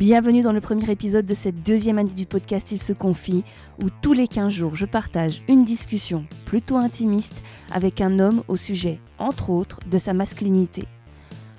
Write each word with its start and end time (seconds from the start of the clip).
Bienvenue 0.00 0.40
dans 0.40 0.52
le 0.52 0.62
premier 0.62 0.90
épisode 0.90 1.26
de 1.26 1.34
cette 1.34 1.62
deuxième 1.62 1.98
année 1.98 2.14
du 2.14 2.24
podcast 2.24 2.72
Il 2.72 2.80
se 2.80 2.94
confie, 2.94 3.44
où 3.82 3.88
tous 4.00 4.14
les 4.14 4.28
15 4.28 4.50
jours 4.50 4.74
je 4.74 4.86
partage 4.86 5.42
une 5.46 5.62
discussion 5.62 6.24
plutôt 6.46 6.78
intimiste 6.78 7.44
avec 7.70 8.00
un 8.00 8.18
homme 8.18 8.42
au 8.48 8.56
sujet, 8.56 8.98
entre 9.18 9.50
autres, 9.50 9.78
de 9.90 9.98
sa 9.98 10.14
masculinité. 10.14 10.86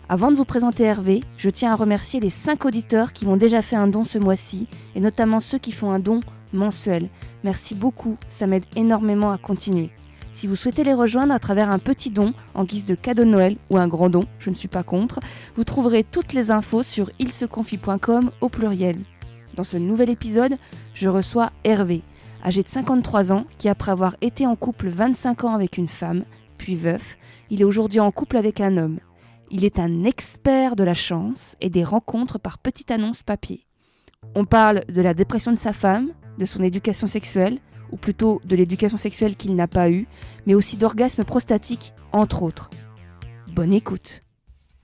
Avant 0.09 0.31
de 0.31 0.37
vous 0.37 0.43
présenter 0.43 0.85
Hervé, 0.85 1.21
je 1.37 1.51
tiens 1.51 1.71
à 1.71 1.75
remercier 1.75 2.19
les 2.19 2.31
5 2.31 2.65
auditeurs 2.65 3.13
qui 3.13 3.27
m'ont 3.27 3.37
déjà 3.37 3.61
fait 3.61 3.75
un 3.75 3.85
don 3.85 4.05
ce 4.05 4.17
mois-ci, 4.17 4.67
et 4.95 5.01
notamment 5.01 5.39
ceux 5.39 5.59
qui 5.59 5.71
font 5.71 5.91
un 5.91 5.99
don 5.99 6.21
mensuel. 6.51 7.09
Merci 7.43 7.75
beaucoup, 7.75 8.17
ça 8.27 8.47
m'aide 8.47 8.65
énormément 8.75 9.29
à 9.29 9.37
continuer. 9.37 9.91
Si 10.31 10.47
vous 10.47 10.55
souhaitez 10.55 10.85
les 10.85 10.93
rejoindre 10.93 11.33
à 11.33 11.39
travers 11.39 11.69
un 11.69 11.79
petit 11.79 12.09
don 12.09 12.33
en 12.53 12.63
guise 12.63 12.85
de 12.85 12.95
cadeau 12.95 13.25
de 13.25 13.29
Noël 13.29 13.57
ou 13.69 13.77
un 13.77 13.87
grand 13.87 14.09
don, 14.09 14.23
je 14.39 14.49
ne 14.49 14.55
suis 14.55 14.69
pas 14.69 14.83
contre, 14.83 15.19
vous 15.57 15.65
trouverez 15.65 16.05
toutes 16.05 16.33
les 16.33 16.51
infos 16.51 16.83
sur 16.83 17.11
ilseconfie.com 17.19 18.31
au 18.39 18.49
pluriel. 18.49 18.97
Dans 19.55 19.65
ce 19.65 19.75
nouvel 19.75 20.09
épisode, 20.09 20.57
je 20.93 21.09
reçois 21.09 21.51
Hervé, 21.65 22.01
âgé 22.45 22.63
de 22.63 22.69
53 22.69 23.33
ans, 23.33 23.45
qui 23.57 23.67
après 23.67 23.91
avoir 23.91 24.15
été 24.21 24.47
en 24.47 24.55
couple 24.55 24.87
25 24.87 25.43
ans 25.43 25.53
avec 25.53 25.77
une 25.77 25.89
femme, 25.89 26.23
puis 26.57 26.75
veuf, 26.75 27.17
il 27.49 27.59
est 27.59 27.65
aujourd'hui 27.65 27.99
en 27.99 28.11
couple 28.11 28.37
avec 28.37 28.61
un 28.61 28.77
homme. 28.77 28.99
Il 29.49 29.65
est 29.65 29.79
un 29.79 30.05
expert 30.05 30.77
de 30.77 30.85
la 30.85 30.93
chance 30.93 31.57
et 31.59 31.69
des 31.69 31.83
rencontres 31.83 32.39
par 32.39 32.57
petite 32.57 32.91
annonce 32.91 33.21
papier. 33.21 33.65
On 34.35 34.45
parle 34.45 34.85
de 34.87 35.01
la 35.01 35.13
dépression 35.13 35.51
de 35.51 35.57
sa 35.57 35.73
femme, 35.73 36.11
de 36.37 36.45
son 36.45 36.63
éducation 36.63 37.07
sexuelle, 37.07 37.59
ou 37.91 37.97
plutôt 37.97 38.41
de 38.45 38.55
l'éducation 38.55 38.97
sexuelle 38.97 39.35
qu'il 39.35 39.55
n'a 39.55 39.67
pas 39.67 39.89
eue, 39.89 40.07
mais 40.45 40.53
aussi 40.53 40.77
d'orgasmes 40.77 41.23
prostatiques, 41.23 41.93
entre 42.11 42.43
autres. 42.43 42.69
Bonne 43.47 43.73
écoute. 43.73 44.23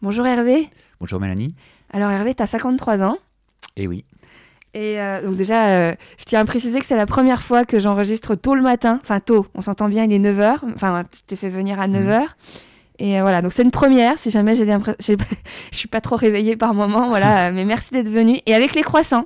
Bonjour 0.02 0.26
Hervé. 0.26 0.70
Bonjour 1.00 1.20
Mélanie. 1.20 1.56
Alors 1.92 2.12
Hervé, 2.12 2.36
tu 2.36 2.44
as 2.44 2.48
53 2.48 3.02
ans. 3.02 3.18
Eh 3.76 3.88
oui. 3.88 4.06
Et 4.74 5.00
euh, 5.00 5.24
donc 5.24 5.36
déjà, 5.36 5.70
euh, 5.70 5.96
je 6.20 6.26
tiens 6.26 6.42
à 6.42 6.46
préciser 6.46 6.80
que 6.80 6.86
c'est 6.86 6.96
la 6.96 7.06
première 7.06 7.42
fois 7.42 7.66
que 7.66 7.80
j'enregistre 7.80 8.36
tôt 8.36 8.54
le 8.54 8.62
matin. 8.62 9.00
Enfin 9.02 9.20
tôt, 9.20 9.48
on 9.56 9.62
s'entend 9.62 9.90
bien, 9.90 10.04
il 10.04 10.14
est 10.14 10.20
9h. 10.20 10.60
Enfin, 10.76 11.04
je 11.16 11.22
t'ai 11.26 11.36
fait 11.36 11.50
venir 11.50 11.80
à 11.80 11.88
9h. 11.88 12.22
Mmh. 12.22 12.28
Et 13.00 13.20
euh, 13.20 13.22
voilà, 13.22 13.42
donc 13.42 13.54
c'est 13.54 13.64
une 13.64 13.72
première, 13.72 14.18
si 14.18 14.30
jamais 14.30 14.56
j'ai 14.56 14.66
l'impression... 14.66 15.16
je 15.72 15.78
suis 15.78 15.88
pas 15.88 16.02
trop 16.02 16.16
réveillée 16.16 16.58
par 16.58 16.74
moment, 16.74 17.08
voilà. 17.10 17.52
mais 17.54 17.66
merci 17.66 17.92
d'être 17.92 18.10
venu. 18.10 18.40
Et 18.46 18.54
avec 18.54 18.76
les 18.76 18.82
croissants. 18.82 19.26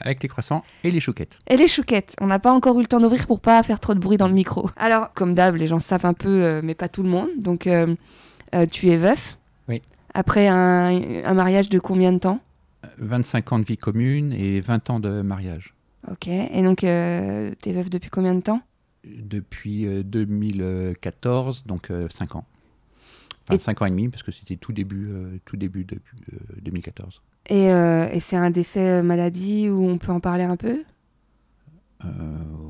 Avec 0.00 0.22
les 0.22 0.28
croissants 0.28 0.64
et 0.84 0.90
les 0.90 1.00
chouquettes. 1.00 1.38
Et 1.48 1.56
les 1.56 1.68
chouquettes. 1.68 2.14
On 2.20 2.26
n'a 2.26 2.38
pas 2.38 2.52
encore 2.52 2.78
eu 2.78 2.82
le 2.82 2.86
temps 2.86 3.00
d'ouvrir 3.00 3.26
pour 3.26 3.40
pas 3.40 3.62
faire 3.62 3.80
trop 3.80 3.94
de 3.94 3.98
bruit 3.98 4.16
dans 4.16 4.28
le 4.28 4.34
micro. 4.34 4.70
Alors, 4.76 5.12
comme 5.14 5.34
d'hab, 5.34 5.56
les 5.56 5.66
gens 5.66 5.80
savent 5.80 6.06
un 6.06 6.14
peu, 6.14 6.42
euh, 6.42 6.60
mais 6.62 6.74
pas 6.74 6.88
tout 6.88 7.02
le 7.02 7.08
monde. 7.08 7.28
Donc, 7.38 7.66
euh, 7.66 7.94
euh, 8.54 8.66
tu 8.66 8.88
es 8.88 8.96
veuf. 8.96 9.36
Oui. 9.68 9.82
Après 10.14 10.48
un, 10.48 11.24
un, 11.24 11.34
mariage 11.34 11.68
de 11.68 11.78
combien 11.78 12.12
de 12.12 12.18
temps? 12.18 12.40
25 12.98 13.52
ans 13.52 13.58
de 13.58 13.64
vie 13.64 13.76
commune 13.76 14.32
et 14.32 14.60
20 14.60 14.90
ans 14.90 15.00
de 15.00 15.22
mariage. 15.22 15.74
Ok. 16.10 16.28
Et 16.28 16.62
donc, 16.62 16.78
tu 16.78 16.86
es 16.86 17.72
veuf 17.72 17.90
depuis 17.90 18.10
combien 18.10 18.34
de 18.34 18.40
temps? 18.40 18.62
Depuis 19.04 19.86
2014, 20.04 21.64
donc 21.66 21.90
5 22.10 22.36
ans. 22.36 22.44
Enfin, 23.44 23.56
et... 23.56 23.58
5 23.58 23.82
ans 23.82 23.86
et 23.86 23.90
demi, 23.90 24.08
parce 24.08 24.22
que 24.22 24.30
c'était 24.30 24.56
tout 24.56 24.72
début, 24.72 25.10
tout 25.44 25.56
début 25.56 25.84
de 25.84 25.98
2014. 26.62 27.20
Et, 27.48 27.72
euh, 27.72 28.08
et 28.12 28.20
c'est 28.20 28.36
un 28.36 28.50
décès 28.50 28.86
euh, 28.86 29.02
maladie 29.02 29.68
où 29.70 29.86
on 29.88 29.98
peut 29.98 30.12
en 30.12 30.20
parler 30.20 30.44
un 30.44 30.56
peu? 30.56 30.82
Euh, 32.04 32.08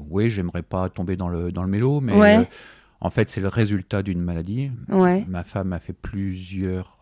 Oui, 0.08 0.30
j'aimerais 0.30 0.62
pas 0.62 0.88
tomber 0.88 1.16
dans 1.16 1.28
le, 1.28 1.50
dans 1.50 1.62
le 1.62 1.68
mélo, 1.68 2.00
mais 2.00 2.14
ouais. 2.14 2.36
euh, 2.38 2.44
en 3.00 3.10
fait, 3.10 3.28
c'est 3.28 3.40
le 3.40 3.48
résultat 3.48 4.02
d'une 4.02 4.20
maladie. 4.20 4.70
Ouais. 4.88 5.24
Ma 5.28 5.44
femme 5.44 5.72
a 5.72 5.80
fait 5.80 5.92
plusieurs 5.92 6.96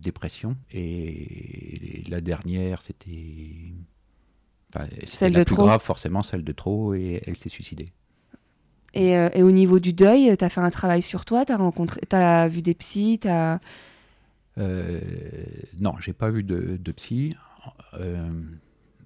dépressions 0.00 0.56
et 0.72 2.04
la 2.08 2.20
dernière, 2.20 2.80
c'était. 2.80 3.74
Enfin, 4.72 4.86
celle 5.04 5.32
la 5.32 5.40
de 5.40 5.44
plus 5.44 5.56
trop. 5.56 5.66
grave, 5.66 5.82
forcément, 5.82 6.22
celle 6.22 6.44
de 6.44 6.52
trop, 6.52 6.94
et 6.94 7.20
elle 7.26 7.36
s'est 7.36 7.48
suicidée. 7.48 7.90
Et, 8.94 9.10
et, 9.10 9.42
au 9.42 9.50
niveau 9.50 9.80
du 9.80 9.92
deuil, 9.92 10.36
tu 10.36 10.44
as 10.44 10.48
fait 10.48 10.60
un 10.60 10.70
travail 10.70 11.02
sur 11.02 11.24
toi, 11.24 11.44
tu 11.44 11.50
as, 11.50 11.56
rencontré, 11.56 12.00
as 12.12 12.46
vu 12.46 12.62
des 12.62 12.74
psys, 12.74 13.18
tu 13.20 13.28
as. 13.28 13.58
Euh, 14.58 15.00
non, 15.78 15.94
j'ai 15.98 16.12
pas 16.12 16.30
vu 16.30 16.42
de, 16.42 16.76
de 16.76 16.92
psy. 16.92 17.36
Euh, 17.94 18.30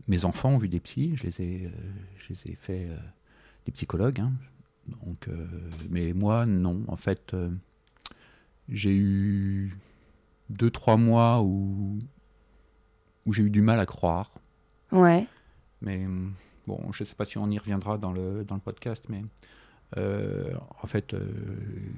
mes 0.09 0.25
enfants 0.25 0.51
ont 0.51 0.59
vu 0.59 0.69
des 0.69 0.81
psys. 0.81 1.17
Je 1.17 1.25
les 1.25 1.43
ai, 1.43 1.67
euh, 1.67 1.71
je 2.19 2.33
les 2.33 2.53
ai 2.53 2.55
fait 2.55 2.89
euh, 2.89 2.97
des 3.65 3.73
psychologues. 3.73 4.21
Hein. 4.21 4.33
Donc, 4.87 5.29
mais 5.91 6.13
moi, 6.13 6.47
non. 6.47 6.85
En 6.87 6.95
fait, 6.95 7.35
j'ai 8.69 8.95
eu 8.95 9.77
deux, 10.49 10.71
trois 10.71 10.97
mois 10.97 11.43
où, 11.43 11.99
où 13.27 13.33
j'ai 13.33 13.43
eu 13.43 13.51
du 13.51 13.63
mal 13.63 13.81
à 13.81 13.87
croire. 13.87 14.31
Ouais. 14.93 15.27
Mais 15.83 16.07
bon, 16.69 16.93
je 16.93 17.03
ne 17.03 17.07
sais 17.09 17.17
pas 17.17 17.25
si 17.25 17.37
on 17.37 17.51
y 17.51 17.59
reviendra 17.59 17.99
dans 17.99 18.13
le, 18.13 18.45
dans 18.45 18.55
le 18.55 18.61
podcast, 18.61 19.05
mais 19.09 19.25
euh, 19.97 20.53
en 20.83 20.87
fait, 20.87 21.15
euh, 21.15 21.27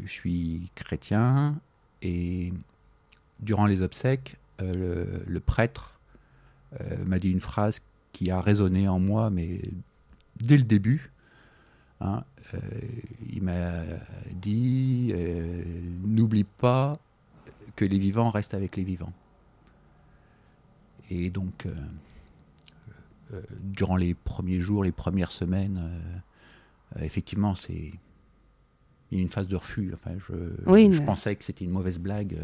je 0.04 0.10
suis 0.10 0.70
chrétien 0.75 1.60
et 2.03 2.53
durant 3.41 3.66
les 3.66 3.82
obsèques, 3.82 4.37
euh, 4.60 4.75
le, 4.75 5.25
le, 5.26 5.41
prêtre 5.41 6.00
euh, 6.81 7.04
m'a 7.04 7.19
dit 7.19 7.31
une 7.31 7.41
phrase 7.41 7.81
qui 8.12 8.31
a 8.31 8.41
résonné 8.41 8.88
en 8.88 8.99
moi, 8.99 9.31
mais 9.31 9.60
dès 10.41 10.56
le 10.56 10.65
début. 10.65 11.12
Hein, 12.00 12.25
euh, 12.54 12.59
il 13.28 13.43
m'a 13.43 13.82
dit 14.32 15.12
N'oublie 16.04 16.44
pas 16.44 16.99
que 17.76 17.84
les 17.84 17.99
vivants 17.99 18.31
restent 18.31 18.54
avec 18.54 18.76
les 18.76 18.84
vivants. 18.84 19.12
Et 21.10 21.31
donc, 21.31 21.66
durant 23.60 23.97
les 23.97 24.15
premiers 24.15 24.60
jours, 24.60 24.84
les 24.84 24.93
premières 24.93 25.31
semaines, 25.31 25.91
effectivement, 27.00 27.55
c'est 27.55 27.93
il 29.10 29.19
y 29.19 29.20
a 29.20 29.22
une 29.22 29.31
phase 29.31 29.49
de 29.49 29.56
refus. 29.56 29.93
Enfin, 29.94 30.16
je, 30.19 30.34
oui, 30.66 30.93
je 30.93 31.00
mais... 31.00 31.06
pensais 31.06 31.34
que 31.34 31.44
c'était 31.44 31.65
une 31.65 31.70
mauvaise 31.70 31.99
blague. 31.99 32.37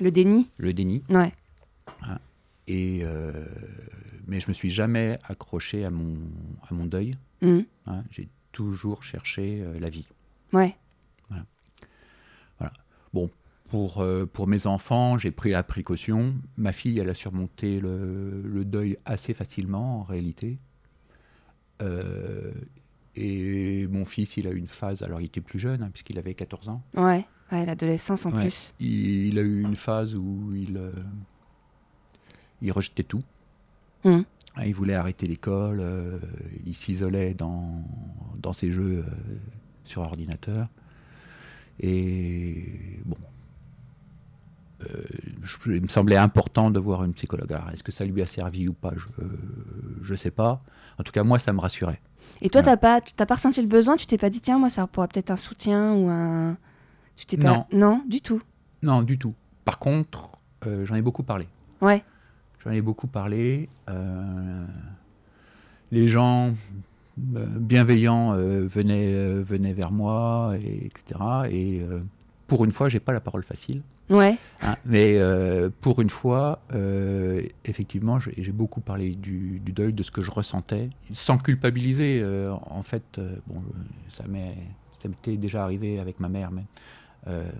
Le 0.00 0.10
déni 0.10 0.48
Le 0.58 0.72
déni. 0.72 1.02
Ouais. 1.08 1.32
Hein, 2.02 2.18
et, 2.66 3.00
euh, 3.02 3.32
mais 4.26 4.40
je 4.40 4.48
me 4.48 4.52
suis 4.52 4.70
jamais 4.70 5.16
accroché 5.24 5.84
à 5.84 5.90
mon, 5.90 6.16
à 6.68 6.74
mon 6.74 6.86
deuil. 6.86 7.16
Mmh. 7.42 7.60
Hein, 7.86 8.04
J'ai 8.10 8.28
toujours 8.52 9.02
cherché 9.02 9.60
euh, 9.62 9.78
la 9.78 9.88
vie. 9.88 10.06
Ouais. 10.52 10.76
Voilà. 11.28 11.44
voilà. 12.58 12.72
Bon, 13.12 13.30
pour, 13.70 14.00
euh, 14.00 14.26
pour 14.26 14.46
mes 14.46 14.66
enfants, 14.66 15.18
j'ai 15.18 15.30
pris 15.30 15.50
la 15.50 15.62
précaution. 15.62 16.34
Ma 16.56 16.72
fille, 16.72 16.98
elle 16.98 17.10
a 17.10 17.14
surmonté 17.14 17.80
le, 17.80 18.42
le 18.42 18.64
deuil 18.64 18.98
assez 19.04 19.34
facilement, 19.34 20.00
en 20.00 20.02
réalité. 20.04 20.58
Euh, 21.82 22.52
et 23.14 23.86
mon 23.88 24.04
fils, 24.04 24.36
il 24.36 24.46
a 24.46 24.50
eu 24.50 24.56
une 24.56 24.68
phase, 24.68 25.02
alors 25.02 25.20
il 25.20 25.26
était 25.26 25.40
plus 25.40 25.58
jeune, 25.58 25.82
hein, 25.82 25.90
puisqu'il 25.92 26.18
avait 26.18 26.34
14 26.34 26.68
ans. 26.68 26.82
Ouais, 26.94 27.26
ouais 27.52 27.64
l'adolescence 27.66 28.26
en 28.26 28.30
Ouais. 28.32 28.42
plus. 28.42 28.74
Il, 28.80 29.26
il 29.28 29.38
a 29.38 29.42
eu 29.42 29.62
une 29.62 29.76
phase 29.76 30.14
où 30.14 30.52
il, 30.54 30.76
euh, 30.76 30.92
il 32.62 32.70
rejetait 32.72 33.02
tout. 33.04 33.22
Mmh. 34.04 34.20
Ah, 34.56 34.66
Il 34.66 34.74
voulait 34.74 34.94
arrêter 34.94 35.26
l'école, 35.26 35.78
euh, 35.80 36.18
il 36.66 36.74
s'isolait 36.74 37.34
dans, 37.34 37.82
dans 38.42 38.52
ses 38.52 38.72
jeux 38.72 39.04
euh, 39.06 39.10
sur 39.84 40.02
ordinateur. 40.02 40.68
Et 41.80 42.98
bon, 43.04 43.16
je- 45.42 45.72
il 45.72 45.82
me 45.82 45.88
semblait 45.88 46.16
important 46.16 46.70
de 46.70 46.78
voir 46.80 47.04
une 47.04 47.12
psychologue. 47.14 47.52
Alors, 47.52 47.70
est-ce 47.70 47.82
que 47.84 47.92
ça 47.92 48.04
lui 48.04 48.22
a 48.22 48.26
servi 48.26 48.68
ou 48.68 48.72
pas? 48.72 48.92
Je 50.02 50.10
ne 50.12 50.16
sais 50.16 50.30
pas. 50.30 50.62
En 50.98 51.02
tout 51.02 51.12
cas, 51.12 51.22
moi, 51.24 51.38
ça 51.38 51.52
me 51.52 51.60
rassurait. 51.60 52.00
Et 52.40 52.50
toi, 52.50 52.62
pas, 52.76 53.00
tu 53.00 53.12
t'as 53.14 53.26
pas 53.26 53.34
ressenti 53.34 53.60
le 53.60 53.66
besoin? 53.68 53.96
Tu 53.96 54.06
t'es 54.06 54.18
pas 54.18 54.30
dit, 54.30 54.40
tiens, 54.40 54.58
moi, 54.58 54.70
ça 54.70 54.86
pourrait 54.86 55.08
peut-être 55.08 55.30
un 55.30 55.36
soutien 55.36 55.92
ou 55.94 56.08
un. 56.08 56.56
Tu 57.18 57.26
t'es 57.26 57.36
pas. 57.36 57.52
Non. 57.52 57.66
Non, 57.72 58.02
du 58.06 58.20
tout. 58.20 58.40
Non, 58.82 59.02
du 59.02 59.18
tout. 59.18 59.34
Par 59.64 59.78
contre, 59.80 60.30
euh, 60.66 60.86
j'en 60.86 60.94
ai 60.94 61.02
beaucoup 61.02 61.24
parlé. 61.24 61.48
Ouais. 61.80 62.04
J'en 62.64 62.70
ai 62.70 62.80
beaucoup 62.80 63.08
parlé. 63.08 63.68
euh, 63.90 64.64
les 65.90 66.06
gens 66.06 66.52
euh, 67.34 67.46
bienveillants 67.58 68.32
venaient, 68.34 69.42
venaient 69.42 69.72
vers 69.72 69.90
moi, 69.90 70.54
et, 70.62 70.86
etc. 70.86 71.20
Et 71.50 71.82
pour 72.46 72.64
une 72.64 72.70
fois, 72.72 72.88
j'ai 72.88 73.00
pas 73.00 73.12
la 73.12 73.20
parole 73.20 73.42
facile. 73.42 73.82
Ouais. 74.10 74.38
hein, 74.62 74.76
mais 74.86 75.18
pour 75.80 76.00
une 76.00 76.10
fois, 76.10 76.60
effectivement, 77.64 78.18
j'ai 78.20 78.52
beaucoup 78.52 78.80
parlé 78.80 79.10
du, 79.16 79.58
du 79.64 79.72
deuil, 79.72 79.92
de 79.92 80.02
ce 80.04 80.10
que 80.12 80.22
je 80.22 80.30
ressentais, 80.30 80.90
sans 81.12 81.36
culpabiliser. 81.38 82.24
en 82.70 82.82
fait, 82.84 83.20
bon, 83.48 83.60
ça 84.16 84.24
m'est- 84.28 84.56
ça 85.02 85.08
m'était 85.08 85.36
déjà 85.36 85.62
arrivé 85.62 86.00
avec 86.00 86.18
ma 86.20 86.28
mère, 86.28 86.50
mais 86.50 86.64
euh, 87.28 87.50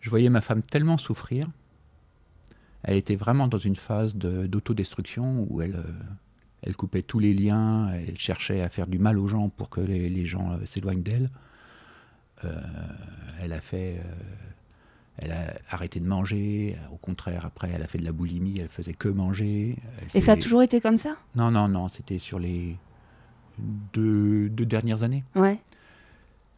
je 0.00 0.10
voyais 0.10 0.28
ma 0.30 0.40
femme 0.40 0.62
tellement 0.62 0.98
souffrir. 0.98 1.48
Elle 2.82 2.96
était 2.96 3.16
vraiment 3.16 3.48
dans 3.48 3.58
une 3.58 3.76
phase 3.76 4.14
de- 4.16 4.46
d'autodestruction 4.46 5.46
où 5.48 5.62
elle, 5.62 5.76
euh, 5.76 5.82
elle 6.62 6.76
coupait 6.76 7.02
tous 7.02 7.18
les 7.18 7.32
liens, 7.34 7.90
elle 7.92 8.18
cherchait 8.18 8.60
à 8.60 8.68
faire 8.68 8.86
du 8.86 8.98
mal 8.98 9.18
aux 9.18 9.28
gens 9.28 9.48
pour 9.48 9.70
que 9.70 9.80
les, 9.80 10.08
les 10.10 10.26
gens 10.26 10.52
euh, 10.52 10.64
s'éloignent 10.66 11.02
d'elle. 11.02 11.30
Elle 13.40 13.52
a 13.54 13.60
fait 13.62 14.02
elle 15.16 15.32
a 15.32 15.54
arrêté 15.70 16.00
de 16.00 16.06
manger. 16.06 16.76
Au 16.92 16.96
contraire, 16.96 17.46
après, 17.46 17.70
elle 17.72 17.82
a 17.82 17.86
fait 17.86 17.98
de 17.98 18.04
la 18.04 18.12
boulimie. 18.12 18.58
Elle 18.58 18.68
faisait 18.68 18.92
que 18.94 19.08
manger. 19.08 19.76
Et 20.12 20.20
ça 20.20 20.32
a 20.32 20.36
toujours 20.36 20.60
été 20.62 20.80
comme 20.80 20.98
ça? 20.98 21.16
Non, 21.36 21.50
non, 21.50 21.68
non. 21.68 21.88
C'était 21.88 22.18
sur 22.18 22.38
les 22.38 22.76
deux, 23.92 24.48
deux 24.50 24.66
dernières 24.66 25.04
années. 25.04 25.22
Ouais. 25.36 25.58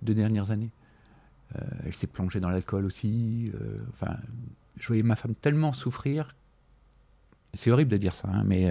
Deux 0.02 0.14
dernières 0.14 0.50
années. 0.50 0.70
Euh, 1.54 1.60
elle 1.84 1.94
s'est 1.94 2.06
plongée 2.08 2.40
dans 2.40 2.50
l'alcool 2.50 2.84
aussi. 2.84 3.52
euh, 3.54 3.78
enfin, 3.92 4.16
je 4.78 4.86
voyais 4.88 5.02
ma 5.04 5.16
femme 5.16 5.34
tellement 5.34 5.72
souffrir. 5.72 6.34
C'est 7.54 7.70
horrible 7.70 7.90
de 7.92 7.96
dire 7.96 8.14
ça, 8.14 8.28
hein, 8.28 8.42
mais 8.44 8.68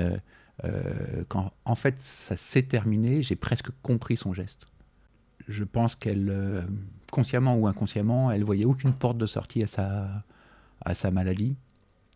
euh, 0.66 1.24
quand 1.27 1.51
en 1.66 1.75
fait 1.75 2.00
ça 2.00 2.36
s'est 2.36 2.63
terminé, 2.63 3.24
j'ai 3.24 3.36
presque 3.36 3.69
compris 3.81 4.18
son 4.18 4.33
geste. 4.33 4.66
Je 5.48 5.63
pense 5.63 5.95
qu'elle, 5.95 6.68
consciemment 7.12 7.56
ou 7.57 7.68
inconsciemment, 7.68 8.31
elle 8.31 8.44
voyait 8.44 8.66
aucune 8.66 8.94
porte 8.94 9.18
de 9.18 9.25
sortie 9.25 9.63
à 9.63 9.68
sa, 9.68 10.24
à 10.83 10.94
sa 10.94 11.12
maladie. 11.12 11.56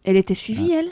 Elle 0.04 0.18
était 0.18 0.36
suivie, 0.36 0.72
elle? 0.72 0.90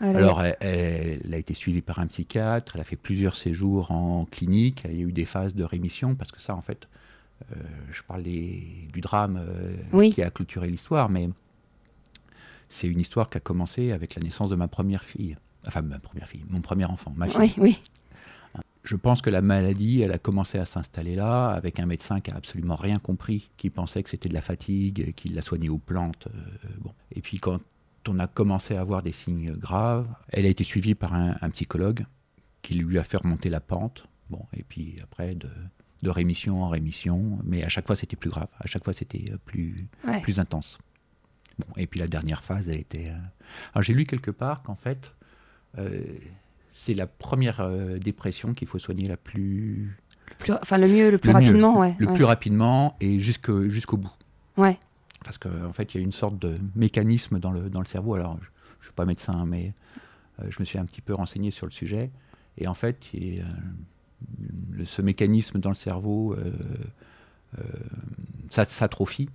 Elle 0.00 0.16
Alors, 0.16 0.42
elle, 0.42 0.56
elle- 0.60 1.34
a 1.34 1.36
été 1.38 1.54
suivie 1.54 1.82
par 1.82 1.98
un 1.98 2.06
psychiatre, 2.06 2.72
elle 2.76 2.80
a 2.82 2.84
fait 2.84 2.96
plusieurs 2.96 3.34
séjours 3.34 3.90
en 3.90 4.24
clinique, 4.26 4.82
il 4.84 4.96
y 4.96 5.00
a 5.02 5.06
eu 5.06 5.12
des 5.12 5.24
phases 5.24 5.54
de 5.54 5.64
rémission, 5.64 6.14
parce 6.14 6.30
que 6.32 6.40
ça, 6.40 6.54
en 6.54 6.62
fait, 6.62 6.86
je 7.90 8.02
parle 8.02 8.22
des- 8.22 8.88
du 8.92 9.00
drame 9.00 9.36
euh, 9.40 9.74
Oui. 9.92 10.12
qui 10.12 10.22
a 10.22 10.30
clôturé 10.30 10.68
l'histoire, 10.68 11.08
mais 11.08 11.28
c'est 12.68 12.88
une 12.88 13.00
histoire 13.00 13.30
qui 13.30 13.38
a 13.38 13.40
commencé 13.40 13.92
avec 13.92 14.14
la 14.14 14.22
naissance 14.22 14.50
de 14.50 14.56
ma 14.56 14.68
première 14.68 15.02
fille. 15.04 15.36
Enfin, 15.66 15.82
ma 15.82 15.98
première 15.98 16.28
fille, 16.28 16.44
mon 16.48 16.60
premier 16.60 16.84
enfant, 16.84 17.12
ma 17.16 17.28
fille. 17.28 17.38
Oui, 17.40 17.54
oui. 17.58 17.80
Je 18.84 18.96
pense 18.96 19.20
que 19.20 19.28
la 19.28 19.42
maladie, 19.42 20.00
elle 20.00 20.12
a 20.12 20.18
commencé 20.18 20.56
à 20.58 20.64
s'installer 20.64 21.14
là, 21.14 21.48
avec 21.50 21.78
un 21.78 21.84
médecin 21.84 22.20
qui 22.20 22.30
a 22.30 22.36
absolument 22.36 22.76
rien 22.76 22.98
compris, 22.98 23.50
qui 23.58 23.68
pensait 23.68 24.02
que 24.02 24.08
c'était 24.08 24.30
de 24.30 24.34
la 24.34 24.40
fatigue, 24.40 25.12
qui 25.14 25.28
l'a 25.28 25.42
soigné 25.42 25.68
aux 25.68 25.78
plantes. 25.78 26.28
euh, 26.28 26.68
bon. 26.80 26.92
Et 27.14 27.20
puis 27.20 27.38
quand 27.38 27.60
on 28.08 28.18
a 28.18 28.26
commencé 28.26 28.74
à 28.76 28.80
avoir 28.80 29.02
des 29.02 29.12
signes 29.12 29.52
graves, 29.52 30.06
elle 30.28 30.46
a 30.46 30.48
été 30.48 30.64
suivie 30.64 30.94
par 30.94 31.12
un, 31.14 31.36
un 31.42 31.50
psychologue 31.50 32.06
qui 32.62 32.74
lui 32.74 32.98
a 32.98 33.04
fait 33.04 33.18
remonter 33.18 33.50
la 33.50 33.60
pente. 33.60 34.06
Bon, 34.30 34.46
et 34.54 34.62
puis 34.62 34.96
après, 35.02 35.34
de, 35.34 35.50
de 36.02 36.10
rémission 36.10 36.62
en 36.62 36.68
rémission, 36.68 37.38
mais 37.44 37.64
à 37.64 37.68
chaque 37.68 37.86
fois 37.86 37.96
c'était 37.96 38.16
plus 38.16 38.30
grave, 38.30 38.48
à 38.60 38.66
chaque 38.66 38.84
fois 38.84 38.92
c'était 38.92 39.24
euh, 39.32 39.36
plus, 39.44 39.86
Ouais. 40.06 40.20
plus 40.20 40.38
intense. 40.40 40.78
Bon, 41.58 41.66
et 41.76 41.86
puis 41.88 41.98
la 41.98 42.06
dernière 42.06 42.44
phase, 42.44 42.68
elle 42.68 42.78
était. 42.78 43.08
euh, 43.08 43.16
Alors 43.74 43.82
j'ai 43.82 43.94
lu 43.94 44.04
quelque 44.04 44.30
part 44.30 44.62
qu'en 44.62 44.76
fait, 44.76 45.10
euh, 45.78 46.00
c'est 46.72 46.94
la 46.94 47.06
première 47.08 47.60
euh, 47.60 47.98
dépression 47.98 48.54
qu'il 48.54 48.68
faut 48.68 48.78
soigner 48.78 49.06
la 49.08 49.16
plus, 49.16 49.98
Le 50.28 50.34
plus- 50.36 50.52
enfin, 50.52 50.78
le 50.78 50.86
mieux, 50.88 51.10
le 51.10 51.18
plus 51.18 51.32
Le 51.32 51.38
mieux, 51.40 51.44
rapidement, 51.46 51.78
ouais. 51.80 51.96
le 51.98 52.06
ouais. 52.06 52.14
plus 52.14 52.24
rapidement 52.24 52.96
et 53.00 53.18
jusqu'au 53.18 53.96
bout. 53.96 54.12
Ouais. 54.56 54.78
Parce 55.24 55.36
qu'en 55.36 55.64
en 55.64 55.72
fait, 55.72 55.94
il 55.94 55.98
y 55.98 56.00
a 56.00 56.04
une 56.04 56.12
sorte 56.12 56.38
de 56.38 56.58
mécanisme 56.76 57.40
dans 57.40 57.50
le, 57.50 57.68
dans 57.68 57.80
le 57.80 57.86
cerveau. 57.86 58.14
Alors, 58.14 58.38
je 58.40 58.46
ne 58.78 58.82
suis 58.84 58.92
pas 58.92 59.04
médecin, 59.04 59.44
mais 59.46 59.74
euh, 60.40 60.46
je 60.50 60.56
me 60.60 60.64
suis 60.64 60.78
un 60.78 60.84
petit 60.84 61.00
peu 61.00 61.12
renseigné 61.12 61.50
sur 61.50 61.66
le 61.66 61.72
sujet. 61.72 62.12
Et 62.56 62.68
en 62.68 62.74
fait, 62.74 63.12
il 63.14 63.44
le- 64.72 64.84
ce 64.84 65.02
mécanisme 65.02 65.58
dans 65.58 65.70
le 65.70 65.74
cerveau 65.74 66.34
euh, 66.34 66.52
euh, 67.58 67.62
ça 68.50 68.64
s'atrophie. 68.64 69.28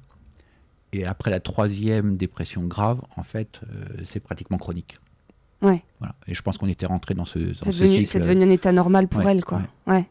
Et 0.92 1.06
après 1.06 1.32
la 1.32 1.40
troisième 1.40 2.18
dépression 2.18 2.64
grave, 2.64 3.02
en 3.18 3.24
fait, 3.24 3.62
euh, 3.64 3.86
c'est 4.06 4.20
pratiquement 4.20 4.58
chronique. 4.60 4.98
Ouais. 5.64 5.82
Voilà. 6.00 6.14
Et 6.28 6.34
je 6.36 6.42
pense 6.44 6.58
qu'on 6.58 6.68
était 6.68 6.86
rentré 6.86 7.14
dans 7.16 7.26
ce, 7.26 7.40
dans 7.40 7.54
C'est 7.64 7.72
ce 7.72 7.80
devenu, 7.84 7.98
cycle. 8.00 8.08
c'est 8.10 8.20
devenu 8.20 8.44
un 8.44 8.50
état 8.50 8.72
normal 8.72 9.08
pour 9.08 9.24
Ouais, 9.26 9.32
elle, 9.32 9.44
quoi. 9.44 9.62
ouais. 9.88 9.94
Ouais. 9.96 10.08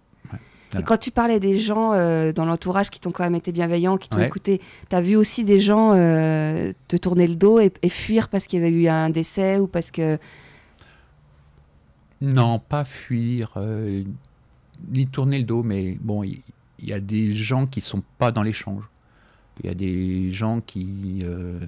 Et 0.81 0.83
quand 0.83 0.97
tu 0.97 1.11
parlais 1.11 1.39
des 1.39 1.59
gens 1.59 1.93
euh, 1.93 2.33
dans 2.33 2.47
l'entourage 2.47 2.89
qui 2.89 2.99
t'ont 2.99 3.11
quand 3.13 3.25
même 3.25 3.35
été 3.35 3.53
bienveillants, 3.53 3.99
qui 3.99 4.09
t'ont 4.09 4.21
écouté, 4.23 4.59
t'as 4.89 5.03
vu 5.03 5.17
aussi 5.17 5.45
des 5.45 5.61
gens 5.61 5.93
euh, 5.93 6.73
te 6.89 6.97
tourner 6.97 7.27
le 7.27 7.35
dos 7.37 7.61
et, 7.61 7.71
et 7.83 7.91
fuir 7.91 8.31
parce 8.31 8.47
qu'il 8.47 8.59
y 8.59 8.63
avait 8.63 8.73
eu 8.75 8.89
un 8.89 9.11
décès 9.11 9.59
ou 9.59 9.67
parce 9.67 9.91
que. 9.91 10.19
Non, 12.21 12.59
pas 12.59 12.85
fuir, 12.85 13.53
euh, 13.57 14.05
ni 14.88 15.06
tourner 15.06 15.38
le 15.38 15.44
dos, 15.44 15.62
mais 15.62 15.99
bon, 16.00 16.23
il 16.23 16.43
y, 16.81 16.93
a 16.93 17.00
des 17.00 17.32
gens 17.32 17.67
qui 17.67 17.81
sont 17.81 18.02
pas 18.19 18.32
dans 18.32 18.43
l'échange. 18.43 18.84
Il 19.61 19.67
y 19.67 19.69
a 19.69 19.75
des 19.75 20.32
gens 20.32 20.61
qui, 20.61 21.20
euh, 21.23 21.61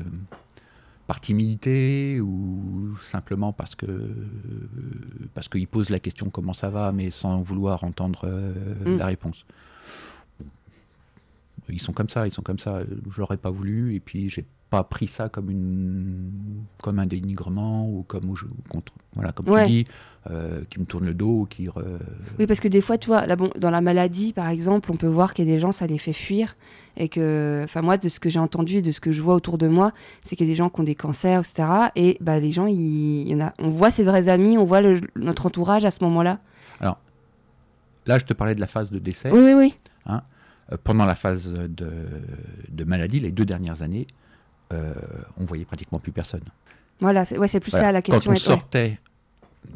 par 1.07 1.21
timidité 1.21 2.21
ou 2.21 2.97
simplement 2.99 3.53
parce 3.53 3.75
que 3.75 4.11
parce 5.35 5.49
qu'ils 5.49 5.69
posent 5.69 5.91
la 5.91 6.01
question 6.01 6.31
comment 6.31 6.55
ça 6.55 6.71
va, 6.71 6.93
mais 6.93 7.11
sans 7.11 7.43
vouloir 7.43 7.85
entendre 7.85 8.23
euh, 8.25 8.55
Mm. 8.85 8.97
la 8.97 9.07
réponse. 9.07 9.45
Ils 11.69 11.81
sont 11.81 11.93
comme 11.93 12.09
ça, 12.09 12.27
ils 12.27 12.31
sont 12.31 12.43
comme 12.43 12.59
ça. 12.59 12.81
J'aurais 13.11 13.39
pas 13.39 13.51
voulu, 13.51 13.95
et 13.95 14.01
puis 14.01 14.29
j'ai 14.29 14.45
pas 14.77 14.85
pris 14.85 15.07
ça 15.07 15.29
comme 15.29 15.51
une 15.51 16.31
comme 16.83 16.99
un 16.99 17.07
dénigrement 17.07 17.89
ou 17.89 18.03
comme 18.03 18.35
contre 18.69 18.93
voilà 19.15 19.33
comme 19.33 19.49
Ouais. 19.49 19.65
tu 19.67 19.71
dis 19.71 19.85
euh, 20.31 20.63
qui 20.71 20.81
me 20.81 20.85
tourne 20.87 21.05
le 21.05 21.15
dos 21.15 21.41
ou 21.43 21.47
qui 21.47 21.67
re- 21.67 21.99
Oui, 22.39 22.47
parce 22.47 22.59
que 22.61 22.67
des 22.69 22.81
fois, 22.81 22.97
tu 22.97 23.09
vois, 23.09 23.27
là, 23.27 23.37
bon, 23.37 23.51
dans 23.59 23.69
la 23.71 23.83
maladie, 23.83 24.33
par 24.33 24.49
exemple, 24.49 24.91
on 24.91 24.97
peut 24.97 25.07
voir 25.07 25.35
qu'il 25.35 25.47
y 25.47 25.51
a 25.51 25.53
des 25.55 25.59
gens, 25.61 25.71
ça 25.71 25.87
les 25.87 25.99
fait 25.99 26.15
fuir. 26.15 26.57
Et 26.97 27.11
que, 27.11 27.61
enfin, 27.63 27.83
moi, 27.83 27.99
de 27.99 28.09
ce 28.09 28.19
que 28.21 28.31
j'ai 28.31 28.39
entendu 28.39 28.77
et 28.79 28.83
de 28.83 28.91
ce 28.91 29.01
que 29.01 29.13
je 29.13 29.21
vois 29.21 29.35
autour 29.35 29.59
de 29.59 29.69
moi, 29.69 29.93
c'est 30.23 30.35
qu'il 30.35 30.47
y 30.47 30.51
a 30.51 30.53
des 30.53 30.57
gens 30.57 30.71
qui 30.71 30.81
ont 30.81 30.85
des 30.85 30.95
cancers, 30.95 31.41
etc. 31.41 31.69
Et 31.95 32.17
bah, 32.23 32.41
les 32.41 32.53
gens, 32.53 32.65
ils- 32.67 33.23
il 33.23 33.29
y 33.29 33.35
en 33.35 33.41
a, 33.43 33.53
on 33.59 33.69
voit 33.69 33.91
ses 33.91 34.03
vrais 34.03 34.29
amis, 34.29 34.57
on 34.57 34.65
voit 34.65 34.81
le- 34.81 35.01
notre 35.15 35.45
entourage 35.47 35.85
à 35.85 35.91
ce 35.91 36.03
moment-là. 36.05 36.41
là 38.07 38.19
je 38.19 38.25
te 38.25 38.35
parlais 38.35 38.55
de 38.55 38.61
la 38.61 38.67
phase 38.67 38.91
de 38.91 38.99
décès 38.99 39.31
Oui, 39.31 39.41
oui, 39.43 39.55
oui. 39.55 39.75
Euh, 40.73 40.77
pendant 40.83 41.05
la 41.05 41.15
phase 41.15 41.47
de, 41.53 41.91
de 42.71 42.85
maladie 42.85 43.21
les 43.21 43.31
deux 43.33 43.45
dernières 43.45 43.83
années 43.83 44.07
on 45.39 45.45
voyait 45.45 45.65
pratiquement 45.65 45.99
plus 45.99 46.13
personne 46.13 46.43
Voilà, 47.01 47.25
c'est 47.25 47.39
ouais, 47.39 47.49
c'est 47.49 47.61
plus 47.61 47.71
Voilà. 47.71 47.87
ça 47.89 47.93
la 47.93 48.03
question. 48.03 48.31
Quand 48.33 48.37
on 48.37 48.41
sortait, 48.41 48.99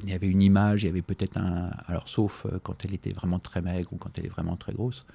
il 0.05 0.11
y 0.11 0.13
avait 0.13 0.29
une 0.29 0.43
image, 0.43 0.83
il 0.83 0.87
y 0.87 0.89
avait 0.91 1.03
peut-être 1.03 1.37
un. 1.39 1.71
Alors, 1.87 2.09
sauf 2.09 2.47
euh, 2.47 2.59
quand 2.63 2.85
elle 2.85 2.95
était 2.95 3.13
vraiment 3.13 3.39
très 3.39 3.63
maigre 3.63 3.93
ou 3.93 3.97
quand 3.97 4.11
elle 4.19 4.27
est 4.27 4.31
vraiment 4.31 4.57
très 4.57 4.73
grosse, 4.73 5.07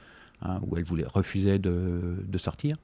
hein, 0.42 0.60
où 0.66 0.78
elle 0.78 0.84
voulait, 0.84 1.06
refusait 1.06 1.60
de, 1.60 2.18
de 2.28 2.38
sortir. 2.38 2.76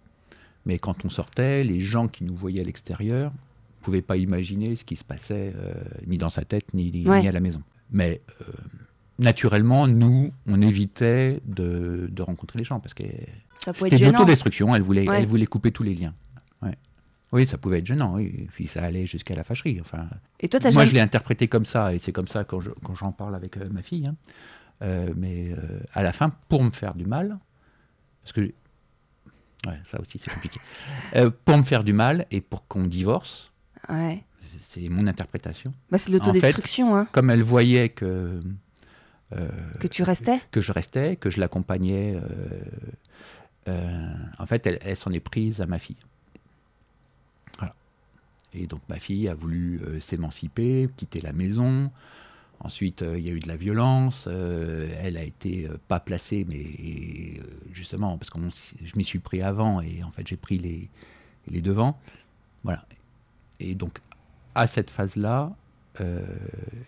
Mais 0.65 0.77
quand 0.77 1.03
on 1.05 1.09
sortait, 1.09 1.63
les 1.63 1.79
gens 1.79 2.07
qui 2.07 2.23
nous 2.23 2.35
voyaient 2.35 2.61
à 2.61 2.65
l'extérieur 2.65 3.31
ne 3.31 3.83
pouvaient 3.83 4.01
pas 4.03 4.17
imaginer 4.17 4.75
ce 4.75 4.83
qui 4.85 4.95
se 4.97 5.03
passait, 5.03 5.53
euh, 5.55 5.73
ni 6.05 6.17
dans 6.17 6.29
sa 6.29 6.43
tête, 6.43 6.73
ni, 6.73 6.91
ni- 6.91 7.07
Ouais. 7.07 7.21
ni 7.21 7.27
à 7.27 7.31
la 7.31 7.39
maison. 7.39 7.61
Mais 7.91 8.21
euh, 8.41 8.45
naturellement, 9.17 9.87
nous, 9.87 10.31
on 10.47 10.61
évitait 10.61 11.41
de, 11.45 12.07
de 12.11 12.21
rencontrer 12.21 12.59
les 12.59 12.65
gens 12.65 12.79
parce 12.79 12.93
que 12.93 13.03
c'était 13.57 13.89
de 13.89 13.95
gênant. 13.97 14.11
l'autodestruction, 14.19 14.75
elle 14.75 14.81
voulait, 14.81 15.07
Ouais. 15.09 15.21
elle 15.21 15.27
voulait 15.27 15.45
couper 15.47 15.71
tous 15.71 15.83
les 15.83 15.95
liens. 15.95 16.13
Oui, 17.31 17.45
ça 17.45 17.57
pouvait 17.59 17.77
être 17.79 17.85
gênant, 17.85 18.15
oui. 18.15 18.33
et 18.39 18.45
puis 18.51 18.65
ça 18.67 18.83
allait 18.83 19.05
jusqu'à 19.05 19.35
la 19.35 19.43
fâcherie. 19.43 19.79
Enfin, 19.81 20.07
Et 20.39 20.49
toi, 20.49 20.59
t'as 20.59 20.69
moi, 20.71 20.81
jamais... 20.81 20.85
je 20.87 20.93
l'ai 20.95 20.99
interprété 21.01 21.47
comme 21.47 21.65
ça, 21.65 21.93
et 21.93 21.99
c'est 21.99 22.11
comme 22.11 22.27
ça 22.27 22.43
quand 22.43 22.59
je- 22.59 22.71
quand 22.83 22.95
j'en 22.95 23.11
parle 23.11 23.35
avec 23.35 23.57
euh, 23.57 23.69
ma 23.69 23.81
fille. 23.83 24.07
hein. 24.07 24.15
Euh, 24.81 25.13
mais 25.15 25.51
euh, 25.51 25.79
à 25.93 26.01
la 26.03 26.11
fin, 26.13 26.31
pour 26.47 26.63
me 26.63 26.71
faire 26.71 26.95
du 26.95 27.05
mal, 27.05 27.37
parce 28.23 28.31
que. 28.33 28.41
Ouais, 29.67 29.77
ça 29.83 29.99
aussi, 29.99 30.19
c'est 30.23 30.33
compliqué. 30.33 30.59
Pour 31.45 31.57
me 31.57 31.63
faire 31.63 31.83
du 31.83 31.91
mal 31.91 32.25
et 32.31 32.39
pour 32.39 32.65
qu'on 32.67 32.85
divorce, 32.85 33.51
Ouais. 33.89 34.23
c'est 34.69 34.87
mon 34.87 35.05
interprétation. 35.05 35.73
Bah, 35.91 35.97
c'est 35.97 36.11
de 36.11 36.17
l'autodestruction, 36.17 36.95
hein, 36.95 37.07
Comme 37.11 37.29
elle 37.29 37.43
voyait 37.43 37.89
que. 37.89 38.39
que 39.79 39.87
tu 39.87 40.01
restais. 40.03 40.39
que 40.51 40.61
je 40.61 40.71
restais, 40.71 41.17
que 41.17 41.29
je 41.29 41.41
l'accompagnais. 41.41 42.17
en 43.67 44.45
fait, 44.47 44.65
elle, 44.65 44.79
elle 44.81 44.95
s'en 44.95 45.11
est 45.11 45.19
prise 45.19 45.61
à 45.61 45.65
ma 45.65 45.77
fille. 45.77 45.97
Et 48.53 48.67
donc 48.67 48.81
ma 48.89 48.99
fille 48.99 49.27
a 49.27 49.35
voulu 49.35 49.81
euh, 49.83 49.99
s'émanciper, 49.99 50.89
quitter 50.95 51.21
la 51.21 51.33
maison. 51.33 51.91
Ensuite, 52.61 53.03
euh, 53.03 53.17
il 53.17 53.25
y 53.25 53.29
a 53.29 53.33
eu 53.33 53.39
de 53.39 53.47
la 53.47 53.55
violence. 53.55 54.25
euh, 54.27 54.89
elle 54.99 55.17
a 55.17 55.23
été 55.23 55.69
pas 55.87 55.99
placée, 55.99 56.45
mais 56.47 57.41
justement 57.73 58.17
parce 58.17 58.29
que 58.29 58.39
je 58.83 58.95
m'y 58.97 59.03
suis 59.03 59.19
pris 59.19 59.41
avant 59.41 59.81
et 59.81 60.03
en 60.03 60.11
fait 60.11 60.27
j'ai 60.27 60.37
pris 60.37 60.57
les, 60.57 60.89
les 61.47 61.61
devants. 61.61 61.99
Voilà. 62.63 62.85
Et 63.59 63.75
donc 63.75 63.99
à 64.55 64.67
cette 64.67 64.89
phase-là, 64.89 65.55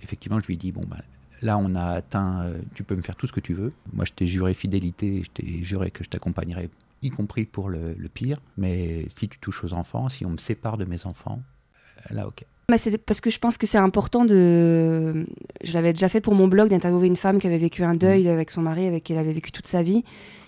effectivement, 0.01 0.39
je 0.39 0.47
lui 0.47 0.57
dit 0.57 0.71
bon 0.71 0.85
ben 0.85 1.01
là 1.41 1.57
on 1.57 1.75
a 1.75 1.83
atteint, 1.83 2.53
tu 2.73 2.83
peux 2.83 2.95
me 2.95 3.01
faire 3.01 3.15
tout 3.15 3.27
ce 3.27 3.33
que 3.33 3.39
tu 3.39 3.53
veux. 3.53 3.73
Moi 3.93 4.05
je 4.05 4.13
t'ai 4.13 4.25
juré 4.25 4.53
fidélité, 4.53 5.23
je 5.23 5.31
t'ai 5.31 5.63
juré 5.63 5.91
que 5.91 6.03
je 6.03 6.09
t'accompagnerai, 6.09 6.69
y 7.01 7.09
compris 7.09 7.45
pour 7.45 7.69
le, 7.69 7.95
pire. 8.13 8.39
Mais 8.57 9.07
si 9.09 9.27
tu 9.27 9.39
touches 9.39 9.63
aux 9.63 9.73
enfants, 9.73 10.09
si 10.09 10.25
on 10.25 10.31
me 10.31 10.37
sépare 10.37 10.77
de 10.77 10.85
mes 10.85 11.05
enfants, 11.05 11.41
là 12.09 12.27
ok. 12.27 12.43
Bah, 12.69 12.77
c'est 12.77 12.97
parce 12.97 13.19
que 13.19 13.29
je 13.29 13.37
pense 13.39 13.57
que 13.57 13.67
c'est 13.67 13.77
important 13.77 14.23
de. 14.23 15.25
Je 15.63 15.73
l'avais 15.73 15.91
déjà 15.93 16.07
fait 16.09 16.21
pour 16.21 16.35
mon 16.35 16.47
blog 16.47 16.69
d'interviewer 16.69 17.07
une 17.07 17.15
femme 17.17 17.37
qui 17.39 17.47
avait 17.47 17.57
vécu 17.57 17.83
un 17.83 17.95
deuil 17.95 18.29
avec 18.29 18.49
son 18.49 18.61
mari, 18.61 18.87
avec 18.87 19.03
qui 19.03 19.13
elle 19.13 19.19
avait 19.19 19.33
vécu 19.33 19.51
toute 19.51 19.67
sa 19.67 19.81
vie. 19.81 20.03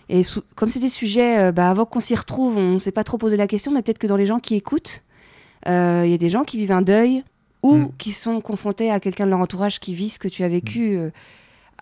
Et 0.10 0.22
comme 0.56 0.70
c'est 0.70 0.80
des 0.80 0.90
sujets, 0.90 1.40
euh, 1.40 1.52
bah, 1.52 1.70
avant 1.70 1.86
qu'on 1.86 2.00
s'y 2.00 2.16
retrouve, 2.16 2.58
on 2.58 2.74
ne 2.74 2.80
s'est 2.80 2.92
pas 2.92 3.04
trop 3.04 3.18
posé 3.18 3.36
la 3.38 3.48
question, 3.48 3.72
mais 3.72 3.82
peut-être 3.82 4.00
que 4.00 4.08
dans 4.08 4.16
les 4.18 4.26
gens 4.26 4.40
qui 4.40 4.56
écoutent, 4.56 5.02
euh, 5.68 6.04
il 6.06 6.12
y 6.12 6.14
a 6.14 6.18
des 6.18 6.30
gens 6.30 6.44
qui 6.44 6.58
vivent 6.58 6.72
un 6.74 6.82
deuil 6.82 7.24
ou 7.62 7.76
Mm. 7.76 7.92
qui 7.98 8.12
sont 8.12 8.42
confrontés 8.42 8.90
à 8.92 9.00
quelqu'un 9.00 9.26
de 9.26 9.30
leur 9.30 9.40
entourage 9.40 9.80
qui 9.80 9.94
vit 9.94 10.10
ce 10.10 10.20
que 10.20 10.28
tu 10.28 10.44
as 10.44 10.50
vécu. 10.50 10.98
euh, 10.98 11.10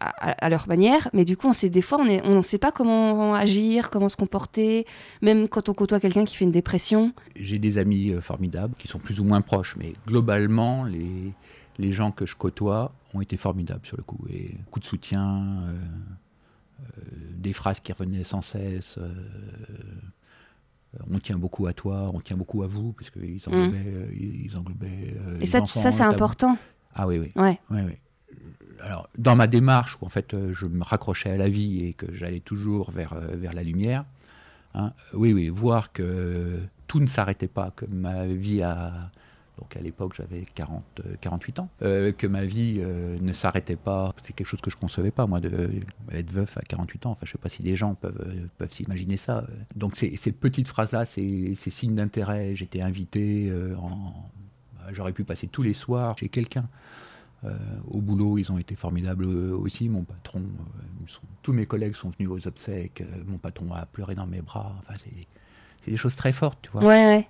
à, 0.02 0.50
leur 0.50 0.68
manière, 0.68 1.10
mais 1.14 1.26
du 1.26 1.38
coup, 1.38 1.48
on 1.48 1.54
sait 1.54 1.70
des 1.70 1.82
fois, 1.82 2.00
on 2.00 2.36
ne 2.36 2.42
sait 2.42 2.58
pas 2.58 2.72
comment 2.72 3.34
agir, 3.34 3.90
comment 3.90 4.10
se 4.10 4.18
comporter, 4.18 4.86
même 5.22 5.48
quand 5.48 5.70
on 5.70 5.74
côtoie 5.74 6.00
quelqu'un 6.00 6.26
qui 6.26 6.36
fait 6.36 6.46
une 6.46 6.52
dépression. 6.52 7.14
J'ai 7.36 7.60
des 7.60 7.78
amis 7.78 8.12
euh, 8.12 8.22
formidables 8.22 8.74
qui 8.78 8.88
sont 8.88 9.00
plus 9.00 9.20
ou 9.20 9.24
moins 9.24 9.42
proches, 9.42 9.76
mais 9.78 9.94
globalement, 10.08 10.84
les, 10.84 11.34
les 11.78 11.94
gens 11.94 12.12
que 12.12 12.26
je 12.26 12.36
côtoie 12.36 12.94
ont 13.14 13.22
été 13.22 13.38
formidables 13.38 13.86
sur 13.86 13.98
le 13.98 14.04
coup. 14.04 14.26
Et 14.30 14.56
coup 14.72 14.80
de 14.80 14.86
soutien, 14.86 15.44
euh, 15.64 15.74
euh, 16.82 17.02
des 17.36 17.54
phrases 17.54 17.80
qui 17.80 17.94
revenaient 17.94 18.24
sans 18.24 18.42
cesse. 18.42 18.98
on 21.10 21.20
tient 21.20 21.38
beaucoup 21.38 21.68
à 21.68 21.74
toi, 21.74 22.10
on 22.14 22.22
tient 22.22 22.38
beaucoup 22.38 22.64
à 22.64 22.68
vous, 22.68 22.94
puisqu'ils 22.94 23.42
mmh. 23.48 23.54
englobaient. 23.54 24.08
Ils 24.20 24.58
englobaient 24.58 25.16
et 25.40 25.46
ça, 25.46 25.64
ça 25.66 25.92
c'est 25.92 26.04
important. 26.04 26.58
Ah 26.94 27.08
oui, 27.08 27.20
oui. 27.20 27.32
Ouais. 27.36 27.60
oui, 27.70 27.82
oui 27.86 27.94
alors, 28.84 29.10
dans 29.18 29.36
ma 29.36 29.48
démarche 29.48 29.98
où 30.02 30.06
en 30.06 30.10
fait 30.10 30.34
euh, 30.34 30.54
je 30.54 30.66
me 30.66 30.84
raccrochais 30.84 31.32
à 31.32 31.38
la 31.38 31.50
vie 31.50 31.86
et 31.86 31.94
que 31.94 32.14
j'allais 32.14 32.40
toujours 32.40 32.92
vers, 32.92 33.14
euh, 33.14 33.36
vers 33.36 33.54
la 33.54 33.64
lumière, 33.64 34.06
hein, 34.74 34.94
oui, 35.14 35.34
oui, 35.34 35.50
voir 35.50 35.92
que 35.92 36.60
tout 36.88 37.00
ne 37.00 37.06
s'arrêtait 37.06 37.48
pas, 37.48 37.72
que 37.72 37.86
ma 37.86 38.26
vie 38.26 38.62
a. 38.62 39.12
Donc 39.60 39.76
à 39.76 39.80
l'époque 39.80 40.16
j'avais 40.16 40.44
40, 40.56 41.02
48 41.20 41.60
ans, 41.60 41.70
euh, 41.84 42.12
que 42.12 42.26
ma 42.26 42.46
vie 42.46 42.80
ne 42.80 43.32
s'arrêtait 43.32 43.76
pas, 43.76 44.16
c'est 44.24 44.34
quelque 44.34 44.48
chose 44.48 44.62
que 44.62 44.72
je 44.72 44.78
concevais 44.78 45.12
pas 45.12 45.28
moi, 45.28 45.40
de, 45.40 45.70
être 46.12 46.32
veuf 46.32 46.58
à 46.58 46.62
48 46.62 47.06
ans, 47.06 47.12
enfin 47.12 47.26
je 47.26 47.34
sais 47.34 47.38
pas 47.38 47.50
si 47.50 47.62
des 47.62 47.76
gens 47.76 47.94
peuvent, 47.94 48.26
peuvent 48.58 48.74
s'imaginer 48.74 49.18
ça. 49.18 49.46
Donc 49.76 49.98
ces, 49.98 50.10
petites 50.32 50.68
phrases-là, 50.68 51.06
ces, 51.06 51.54
signes 51.56 51.94
d'intérêt, 51.94 52.56
j'étais 52.56 52.82
invité, 52.82 53.54
en, 53.78 54.14
j'aurais 54.94 55.14
pu 55.14 55.26
passer 55.26 55.46
tous 55.46 55.62
les 55.62 55.74
soirs 55.74 56.18
chez 56.18 56.30
quelqu'un. 56.30 56.68
Euh, 57.44 57.58
au 57.90 58.02
boulot, 58.02 58.38
ils 58.38 58.52
ont 58.52 58.58
été 58.58 58.76
formidables 58.76 59.26
aussi. 59.26 59.90
Mon 59.90 60.04
patron, 60.04 60.40
euh, 60.40 61.14
tous 61.42 61.54
mes 61.54 61.66
collègues 61.66 61.96
sont 61.96 62.10
venus 62.10 62.30
aux 62.30 62.48
obsèques. 62.48 63.02
Euh, 63.02 63.24
mon 63.26 63.38
patron 63.38 63.74
a 63.74 63.86
pleuré 63.86 64.16
dans 64.16 64.28
mes 64.28 64.42
bras. 64.42 64.76
Enfin, 64.80 64.94
c'est 65.84 65.92
des 65.92 65.98
choses 65.98 66.16
très 66.16 66.32
fortes, 66.32 66.60
tu 66.62 66.70
vois. 66.72 66.82
Ouais, 66.82 67.06
ouais. 67.06 67.28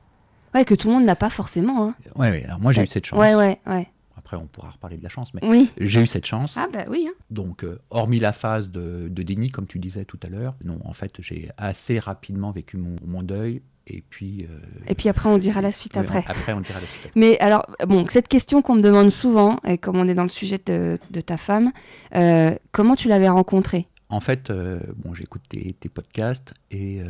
Ouais, 0.53 0.65
que 0.65 0.75
tout 0.75 0.89
le 0.89 0.96
monde 0.96 1.06
n'a 1.06 1.15
pas 1.15 1.30
forcément. 1.30 1.88
Hein. 1.88 1.96
Ouais, 2.15 2.30
ouais. 2.30 2.44
Alors 2.44 2.60
moi, 2.60 2.74
j'ai 2.74 2.84
eu 2.84 2.88
cette 2.88 3.06
chance. 3.06 3.18
Ouais, 3.18 3.36
ouais, 3.36 3.60
ouais. 3.68 3.88
Après, 4.18 4.36
on 4.36 4.48
pourra 4.48 4.72
reparler 4.72 4.98
de 4.98 5.03
la 5.03 5.10
chance, 5.10 5.34
mais 5.34 5.41
oui. 5.44 5.72
j'ai 5.80 6.01
eu 6.01 6.08
cette 6.08 6.25
chance. 6.25 6.56
Ah, 6.58 6.68
bah 6.72 6.84
oui. 6.89 7.08
Hein. 7.10 7.13
Donc, 7.32 7.65
hormis 7.89 8.20
la 8.20 8.34
phase 8.34 8.70
de, 8.70 9.08
déni, 9.08 9.50
comme 9.50 9.65
tu 9.65 9.80
disais 9.80 10.03
tout 10.03 10.20
à 10.22 10.27
l'heure, 10.27 10.56
non, 10.63 10.80
en 10.84 10.94
fait, 10.94 11.13
j'ai 11.20 11.50
assez 11.58 12.00
rapidement 12.00 12.51
vécu 12.51 12.77
mon, 12.77 12.98
mon 13.06 13.24
deuil 13.24 13.62
et 13.88 14.04
puis, 14.10 14.46
euh, 14.50 14.60
et 14.88 14.96
puis 14.96 15.10
après, 15.10 15.28
on 15.28 15.38
dira 15.38 15.62
la 15.62 15.72
suite 15.72 15.98
après. 15.98 16.24
Après, 16.28 16.54
on 16.54 16.62
dira 16.62 16.80
la 16.80 16.86
suite. 16.86 17.12
Mais 17.16 17.40
alors, 17.40 17.66
bon, 17.88 18.06
cette 18.10 18.28
question 18.28 18.62
qu'on 18.62 18.76
me 18.76 18.82
demande 18.82 19.10
souvent, 19.10 19.60
et 19.66 19.78
comme 19.78 19.98
on 19.98 20.08
est 20.08 20.14
dans 20.14 20.24
le 20.24 20.30
sujet 20.30 20.60
de, 20.66 21.00
ta 21.26 21.38
femme, 21.38 21.72
euh, 22.16 22.56
comment 22.72 22.96
tu 22.96 23.08
l'avais 23.08 23.30
rencontrée? 23.30 23.88
En 24.10 24.20
fait, 24.20 24.50
euh, 24.50 24.80
bon, 24.98 25.14
j'écoute 25.14 25.42
tes, 25.50 25.74
podcasts 25.90 26.54
et 26.70 27.02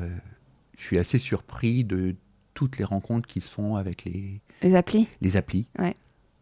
je 0.78 0.84
suis 0.84 0.98
assez 0.98 1.18
surpris 1.18 1.84
de 1.84 2.16
toutes 2.54 2.78
les 2.78 2.86
rencontres 2.86 3.28
qui 3.28 3.42
se 3.42 3.51
font 3.51 3.75
avec 3.75 4.06
les, 4.06 4.42
les 4.62 4.75
applis? 4.75 5.08
Les 5.20 5.38
applis. 5.38 5.68
Ouais. 5.78 5.96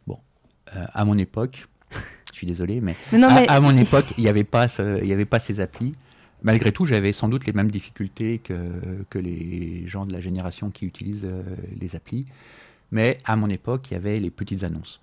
Bon, 0.06 0.20
à 0.68 1.06
mon 1.06 1.18
époque, 1.18 1.68
je 2.32 2.38
suis 2.38 2.48
désolé, 2.48 2.82
mais, 2.82 2.96
À, 3.14 3.56
à, 3.56 3.60
mon 3.60 3.76
époque, 3.76 4.06
il 4.18 4.24
n'y 4.24 4.30
avait, 4.30 4.44
pas 4.44 4.68
avait 4.80 5.26
pas 5.26 5.40
ces 5.40 5.60
applis 5.60 5.96
malgré 6.44 6.72
tout, 6.72 6.86
j'avais 6.86 7.14
sans 7.14 7.28
doute 7.30 7.46
les 7.46 7.54
mêmes 7.54 7.72
difficultés 7.72 8.40
que, 8.40 9.04
que 9.10 9.20
les 9.20 9.88
gens 9.88 10.06
de 10.06 10.14
la 10.14 10.22
génération 10.22 10.70
qui 10.70 10.86
utilisent 10.86 11.26
euh, 11.26 11.44
les 11.80 11.96
applis. 11.96 12.26
Mais 12.92 13.18
à 13.26 13.36
mon 13.36 13.50
époque, 13.50 13.92
il 13.92 13.94
y 13.94 13.98
avait 13.98 14.18
les 14.18 14.32
petites 14.32 14.64
annonces. 14.64 15.00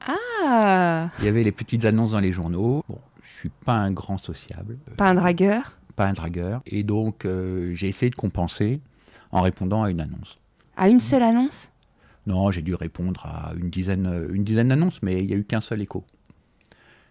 Ah 0.00 1.10
Il 1.18 1.24
y 1.24 1.28
avait 1.28 1.42
les 1.44 1.52
petites 1.52 1.84
annonces 1.84 2.12
dans 2.12 2.20
les 2.20 2.32
journaux. 2.32 2.84
Bon, 2.88 2.98
je 3.22 3.28
suis 3.38 3.50
pas 3.50 3.74
un 3.74 3.92
grand 3.92 4.18
sociable. 4.18 4.78
Pas 4.96 5.10
un 5.10 5.14
dragueur 5.14 5.78
Pas 5.96 6.06
un 6.06 6.14
dragueur. 6.14 6.62
Et 6.66 6.82
donc, 6.82 7.24
euh, 7.24 7.74
j'ai 7.74 7.88
essayé 7.88 8.10
de 8.10 8.16
compenser 8.16 8.80
en 9.30 9.42
répondant 9.42 9.82
à 9.82 9.90
une 9.90 10.00
annonce. 10.00 10.38
À 10.76 10.88
une 10.88 11.00
seule 11.00 11.22
annonce? 11.22 11.70
Non, 12.26 12.50
j'ai 12.50 12.62
dû 12.62 12.74
répondre 12.74 13.24
à 13.26 13.52
une 13.56 13.70
dizaine, 13.70 14.28
une 14.32 14.44
dizaine 14.44 14.68
d'annonces, 14.68 15.02
mais 15.02 15.22
il 15.22 15.26
n'y 15.26 15.32
a 15.34 15.36
eu 15.36 15.44
qu'un 15.44 15.60
seul 15.60 15.80
écho. 15.80 16.04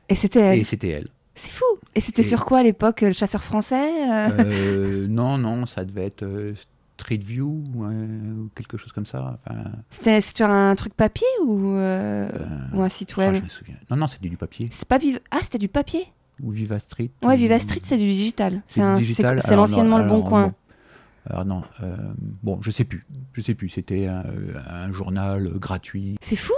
Et 0.07 0.15
c'était 0.15 0.39
elle? 0.39 0.59
Et 0.59 0.63
c'était 0.63 0.89
elle. 0.89 1.07
C'est 1.39 1.53
fou. 1.53 1.63
Et 1.95 2.01
c'était 2.01 2.21
sur 2.21 2.43
quoi 2.43 2.59
à 2.59 2.63
l'époque 2.63 2.99
Le 2.99 3.13
chasseur 3.13 3.41
français 3.41 4.09
euh 4.09 4.29
euh, 4.39 5.07
Non, 5.07 5.37
non, 5.37 5.65
ça 5.65 5.85
devait 5.85 6.05
être 6.05 6.23
euh, 6.23 6.53
Street 6.97 7.21
View 7.23 7.63
ou 7.73 8.49
quelque 8.55 8.75
chose 8.75 8.91
comme 8.91 9.05
ça. 9.05 9.39
C'était 9.89 10.19
sur 10.19 10.49
un 10.49 10.75
truc 10.75 10.93
papier 10.93 11.27
ou, 11.45 11.77
un 11.77 12.89
site 12.89 13.15
web? 13.15 13.31
ah, 13.31 13.37
Je 13.37 13.43
me 13.43 13.47
souviens. 13.47 13.75
Non, 13.89 13.95
non, 13.95 14.07
c'était 14.07 14.27
du 14.27 14.35
papier. 14.35 14.69
Pas 14.89 14.97
Ah, 15.31 15.37
c'était 15.41 15.57
du 15.57 15.69
papier 15.69 16.07
Ou 16.43 16.51
Viva 16.51 16.77
Street 16.77 17.11
Ouais, 17.23 17.37
Viva 17.37 17.57
Street, 17.57 17.81
c'est 17.83 17.97
du 17.97 18.11
digital. 18.11 18.61
C'est 18.67 18.81
l'anciennement 19.55 19.99
Le 19.99 20.09
Bon 20.09 20.21
Coin. 20.21 20.53
Alors 21.25 21.45
non, 21.45 21.63
bon, 22.43 22.59
je 22.61 22.69
sais 22.69 22.83
plus. 22.83 23.05
Je 23.31 23.39
sais 23.39 23.55
plus. 23.55 23.69
C'était 23.69 24.07
un, 24.07 24.91
journal 24.91 25.53
gratuit. 25.57 26.17
C'est 26.19 26.35
fou. 26.35 26.53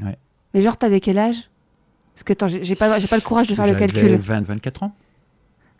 Ouais. 0.00 0.16
Mais 0.54 0.62
genre, 0.62 0.76
t'avais 0.76 1.00
quel 1.00 1.18
âge? 1.18 1.49
Parce 2.20 2.38
que 2.38 2.44
attends, 2.44 2.48
j'ai 2.48 2.74
pas, 2.74 3.00
pas 3.00 3.16
le 3.16 3.22
courage 3.22 3.48
de 3.48 3.54
faire 3.54 3.66
le 3.66 3.74
calcul. 3.74 4.16
20, 4.16 4.42
24 4.42 4.82
ans. 4.82 4.94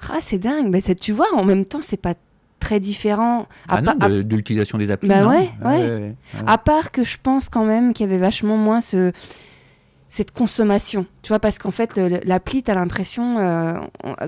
Ah, 0.08 0.18
c'est 0.20 0.38
dingue. 0.38 0.70
Mais 0.70 0.80
tu 0.80 1.12
vois, 1.12 1.26
en 1.34 1.44
même 1.44 1.66
temps, 1.66 1.82
c'est 1.82 1.98
pas 1.98 2.14
très 2.60 2.80
différent. 2.80 3.46
Ah 3.68 3.82
non, 3.82 3.92
de, 3.94 4.24
l'utilisation 4.34 4.78
des 4.78 4.90
applis. 4.90 5.08
Bah 5.08 5.26
ouais, 5.26 5.50
ouais. 5.62 6.14
À 6.46 6.56
part 6.56 6.92
que 6.92 7.04
je 7.04 7.18
pense 7.22 7.50
quand 7.50 7.64
même 7.64 7.92
qu'il 7.92 8.06
y 8.06 8.08
avait 8.08 8.18
vachement 8.18 8.56
moins 8.56 8.80
ce 8.80 9.12
cette 10.08 10.32
consommation. 10.32 11.06
Tu 11.22 11.28
vois, 11.28 11.38
parce 11.40 11.58
qu'en 11.58 11.70
fait, 11.70 11.96
l'appli, 12.24 12.62
tu 12.62 12.70
as 12.70 12.74
l'impression 12.74 13.38
euh, 13.38 13.74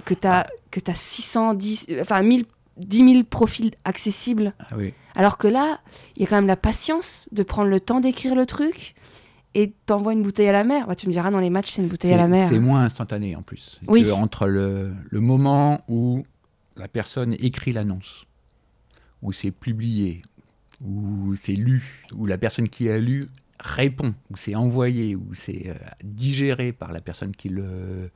que 0.04 0.14
tu 0.14 0.28
as, 0.28 0.46
que 0.70 0.80
as 0.86 0.94
610, 0.94 1.86
enfin 2.00 2.22
1000, 2.22 2.44
10 2.76 3.12
000 3.12 3.24
profils 3.24 3.72
accessibles. 3.84 4.52
Ah 4.60 4.74
oui. 4.76 4.92
Alors 5.16 5.38
que 5.38 5.48
là, 5.48 5.80
il 6.16 6.22
y 6.22 6.26
a 6.26 6.28
quand 6.28 6.36
même 6.36 6.46
la 6.46 6.56
patience 6.56 7.26
de 7.32 7.42
prendre 7.42 7.68
le 7.68 7.80
temps 7.80 8.00
d'écrire 8.00 8.34
le 8.34 8.46
truc 8.46 8.94
et 9.54 9.72
t'envoies 9.86 10.14
une 10.14 10.22
bouteille 10.22 10.48
à 10.48 10.52
la 10.52 10.64
mer. 10.64 10.86
Bah, 10.86 10.94
tu 10.94 11.06
me 11.06 11.12
diras, 11.12 11.30
dans 11.30 11.40
les 11.40 11.50
matchs, 11.50 11.72
c'est 11.72 11.82
une 11.82 11.88
bouteille 11.88 12.12
à 12.12 12.16
la 12.16 12.28
mer. 12.28 12.48
C'est 12.48 12.58
moins 12.58 12.84
instantané 12.84 13.36
en 13.36 13.42
plus. 13.42 13.80
Oui. 13.86 14.10
entre 14.10 14.46
le, 14.46 14.94
le, 15.10 15.20
moment 15.20 15.82
où 15.88 16.24
la 16.76 16.88
personne 16.88 17.34
écrit 17.38 17.72
l'annonce, 17.72 18.26
où 19.20 19.32
c'est 19.32 19.50
publié, 19.50 20.22
où 20.80 21.34
c'est 21.36 21.52
lu, 21.52 22.04
où 22.14 22.26
la 22.26 22.38
personne 22.38 22.68
qui 22.68 22.88
a 22.88 22.98
lu 22.98 23.28
répond, 23.60 24.14
où 24.30 24.36
c'est 24.36 24.54
envoyé, 24.54 25.14
où 25.14 25.34
c'est 25.34 25.68
euh, 25.68 25.74
digéré 26.02 26.72
par 26.72 26.92
la 26.92 27.00
personne 27.00 27.34
qui 27.34 27.48
le, 27.48 28.10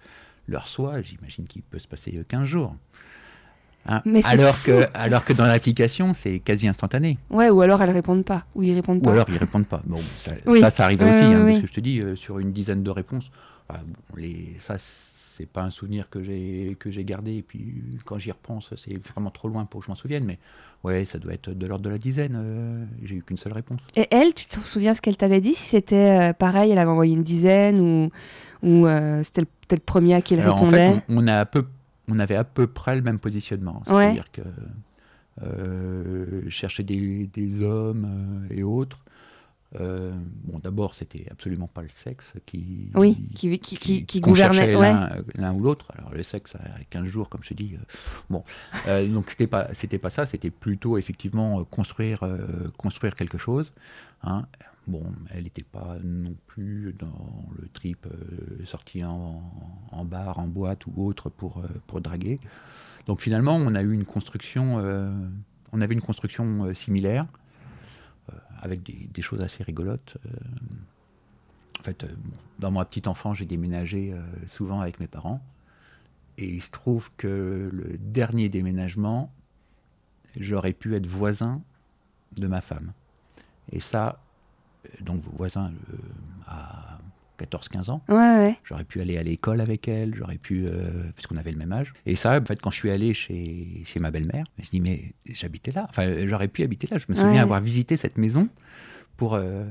le 0.46 0.58
reçoit, 0.58 1.02
j'imagine 1.02 1.46
qu'il 1.46 1.62
peut 1.62 1.78
se 1.78 1.88
passer 1.88 2.24
15 2.28 2.44
jours. 2.44 2.76
Hein. 3.88 4.02
alors, 4.24 4.62
que, 4.62 4.86
alors 4.94 5.24
que 5.24 5.32
dans 5.32 5.46
l'application, 5.46 6.12
c'est 6.12 6.40
quasi 6.40 6.66
instantané. 6.66 7.18
Ouais, 7.30 7.50
ou 7.50 7.60
alors 7.60 7.82
elles 7.82 7.90
répondent 7.90 8.24
pas, 8.24 8.44
ou 8.54 8.62
ils 8.62 8.74
répondent 8.74 9.02
pas. 9.02 9.10
Ou 9.10 9.12
alors 9.12 9.26
ils 9.28 9.38
répondent 9.38 9.66
pas. 9.66 9.82
Bon, 9.84 10.00
ça, 10.16 10.32
ça, 10.60 10.70
ça, 10.70 10.84
arrive 10.84 11.02
aussi, 11.02 11.22
hein, 11.22 11.44
parce 11.46 11.60
que 11.60 11.66
je 11.68 11.72
te 11.72 11.80
dis, 11.80 12.00
euh, 12.00 12.16
sur 12.16 12.38
une 12.38 12.52
dizaine 12.52 12.82
de 12.82 12.90
réponses, 12.90 13.30
bah, 13.68 13.80
les, 14.16 14.56
ça, 14.58 14.76
c'est 14.78 15.46
pas 15.46 15.62
un 15.62 15.70
souvenir 15.70 16.08
que 16.08 16.22
j'ai 16.22 16.76
que 16.80 16.90
j'ai 16.90 17.04
gardé. 17.04 17.36
Et 17.36 17.42
puis 17.42 17.74
quand 18.04 18.18
j'y 18.18 18.32
repense, 18.32 18.72
c'est 18.76 18.96
vraiment 19.12 19.30
trop 19.30 19.48
loin 19.48 19.66
pour 19.66 19.80
que 19.80 19.86
je 19.86 19.90
m'en 19.90 19.96
souvienne. 19.96 20.24
Mais 20.24 20.38
ouais, 20.82 21.04
ça 21.04 21.18
doit 21.18 21.34
être 21.34 21.50
de 21.50 21.66
l'ordre 21.66 21.84
de 21.84 21.90
la 21.90 21.98
dizaine. 21.98 22.34
Euh, 22.36 22.84
j'ai 23.02 23.16
eu 23.16 23.22
qu'une 23.22 23.36
seule 23.36 23.52
réponse. 23.52 23.80
Et 23.94 24.06
elle, 24.10 24.34
tu 24.34 24.46
te 24.46 24.58
souviens 24.60 24.94
ce 24.94 25.00
qu'elle 25.00 25.16
t'avait 25.16 25.40
dit 25.40 25.54
Si 25.54 25.68
c'était 25.68 26.30
euh, 26.30 26.32
pareil, 26.32 26.72
elle 26.72 26.78
avait 26.78 26.90
envoyé 26.90 27.14
une 27.14 27.22
dizaine 27.22 27.78
ou, 27.80 28.10
ou 28.66 28.86
c'était 29.22 29.42
le, 29.42 29.78
premier 29.78 30.14
à 30.14 30.22
qui 30.22 30.34
elle 30.34 30.40
répondait 30.40 30.88
en 30.88 30.94
fait, 30.94 31.04
on, 31.08 31.24
on, 31.24 31.26
a 31.26 31.38
à 31.40 31.44
peu 31.44 31.66
on 32.08 32.18
avait 32.18 32.36
à 32.36 32.44
peu 32.44 32.66
près 32.66 32.96
le 32.96 33.02
même 33.02 33.18
positionnement. 33.18 33.82
C'est-à-dire 33.86 34.30
que 34.32 34.42
euh, 35.42 36.48
chercher 36.48 36.82
des, 36.82 37.62
hommes 37.62 38.46
euh, 38.50 38.54
et 38.56 38.62
autres. 38.62 38.98
Euh, 39.78 40.14
bon, 40.44 40.58
d'abord, 40.60 40.94
c'était 40.94 41.26
absolument 41.30 41.66
pas 41.66 41.82
le 41.82 41.90
sexe 41.90 42.32
qui, 42.46 42.90
oui, 42.94 43.18
qui, 43.34 43.58
qui, 43.58 44.06
qui, 44.06 44.20
gouvernait 44.20 44.72
l'un 45.34 45.52
ou 45.52 45.60
l'autre. 45.60 45.92
Alors, 45.98 46.14
le 46.14 46.22
sexe, 46.22 46.54
à 46.54 46.82
15 46.88 47.04
jours, 47.04 47.28
comme 47.28 47.42
je 47.42 47.52
dis. 47.52 47.76
bon, 48.30 48.44
donc, 48.86 49.28
c'était 49.28 49.46
pas, 49.46 49.68
c'était 49.74 49.98
pas 49.98 50.08
ça, 50.08 50.24
c'était 50.24 50.50
plutôt 50.50 50.96
effectivement 50.96 51.64
construire, 51.64 52.20
construire 52.78 53.14
quelque 53.14 53.36
chose. 53.36 53.72
Hein. 54.22 54.46
Bon, 54.86 55.02
elle 55.30 55.44
n'était 55.44 55.64
pas 55.64 55.96
non 56.04 56.36
plus 56.46 56.94
dans 56.96 57.48
le 57.58 57.68
trip 57.68 58.06
euh, 58.06 58.64
en, 59.90 60.04
bar, 60.04 60.38
en 60.38 60.46
boîte 60.46 60.86
ou 60.86 60.92
autre 61.04 61.28
pour, 61.28 61.58
euh, 61.58 61.66
pour 61.88 62.00
draguer. 62.00 62.38
Donc 63.06 63.20
finalement, 63.20 63.56
on 63.56 63.74
a 63.74 63.82
eu 63.82 63.92
une 63.92 64.04
construction, 64.04 64.78
euh, 64.78 65.10
on 65.72 65.80
avait 65.80 65.94
une 65.94 66.02
construction 66.02 66.72
similaire, 66.74 67.26
avec 68.60 68.82
des, 68.82 69.22
choses 69.22 69.40
assez 69.40 69.62
rigolotes. 69.62 70.16
en 71.78 71.82
fait, 71.82 72.04
dans 72.58 72.72
ma 72.72 72.84
petite 72.84 73.06
enfance, 73.06 73.36
j'ai 73.36 73.44
déménagé 73.44 74.14
souvent 74.46 74.80
avec 74.80 74.98
mes 74.98 75.06
parents. 75.06 75.40
Et 76.38 76.48
il 76.48 76.60
se 76.60 76.70
trouve 76.70 77.10
que 77.16 77.70
le 77.72 77.96
dernier 77.98 78.48
déménagement, 78.48 79.32
j'aurais 80.36 80.72
pu 80.72 80.96
être 80.96 81.06
voisin 81.06 81.62
de 82.32 82.46
ma 82.48 82.60
femme. 82.60 82.92
Et 83.70 83.78
ça, 83.78 84.20
donc 85.04 85.22
vos 85.22 85.36
voisins, 85.36 85.72
à 86.46 86.98
14-15 87.38 87.90
ans. 87.90 88.02
Ouais, 88.08 88.14
ouais. 88.16 88.56
J'aurais 88.64 88.84
pu 88.84 89.00
aller 89.00 89.18
à 89.18 89.22
l'école 89.22 89.60
avec 89.60 89.88
elle, 89.88 90.14
j'aurais 90.14 90.38
pu, 90.38 90.64
euh, 90.66 91.02
puisqu'on 91.14 91.36
avait 91.36 91.52
le 91.52 91.58
même 91.58 91.72
âge. 91.72 91.92
Et 92.06 92.14
ça, 92.14 92.38
en 92.40 92.44
fait, 92.44 92.60
quand 92.62 92.70
je 92.70 92.76
suis 92.76 92.90
allé 92.90 93.12
chez, 93.12 93.82
chez 93.84 94.00
ma 94.00 94.10
belle-mère, 94.10 94.44
je 94.62 94.70
dis 94.70 94.80
mais 94.80 95.12
j'habitais 95.26 95.72
là. 95.72 95.86
Enfin, 95.88 96.26
j'aurais 96.26 96.48
pu 96.48 96.62
habiter 96.62 96.86
là. 96.90 96.96
Je 96.98 97.04
me 97.08 97.14
souviens 97.14 97.32
Ouais. 97.32 97.38
avoir 97.38 97.60
visité 97.60 97.96
cette 97.96 98.16
maison 98.18 98.48
pour. 99.16 99.34
euh, 99.34 99.64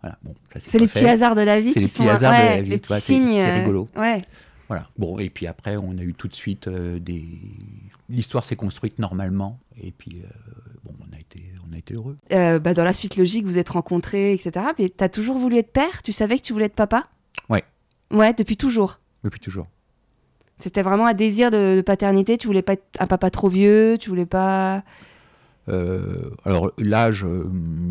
voilà. 0.00 0.16
Bon, 0.22 0.34
ça 0.52 0.60
C'est 0.60 0.78
les 0.78 0.86
fait. 0.86 1.00
petits 1.00 1.08
hasards 1.08 1.34
de 1.34 1.40
la 1.40 1.60
vie 1.60 1.72
C'est 1.72 1.80
les 1.80 1.88
sont 1.88 2.04
petits 2.04 2.10
hasards 2.10 2.32
de 2.32 2.36
la 2.56 2.62
vie, 2.62 2.68
les 2.68 2.78
tu 2.80 2.88
petits 2.88 3.00
signes. 3.00 3.26
c'est 3.26 3.50
euh, 3.50 3.58
rigolo. 3.60 3.88
Ouais. 3.96 4.24
Voilà. 4.68 4.88
Bon, 4.98 5.18
et 5.18 5.30
puis 5.30 5.46
après, 5.48 5.76
on 5.76 5.96
a 5.98 6.02
eu 6.02 6.12
tout 6.14 6.28
de 6.28 6.34
suite 6.34 6.68
euh, 6.68 6.98
des. 7.00 7.24
L'histoire 8.08 8.44
s'est 8.44 8.54
construite 8.56 8.98
normalement. 9.00 9.58
Et 9.82 9.90
puis, 9.90 10.22
euh, 10.24 10.28
bon, 10.84 10.92
on 11.70 11.74
a 11.74 11.78
été, 11.78 11.94
heureux. 11.94 12.16
Euh, 12.32 12.58
bah, 12.58 12.74
dans 12.74 12.84
la 12.84 12.92
suite 12.92 13.16
logique, 13.16 13.44
vous 13.46 13.58
êtes 13.58 13.68
rencontrés, 13.70 14.32
etc. 14.32 14.66
Mais 14.78 14.88
t'as 14.88 15.08
toujours 15.08 15.36
voulu 15.38 15.56
être 15.58 15.72
père? 15.72 16.02
Tu 16.02 16.12
savais 16.12 16.36
que 16.36 16.42
tu 16.42 16.52
voulais 16.52 16.66
être 16.66 16.74
papa? 16.74 17.04
Ouais. 17.48 17.64
Ouais, 18.12 18.32
depuis 18.34 18.56
toujours? 18.56 19.00
Depuis 19.24 19.40
toujours. 19.40 19.66
C'était 20.58 20.82
vraiment 20.82 21.06
un 21.06 21.14
désir 21.14 21.50
de, 21.50 21.76
de 21.76 21.80
paternité? 21.82 22.38
Tu 22.38 22.46
voulais 22.46 22.62
pas 22.62 22.74
être 22.74 22.84
un 22.98 23.06
papa 23.06 23.30
trop 23.30 23.48
vieux? 23.48 23.96
Tu 24.00 24.08
voulais 24.08 24.26
pas? 24.26 24.84
Euh, 25.68 26.30
alors, 26.44 26.70
l'âge, 26.78 27.26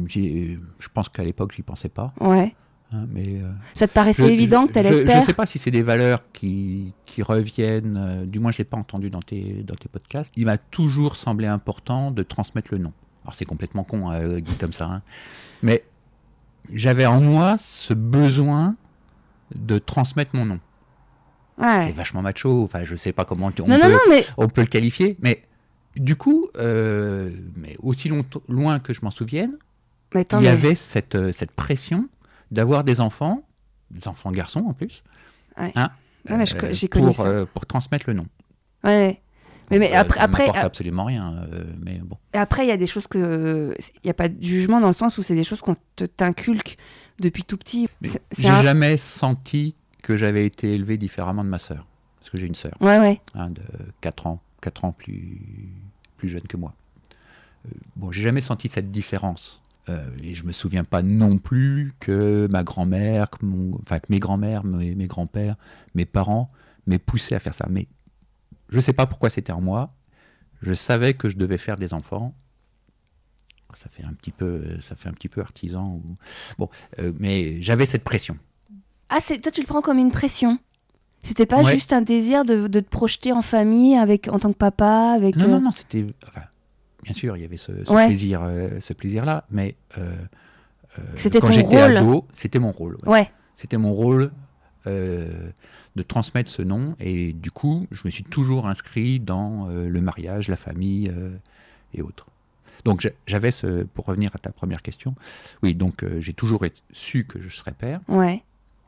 j'y- 0.08 0.58
je 0.80 0.88
pense 0.94 1.10
qu'à 1.10 1.24
l'époque, 1.24 1.54
j'y 1.56 1.62
pensais 1.62 1.90
pas. 1.90 2.14
Ouais. 2.22 2.56
hein, 2.94 3.06
mais. 3.12 3.42
euh, 3.42 3.52
Ça 3.74 3.88
te 3.88 3.94
paraissait 3.94 4.26
Je- 4.28 4.32
évident 4.32 4.62
je- 4.64 4.68
que 4.68 4.74
t'allais 4.74 4.90
je- 4.90 4.94
être 4.96 5.02
Je 5.02 5.06
père? 5.06 5.22
ne 5.22 5.26
sais 5.26 5.34
pas 5.34 5.46
si 5.46 5.60
c'est 5.60 5.72
des 5.72 5.84
valeurs 5.84 6.22
qui, 6.32 6.94
qui 7.06 7.22
reviennent, 7.22 7.98
euh, 7.98 8.26
du 8.26 8.40
moins 8.40 8.52
je 8.52 8.56
ne 8.56 8.60
l'ai 8.60 8.70
pas 8.70 8.78
entendu 8.78 9.10
dans 9.10 9.22
tes, 9.22 9.64
dans 9.64 9.76
tes 9.76 9.90
podcasts. 9.90 10.32
Il 10.38 10.46
m'a 10.46 10.58
toujours 10.58 11.18
semblé 11.18 11.48
important 11.48 12.12
de 12.12 12.24
transmettre 12.24 12.70
le 12.72 12.78
nom. 12.78 12.94
Alors 13.26 13.34
c'est 13.34 13.46
complètement 13.46 13.84
con, 13.84 14.12
euh, 14.12 14.40
dit 14.40 14.56
comme 14.56 14.72
ça. 14.74 14.86
hein. 14.86 15.02
Mais 15.64 15.84
j'avais 16.72 17.06
en 17.06 17.20
moi 17.22 17.58
ce 17.58 17.94
besoin 17.94 18.76
de 19.54 19.78
transmettre 19.80 20.36
mon 20.36 20.46
nom. 20.46 20.60
Ouais. 21.58 21.88
C'est 21.88 21.92
vachement 21.94 22.22
macho, 22.22 22.64
enfin 22.64 22.84
je 22.84 22.92
ne 22.94 22.98
sais 22.98 23.14
pas 23.14 23.26
comment 23.26 23.48
on, 23.60 23.68
Non, 23.68 23.80
peut, 23.80 23.92
non, 23.92 23.98
mais 24.10 24.26
on 24.38 24.48
peut 24.48 24.62
le 24.62 24.68
qualifier, 24.68 25.18
mais 25.22 25.42
du 25.96 26.16
coup, 26.16 26.48
euh, 26.58 27.32
mais 27.56 27.76
aussi 27.82 28.10
long- 28.10 28.26
loin 28.50 28.80
que 28.80 28.94
je 28.94 29.00
m'en 29.04 29.12
souvienne, 29.12 29.58
attends, 30.14 30.40
il 30.40 30.44
y 30.44 30.48
mais- 30.48 30.52
avait 30.52 30.76
cette, 30.76 31.16
euh, 31.16 31.32
cette 31.32 31.52
pression 31.52 32.10
d'avoir 32.52 32.84
des 32.84 33.00
enfants, 33.00 33.42
des 33.92 34.08
enfants 34.08 34.32
garçons 34.32 34.66
en 34.68 34.74
plus, 34.74 35.04
Ouais. 35.58 35.72
hein, 35.76 35.92
Ouais, 36.30 36.38
mais 36.38 36.46
je- 36.46 36.74
j'ai 36.74 36.88
connu 36.90 37.06
pour, 37.06 37.16
ça. 37.16 37.28
euh, 37.28 37.46
pour 37.46 37.66
transmettre 37.66 38.06
le 38.08 38.14
nom. 38.16 38.28
Ouais. 38.84 39.22
Mais, 39.72 39.80
mais 39.80 39.94
Euh, 39.96 40.00
après, 40.02 40.20
ça 40.20 40.24
après, 40.26 40.50
absolument 40.58 41.06
rien, 41.06 41.48
euh, 41.52 41.64
mais 41.84 42.00
bon. 42.04 42.18
après, 42.34 42.66
il 42.66 42.70
y 42.70 42.72
a 42.72 42.78
des 42.78 42.88
choses 42.88 43.08
que 43.08 43.76
il 44.04 44.08
y 44.08 44.10
a 44.10 44.14
pas 44.14 44.30
de 44.30 44.42
jugement 44.44 44.80
dans 44.80 44.88
le 44.88 44.94
sens 44.94 45.18
où 45.18 45.24
c'est 45.24 45.36
des 45.36 45.44
choses 45.44 45.62
qu'on 45.62 45.76
te 45.96 46.06
t'inculque 46.06 46.78
depuis 47.20 47.44
tout 47.44 47.58
petit. 47.58 47.88
J'ai 48.38 48.48
un- 48.48 48.62
jamais 48.62 48.98
senti 48.98 49.76
que 50.04 50.18
j'avais 50.18 50.46
été 50.46 50.72
élevé 50.72 50.98
différemment 50.98 51.44
de 51.44 51.50
ma 51.50 51.58
sœur, 51.60 51.86
parce 52.20 52.30
que 52.30 52.38
j'ai 52.38 52.46
une 52.46 52.56
sœur 52.56 52.74
Ouais, 52.82 53.00
ouais. 53.00 53.20
hein, 53.34 53.50
de 53.50 53.62
4 54.02 54.28
ans, 54.28 54.42
4 54.62 54.86
ans 54.86 54.92
plus, 54.92 55.40
plus 56.18 56.28
jeune 56.30 56.42
que 56.48 56.58
moi. 56.58 56.74
Euh, 57.66 57.70
bon, 57.96 58.12
j'ai 58.12 58.22
jamais 58.22 58.42
senti 58.42 58.70
cette 58.70 58.92
différence. 58.92 59.62
Euh, 59.88 60.04
et 60.24 60.34
je 60.34 60.44
me 60.46 60.52
souviens 60.52 60.84
pas 60.84 61.04
non 61.04 61.38
plus 61.38 61.94
que 62.00 62.48
ma 62.50 62.64
grand-mère, 62.64 63.30
que 63.30 63.46
mon- 63.46 63.78
enfin 63.82 64.00
que 64.00 64.08
mes 64.10 64.20
grands-mères, 64.20 64.64
mes, 64.64 64.96
mes 64.96 65.06
grands-pères, 65.06 65.56
mes 65.94 66.06
parents 66.06 66.50
m'aient 66.88 66.98
poussé 66.98 67.36
à 67.36 67.40
faire 67.40 67.54
ça. 67.54 67.68
Mais 67.70 67.88
je 68.70 68.80
sais 68.80 68.94
pas 68.94 69.06
pourquoi 69.06 69.30
c'était 69.30 69.52
en 69.52 69.62
moi. 69.62 69.94
Je 70.62 70.74
savais 70.74 71.14
que 71.14 71.30
je 71.30 71.38
devais 71.38 71.58
faire 71.58 71.78
des 71.78 71.94
enfants. 71.94 72.34
Ça 73.74 73.90
fait 73.92 74.08
un 74.08 74.14
petit 74.14 74.32
peu, 74.32 74.64
ça 74.80 74.96
fait 74.96 75.10
un 75.10 75.14
petit 75.14 75.28
peu 75.28 75.42
artisan. 75.42 76.02
ou- 76.06 76.16
Bon, 76.58 76.70
euh, 77.00 77.12
mais 77.20 77.62
j'avais 77.62 77.86
cette 77.86 78.04
pression. 78.06 78.38
Ah, 79.10 79.18
c'est 79.20 79.38
toi, 79.40 79.52
tu 79.52 79.62
le 79.62 79.68
prends 79.68 79.82
comme 79.82 79.98
une 80.00 80.12
pression. 80.12 80.58
C'était 81.22 81.46
pas 81.46 81.62
Ouais. 81.64 81.74
juste 81.74 81.92
un 81.92 82.02
désir 82.02 82.46
de, 82.46 82.68
de 82.68 82.80
te 82.80 82.88
projeter 82.90 83.34
en 83.34 83.42
famille 83.42 83.96
avec 83.98 84.28
en 84.30 84.40
tant 84.40 84.52
que 84.54 84.58
papa, 84.58 85.12
avec. 85.16 85.36
Non, 85.36 85.46
euh, 85.46 85.48
non, 85.50 85.62
non, 85.62 85.72
c'était. 85.72 86.06
Enfin, 86.28 86.44
bien 87.04 87.14
sûr, 87.14 87.36
il 87.36 87.42
y 87.42 87.46
avait 87.46 87.58
ce, 87.58 87.84
ce 87.84 87.92
Ouais. 87.92 88.08
plaisir, 88.08 88.44
euh, 88.44 88.80
ce 88.80 88.94
plaisir-là, 88.94 89.46
mais 89.50 89.76
euh, 89.98 90.16
C'était 91.18 91.40
ton 91.40 91.48
rôle. 91.48 92.22
c'était 92.34 92.60
mon 92.60 92.72
rôle. 92.72 92.96
ouais. 93.04 93.10
Ouais. 93.10 93.32
C'était 93.56 93.78
mon 93.78 93.92
rôle 93.94 94.32
de 95.96 96.04
transmettre 96.04 96.50
ce 96.50 96.62
nom, 96.62 96.96
et 97.00 97.32
du 97.34 97.52
coup, 97.52 97.88
je 97.92 98.02
me 98.06 98.10
suis 98.10 98.24
toujours 98.24 98.68
inscrit 98.68 99.20
dans 99.20 99.70
euh, 99.70 99.88
le 99.88 100.02
mariage, 100.02 100.50
la 100.50 100.58
famille 100.58 101.10
euh, 101.10 101.32
et 101.94 102.02
autres. 102.02 102.28
Donc 102.84 103.02
j'a- 103.02 103.12
j'avais 103.28 103.52
ce, 103.52 103.84
pour 103.84 104.06
revenir 104.06 104.32
à 104.36 104.38
ta 104.40 104.52
première 104.52 104.82
question, 104.82 105.16
oui, 105.64 105.74
donc 105.74 106.04
euh, 106.04 106.20
j'ai 106.20 106.34
toujours 106.34 106.66
su 106.92 107.24
que 107.26 107.42
je 107.42 107.56
serais 107.56 107.72
père. 107.72 108.02
Ouais. 108.10 108.44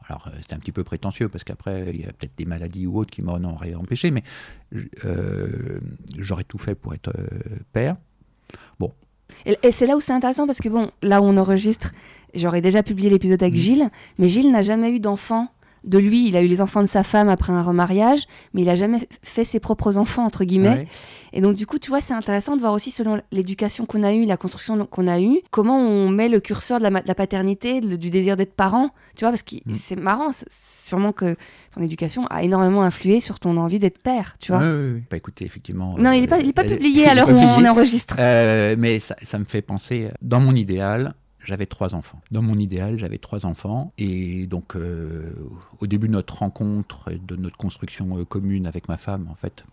Alors, 0.10 0.30
c'était 0.42 0.54
un 0.54 0.60
petit 0.60 0.72
peu 0.72 0.84
prétentieux 0.86 1.28
parce 1.28 1.44
qu'après, 1.44 1.92
il 1.94 2.00
y 2.02 2.06
a 2.06 2.14
peut-être 2.14 2.38
des 2.38 2.46
maladies 2.46 2.88
ou 2.88 2.98
autres 2.98 3.12
qui 3.12 3.22
m'en 3.22 3.40
auraient 3.44 3.74
empêché, 3.76 4.10
mais 4.12 4.24
j'aurais 6.18 6.44
tout 6.46 6.58
fait 6.58 6.76
pour 6.76 6.94
être 6.94 7.12
père. 7.74 7.98
Et, 9.46 9.58
et 9.62 9.72
c'est 9.74 9.86
là 9.86 9.98
où 9.98 10.00
c'est 10.00 10.14
intéressant 10.14 10.46
parce 10.46 10.60
que 10.60 10.70
bon, 10.70 10.90
là 11.02 11.22
où 11.22 11.26
on 11.26 11.36
enregistre, 11.36 11.92
j'aurais 12.34 12.62
déjà 12.62 12.82
publié 12.82 13.10
l'épisode 13.10 13.44
avec 13.44 13.54
Mhm. 13.56 13.60
Gilles, 13.60 13.90
mais 14.18 14.30
Gilles 14.30 14.52
n'a 14.52 14.62
jamais 14.62 14.90
eu 14.92 15.02
d'enfant 15.02 15.50
de 15.88 15.98
lui. 15.98 16.28
Il 16.28 16.36
a 16.36 16.42
eu 16.42 16.48
les 16.48 16.62
enfants 16.62 16.82
de 16.82 16.88
sa 16.88 17.04
femme 17.04 17.30
après 17.30 17.52
un 17.54 17.62
remariage, 17.64 18.24
mais 18.54 18.62
il 18.62 18.70
a 18.70 18.76
jamais 18.76 19.00
fait 19.24 19.44
ses 19.44 19.60
propres 19.60 19.98
enfants 19.98 20.26
entre 20.26 20.44
guillemets. 20.44 20.70
Ouais. 20.70 20.88
Et 21.34 21.42
donc, 21.42 21.56
du 21.56 21.66
coup, 21.66 21.78
tu 21.78 21.90
vois, 21.90 22.00
c'est 22.02 22.14
intéressant 22.14 22.56
de 22.56 22.62
voir 22.62 22.74
aussi, 22.74 22.90
selon 22.90 23.22
l'éducation 23.32 23.86
qu'on 23.86 24.02
a 24.04 24.14
eue, 24.14 24.26
la 24.26 24.38
construction 24.38 24.86
qu'on 24.86 25.08
a 25.08 25.20
eue, 25.20 25.40
comment 25.52 25.78
on 25.80 26.10
met 26.10 26.30
le 26.30 26.40
curseur 26.40 26.78
de 26.80 26.84
la, 26.84 26.90
ma- 26.90 27.02
de 27.02 27.08
la 27.08 27.16
paternité, 27.16 27.82
le- 27.82 27.98
du 27.98 28.10
désir 28.10 28.38
d'être 28.38 28.54
parent. 28.54 28.90
Tu 29.16 29.24
vois, 29.26 29.30
parce 29.32 29.44
que 29.44 29.56
Mm. 29.58 29.74
c'est 29.74 29.96
marrant, 29.98 30.32
c'est 30.32 30.52
sûrement 30.52 31.12
que 31.12 31.36
ton 31.76 31.82
éducation 31.82 32.26
a 32.28 32.44
énormément 32.44 32.82
influé 32.84 33.20
sur 33.20 33.40
ton 33.40 33.58
envie 33.58 33.78
d'être 33.80 34.00
père, 34.00 34.34
tu 34.40 34.52
vois. 34.52 34.62
Ouais, 34.62 34.66
ouais. 34.94 35.04
Bah, 35.12 35.18
écoutez, 35.18 35.46
effectivement. 35.46 35.96
Non, 35.98 36.10
euh, 36.12 36.16
il 36.16 36.22
n'est 36.22 36.28
pas, 36.28 36.40
il 36.40 36.50
est 36.50 36.54
pas 36.54 36.64
euh, 36.64 36.70
publié 36.76 37.06
à 37.08 37.14
l'heure 37.16 37.28
pas 37.28 37.34
où 37.34 37.38
on 37.38 37.66
enregistre. 37.66 38.16
Euh, 38.20 38.76
mais 38.78 39.00
ça, 39.00 39.16
ça 39.22 39.38
me 39.38 39.46
fait 39.46 39.62
penser, 39.62 40.10
dans 40.22 40.40
mon 40.40 40.56
idéal, 40.56 41.14
j'avais 41.48 41.66
trois 41.66 41.96
enfants. 41.96 42.20
Dans 42.30 42.42
mon 42.42 42.60
idéal, 42.60 43.00
j'avais 43.00 43.18
trois 43.18 43.46
enfants. 43.46 43.94
Et 43.98 44.46
donc, 44.48 44.76
euh, 44.76 45.32
au 45.80 45.88
début 45.88 46.08
de 46.08 46.14
notre 46.14 46.40
rencontre 46.40 47.10
et 47.10 47.20
de 47.26 47.38
notre 47.38 47.56
construction 47.56 48.20
euh, 48.20 48.26
commune 48.26 48.68
avec 48.68 48.90
ma 48.90 48.98
femme, 48.98 49.28
en 49.32 49.36
fait, 49.36 49.64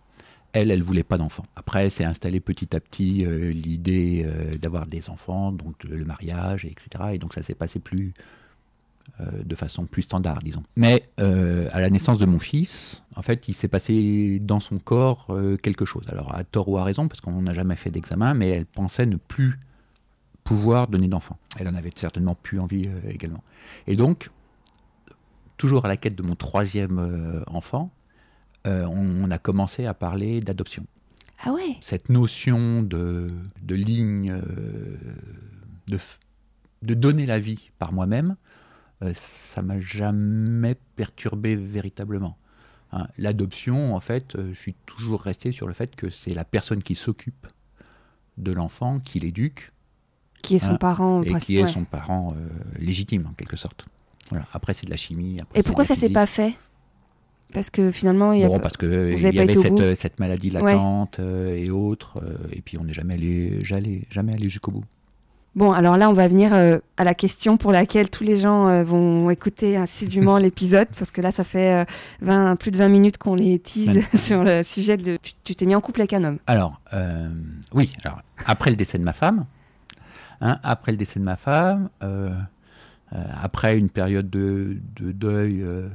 elle, 0.53 0.71
elle 0.71 0.81
voulait 0.81 1.03
pas 1.03 1.17
d'enfants. 1.17 1.45
Après, 1.57 1.89
c'est 1.89 2.05
installé 2.05 2.39
petit 2.39 2.73
à 2.73 2.79
petit 2.79 3.25
euh, 3.25 3.51
l'idée 3.51 4.25
d'avoir 4.61 4.85
des 4.85 5.09
enfants, 5.09 5.51
donc 5.51 5.83
le 5.83 6.05
mariage, 6.05 6.63
et 6.63 6.71
etc. 6.71 6.87
Et 7.11 7.17
donc, 7.17 7.33
ça 7.33 7.43
s'est 7.43 7.55
passé 7.55 7.79
plus 7.79 8.13
de 9.19 9.55
façon 9.55 9.85
plus 9.85 10.01
standard, 10.01 10.39
disons. 10.39 10.63
Mais 10.75 11.07
à 11.17 11.79
la 11.79 11.89
naissance 11.89 12.17
de 12.17 12.25
mon 12.25 12.39
fils, 12.39 13.01
en 13.15 13.21
fait, 13.21 13.47
il 13.47 13.53
s'est 13.53 13.67
passé 13.67 14.39
dans 14.39 14.59
son 14.59 14.77
corps 14.77 15.27
quelque 15.61 15.85
chose. 15.85 16.05
Alors, 16.07 16.33
à 16.33 16.43
tort 16.43 16.69
ou 16.69 16.77
à 16.77 16.83
raison, 16.83 17.07
parce 17.07 17.21
qu'on 17.21 17.41
n'a 17.41 17.53
jamais 17.53 17.75
fait 17.75 17.91
d'examen, 17.91 18.33
mais 18.33 18.49
elle 18.49 18.65
pensait 18.65 19.05
ne 19.05 19.17
plus 19.17 19.59
pouvoir 20.45 20.87
donner 20.87 21.09
d'enfants. 21.09 21.37
Elle 21.59 21.67
en 21.67 21.75
avait 21.75 21.91
certainement 21.93 22.35
plus 22.35 22.59
envie 22.59 22.87
euh, 22.87 23.09
également. 23.09 23.43
Et 23.87 23.97
donc, 23.97 24.29
toujours 25.57 25.83
à 25.83 25.87
la 25.89 25.97
quête 25.97 26.15
de 26.15 26.23
mon 26.23 26.35
troisième 26.35 26.99
euh, 26.99 27.43
enfant, 27.47 27.91
euh, 28.65 28.85
on, 28.85 29.23
on 29.25 29.31
a 29.31 29.37
commencé 29.37 29.85
à 29.85 29.93
parler 29.93 30.39
d'adoption. 30.39 30.85
Ah 31.43 31.51
ouais 31.51 31.75
Cette 31.81 32.09
notion 32.09 32.81
de, 32.83 33.31
de 33.61 33.75
ligne, 33.75 34.39
de, 35.87 35.97
de 36.83 36.93
donner 36.93 37.25
la 37.25 37.39
vie 37.39 37.71
par 37.77 37.91
moi-même, 37.91 38.37
ça 39.13 39.61
m'a 39.61 39.79
jamais 39.79 40.75
perturbé 40.95 41.55
véritablement. 41.55 42.37
Hein, 42.93 43.07
L'adoption, 43.17 43.93
en 43.93 43.99
fait, 43.99 44.37
je 44.37 44.57
suis 44.57 44.75
toujours 44.85 45.21
resté 45.21 45.51
sur 45.51 45.67
le 45.67 45.73
fait 45.73 45.95
que 45.95 46.09
c'est 46.09 46.33
la 46.33 46.45
personne 46.45 46.81
qui 46.81 46.95
s'occupe 46.95 47.47
de 48.37 48.53
l'enfant, 48.53 48.99
qui 48.99 49.19
l'éduque, 49.19 49.73
Qui 50.41 50.55
est 50.55 50.59
son 50.59 50.73
Ah, 50.75 50.77
parent 50.77 51.21
et 51.23 51.33
qui 51.35 51.57
est 51.57 51.63
ouais. 51.63 51.67
son 51.67 51.85
parent 51.85 52.33
euh, 52.37 52.47
légitime 52.79 53.27
en 53.29 53.33
quelque 53.33 53.57
sorte. 53.57 53.85
Voilà. 54.29 54.45
Après 54.53 54.73
c'est 54.73 54.85
de 54.85 54.91
la 54.91 54.97
chimie. 54.97 55.39
après, 55.41 55.59
Et 55.59 55.63
pourquoi 55.63 55.85
ça 55.85 55.95
s'est 55.95 56.09
pas 56.09 56.25
fait? 56.25 56.53
Parce 57.53 57.69
que 57.69 57.91
finalement, 57.91 58.33
il 58.33 58.41
y 58.41 58.43
a 58.43 58.47
Bon, 58.47 58.59
parce 58.59 58.75
que 58.75 59.13
il 59.13 59.21
y 59.33 59.39
avait 59.39 59.53
cette, 59.53 59.79
euh, 59.79 59.95
cette 59.95 60.19
maladie 60.19 60.49
latente 60.49 61.19
euh, 61.19 61.55
et 61.55 61.69
autres, 61.69 62.21
et 62.51 62.61
puis 62.61 62.77
on 62.77 62.83
n'est 62.83 62.93
jamais 62.93 63.13
allé, 63.13 63.63
jamais, 63.63 64.01
jamais 64.09 64.33
allé 64.33 64.49
jusqu'au 64.49 64.71
bout. 64.71 64.83
Bon, 65.55 65.71
alors 65.71 65.95
là, 65.95 66.09
on 66.09 66.13
va 66.13 66.27
venir 66.27 66.53
euh, 66.53 66.79
à 66.97 67.05
la 67.05 67.13
question 67.13 67.55
pour 67.55 67.71
laquelle 67.71 68.09
tous 68.09 68.25
les 68.25 68.35
gens 68.35 68.67
euh, 68.67 68.83
vont 68.83 69.29
écouter 69.29 69.77
assidûment 69.77 70.37
l'épisode, 70.39 70.89
parce 70.97 71.11
que 71.11 71.21
là, 71.21 71.31
ça 71.31 71.45
fait 71.45 71.83
euh, 71.83 71.85
20 72.21 72.57
plus 72.57 72.71
de 72.71 72.77
20 72.77 72.89
minutes 72.89 73.17
qu'on 73.17 73.35
les 73.35 73.57
tease 73.59 74.05
sur 74.13 74.43
le 74.43 74.63
sujet 74.63 74.97
de... 74.97 75.17
Tu 75.45 75.55
t'es 75.55 75.65
mis 75.65 75.73
en 75.73 75.79
couple 75.79 76.01
avec 76.01 76.11
un 76.11 76.25
homme. 76.25 76.39
Alors, 76.45 76.81
oui, 77.73 77.93
alors, 78.03 78.21
après 78.45 78.69
le 78.69 78.75
décès 78.75 78.97
de 78.97 79.03
ma 79.03 79.13
femme, 79.13 79.45
hein, 80.41 80.59
après 80.63 80.91
le 80.91 80.97
décès 80.97 81.19
de 81.19 81.25
ma 81.25 81.35
femme, 81.35 81.89
euh, 82.03 82.29
euh, 83.13 83.23
après 83.41 83.77
une 83.77 83.89
période 83.89 84.29
de, 84.29 84.77
de 84.95 85.11
deuil, 85.11 85.61
euh, 85.61 85.87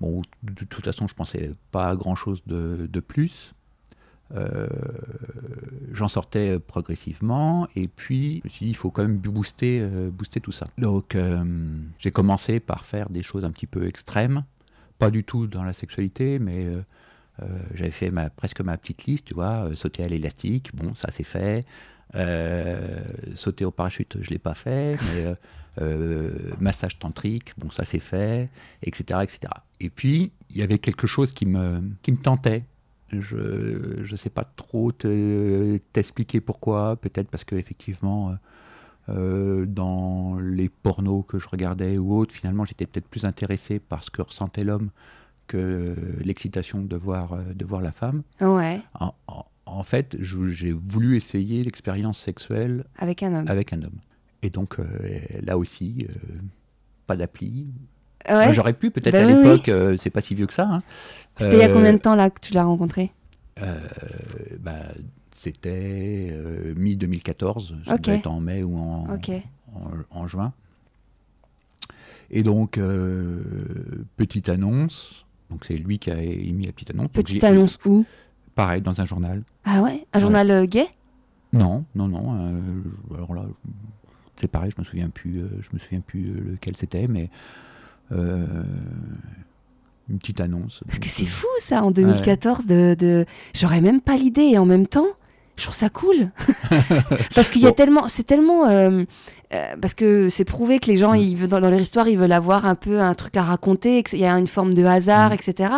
bon, 0.00 0.22
de, 0.42 0.52
de 0.52 0.64
toute 0.64 0.84
façon, 0.84 1.08
je 1.08 1.14
pensais 1.14 1.52
pas 1.70 1.88
à 1.90 1.96
grand 1.96 2.14
chose 2.14 2.42
de, 2.46 2.88
de 2.90 3.00
plus. 3.00 3.54
euh, 4.34 4.68
j'en 5.92 6.08
sortais 6.08 6.58
progressivement 6.58 7.66
et 7.74 7.88
puis 7.88 8.40
je 8.44 8.48
me 8.48 8.50
suis 8.50 8.64
dit 8.66 8.70
il 8.72 8.76
faut 8.76 8.90
quand 8.90 9.02
même 9.02 9.16
booster, 9.16 9.86
booster 10.12 10.40
tout 10.40 10.52
ça. 10.52 10.68
Donc 10.76 11.16
j'ai 11.98 12.10
commencé 12.10 12.60
par 12.60 12.84
faire 12.84 13.08
des 13.08 13.22
choses 13.22 13.44
un 13.44 13.50
petit 13.50 13.66
peu 13.66 13.86
extrêmes, 13.86 14.44
pas 14.98 15.10
du 15.10 15.24
tout 15.24 15.46
dans 15.46 15.64
la 15.64 15.72
sexualité, 15.72 16.38
mais 16.38 16.66
j'avais 17.74 17.90
fait 17.90 18.10
ma, 18.10 18.30
presque 18.30 18.60
ma 18.60 18.76
petite 18.76 19.04
liste, 19.04 19.26
tu 19.26 19.34
vois, 19.34 19.70
sauter 19.74 20.04
à 20.04 20.08
l'élastique, 20.08 20.74
bon 20.74 20.94
ça 20.94 21.08
c'est 21.10 21.24
fait. 21.24 21.64
Sauter 23.34 23.64
au 23.64 23.70
parachute, 23.70 24.18
je 24.20 24.30
l'ai 24.30 24.38
pas 24.38 24.54
fait, 24.54 24.96
mais 25.14 25.34
massage 26.60 26.98
tantrique, 26.98 27.52
bon 27.58 27.70
ça 27.70 27.84
c'est 27.84 28.00
fait, 28.00 28.48
etc., 28.82 29.20
etc. 29.22 29.52
Et 29.80 29.90
puis 29.90 30.32
il 30.50 30.56
y 30.56 30.62
avait 30.62 30.78
quelque 30.78 31.06
chose 31.06 31.32
qui 31.32 31.46
me, 31.46 31.82
qui 32.02 32.12
me 32.12 32.18
tentait 32.18 32.64
je 33.12 34.10
ne 34.10 34.16
sais 34.16 34.30
pas 34.30 34.44
trop 34.44 34.92
t'expliquer 34.92 36.40
pourquoi. 36.40 36.96
Peut-être 36.96 37.28
parce 37.28 37.44
que 37.44 37.56
effectivement, 37.56 38.30
euh, 38.30 38.34
euh, 39.08 39.66
dans 39.66 40.38
les 40.38 40.68
pornos 40.68 41.24
que 41.26 41.38
je 41.38 41.48
regardais 41.48 41.98
ou 41.98 42.14
autres, 42.14 42.34
finalement, 42.34 42.64
j'étais 42.64 42.86
peut-être 42.86 43.08
plus 43.08 43.24
intéressé 43.24 43.78
par 43.78 44.04
ce 44.04 44.10
que 44.10 44.22
ressentait 44.22 44.64
l'homme 44.64 44.90
que 45.46 45.96
l'excitation 46.20 46.82
de 46.82 46.96
voir, 46.96 47.32
euh, 47.32 47.54
de 47.54 47.64
voir 47.64 47.80
la 47.80 47.92
femme. 47.92 48.22
Ouais. 48.40 48.82
En, 49.00 49.14
fait, 49.82 50.16
j'ai 50.20 50.72
voulu 50.72 51.16
essayer 51.16 51.62
l'expérience 51.62 52.18
sexuelle 52.18 52.84
avec 52.96 53.22
un 53.22 53.34
homme. 53.34 53.48
Avec 53.48 53.72
un 53.72 53.82
homme. 53.82 53.98
Et 54.42 54.50
donc, 54.50 54.76
là 55.42 55.58
aussi, 55.58 56.06
pas 57.06 57.16
d'appli, 57.16 57.66
J'aurais 58.52 58.72
pu, 58.72 58.90
peut-être 58.90 59.12
bah 59.12 59.24
à 59.24 59.26
l'époque, 59.26 59.68
euh, 59.68 59.96
c'est 59.98 60.10
pas 60.10 60.20
si 60.20 60.34
vieux 60.34 60.46
que 60.46 60.54
ça. 60.54 60.68
Hein. 60.68 60.82
C'était 61.36 61.54
il 61.54 61.60
y 61.60 61.62
a 61.62 61.68
combien 61.68 61.92
de 61.92 61.98
euh, 61.98 62.00
temps 62.00 62.14
là 62.14 62.30
que 62.30 62.40
tu 62.40 62.52
l'as 62.52 62.64
rencontré? 62.64 63.12
Euh, 63.62 63.78
bah, 64.60 64.88
C'était 65.32 66.36
mi-2014, 66.76 67.84
ça 67.86 67.98
devait 67.98 68.18
être 68.18 68.26
en 68.26 68.40
mai 68.40 68.62
ou 68.62 68.76
en, 68.76 69.06
en, 70.10 70.26
juin. 70.26 70.52
Et 72.30 72.42
donc, 72.42 72.78
petite 74.16 74.48
annonce, 74.48 75.24
donc 75.50 75.64
c'est 75.64 75.76
lui 75.76 75.98
qui 75.98 76.10
a 76.10 76.20
émis 76.20 76.66
la 76.66 76.72
petite 76.72 76.90
annonce. 76.90 77.08
Petite 77.08 77.44
annonce 77.44 77.78
où? 77.84 78.04
Pareil, 78.58 78.82
dans 78.82 79.00
un 79.00 79.04
journal. 79.04 79.42
Ah 79.64 79.82
ouais? 79.82 80.04
Un 80.12 80.18
journal 80.18 80.66
gay? 80.66 80.88
Non, 81.52 81.84
non, 81.94 82.08
non. 82.08 82.60
alors 83.14 83.32
là, 83.32 83.44
c'est 84.40 84.48
pareil, 84.48 84.72
je 84.74 84.80
me 84.80 84.84
souviens 84.84 85.08
plus, 85.08 85.44
je 85.60 85.68
me 85.72 85.78
souviens 85.78 86.00
plus 86.00 86.34
lequel 86.50 86.76
c'était, 86.76 87.06
mais 87.06 87.30
euh, 88.12 88.44
une 90.08 90.18
petite 90.18 90.40
annonce. 90.40 90.82
Parce 90.86 90.98
que 90.98 91.08
c'est 91.08 91.26
fou 91.26 91.46
ça 91.58 91.84
en 91.84 91.90
2014 91.90 92.66
de, 92.66 92.96
de... 92.98 93.26
j'aurais 93.54 93.82
même 93.82 94.00
pas 94.00 94.16
l'idée 94.16 94.50
et 94.52 94.58
en 94.58 94.64
même 94.64 94.86
temps 94.86 95.06
je 95.56 95.64
trouve 95.64 95.74
ça 95.74 95.90
cool 95.90 96.30
parce 97.34 97.50
qu'il 97.50 97.60
y 97.60 97.66
a 97.66 97.72
tellement 97.72 98.08
c'est 98.08 98.22
tellement 98.22 98.66
euh, 98.68 99.02
euh, 99.52 99.74
parce 99.82 99.92
que 99.92 100.30
c'est 100.30 100.44
prouvé 100.44 100.78
que 100.78 100.86
les 100.86 100.96
gens 100.96 101.12
mm. 101.12 101.18
ils 101.18 101.36
veulent, 101.36 101.48
dans, 101.50 101.60
leur 101.60 101.74
histoire 101.74 102.08
ils 102.08 102.16
veulent 102.16 102.32
avoir 102.32 102.64
un 102.64 102.74
peu 102.74 103.00
un 103.00 103.14
truc 103.14 103.36
à 103.36 103.42
raconter 103.42 104.02
qu'il 104.02 104.20
y 104.20 104.24
a 104.24 104.38
une 104.38 104.46
forme 104.46 104.72
de 104.72 104.84
hasard 104.84 105.30
mm. 105.30 105.34
etc 105.34 105.70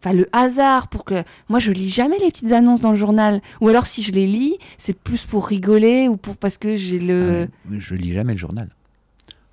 enfin 0.00 0.14
le 0.14 0.28
hasard 0.32 0.88
pour 0.88 1.04
que 1.04 1.22
moi 1.48 1.58
je 1.58 1.72
lis 1.72 1.88
jamais 1.88 2.18
les 2.18 2.30
petites 2.30 2.52
annonces 2.52 2.80
dans 2.80 2.90
le 2.90 2.96
journal 2.96 3.40
ou 3.60 3.68
alors 3.68 3.86
si 3.86 4.02
je 4.02 4.12
les 4.12 4.26
lis 4.26 4.56
c'est 4.76 4.96
plus 4.96 5.26
pour 5.26 5.46
rigoler 5.46 6.08
ou 6.08 6.16
pour 6.16 6.36
parce 6.36 6.56
que 6.56 6.76
j'ai 6.76 6.98
le 6.98 7.48
ah, 7.50 7.74
je 7.78 7.94
lis 7.94 8.14
jamais 8.14 8.32
le 8.32 8.38
journal 8.38 8.68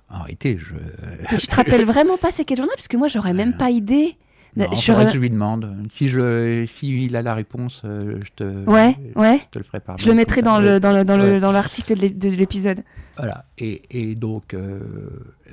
Arrêtez, 0.08 0.58
je. 0.58 0.74
Mais 1.32 1.38
tu 1.38 1.46
te 1.46 1.56
rappelles 1.56 1.84
vraiment 1.84 2.16
pas 2.16 2.30
c'est 2.30 2.44
quel 2.44 2.58
journal? 2.58 2.74
Parce 2.76 2.88
que 2.88 2.96
moi, 2.96 3.08
j'aurais 3.08 3.34
même 3.34 3.56
pas 3.56 3.70
idée. 3.70 4.16
Non, 4.56 4.66
je, 4.72 4.78
je 5.12 5.18
lui 5.18 5.28
demande. 5.28 5.76
Si 5.90 6.08
je, 6.08 6.64
si 6.66 7.04
il 7.04 7.14
a 7.14 7.20
la 7.20 7.34
réponse, 7.34 7.82
euh, 7.84 8.20
je 8.22 8.30
te, 8.34 8.64
ouais, 8.64 8.96
ouais. 9.14 9.40
te 9.50 9.58
le 9.58 9.64
ferai 9.64 9.80
par 9.80 9.98
Je 9.98 10.08
le 10.08 10.14
mettrai 10.14 10.40
dans 10.40 10.60
le, 10.60 10.80
dans 10.80 10.92
le, 10.92 11.04
dans 11.04 11.18
le, 11.18 11.40
dans 11.40 11.52
l'article 11.52 11.94
de 11.94 12.28
l'épisode. 12.30 12.82
Voilà. 13.18 13.44
Et, 13.58 13.82
et 13.90 14.14
donc, 14.14 14.54
euh, 14.54 14.80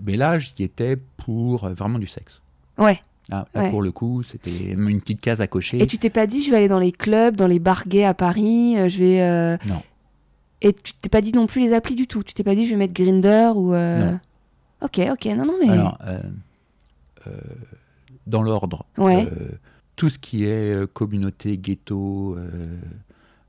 mais 0.05 0.15
là, 0.15 0.39
j'y 0.39 0.63
étais 0.63 0.95
pour 0.95 1.65
euh, 1.65 1.73
vraiment 1.73 1.99
du 1.99 2.07
sexe. 2.07 2.41
Ouais. 2.77 3.01
Là, 3.53 3.69
pour 3.69 3.81
le 3.81 3.91
coup, 3.91 4.23
c'était 4.23 4.71
une 4.71 5.01
petite 5.01 5.21
case 5.21 5.41
à 5.41 5.47
cocher. 5.47 5.81
Et 5.81 5.87
tu 5.87 5.97
t'es 5.97 6.09
pas 6.09 6.27
dit, 6.27 6.43
je 6.43 6.51
vais 6.51 6.57
aller 6.57 6.67
dans 6.67 6.79
les 6.79 6.91
clubs, 6.91 7.35
dans 7.35 7.47
les 7.47 7.59
bars 7.59 7.87
gays 7.87 8.05
à 8.05 8.13
Paris, 8.13 8.75
je 8.89 8.99
vais. 8.99 9.57
Non. 9.67 9.81
Et 10.61 10.73
tu 10.73 10.93
t'es 10.93 11.09
pas 11.09 11.21
dit 11.21 11.33
non 11.33 11.45
plus 11.45 11.61
les 11.61 11.73
applis 11.73 11.95
du 11.95 12.07
tout. 12.07 12.23
Tu 12.23 12.33
t'es 12.33 12.43
pas 12.43 12.55
dit, 12.55 12.65
je 12.65 12.71
vais 12.71 12.77
mettre 12.77 12.93
Grinder 12.93 13.51
ou. 13.55 13.73
Non. 13.73 14.19
Ok, 14.83 14.99
ok, 15.11 15.25
non, 15.37 15.45
non, 15.45 15.55
mais. 15.59 15.69
Alors, 15.69 15.97
euh, 16.05 16.21
euh, 17.27 17.31
dans 18.27 18.43
l'ordre, 18.43 18.85
ouais. 18.97 19.27
Euh, 19.31 19.49
tout 19.95 20.09
ce 20.09 20.19
qui 20.19 20.43
est 20.43 20.91
communauté, 20.91 21.57
ghetto, 21.57 22.37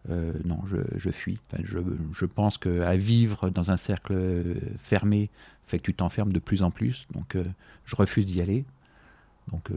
non, 0.09 0.61
je, 0.66 0.77
je 0.97 1.11
fuis. 1.11 1.38
Enfin, 1.51 1.62
je, 1.64 1.79
je, 2.12 2.25
pense 2.27 2.59
qu'à 2.59 2.97
vivre 2.97 3.51
dans 3.51 3.70
un 3.70 3.77
cercle 3.77 4.44
fermé 4.79 5.31
fait 5.64 5.79
que 5.79 5.85
tu 5.85 5.94
t'enfermes 5.94 6.33
de 6.33 6.38
plus 6.38 6.62
en 6.62 6.70
plus. 6.70 7.07
Donc, 7.14 7.37
je 7.85 7.97
refuse 7.97 8.27
d'y 8.27 8.40
aller. 8.40 8.64
Donc, 9.53 9.71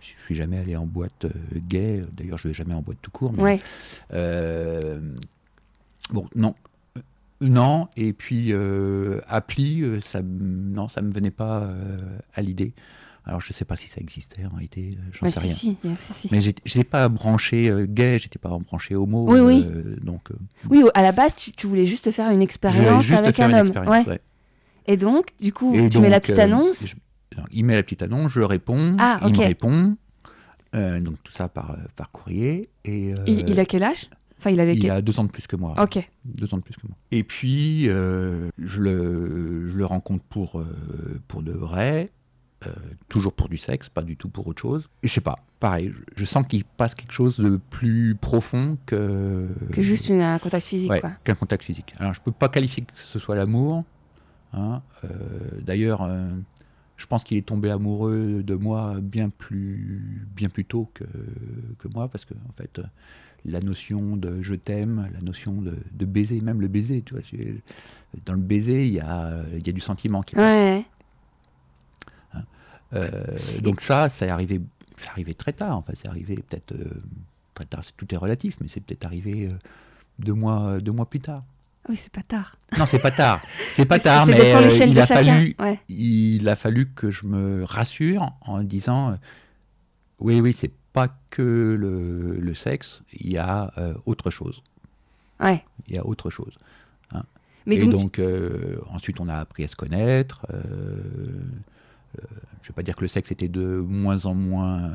je 0.00 0.06
suis 0.24 0.34
jamais 0.34 0.58
allé 0.58 0.76
en 0.76 0.86
boîte 0.86 1.26
gay. 1.68 2.04
D'ailleurs, 2.12 2.38
je 2.38 2.48
vais 2.48 2.54
jamais 2.54 2.74
en 2.74 2.82
boîte 2.82 2.98
tout 3.02 3.10
court. 3.10 3.32
Mais, 3.32 3.60
bon, 6.10 6.26
non, 6.34 6.54
non, 7.40 7.88
et 7.96 8.12
puis 8.12 8.52
euh, 8.52 9.20
appli, 9.28 9.82
euh, 9.82 10.00
ça, 10.00 10.20
non, 10.22 10.88
ça 10.88 11.02
me 11.02 11.12
venait 11.12 11.30
pas 11.30 11.62
euh, 11.62 11.96
à 12.34 12.42
l'idée. 12.42 12.72
Alors 13.24 13.40
je 13.40 13.52
sais 13.52 13.66
pas 13.66 13.76
si 13.76 13.88
ça 13.88 14.00
existait 14.00 14.46
en 14.46 14.56
réalité, 14.56 14.96
j'en 15.12 15.28
sais 15.28 15.40
rien. 15.40 15.52
Si, 15.52 15.76
si, 15.98 16.28
Mais 16.32 16.40
j'étais 16.40 16.82
pas 16.82 17.08
branché 17.10 17.70
gay, 17.86 18.18
j'étais 18.18 18.38
pas 18.38 18.48
branché 18.48 18.96
homo. 18.96 19.26
Oui, 19.28 19.40
oui. 19.40 19.66
donc. 20.02 20.30
Oui, 20.70 20.82
à 20.94 21.02
la 21.02 21.12
base, 21.12 21.36
tu, 21.36 21.66
voulais 21.66 21.84
juste 21.84 22.10
faire 22.10 22.30
une 22.30 22.40
expérience 22.40 23.12
avec 23.12 23.38
un 23.38 23.52
homme. 23.52 23.72
Ouais. 23.86 24.20
Et 24.86 24.96
donc, 24.96 25.26
du 25.38 25.52
coup, 25.52 25.76
tu 25.90 25.98
mets 26.00 26.08
la 26.08 26.20
petite 26.20 26.38
annonce. 26.38 26.94
Il 27.50 27.64
met 27.64 27.74
la 27.74 27.82
petite 27.82 28.02
annonce, 28.02 28.32
je 28.32 28.40
réponds, 28.40 28.96
ah, 28.98 29.20
il 29.26 29.32
me 29.32 29.38
répond. 29.38 29.96
donc 30.72 31.22
tout 31.22 31.32
ça 31.32 31.48
par, 31.48 31.76
par 31.96 32.10
courrier. 32.10 32.68
Et, 32.84 33.14
il 33.26 33.58
a 33.60 33.64
quel 33.64 33.82
âge? 33.82 34.08
Il 34.46 34.60
avait 34.60 34.74
il 34.74 34.90
a 34.90 35.02
deux 35.02 35.18
ans 35.18 35.24
de 35.24 35.30
plus 35.30 35.46
que 35.46 35.56
moi. 35.56 35.74
Ok. 35.78 36.08
Deux 36.24 36.52
ans 36.54 36.58
de 36.58 36.62
plus 36.62 36.76
que 36.76 36.86
moi. 36.86 36.96
Et 37.10 37.24
puis, 37.24 37.88
euh, 37.88 38.50
je, 38.58 38.80
le, 38.80 39.66
je, 39.66 39.76
le, 39.76 39.84
rencontre 39.84 40.24
pour, 40.24 40.60
euh, 40.60 41.20
pour 41.26 41.42
de 41.42 41.52
vrai, 41.52 42.10
euh, 42.66 42.70
toujours 43.08 43.32
pour 43.32 43.48
du 43.48 43.56
sexe, 43.56 43.88
pas 43.88 44.02
du 44.02 44.16
tout 44.16 44.28
pour 44.28 44.46
autre 44.46 44.62
chose. 44.62 44.88
Et 45.02 45.08
je 45.08 45.12
sais 45.12 45.20
pas, 45.20 45.38
pareil, 45.58 45.92
je, 46.16 46.24
sens 46.24 46.46
qu'il 46.46 46.64
passe 46.64 46.94
quelque 46.94 47.12
chose 47.12 47.38
de 47.38 47.58
plus 47.70 48.14
profond 48.14 48.78
que. 48.86 49.48
Que 49.72 49.82
juste 49.82 50.08
une, 50.08 50.20
un 50.20 50.38
contact 50.38 50.66
physique, 50.66 50.90
ouais, 50.90 51.02
Qu'un 51.24 51.34
contact 51.34 51.64
physique. 51.64 51.94
Alors, 51.98 52.14
je 52.14 52.20
peux 52.20 52.32
pas 52.32 52.48
qualifier 52.48 52.84
que 52.84 52.92
ce 52.94 53.18
soit 53.18 53.34
l'amour. 53.34 53.84
Hein. 54.52 54.80
D'ailleurs 55.60 56.08
je 56.98 57.06
pense 57.06 57.24
qu'il 57.24 57.38
est 57.38 57.46
tombé 57.46 57.70
amoureux 57.70 58.42
de 58.42 58.54
moi 58.54 58.96
bien 59.00 59.30
plus, 59.30 60.26
bien 60.34 60.50
plus 60.50 60.64
tôt 60.64 60.90
que, 60.92 61.04
que 61.78 61.88
moi, 61.88 62.08
parce 62.08 62.24
que 62.24 62.34
en 62.34 62.52
fait, 62.56 62.80
la 63.44 63.60
notion 63.60 64.16
de 64.16 64.42
je 64.42 64.54
t'aime, 64.54 65.08
la 65.14 65.20
notion 65.20 65.52
de, 65.62 65.76
de, 65.92 66.04
baiser, 66.04 66.40
même 66.40 66.60
le 66.60 66.68
baiser, 66.68 67.02
tu 67.02 67.14
vois. 67.14 67.22
Dans 68.26 68.34
le 68.34 68.40
baiser, 68.40 68.86
il 68.86 68.92
y 68.92 69.00
a, 69.00 69.44
il 69.54 69.66
y 69.66 69.70
a 69.70 69.72
du 69.72 69.80
sentiment 69.80 70.22
qui 70.22 70.34
passe. 70.34 70.84
Hein, 72.34 72.42
euh, 72.94 73.12
donc 73.62 73.80
ça, 73.80 74.08
ça 74.08 74.26
est 74.26 74.30
arrivé, 74.30 74.60
ça 74.96 75.10
arrivé 75.10 75.34
très 75.34 75.52
tard. 75.52 75.76
Enfin, 75.76 75.92
c'est 75.94 76.08
arrivé 76.08 76.36
peut-être 76.36 76.72
euh, 76.72 77.02
très 77.54 77.64
tard. 77.64 77.82
Tout 77.96 78.12
est 78.12 78.18
relatif, 78.18 78.58
mais 78.60 78.68
c'est 78.68 78.80
peut-être 78.80 79.06
arrivé 79.06 79.46
euh, 79.46 79.54
deux 80.18 80.34
mois, 80.34 80.80
deux 80.80 80.92
mois 80.92 81.08
plus 81.08 81.20
tard. 81.20 81.44
Oui, 81.88 81.96
c'est 81.96 82.12
pas 82.12 82.22
tard. 82.22 82.56
Non, 82.78 82.86
c'est 82.86 82.98
pas 82.98 83.10
tard. 83.10 83.40
C'est 83.72 83.86
pas 83.86 83.98
tard, 83.98 84.26
mais 84.26 84.50
il 84.86 84.98
a 84.98 85.06
fallu, 85.06 85.56
il 85.88 86.48
a 86.48 86.56
fallu 86.56 86.90
que 86.90 87.10
je 87.10 87.26
me 87.26 87.64
rassure 87.64 88.32
en 88.42 88.62
disant, 88.62 89.18
oui, 90.20 90.40
oui, 90.40 90.52
c'est 90.52 90.72
pas 90.92 91.08
que 91.30 91.76
le, 91.78 92.54
sexe, 92.54 93.02
il 93.12 93.32
y 93.32 93.38
a 93.38 93.72
euh, 93.78 93.94
autre 94.04 94.30
chose. 94.30 94.62
Ouais. 95.40 95.64
Il 95.86 95.94
y 95.94 95.98
a 95.98 96.04
autre 96.04 96.28
chose. 96.28 96.58
Hein. 97.12 97.22
Mais 97.66 97.76
Et 97.76 97.86
donc, 97.86 98.18
euh, 98.18 98.78
ensuite, 98.90 99.20
on 99.20 99.28
a 99.28 99.36
appris 99.36 99.64
à 99.64 99.68
se 99.68 99.76
connaître. 99.76 100.44
Euh, 102.18 102.26
je 102.62 102.66
ne 102.66 102.68
vais 102.68 102.74
pas 102.74 102.82
dire 102.82 102.96
que 102.96 103.02
le 103.02 103.08
sexe 103.08 103.30
était 103.30 103.48
de 103.48 103.78
moins 103.78 104.26
en 104.26 104.34
moins. 104.34 104.90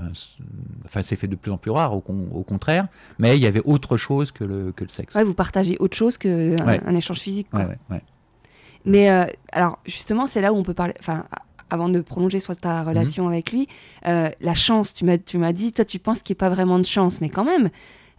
Enfin, 0.85 1.01
c'est 1.01 1.15
fait 1.15 1.27
de 1.27 1.35
plus 1.35 1.51
en 1.51 1.57
plus 1.57 1.71
rare, 1.71 1.93
au, 1.95 2.01
contraire. 2.01 2.87
Mais 3.17 3.37
il 3.37 3.43
y 3.43 3.47
avait 3.47 3.61
autre 3.65 3.97
chose 3.97 4.31
que 4.31 4.43
le, 4.43 4.71
que 4.71 4.83
le 4.83 4.89
sexe. 4.89 5.15
Ouais, 5.15 5.23
vous 5.23 5.33
partagez 5.33 5.77
autre 5.79 5.95
chose 5.95 6.17
qu'un 6.17 6.55
un 6.57 6.95
échange 6.95 7.19
physique. 7.19 7.47
Quoi. 7.49 7.67
Ouais, 7.89 8.01
Mais 8.85 9.07
alors, 9.51 9.79
justement, 9.85 10.27
c'est 10.27 10.41
là 10.41 10.53
où 10.53 10.57
on 10.57 10.63
peut 10.63 10.75
parler. 10.75 10.93
Enfin, 10.99 11.25
avant 11.73 11.89
de 11.89 12.01
prolonger 12.01 12.39
sur 12.39 12.55
ta 12.55 12.83
relation 12.83 13.27
avec 13.27 13.51
lui, 13.51 13.67
euh, 14.05 14.29
la 14.41 14.53
chance, 14.53 14.93
tu 14.93 15.05
m'as, 15.05 15.53
dit, 15.53 15.71
toi 15.71 15.83
tu 15.83 15.97
penses 15.97 16.21
qu'il 16.21 16.35
n'y 16.35 16.37
a 16.37 16.41
pas 16.41 16.49
vraiment 16.49 16.77
de 16.77 16.85
chance, 16.85 17.19
mais 17.19 17.29
quand 17.29 17.43
même, 17.43 17.69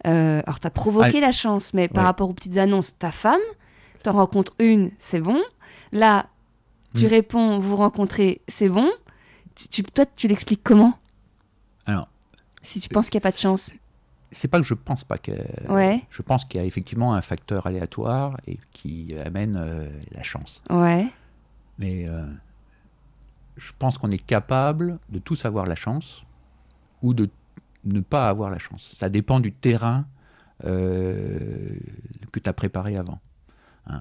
euh, 0.09 0.43
alors 0.45 0.59
tu 0.59 0.67
as 0.67 0.71
provoqué 0.71 1.21
la 1.21 1.31
chance, 1.31 1.73
mais 1.73 1.87
par 1.87 2.03
rapport 2.03 2.29
aux 2.29 2.33
petites 2.33 2.57
annonces, 2.57 2.99
ta 2.99 3.12
femme, 3.12 3.40
tu 4.03 4.11
en 4.11 4.14
rencontres 4.14 4.53
une, 4.59 4.90
c'est 4.99 5.21
bon. 5.21 5.40
Là, 5.93 6.27
tu 6.94 7.04
mm. 7.04 7.09
réponds, 7.09 7.59
vous 7.59 7.76
rencontrez, 7.76 8.40
c'est 8.48 8.68
bon. 8.68 8.90
Tu, 9.54 9.83
toi, 9.83 10.04
tu 10.16 10.28
l'expliques 10.28 10.62
comment? 10.62 10.98
Alors. 11.87 12.09
Si 12.62 12.80
tu 12.80 12.88
penses 12.88 13.11
qu'il 13.11 13.18
n'y 13.18 13.22
a 13.22 13.28
pas 13.28 13.33
de 13.33 13.38
chance. 13.38 13.72
c'est 14.30 14.48
pas 14.48 14.59
que 14.59 14.66
je 14.66 14.74
pense 14.74 15.04
pas 15.04 15.18
que. 15.18 15.33
Ouais. 15.70 16.02
Je 16.11 16.22
pense 16.22 16.44
qu'il 16.44 16.61
y 16.61 16.64
a 16.64 16.66
effectivement 16.66 17.14
un 17.14 17.22
facteur 17.22 17.66
aléatoire 17.66 18.38
et 18.46 18.59
qui 18.72 19.14
amène 19.18 19.57
euh, 19.59 19.88
la 20.12 20.22
chance. 20.22 20.62
Ouais. 20.70 21.07
Mais 21.78 22.09
euh, 22.09 22.26
je 23.57 23.72
pense 23.78 23.98
qu'on 23.98 24.11
est 24.11 24.24
capable 24.24 24.98
de 25.11 25.18
tous 25.18 25.44
avoir 25.44 25.66
la 25.66 25.74
chance 25.74 26.24
ou 27.02 27.12
de 27.12 27.28
ne 27.85 28.00
pas 28.00 28.28
avoir 28.28 28.50
la 28.50 28.59
chance. 28.59 28.94
Ça 28.98 29.09
dépend 29.09 29.40
du 29.40 29.52
terrain 29.52 30.07
euh, 30.64 31.68
que 32.33 32.40
tu 32.40 32.48
as 32.48 32.52
préparé 32.52 32.96
avant. 32.96 33.20
Hein, 33.87 34.00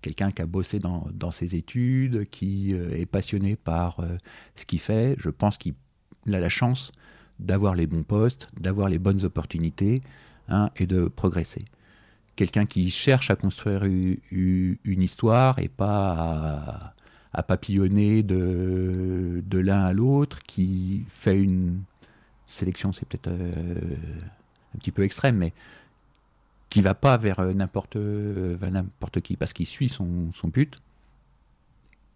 Quelqu'un 0.00 0.30
qui 0.30 0.42
a 0.42 0.46
bossé 0.46 0.78
dans, 0.78 1.30
ses 1.30 1.56
études, 1.56 2.28
qui 2.30 2.74
euh, 2.74 2.90
est 2.90 3.06
passionné 3.06 3.56
par 3.56 4.00
euh, 4.00 4.16
ce 4.54 4.64
qu'il 4.64 4.78
fait, 4.78 5.16
je 5.18 5.30
pense 5.30 5.58
qu'il 5.58 5.74
a 6.32 6.38
la 6.38 6.48
chance 6.48 6.92
d'avoir 7.38 7.74
les 7.74 7.86
bons 7.86 8.04
postes, 8.04 8.48
d'avoir 8.58 8.88
les 8.88 8.98
bonnes 8.98 9.24
opportunités 9.24 10.02
hein, 10.48 10.70
et 10.76 10.86
de 10.86 11.08
progresser. 11.08 11.64
Quelqu'un 12.36 12.66
qui 12.66 12.90
cherche 12.90 13.30
à 13.30 13.36
construire 13.36 13.82
une 13.84 15.02
histoire 15.02 15.58
et 15.58 15.68
pas 15.68 16.94
à, 17.32 17.42
papillonner 17.42 18.22
de, 18.22 19.42
de 19.44 19.58
l'un 19.58 19.84
à 19.84 19.92
l'autre, 19.92 20.42
qui 20.44 21.04
fait 21.08 21.40
une 21.40 21.82
sélection, 22.48 22.92
c'est 22.92 23.06
peut-être 23.06 23.28
euh, 23.28 23.74
un 24.74 24.78
petit 24.78 24.90
peu 24.90 25.02
extrême, 25.02 25.36
mais 25.36 25.52
qui 26.70 26.82
va 26.82 26.94
pas 26.94 27.16
vers 27.16 27.40
euh, 27.40 27.52
n'importe 27.54 27.96
euh, 27.96 28.56
vers 28.60 28.70
n'importe 28.70 29.20
qui 29.20 29.36
parce 29.36 29.52
qu'il 29.52 29.66
suit 29.66 29.88
son, 29.88 30.32
son 30.34 30.48
but. 30.48 30.74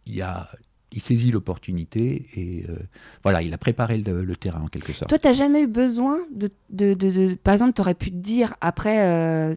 Il, 0.06 0.14
y 0.14 0.22
a, 0.22 0.48
il 0.90 1.00
saisit 1.00 1.30
l'opportunité 1.30 2.26
et 2.34 2.66
euh, 2.68 2.76
voilà, 3.22 3.40
il 3.42 3.54
a 3.54 3.58
préparé 3.58 3.98
le, 3.98 4.24
le 4.24 4.36
terrain 4.36 4.60
en 4.62 4.66
quelque 4.68 4.92
sorte. 4.92 5.08
Toi, 5.08 5.18
t'as 5.18 5.32
jamais 5.32 5.62
eu 5.62 5.66
besoin 5.68 6.18
de, 6.34 6.50
de, 6.70 6.94
de- 6.94 7.10
de- 7.10 7.34
par 7.34 7.54
exemple, 7.54 7.72
t'aurais 7.74 7.94
pu 7.94 8.10
te 8.10 8.16
dire 8.16 8.54
après, 8.60 9.06
euh, 9.08 9.54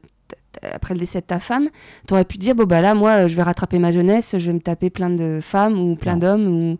après 0.61 0.93
le 0.93 0.99
décès 0.99 1.21
de 1.21 1.25
ta 1.25 1.39
femme, 1.39 1.69
t'aurais 2.07 2.25
pu 2.25 2.35
te 2.37 2.41
dire 2.41 2.55
bon 2.55 2.63
bah 2.65 2.79
là, 2.81 2.93
moi, 2.93 3.27
je 3.27 3.35
vais 3.35 3.43
rattraper 3.43 3.79
ma 3.79 3.91
jeunesse, 3.91 4.35
je 4.37 4.45
vais 4.45 4.53
me 4.53 4.59
taper 4.61 4.89
plein 4.89 5.09
de 5.09 5.39
femmes 5.41 5.77
ou 5.79 5.95
plein 5.95 6.15
d'hommes 6.15 6.47
ou 6.47 6.77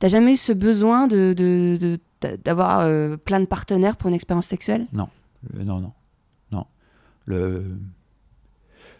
t'as 0.00 0.08
jamais 0.08 0.32
eu 0.32 0.36
ce 0.36 0.52
besoin 0.52 1.06
de 1.06 1.34
de- 1.36 1.76
de- 1.78 2.00
d'a- 2.22 2.36
d'avoir 2.38 2.80
euh, 2.80 3.16
plein 3.18 3.38
de 3.38 3.44
partenaires 3.46 3.96
pour 3.98 4.08
une 4.08 4.14
expérience 4.14 4.46
sexuelle? 4.46 4.86
Non, 4.92 5.08
non, 5.54 5.78
non. 5.78 5.92
Le, 7.26 7.76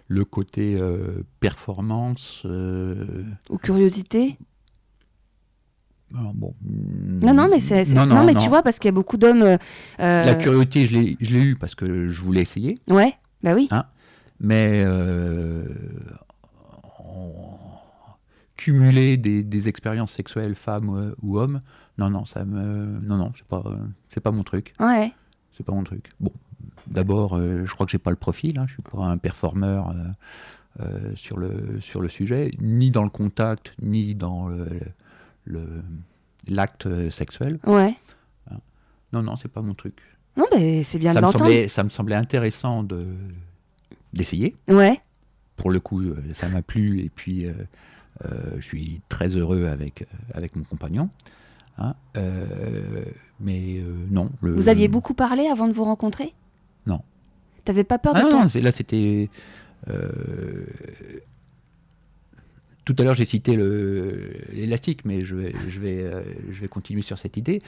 le 0.09 0.25
côté 0.25 0.77
euh, 0.81 1.23
performance. 1.41 2.43
euh, 2.45 3.25
ou 3.51 3.59
curiosité 3.59 4.39
alors 6.17 6.33
bon, 6.35 6.55
Non, 6.63 7.35
non, 7.35 7.49
mais 7.51 7.59
c'est 7.59 7.85
non, 7.93 8.07
non, 8.07 8.15
non, 8.17 8.25
mais 8.27 8.35
tu 8.37 8.49
vois 8.49 8.63
parce 8.63 8.79
qu'il 8.79 8.87
y 8.89 8.91
a 8.91 8.93
beaucoup 8.93 9.17
d'hommes. 9.17 9.43
euh, 9.43 9.59
La 9.99 10.35
curiosité, 10.37 10.87
je 10.87 10.97
l'ai 10.97 11.17
je 11.21 11.33
l'ai 11.37 11.43
eu 11.43 11.57
parce 11.57 11.75
que 11.75 12.07
je 12.07 12.23
voulais 12.23 12.43
essayer. 12.43 12.79
Ouais, 12.89 13.15
bah 13.43 13.55
oui. 13.55 13.69
Mais 14.39 14.83
euh, 14.85 15.65
en- 17.01 17.59
cumuler 18.57 19.17
des, 19.17 19.43
des 19.43 19.69
expériences 19.69 20.13
sexuelles 20.13 20.55
femmes 20.55 21.15
ou 21.23 21.39
hommes, 21.39 21.63
non, 21.99 22.11
non, 22.11 22.25
ça 22.25 22.45
me, 22.45 23.01
non, 23.01 23.17
non, 23.17 23.33
c'est 23.35 23.47
pas, 23.47 23.65
c'est 24.09 24.21
pas 24.21 24.31
mon 24.31 24.45
truc. 24.45 24.75
Ouais. 24.79 25.13
C'est 25.57 25.65
pas 25.65 25.73
mon 25.73 25.83
truc. 25.85 26.13
Bon, 26.21 26.33
d'abord, 26.87 27.37
euh, 27.37 27.65
je 27.67 27.73
crois 27.75 27.87
que 27.87 27.93
j'ai 27.93 27.99
pas 27.99 28.11
le 28.11 28.17
profil. 28.17 28.59
Hein, 28.59 28.65
je 28.67 28.75
suis 28.75 28.83
pas 28.83 28.99
un 29.05 29.19
performeur 29.19 29.91
euh, 29.91 29.95
euh, 30.81 31.13
sur 31.17 31.39
le 31.39 31.81
sur 31.81 32.01
le 32.01 32.09
sujet, 32.09 32.51
ni 32.61 32.91
dans 32.91 33.05
le 33.05 33.11
contact, 33.11 33.75
ni 33.83 34.15
dans 34.15 34.49
le 34.49 34.67
le- 35.45 35.83
l'acte 36.49 36.87
euh, 36.87 37.11
sexuel. 37.11 37.59
Ouais. 37.67 37.95
Non, 39.13 39.23
non, 39.23 39.37
c'est 39.37 39.49
pas 39.51 39.63
mon 39.63 39.75
truc. 39.75 40.01
Non, 40.37 40.47
mais 40.53 40.83
c'est 40.83 40.99
bien 40.99 41.13
Ça 41.13 41.21
de 41.21 41.25
l'entendre. 41.25 41.69
ça 41.69 41.85
me 41.85 41.89
semblait 41.91 42.17
intéressant 42.17 42.83
de 42.83 43.07
d'essayer. 44.13 44.57
Ouais. 44.69 44.99
pour 45.57 45.71
le 45.71 45.79
coup, 45.79 46.03
ça 46.33 46.49
m'a 46.49 46.63
plu 46.63 47.01
et 47.01 47.09
puis 47.09 47.47
euh, 47.47 47.53
euh, 48.25 48.57
je 48.57 48.61
suis 48.65 49.01
très 49.09 49.29
heureux 49.29 49.67
avec, 49.67 50.05
avec 50.33 50.57
mon 50.57 50.65
compagnon. 50.65 51.09
hein. 51.79 51.95
Euh, 52.17 53.05
mais 53.41 53.81
non. 54.11 54.31
le- 54.43 54.53
Vous 54.53 54.69
aviez 54.69 54.89
beaucoup 54.89 55.15
parlé 55.15 55.47
avant 55.47 55.69
de 55.69 55.73
vous 55.73 55.85
rencontrer? 55.85 56.35
T'avais 57.65 57.85
pas 57.85 57.99
peur 57.99 58.15
de 58.15 58.19
Ah 58.19 58.23
non, 58.25 58.29
ton... 58.31 58.41
non, 58.43 58.49
c'est- 58.49 58.61
là 58.61 58.73
c'était. 58.73 59.29
euh, 59.89 60.67
Tout 62.85 62.95
à 62.99 63.03
l'heure 63.03 63.15
j'ai 63.15 63.25
cité 63.25 63.57
l'élastique, 64.53 65.05
mais 65.07 65.25
je 65.25 65.35
vais, 65.35 65.53
je, 65.71 65.81
vais, 65.81 66.03
euh, 66.05 66.23
je 66.51 66.61
vais 66.61 66.69
continuer 66.69 67.01
sur 67.03 67.17
cette 67.19 67.37
idée. 67.39 67.63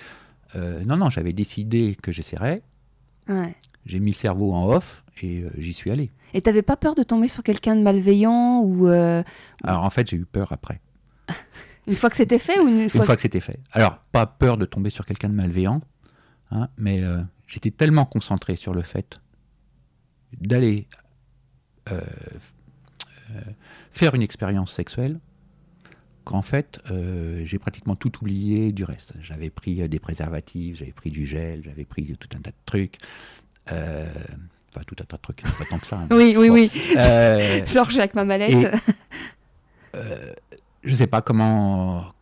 Euh, 0.55 0.85
non, 0.85 0.97
non, 0.97 1.09
j'avais 1.09 1.33
décidé 1.33 1.97
que 2.03 2.13
j'essaierais. 2.13 2.63
Ouais. 3.29 3.55
J'ai 3.87 3.99
mis 4.01 4.11
le 4.11 4.17
cerveau 4.17 4.53
en 4.53 4.69
off 4.69 5.05
et 5.23 5.45
j'y 5.57 5.73
suis 5.73 5.91
allé. 5.91 6.11
Et 6.35 6.43
t'avais 6.43 6.63
pas 6.63 6.77
peur 6.77 6.95
de 6.95 7.03
tomber 7.03 7.29
sur 7.29 7.43
quelqu'un 7.43 7.77
de 7.77 7.83
malveillant 7.83 8.61
ou 8.63 8.87
Alors 8.87 9.85
en 9.85 9.91
fait, 9.91 10.11
j'ai 10.11 10.17
eu 10.19 10.27
peur 10.27 10.53
après. 10.53 10.81
une 11.87 11.97
fois 11.97 12.11
que 12.11 12.17
c'était 12.17 12.39
fait 12.39 12.59
ou 12.61 12.69
une 12.69 12.89
fois, 12.91 13.01
Une 13.01 13.07
fois 13.07 13.17
que 13.17 13.23
c'était 13.23 13.41
fait. 13.41 13.59
Alors, 13.73 13.99
pas 14.13 14.27
peur 14.27 14.57
de 14.59 14.67
tomber 14.67 14.91
sur 14.91 15.07
quelqu'un 15.07 15.29
de 15.31 15.35
malveillant, 15.35 15.81
hein, 16.51 16.69
mais 16.77 17.01
j'étais 17.47 17.71
tellement 17.71 18.05
concentré 18.05 18.57
sur 18.57 18.75
le 18.75 18.83
fait 18.83 19.19
d'aller 20.41 20.87
euh, 21.91 22.01
euh, 23.31 23.41
faire 23.93 24.15
une 24.15 24.23
expérience 24.23 24.73
sexuelle 24.73 25.19
qu'en 26.25 26.43
fait, 26.43 26.81
euh, 26.91 27.43
j'ai 27.45 27.59
pratiquement 27.59 27.95
tout 27.97 28.12
oublié 28.21 28.73
du 28.73 28.85
reste. 28.85 29.15
J'avais 29.21 29.51
pris 29.51 29.89
des 29.89 29.99
préservatifs, 30.01 30.77
j'avais 30.79 30.93
pris 30.93 31.11
du 31.11 31.25
gel, 31.27 31.62
j'avais 31.65 31.85
pris 31.85 32.17
tout 32.19 32.29
un 32.37 32.41
tas 32.41 32.51
de 32.51 32.57
trucs. 32.67 32.99
Enfin, 33.69 34.83
tout 34.87 34.97
un 35.01 35.05
tas 35.05 35.17
de 35.17 35.23
trucs, 35.23 35.43
pas 35.43 35.65
tant 35.71 35.79
que 35.79 35.87
ça. 35.87 35.99
hein. 36.01 36.09
Oui, 36.11 36.35
oui, 36.37 36.51
oui. 36.51 36.71
Genre, 37.67 37.87
je 37.87 37.91
suis 37.93 38.01
avec 38.01 38.15
ma 38.15 38.25
mallette. 38.25 38.75
Et- 39.95 39.99
je 40.83 40.95
sais 40.95 41.07
pas 41.07 41.23
comment 41.23 42.12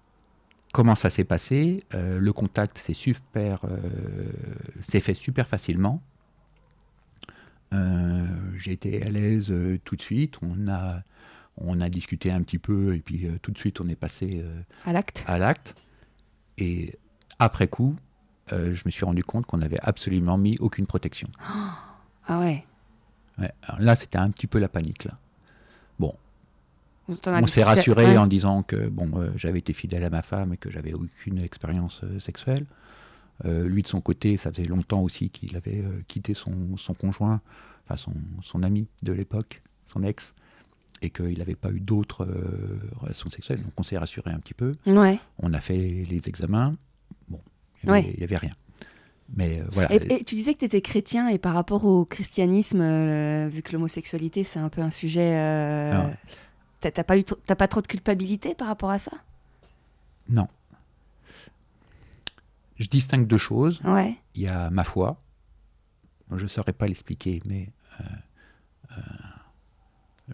comment 0.73 0.95
ça 0.97 1.11
s'est 1.11 1.25
passé. 1.25 1.85
Le 1.93 2.31
contact 2.33 2.79
s'est 2.79 2.95
super, 2.95 3.61
s'est 4.89 5.01
fait 5.01 5.15
super 5.15 5.47
facilement. 5.49 6.03
Euh, 7.75 8.27
J'ai 8.59 8.73
été 8.73 9.05
à 9.05 9.11
l'aise 9.11 9.51
euh, 9.51 9.79
tout 9.85 9.97
de 9.97 10.03
suite. 10.03 10.37
On 10.43 10.69
a 10.69 11.03
on 11.57 11.81
a 11.81 11.89
discuté 11.89 12.33
un 12.33 12.43
petit 12.43 12.59
peu 12.59 12.97
et 12.97 12.99
puis 13.01 13.27
euh, 13.27 13.39
tout 13.41 13.53
de 13.53 13.59
suite 13.59 13.81
on 13.81 13.89
est 13.89 13.95
passé 13.97 14.45
À 14.85 14.93
l'acte. 14.93 15.25
à 15.27 15.39
l'acte. 15.39 15.77
Et 16.59 16.97
après 17.39 17.69
coup, 17.69 17.97
je 18.51 18.83
me 18.85 18.91
suis 18.91 19.05
rendu 19.05 19.23
compte 19.23 19.47
qu'on 19.47 19.59
n'avait 19.59 19.81
absolument 19.83 20.39
mis 20.39 20.57
aucune 20.59 20.87
protection. 20.87 21.29
Ah 22.27 22.41
ouais. 22.41 22.65
Là, 23.79 23.95
c'était 23.97 24.17
un 24.17 24.31
petit 24.31 24.47
peu 24.47 24.59
la 24.59 24.69
panique 24.71 25.05
là. 25.05 25.19
As 27.09 27.43
on 27.43 27.47
s'est 27.47 27.65
rassuré 27.65 28.07
ouais. 28.07 28.17
en 28.17 28.27
disant 28.27 28.63
que 28.63 28.89
bon, 28.89 29.11
euh, 29.17 29.31
j'avais 29.37 29.59
été 29.59 29.73
fidèle 29.73 30.05
à 30.05 30.11
ma 30.11 30.23
femme 30.23 30.55
et 30.55 30.57
que 30.57 30.71
j'avais 30.71 30.95
aucune 30.95 31.39
expérience 31.39 32.01
euh, 32.05 32.19
sexuelle. 32.19 32.65
Euh, 33.45 33.67
lui, 33.69 33.83
de 33.83 33.89
son 33.89 34.01
côté, 34.01 34.37
ça 34.37 34.53
faisait 34.53 34.65
longtemps 34.69 35.01
aussi 35.03 35.29
qu'il 35.31 35.57
avait 35.57 35.83
euh, 35.83 36.03
quitté 36.07 36.35
son, 36.35 36.77
son 36.77 36.95
conjoint, 36.95 37.41
enfin 37.85 37.97
son, 37.97 38.13
son 38.43 38.63
ami 38.63 38.87
de 39.03 39.13
l'époque, 39.13 39.61
son 39.93 40.03
ex, 40.05 40.35
et 41.03 41.11
qu'il 41.11 41.39
n'avait 41.39 41.57
pas 41.57 41.71
eu 41.73 41.81
d'autres 41.81 42.25
euh, 42.25 42.79
relations 43.01 43.29
sexuelles. 43.31 43.61
Donc 43.63 43.73
on 43.77 43.83
s'est 43.83 43.99
rassuré 43.99 44.31
un 44.31 44.39
petit 44.39 44.55
peu. 44.55 44.77
Ouais. 44.87 45.19
On 45.41 45.53
a 45.53 45.61
fait 45.61 45.77
les 45.77 46.29
examens. 46.29 46.77
Bon, 47.29 47.41
il 47.83 47.91
n'y 47.91 47.97
avait, 47.97 48.35
Ouais. 48.35 48.37
rien. 48.37 48.53
Mais 49.37 49.63
voilà. 49.73 49.93
Et, 49.93 50.21
et 50.21 50.25
tu 50.25 50.35
disais 50.37 50.55
que 50.55 50.61
tu 50.61 50.65
étais 50.67 50.81
chrétien 50.81 51.29
et 51.29 51.39
par 51.39 51.55
rapport 51.55 51.85
au 51.85 52.05
christianisme, 52.05 53.49
vu 53.49 53.63
que 53.63 53.73
l'homosexualité 53.73 54.45
c'est 54.45 54.61
un 54.61 54.69
peu 54.69 54.81
un 54.83 54.91
sujet, 54.91 55.35
Alors. 55.35 56.11
t'as 56.81 56.91
pas 57.05 57.19
eu, 57.19 57.25
pas 57.25 57.69
trop 57.69 57.81
de 57.81 57.87
culpabilité 57.89 58.55
par 58.55 58.69
rapport 58.69 58.91
à 58.91 58.99
ça? 58.99 59.13
Non. 60.29 60.47
Je 62.77 62.89
distingue 62.89 63.27
deux 63.27 63.39
choses. 63.39 63.81
Ouais. 63.85 64.17
il 64.35 64.43
y 64.43 64.49
a 64.49 64.71
ma 64.71 64.85
foi. 64.85 65.23
Je 66.33 66.43
ne 66.43 66.49
saurais 66.49 66.73
pas 66.73 66.87
l'expliquer, 66.87 67.41
mais 67.45 67.71
euh, 68.01 68.05
euh, 68.99 69.01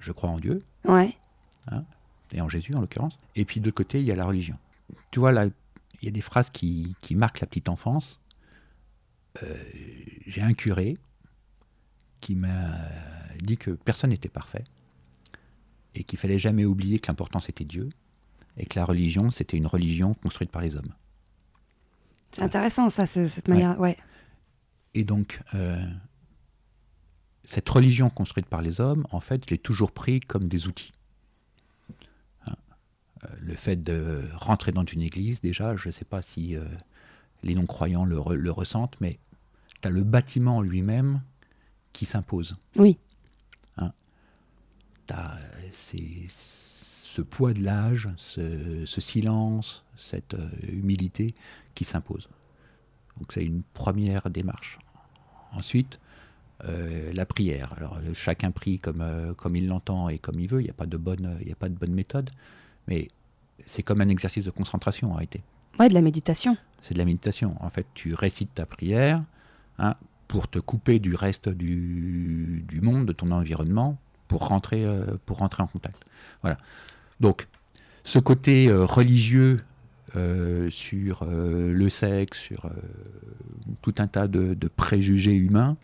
je 0.00 0.12
crois 0.12 0.30
en 0.30 0.38
Dieu, 0.38 0.64
Ouais. 0.84 1.16
et 2.32 2.40
en 2.40 2.48
Jésus 2.48 2.74
en 2.74 2.80
l'occurrence. 2.80 3.18
Et 3.34 3.44
puis 3.44 3.60
de 3.60 3.66
l'autre 3.66 3.76
côté, 3.76 4.00
il 4.00 4.06
y 4.06 4.12
a 4.12 4.14
la 4.16 4.24
religion. 4.24 4.56
Tu 5.10 5.18
vois, 5.20 5.32
là, 5.32 5.46
il 5.46 6.04
y 6.04 6.08
a 6.08 6.12
des 6.12 6.20
phrases 6.22 6.48
qui, 6.50 6.96
qui 7.02 7.14
marquent 7.14 7.40
la 7.40 7.46
petite 7.46 7.68
enfance. 7.68 8.20
Euh, 9.42 9.62
J'ai 10.26 10.40
un 10.42 10.54
curé 10.54 10.96
qui 12.20 12.36
m'a 12.36 12.76
dit 13.42 13.56
que 13.56 13.70
personne 13.72 14.10
n'était 14.10 14.28
parfait, 14.28 14.64
et 15.94 16.04
qu'il 16.04 16.18
fallait 16.18 16.38
jamais 16.38 16.64
oublier 16.64 16.98
que 17.00 17.08
l'important 17.08 17.40
c'était 17.40 17.64
Dieu, 17.64 17.88
et 18.56 18.64
que 18.66 18.78
la 18.78 18.84
religion, 18.84 19.30
c'était 19.30 19.56
une 19.56 19.66
religion 19.66 20.14
construite 20.14 20.50
par 20.50 20.62
les 20.62 20.76
hommes. 20.76 20.94
C'est 22.32 22.42
intéressant 22.42 22.88
ça, 22.90 23.06
ce- 23.06 23.26
cette 23.26 23.48
manière. 23.48 23.78
Ouais. 23.80 23.96
Et 24.94 25.04
donc, 25.04 25.40
euh, 25.54 25.84
cette 27.44 27.68
religion 27.68 28.10
construite 28.10 28.46
par 28.46 28.62
les 28.62 28.80
hommes, 28.80 29.06
en 29.10 29.20
fait, 29.20 29.44
je 29.44 29.50
l'ai 29.50 29.58
toujours 29.58 29.92
pris 29.92 30.20
comme 30.20 30.48
des 30.48 30.66
outils. 30.66 30.92
Hein. 32.46 32.54
Euh, 33.24 33.28
le 33.40 33.54
fait 33.54 33.76
de 33.82 34.24
rentrer 34.34 34.72
dans 34.72 34.84
une 34.84 35.02
église, 35.02 35.40
déjà, 35.40 35.74
je 35.76 35.88
ne 35.88 35.92
sais 35.92 36.04
pas 36.04 36.22
si 36.22 36.56
euh, 36.56 36.64
les 37.42 37.54
non-croyants 37.54 38.04
le, 38.04 38.16
re- 38.16 38.34
le 38.34 38.50
ressentent, 38.50 38.96
mais 39.00 39.18
tu 39.82 39.88
as 39.88 39.90
le 39.90 40.04
bâtiment 40.04 40.60
lui-même 40.62 41.22
qui 41.92 42.04
s'impose. 42.06 42.56
Oui. 42.76 42.98
Hein 43.76 43.92
tu 45.06 45.14
as 45.14 45.38
ce 47.10 47.22
poids 47.22 47.52
de 47.52 47.62
l'âge, 47.62 48.08
ce, 48.16 48.84
silence, 49.00 49.84
cette 49.96 50.34
euh, 50.34 50.48
humilité 50.70 51.34
qui 51.74 51.84
s'impose. 51.84 52.28
Donc 53.18 53.32
c'est 53.32 53.44
une 53.44 53.62
première 53.74 54.30
démarche. 54.30 54.78
Ensuite, 55.52 55.98
euh, 56.64 57.12
la 57.12 57.26
prière. 57.26 57.74
Alors 57.76 57.98
chacun 58.14 58.52
prie 58.52 58.78
comme, 58.78 59.34
comme 59.36 59.56
il 59.56 59.66
l'entend 59.66 60.08
et 60.08 60.18
comme 60.18 60.38
il 60.38 60.48
veut, 60.48 60.60
il 60.60 60.64
n'y 60.64 60.70
a, 60.70 60.74
pas 60.74 60.86
de 60.86 60.96
bonne, 60.96 61.38
il 61.44 61.50
a 61.50 61.56
pas 61.56 61.68
de 61.68 61.74
bonne 61.74 61.92
méthode, 61.92 62.30
mais 62.86 63.08
c'est 63.66 63.82
comme 63.82 64.00
un 64.00 64.08
exercice 64.08 64.44
de 64.44 64.50
concentration 64.50 65.10
en 65.10 65.14
réalité. 65.14 65.42
Ouais, 65.78 65.88
de 65.88 65.94
la 65.94 66.02
méditation. 66.02 66.56
C'est 66.80 66.94
de 66.94 66.98
la 66.98 67.04
méditation. 67.04 67.56
En 67.60 67.70
fait, 67.70 67.86
tu 67.94 68.14
récites 68.14 68.54
ta 68.54 68.66
prière 68.66 69.22
hein, 69.78 69.96
pour 70.28 70.48
te 70.48 70.58
couper 70.58 70.98
du 71.00 71.14
reste 71.14 71.48
du, 71.48 72.64
du, 72.68 72.80
monde, 72.80 73.06
de 73.06 73.12
ton 73.12 73.30
environnement, 73.30 73.98
pour 74.28 74.46
rentrer, 74.46 74.84
euh, 74.84 75.16
pour 75.26 75.38
rentrer 75.38 75.62
en 75.62 75.66
contact. 75.66 76.04
Voilà. 76.42 76.58
Donc, 77.20 77.46
ce 78.04 78.18
côté 78.18 78.68
euh, 78.68 78.84
religieux 78.84 79.60
euh, 80.16 80.68
sur 80.70 81.24
le 81.26 81.88
sexe, 81.88 82.38
sur 82.38 82.70
tout 83.82 83.94
un 83.98 84.06
tas 84.06 84.26
de, 84.26 84.54
de 84.54 84.68
préjugés 84.68 85.34
humains, 85.34 85.76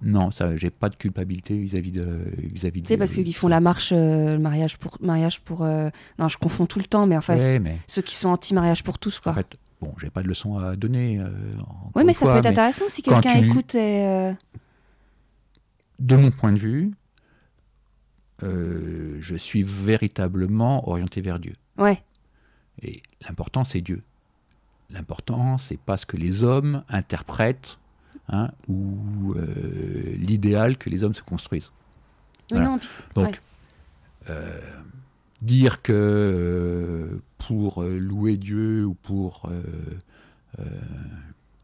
non, 0.00 0.30
ça, 0.30 0.56
j'ai 0.56 0.70
pas 0.70 0.88
de 0.88 0.96
culpabilité 0.96 1.58
vis-à-vis 1.58 1.90
de 1.90 2.22
vis-à-vis. 2.38 2.86
Sais 2.86 2.96
parce 2.96 3.14
qu'ils 3.14 3.34
font 3.34 3.48
la 3.48 3.60
marche, 3.60 3.92
euh, 3.92 4.34
le 4.34 4.38
mariage 4.38 4.76
pour 4.78 4.96
mariage 5.00 5.40
pour. 5.40 5.64
Euh, 5.64 5.90
non, 6.18 6.28
je 6.28 6.38
confonds 6.38 6.66
tout 6.66 6.78
le 6.78 6.84
temps, 6.84 7.06
mais 7.06 7.16
enfin 7.16 7.36
ceux 7.86 8.02
qui 8.02 8.14
sont 8.14 8.28
anti-mariage 8.28 8.84
pour 8.84 8.98
tous 8.98 9.18
quoi. 9.18 9.32
En 9.32 9.34
fait, 9.34 9.58
bon, 9.80 9.92
j'ai 10.00 10.10
pas 10.10 10.22
de 10.22 10.28
leçon 10.28 10.56
à 10.56 10.76
donner. 10.76 11.18
Euh, 11.18 11.30
oui, 11.96 12.04
mais 12.04 12.14
ça 12.14 12.26
peut 12.26 12.38
être 12.38 12.46
intéressant 12.46 12.84
si 12.88 13.02
quelqu'un 13.02 13.34
écoute. 13.34 13.74
Et, 13.74 14.34
de 15.98 16.14
mon 16.14 16.30
point 16.30 16.52
de 16.52 16.58
vue, 16.58 16.92
je 18.42 19.34
suis 19.36 19.62
véritablement 19.62 20.88
orienté 20.88 21.20
vers 21.20 21.38
Dieu. 21.38 21.54
Ouais. 21.76 22.02
Et 22.82 23.02
l'important, 23.26 23.64
c'est 23.64 23.80
Dieu. 23.80 24.02
L'important, 24.90 25.58
c'est 25.58 25.78
pas 25.78 25.96
ce 25.96 26.06
que 26.06 26.16
les 26.16 26.42
hommes 26.42 26.82
interprètent 26.88 27.78
Hein, 28.30 28.50
ou 28.68 29.32
euh, 29.36 30.14
l'idéal 30.16 30.76
que 30.76 30.90
les 30.90 31.02
hommes 31.02 31.14
se 31.14 31.22
construisent. 31.22 31.72
Donc, 33.14 33.40
euh, 34.28 34.60
dire 35.40 35.80
que 35.80 35.92
euh, 35.94 37.22
pour 37.38 37.82
louer 37.82 38.36
Dieu 38.36 38.84
ou 38.84 38.92
pour 38.92 39.50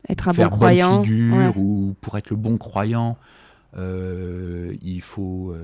être 0.09 0.29
un 0.29 0.33
faire 0.33 0.49
bon 0.49 0.57
croyant, 0.57 1.03
figure 1.03 1.59
ou 1.59 1.95
pour 2.01 2.17
être 2.17 2.31
le 2.31 2.37
bon 2.37 2.57
croyant, 2.57 3.19
il 3.77 5.01
faut 5.03 5.55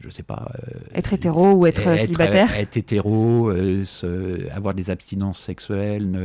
je 0.00 0.08
sais 0.10 0.22
pas. 0.22 0.52
être 0.94 1.12
hétéro 1.12 1.52
ou 1.52 1.66
être, 1.66 1.98
célibataire 1.98 2.54
Être 2.54 2.76
hétéro, 2.76 3.52
avoir 4.52 4.74
des 4.74 4.90
abstinences 4.90 5.40
sexuelles, 5.40 6.16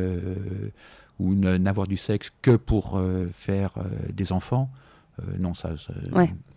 ou 1.19 1.36
n'avoir 1.36 1.88
du 1.88 1.97
sexe 1.97 2.31
que 2.41 2.55
pour 2.55 2.97
euh, 2.97 3.27
faire 3.33 3.71
euh, 3.77 3.83
des 4.12 4.31
enfants, 4.31 4.69
euh, 5.21 5.38
non, 5.38 5.53
ça, 5.53 5.71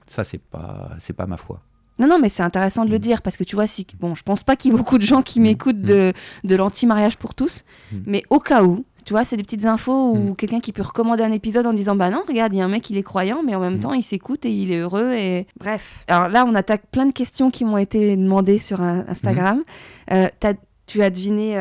ça, 0.07 0.25
c'est 0.25 0.39
pas, 0.39 0.91
c'est 0.99 1.13
pas 1.13 1.27
ma 1.27 1.37
foi. 1.37 1.61
Non, 1.99 2.07
non, 2.07 2.19
mais 2.19 2.29
c'est 2.29 2.43
intéressant 2.43 2.85
de 2.85 2.91
le 2.91 2.97
mm. 2.97 3.01
dire 3.01 3.23
parce 3.23 3.37
que 3.37 3.45
tu 3.45 3.57
vois, 3.57 3.67
si, 3.67 3.87
bon, 3.99 4.15
je 4.15 4.23
pense 4.23 4.43
pas 4.43 4.57
qu'il 4.57 4.71
y 4.71 4.75
ait 4.75 4.77
beaucoup 4.77 4.99
de 4.99 5.05
gens 5.05 5.23
qui 5.23 5.41
mm. 5.41 5.43
m'écoutent 5.43 5.77
mm. 5.77 5.87
de, 5.87 6.13
de 6.45 6.57
l'anti-mariage 6.57 7.17
pour 7.17 7.35
tous, 7.35 7.65
mais 8.07 8.23
au 8.31 8.39
cas 8.39 8.65
où, 8.65 8.85
tu 9.05 9.13
vois, 9.13 9.25
c'est 9.25 9.37
des 9.37 9.45
petites 9.45 9.67
infos 9.67 10.15
ou 10.15 10.35
quelqu'un 10.35 10.59
qui 10.59 10.73
peut 10.73 10.83
recommander 10.83 11.23
un 11.23 11.31
épisode 11.31 11.67
en 11.67 11.73
disant 11.73 11.95
Bah 11.95 12.11
non, 12.11 12.23
regarde, 12.27 12.53
il 12.53 12.57
y 12.57 12.61
a 12.61 12.65
un 12.65 12.69
mec, 12.69 12.91
il 12.91 12.97
est 12.97 13.05
croyant, 13.05 13.43
mais 13.45 13.55
en 13.55 13.61
même 13.61 13.79
temps, 13.79 13.93
il 13.93 14.03
s'écoute 14.03 14.45
et 14.45 14.51
il 14.51 14.73
est 14.73 14.79
heureux. 14.79 15.13
Et 15.13 15.47
bref. 15.61 16.05
Alors 16.09 16.29
là, 16.29 16.45
on 16.45 16.55
attaque 16.57 16.87
plein 16.91 17.07
de 17.07 17.13
questions 17.13 17.53
qui 17.53 17.65
m'ont 17.65 17.79
été 17.79 18.17
demandées 18.17 18.59
sur 18.59 18.81
Instagram. 18.81 19.63
tu 20.09 21.03
as 21.03 21.11
deviné 21.11 21.57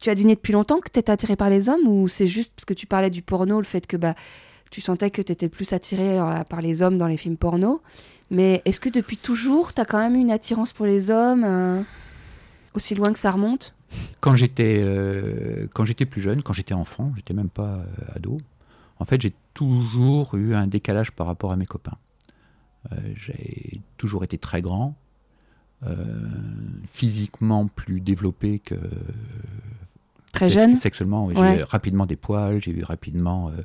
tu 0.00 0.10
as 0.10 0.14
deviné 0.14 0.34
depuis 0.34 0.52
longtemps 0.52 0.78
que 0.78 0.90
tu 0.90 1.00
étais 1.00 1.10
attiré 1.10 1.36
par 1.36 1.50
les 1.50 1.68
hommes 1.68 1.86
ou 1.86 2.08
c'est 2.08 2.26
juste 2.26 2.52
parce 2.54 2.64
que 2.64 2.74
tu 2.74 2.86
parlais 2.86 3.10
du 3.10 3.22
porno, 3.22 3.58
le 3.58 3.64
fait 3.64 3.86
que 3.86 3.96
bah, 3.96 4.14
tu 4.70 4.80
sentais 4.80 5.10
que 5.10 5.22
tu 5.22 5.32
étais 5.32 5.48
plus 5.48 5.72
attiré 5.72 6.18
euh, 6.18 6.44
par 6.44 6.60
les 6.60 6.82
hommes 6.82 6.98
dans 6.98 7.06
les 7.06 7.16
films 7.16 7.36
porno? 7.36 7.80
Mais 8.30 8.62
est-ce 8.64 8.80
que 8.80 8.88
depuis 8.88 9.16
toujours, 9.16 9.72
tu 9.72 9.80
as 9.80 9.84
quand 9.84 9.98
même 9.98 10.14
eu 10.16 10.20
une 10.20 10.30
attirance 10.30 10.72
pour 10.72 10.86
les 10.86 11.10
hommes, 11.10 11.44
euh, 11.44 11.82
aussi 12.74 12.94
loin 12.94 13.12
que 13.12 13.18
ça 13.18 13.30
remonte? 13.30 13.74
Quand 14.20 14.36
j'étais, 14.36 14.80
euh, 14.80 15.66
quand 15.72 15.84
j'étais 15.84 16.04
plus 16.04 16.20
jeune, 16.20 16.42
quand 16.42 16.52
j'étais 16.52 16.74
enfant, 16.74 17.12
j'étais 17.16 17.32
même 17.32 17.48
pas 17.48 17.82
ado, 18.14 18.38
en 18.98 19.06
fait 19.06 19.20
j'ai 19.22 19.34
toujours 19.54 20.34
eu 20.34 20.54
un 20.54 20.66
décalage 20.66 21.12
par 21.12 21.26
rapport 21.26 21.52
à 21.52 21.56
mes 21.56 21.64
copains. 21.64 21.96
j'ai 23.14 23.80
toujours 23.96 24.24
été 24.24 24.36
très 24.36 24.60
grand, 24.60 24.94
physiquement 26.92 27.66
plus 27.66 28.00
développé 28.00 28.58
que 28.58 28.76
Très 30.32 30.50
jeune? 30.50 30.76
Sexuellement, 30.76 31.30
j'ai 31.30 31.62
rapidement 31.62 32.06
des 32.06 32.16
poils, 32.16 32.62
j'ai 32.62 32.72
eu 32.72 32.82
rapidement 32.82 33.48
euh, 33.48 33.52
euh, 33.52 33.62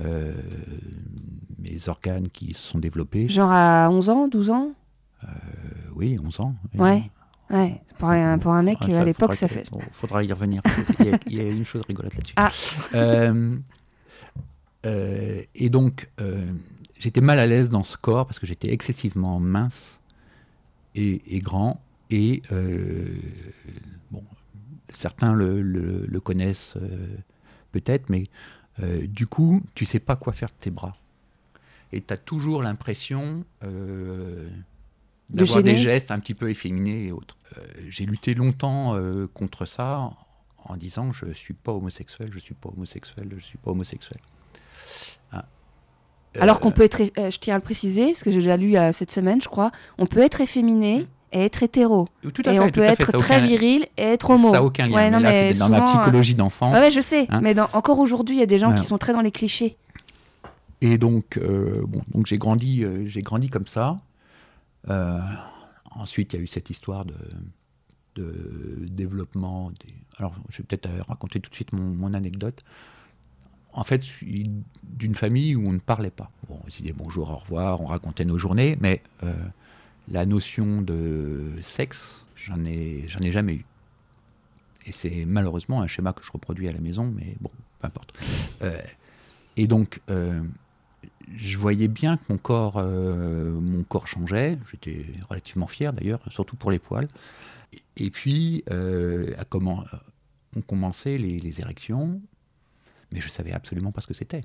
mes 0.00 1.88
organes 1.88 2.28
qui 2.28 2.54
se 2.54 2.62
sont 2.62 2.78
développés. 2.78 3.28
Genre 3.28 3.50
à 3.50 3.88
11 3.90 4.10
ans, 4.10 4.28
12 4.28 4.50
ans? 4.50 4.72
Euh, 5.24 5.28
Oui, 5.94 6.16
11 6.24 6.40
ans. 6.40 6.54
Ouais. 6.74 7.10
Ouais, 7.50 7.80
pour 7.98 8.10
un, 8.10 8.36
pour 8.38 8.52
un 8.52 8.62
mec, 8.62 8.86
à 8.90 9.04
l'époque, 9.04 9.34
ça 9.34 9.48
fait. 9.48 9.64
Il 9.72 9.92
faudra 9.92 10.22
y 10.22 10.30
revenir. 10.30 10.60
il, 11.00 11.34
y 11.34 11.40
a, 11.40 11.48
une 11.48 11.64
chose 11.64 11.82
rigolote 11.88 12.14
là-dessus. 12.14 12.34
Ah. 12.36 13.32
et 15.54 15.70
donc, 15.70 16.10
j'étais 16.98 17.22
mal 17.22 17.38
à 17.38 17.46
l'aise 17.46 17.70
dans 17.70 17.84
ce 17.84 17.96
corps 17.96 18.26
parce 18.26 18.38
que 18.38 18.46
j'étais 18.46 18.70
excessivement 18.70 19.40
mince 19.40 20.00
et, 20.94 21.22
et 21.34 21.38
grand. 21.38 21.80
Et 22.10 22.42
bon, 24.10 24.22
certains 24.90 25.34
le, 25.34 26.20
connaissent 26.20 26.76
euh, 26.76 27.06
peut-être, 27.72 28.08
mais 28.08 28.24
euh, 28.82 29.06
du 29.06 29.26
coup, 29.26 29.62
tu 29.74 29.84
sais 29.84 30.00
pas 30.00 30.16
quoi 30.16 30.32
faire 30.32 30.48
de 30.48 30.54
tes 30.60 30.70
bras. 30.70 30.96
Et 31.92 32.00
tu 32.00 32.12
as 32.12 32.16
toujours 32.16 32.62
l'impression 32.62 33.44
euh, 33.64 34.48
d'avoir 35.30 35.62
des 35.62 35.76
gestes 35.76 36.10
un 36.10 36.20
petit 36.20 36.34
peu 36.34 36.50
efféminés 36.50 37.06
et 37.06 37.12
autres. 37.12 37.36
J'ai 37.88 38.04
lutté 38.04 38.34
longtemps 38.34 38.94
contre 39.32 39.64
ça 39.64 40.12
en 40.58 40.76
disant 40.76 41.12
je 41.12 41.32
suis 41.32 41.54
pas 41.54 41.72
homosexuel, 41.72 42.28
je 42.30 42.38
suis 42.38 42.52
pas 42.52 42.68
homosexuel, 42.68 43.32
je 43.34 43.42
suis 43.42 43.56
pas 43.56 43.70
homosexuel. 43.70 44.20
Ah. 45.32 45.46
Alors 46.38 46.60
qu'on 46.60 46.72
peut 46.72 46.82
être, 46.82 47.02
je 47.16 47.38
tiens 47.38 47.54
à 47.54 47.58
le 47.58 47.64
préciser, 47.64 48.08
parce 48.08 48.22
que 48.22 48.30
j'ai 48.30 48.40
déjà 48.40 48.58
lu 48.58 48.76
cette 48.92 49.10
semaine, 49.10 49.40
je 49.40 49.48
crois, 49.48 49.72
on 49.96 50.04
peut 50.04 50.20
être 50.20 50.42
efféminé, 50.42 51.06
et 51.32 51.44
être 51.44 51.62
hétéro. 51.62 52.08
et 52.44 52.60
on 52.60 52.70
peut 52.70 52.80
être 52.80 53.12
très 53.12 53.40
viril 53.40 53.86
et 53.96 54.02
être 54.02 54.30
homo. 54.30 54.48
Ça 54.48 54.58
n'a 54.58 54.64
aucun 54.64 54.86
lien. 54.86 55.10
non, 55.10 55.20
mais 55.20 55.52
dans 55.54 55.68
ma 55.68 55.82
psychologie 55.82 56.34
d'enfant. 56.34 56.72
Ouais, 56.72 56.90
je 56.90 57.00
sais. 57.00 57.26
Hein. 57.30 57.40
mais 57.42 57.54
dans, 57.54 57.68
encore 57.72 57.98
aujourd'hui, 57.98 58.36
il 58.36 58.40
y 58.40 58.42
a 58.42 58.46
des 58.46 58.58
gens 58.58 58.74
qui 58.74 58.84
sont 58.84 58.98
très 58.98 59.12
dans 59.12 59.20
les 59.20 59.32
clichés. 59.32 59.76
Et 60.80 60.98
donc, 60.98 61.36
euh, 61.38 61.82
bon, 61.86 62.02
donc 62.12 62.26
j'ai 62.26 62.38
grandi, 62.38 62.84
euh, 62.84 63.06
j'ai 63.06 63.20
grandi 63.20 63.48
comme 63.48 63.66
ça. 63.66 63.96
Euh, 64.88 65.18
ensuite, 65.90 66.32
il 66.32 66.36
y 66.36 66.38
a 66.38 66.42
eu 66.42 66.46
cette 66.46 66.70
histoire 66.70 67.04
de, 67.04 67.16
de 68.14 68.86
développement. 68.88 69.70
Des... 69.70 69.92
Alors, 70.18 70.34
je 70.48 70.58
vais 70.58 70.64
peut-être 70.64 70.88
raconter 71.08 71.40
tout 71.40 71.50
de 71.50 71.54
suite 71.54 71.72
mon, 71.72 71.82
mon, 71.82 72.14
anecdote. 72.14 72.62
En 73.72 73.82
fait, 73.82 74.02
je 74.02 74.08
suis 74.08 74.50
d'une 74.84 75.16
famille 75.16 75.56
où 75.56 75.68
on 75.68 75.72
ne 75.72 75.78
parlait 75.78 76.10
pas. 76.10 76.30
Bon, 76.48 76.60
on 76.64 76.70
se 76.70 76.82
disait 76.82 76.94
bonjour, 76.96 77.30
au 77.30 77.36
revoir, 77.36 77.80
on 77.80 77.86
racontait 77.86 78.24
nos 78.24 78.38
journées, 78.38 78.78
mais 78.80 79.02
la 80.10 80.26
notion 80.26 80.82
de 80.82 81.52
sexe, 81.62 82.26
j'en 82.36 82.64
ai, 82.64 83.04
j'en 83.08 83.20
ai 83.20 83.32
jamais 83.32 83.54
eu. 83.54 83.64
Et 84.86 84.92
c'est 84.92 85.24
malheureusement 85.26 85.82
un 85.82 85.86
schéma 85.86 86.12
que 86.12 86.24
je 86.24 86.32
reproduis 86.32 86.68
à 86.68 86.72
la 86.72 86.80
maison, 86.80 87.12
mais 87.14 87.36
bon, 87.40 87.50
peu 87.80 87.86
importe. 87.86 88.12
Euh, 88.62 88.80
et 89.56 89.66
donc, 89.66 90.00
euh, 90.08 90.42
je 91.34 91.58
voyais 91.58 91.88
bien 91.88 92.16
que 92.16 92.22
mon 92.30 92.38
corps, 92.38 92.76
euh, 92.78 93.60
mon 93.60 93.82
corps 93.82 94.06
changeait. 94.06 94.58
J'étais 94.70 95.04
relativement 95.28 95.66
fier 95.66 95.92
d'ailleurs, 95.92 96.20
surtout 96.28 96.56
pour 96.56 96.70
les 96.70 96.78
poils. 96.78 97.08
Et, 97.96 98.10
puis, 98.10 98.64
à 98.68 99.44
comment, 99.44 99.84
on 100.56 100.62
commençait 100.62 101.18
les, 101.18 101.38
les 101.38 101.60
érections, 101.60 102.20
mais 103.12 103.20
je 103.20 103.28
savais 103.28 103.52
absolument 103.52 103.92
pas 103.92 104.00
ce 104.00 104.06
que 104.06 104.14
c'était. 104.14 104.44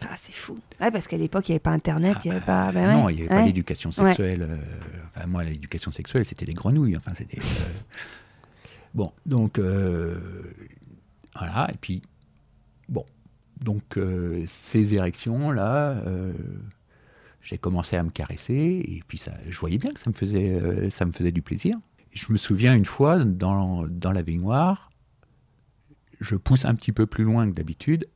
Ah, 0.00 0.16
c'est 0.16 0.34
fou. 0.34 0.58
Ouais, 0.80 0.90
parce 0.90 1.06
qu'à 1.06 1.16
l'époque, 1.16 1.48
il 1.48 1.52
n'y 1.52 1.54
avait 1.54 1.60
pas 1.60 1.70
Internet, 1.70 2.18
il 2.24 2.30
n'y 2.30 2.36
avait 2.36 2.44
pas. 2.44 2.72
Ben 2.72 2.92
non, 2.92 3.08
il 3.08 3.16
n'y 3.16 3.20
avait 3.20 3.28
pas 3.28 3.44
d'éducation 3.44 3.92
sexuelle. 3.92 4.42
Euh, 4.42 4.56
enfin, 5.14 5.26
moi, 5.26 5.44
l'éducation 5.44 5.92
sexuelle, 5.92 6.26
c'était 6.26 6.46
les 6.46 6.54
grenouilles. 6.54 6.96
Enfin, 6.96 7.12
c'était. 7.14 7.38
Euh, 7.38 7.42
bon, 8.94 9.12
donc. 9.26 9.58
Euh, 9.58 10.18
voilà, 11.36 11.70
et 11.72 11.76
puis. 11.80 12.02
Bon. 12.88 13.04
Donc, 13.60 13.96
ces 14.46 14.94
érections-là, 14.94 16.02
j'ai 17.42 17.58
commencé 17.58 17.94
à 17.96 18.02
me 18.02 18.10
caresser, 18.10 18.82
et 18.84 19.04
puis 19.06 19.18
ça, 19.18 19.32
je 19.48 19.56
voyais 19.56 19.78
bien 19.78 19.92
que 19.92 20.00
ça 20.00 20.10
me 20.10 20.14
faisait, 20.16 20.90
ça 20.90 21.04
me 21.04 21.12
faisait 21.12 21.30
du 21.30 21.42
plaisir. 21.42 21.76
je 22.12 22.32
me 22.32 22.36
souviens 22.36 22.74
une 22.74 22.84
fois, 22.84 23.24
dans, 23.24 23.86
dans 23.86 24.10
la 24.10 24.24
baignoire, 24.24 24.90
je 26.20 26.36
pousse 26.36 26.64
un 26.64 26.74
petit 26.74 26.92
peu 26.92 27.06
plus 27.06 27.24
loin 27.24 27.48
que 27.48 27.54
d'habitude, 27.54 28.08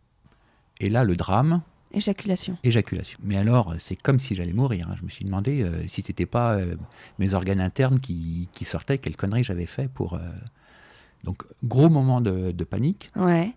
Et 0.81 0.89
là, 0.89 1.05
le 1.05 1.17
drame, 1.17 1.63
Éjaculation. 1.97 2.57
éjaculation. 2.63 3.19
Mais 3.23 3.37
alors, 3.37 3.75
c'est 3.79 3.97
comme 3.97 4.21
si 4.21 4.35
j'allais 4.35 4.53
mourir. 4.53 4.89
hein. 4.91 4.95
Je 4.99 5.05
me 5.05 5.09
suis 5.09 5.25
demandé 5.25 5.63
euh, 5.63 5.87
si 5.87 6.03
c'était 6.03 6.27
pas 6.27 6.55
euh, 6.55 6.77
mes 7.19 7.33
organes 7.35 7.61
internes 7.61 7.99
qui, 8.01 8.49
qui 8.53 8.65
sortaient, 8.65 8.99
quelle 8.99 9.17
connerie 9.17 9.43
j'avais 9.45 9.67
fait 9.67 9.89
pour. 9.89 10.15
euh, 10.15 10.21
Donc, 11.25 11.43
gros 11.65 11.89
moment 11.89 12.21
de, 12.21 12.53
de 12.53 12.65
panique, 12.65 13.11
Ouais. 13.17 13.53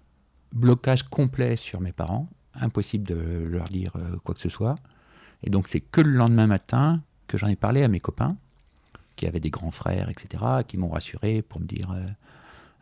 blocage 0.53 1.03
complet 1.03 1.55
sur 1.57 1.81
mes 1.81 1.91
parents, 1.91 2.27
impossible 2.55 3.05
de 3.07 3.15
leur 3.49 3.67
dire 3.69 3.91
quoi 4.23 4.33
que 4.33 4.41
ce 4.41 4.49
soit. 4.49 4.75
Et 5.43 5.49
donc, 5.49 5.67
c'est 5.67 5.81
que 5.81 6.01
le 6.01 6.11
lendemain 6.11 6.47
matin 6.47 7.01
que 7.27 7.37
j'en 7.37 7.47
ai 7.47 7.55
parlé 7.55 7.83
à 7.83 7.87
mes 7.87 7.99
copains, 7.99 8.35
qui 9.15 9.27
avaient 9.27 9.39
des 9.41 9.49
grands 9.51 9.71
frères, 9.71 10.09
etc., 10.09 10.43
qui 10.67 10.77
m'ont 10.77 10.89
rassuré 10.89 11.41
pour 11.41 11.59
me 11.61 11.65
dire 11.67 11.93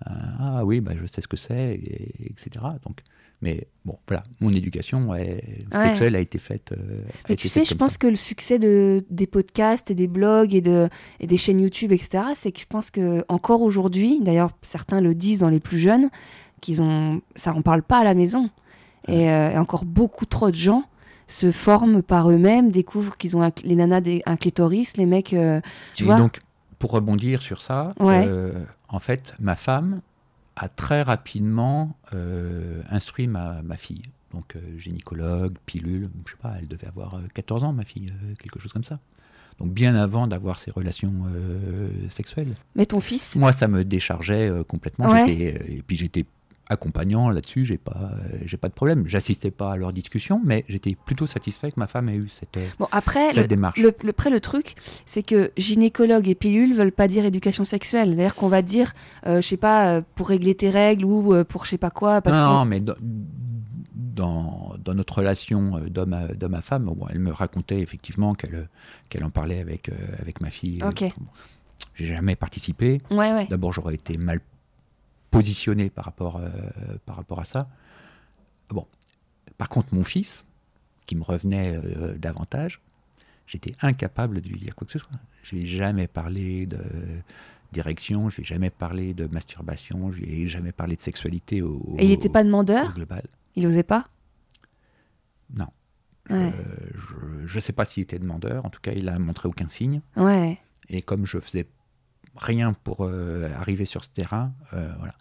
Ah 0.05 0.63
oui, 0.63 0.79
bah, 0.81 0.93
je 0.99 1.05
sais 1.07 1.21
ce 1.21 1.27
que 1.27 1.37
c'est, 1.37 1.73
et- 1.75 2.31
etc. 2.31 2.63
Donc, 2.85 3.01
mais 3.41 3.67
bon, 3.85 3.97
voilà, 4.07 4.23
mon 4.39 4.51
éducation 4.53 5.09
Ouais. 5.09 5.43
sexuelle 5.71 6.15
a 6.15 6.19
été 6.19 6.37
faite. 6.39 6.71
euh, 6.71 7.01
Mais 7.29 7.35
tu 7.35 7.47
sais, 7.49 7.63
je 7.65 7.75
pense 7.75 7.93
ça. 7.93 7.97
que 7.99 8.07
le 8.07 8.15
succès 8.15 8.57
de, 8.59 9.05
des 9.09 9.27
podcasts 9.27 9.91
et 9.91 9.95
des 9.95 10.07
blogs 10.07 10.55
et, 10.55 10.61
de, 10.61 10.89
et 11.19 11.27
des 11.27 11.37
chaînes 11.37 11.59
YouTube, 11.59 11.91
etc., 11.91 12.23
c'est 12.35 12.51
que 12.51 12.59
je 12.59 12.65
pense 12.67 12.89
que 12.91 13.23
encore 13.27 13.61
aujourd'hui, 13.61 14.19
d'ailleurs 14.21 14.51
certains 14.63 15.01
le 15.01 15.13
disent 15.13 15.39
dans 15.39 15.49
les 15.49 15.59
plus 15.59 15.79
jeunes, 15.79 16.09
qu'ils 16.61 16.81
ont, 16.81 17.21
ça 17.35 17.53
en 17.53 17.61
parle 17.61 17.83
pas 17.83 17.99
à 17.99 18.03
la 18.03 18.13
maison. 18.15 18.49
Et, 19.07 19.29
euh, 19.31 19.51
et 19.51 19.57
encore 19.57 19.85
beaucoup 19.85 20.25
trop 20.25 20.49
de 20.49 20.55
gens 20.55 20.83
se 21.27 21.51
forment 21.51 22.01
par 22.01 22.29
eux-mêmes, 22.31 22.71
découvrent 22.71 23.15
qu'ils 23.17 23.37
ont 23.37 23.43
un- 23.43 23.51
les 23.63 23.75
nanas 23.75 24.01
des, 24.01 24.21
un 24.25 24.35
clitoris, 24.37 24.97
les 24.97 25.05
mecs, 25.05 25.33
euh, 25.33 25.61
tu 25.93 26.03
Et 26.03 26.05
vois. 26.07 26.17
donc, 26.17 26.39
pour 26.79 26.91
rebondir 26.91 27.41
sur 27.41 27.61
ça, 27.61 27.93
en 28.89 28.99
fait, 28.99 29.33
ma 29.39 29.55
femme 29.55 30.01
a 30.57 30.69
très 30.69 31.03
rapidement 31.03 31.95
euh, 32.13 32.81
instruit 32.89 33.27
ma, 33.27 33.61
ma 33.61 33.77
fille. 33.77 34.03
Donc, 34.33 34.55
euh, 34.55 34.77
gynécologue, 34.77 35.55
pilule, 35.65 36.09
je 36.25 36.31
sais 36.31 36.37
pas, 36.41 36.55
elle 36.59 36.67
devait 36.67 36.87
avoir 36.87 37.15
euh, 37.15 37.21
14 37.33 37.63
ans, 37.63 37.73
ma 37.73 37.85
fille, 37.85 38.11
euh, 38.23 38.33
quelque 38.35 38.59
chose 38.59 38.73
comme 38.73 38.83
ça. 38.83 38.99
Donc, 39.59 39.71
bien 39.71 39.95
avant 39.95 40.27
d'avoir 40.27 40.59
ces 40.59 40.69
relations 40.69 41.13
euh, 41.33 41.89
sexuelles. 42.09 42.55
Mais 42.75 42.85
ton 42.85 42.99
fils, 42.99 43.35
Moi, 43.35 43.51
ça 43.51 43.67
me 43.67 43.83
déchargeait 43.85 44.49
euh, 44.49 44.63
complètement. 44.63 45.09
Ouais. 45.09 45.29
Euh, 45.29 45.63
et 45.67 45.83
puis, 45.85 45.95
j'étais 45.95 46.25
accompagnant 46.69 47.29
là-dessus, 47.29 47.65
j'ai 47.65 47.77
pas, 47.77 48.11
euh, 48.13 48.39
j'ai 48.45 48.57
pas 48.57 48.67
de 48.69 48.73
problème. 48.73 49.07
J'assistais 49.07 49.51
pas 49.51 49.73
à 49.73 49.77
leurs 49.77 49.93
discussions, 49.93 50.41
mais 50.43 50.65
j'étais 50.67 50.95
plutôt 51.05 51.25
satisfait 51.25 51.71
que 51.71 51.79
ma 51.79 51.87
femme 51.87 52.09
ait 52.09 52.15
eu 52.15 52.29
cette, 52.29 52.57
euh, 52.57 52.67
bon 52.79 52.87
après, 52.91 53.29
cette 53.29 53.37
le, 53.37 53.47
démarche. 53.47 53.79
le, 53.79 53.93
le, 54.03 54.09
après, 54.09 54.29
le 54.29 54.39
truc, 54.39 54.75
c'est 55.05 55.23
que 55.23 55.51
gynécologue 55.57 56.27
et 56.27 56.35
pilule 56.35 56.73
veulent 56.73 56.91
pas 56.91 57.07
dire 57.07 57.25
éducation 57.25 57.65
sexuelle. 57.65 58.09
C'est-à-dire 58.09 58.35
qu'on 58.35 58.49
va 58.49 58.61
dire, 58.61 58.93
euh, 59.25 59.41
je 59.41 59.47
sais 59.47 59.57
pas, 59.57 59.93
euh, 59.93 60.01
pour 60.15 60.29
régler 60.29 60.55
tes 60.55 60.69
règles 60.69 61.05
ou 61.05 61.43
pour 61.45 61.65
je 61.65 61.71
sais 61.71 61.77
pas 61.77 61.91
quoi. 61.91 62.21
Parce 62.21 62.37
non, 62.37 62.43
que... 62.43 62.53
non, 62.53 62.65
mais 62.65 62.79
dans, 62.79 62.95
dans, 63.93 64.75
dans 64.83 64.93
notre 64.93 65.19
relation 65.19 65.79
d'homme 65.87 66.13
à, 66.13 66.27
d'homme 66.29 66.55
à 66.55 66.61
femme, 66.61 66.85
bon, 66.85 67.07
elle 67.09 67.19
me 67.19 67.31
racontait 67.31 67.79
effectivement 67.79 68.33
qu'elle 68.33 68.67
qu'elle 69.09 69.23
en 69.23 69.29
parlait 69.29 69.59
avec, 69.59 69.89
euh, 69.89 69.93
avec 70.19 70.41
ma 70.41 70.49
fille. 70.49 70.81
Ok. 70.83 71.03
Bon, 71.17 71.27
J'ai 71.95 72.07
jamais 72.07 72.35
participé. 72.35 73.01
Ouais, 73.11 73.31
ouais. 73.33 73.47
D'abord, 73.49 73.71
j'aurais 73.73 73.93
été 73.95 74.17
mal 74.17 74.39
positionné 75.31 75.89
par 75.89 76.05
rapport, 76.05 76.37
euh, 76.37 76.49
par 77.05 77.15
rapport 77.15 77.39
à 77.39 77.45
ça. 77.45 77.67
Bon. 78.69 78.87
Par 79.57 79.69
contre, 79.69 79.93
mon 79.93 80.03
fils, 80.03 80.45
qui 81.05 81.15
me 81.15 81.23
revenait 81.23 81.75
euh, 81.75 82.17
davantage, 82.17 82.81
j'étais 83.47 83.73
incapable 83.81 84.41
de 84.41 84.49
lui 84.49 84.59
dire 84.59 84.75
quoi 84.75 84.85
que 84.85 84.93
ce 84.93 84.99
soit. 84.99 85.09
Je 85.43 85.55
lui 85.55 85.63
ai 85.63 85.65
jamais 85.65 86.07
parlé 86.07 86.65
de 86.65 86.79
d'érection, 87.73 88.29
je 88.29 88.37
lui 88.37 88.43
ai 88.43 88.45
jamais 88.45 88.69
parlé 88.69 89.13
de 89.13 89.27
masturbation, 89.27 90.11
je 90.11 90.21
lui 90.21 90.41
ai 90.41 90.47
jamais 90.47 90.71
parlé 90.71 90.95
de 90.95 91.01
sexualité 91.01 91.61
au, 91.61 91.95
Et 91.97 92.05
il 92.05 92.09
n'était 92.09 92.29
pas 92.29 92.43
demandeur 92.43 92.93
global. 92.93 93.23
Il 93.55 93.67
osait 93.67 93.83
pas 93.83 94.07
Non. 95.53 95.67
Ouais. 96.29 96.53
Euh, 96.53 97.43
je 97.45 97.55
ne 97.55 97.59
sais 97.59 97.73
pas 97.73 97.83
s'il 97.83 98.03
était 98.03 98.19
demandeur, 98.19 98.65
en 98.65 98.69
tout 98.69 98.79
cas, 98.81 98.93
il 98.93 99.09
a 99.09 99.19
montré 99.19 99.49
aucun 99.49 99.67
signe. 99.67 100.01
Ouais. 100.15 100.59
Et 100.89 101.01
comme 101.01 101.25
je 101.25 101.39
faisais 101.39 101.67
rien 102.39 102.73
pour 102.73 102.97
euh, 103.05 103.49
arriver 103.57 103.85
sur 103.85 104.03
ce 104.03 104.09
terrain, 104.09 104.53
euh, 104.73 104.91
voilà. 104.97 105.13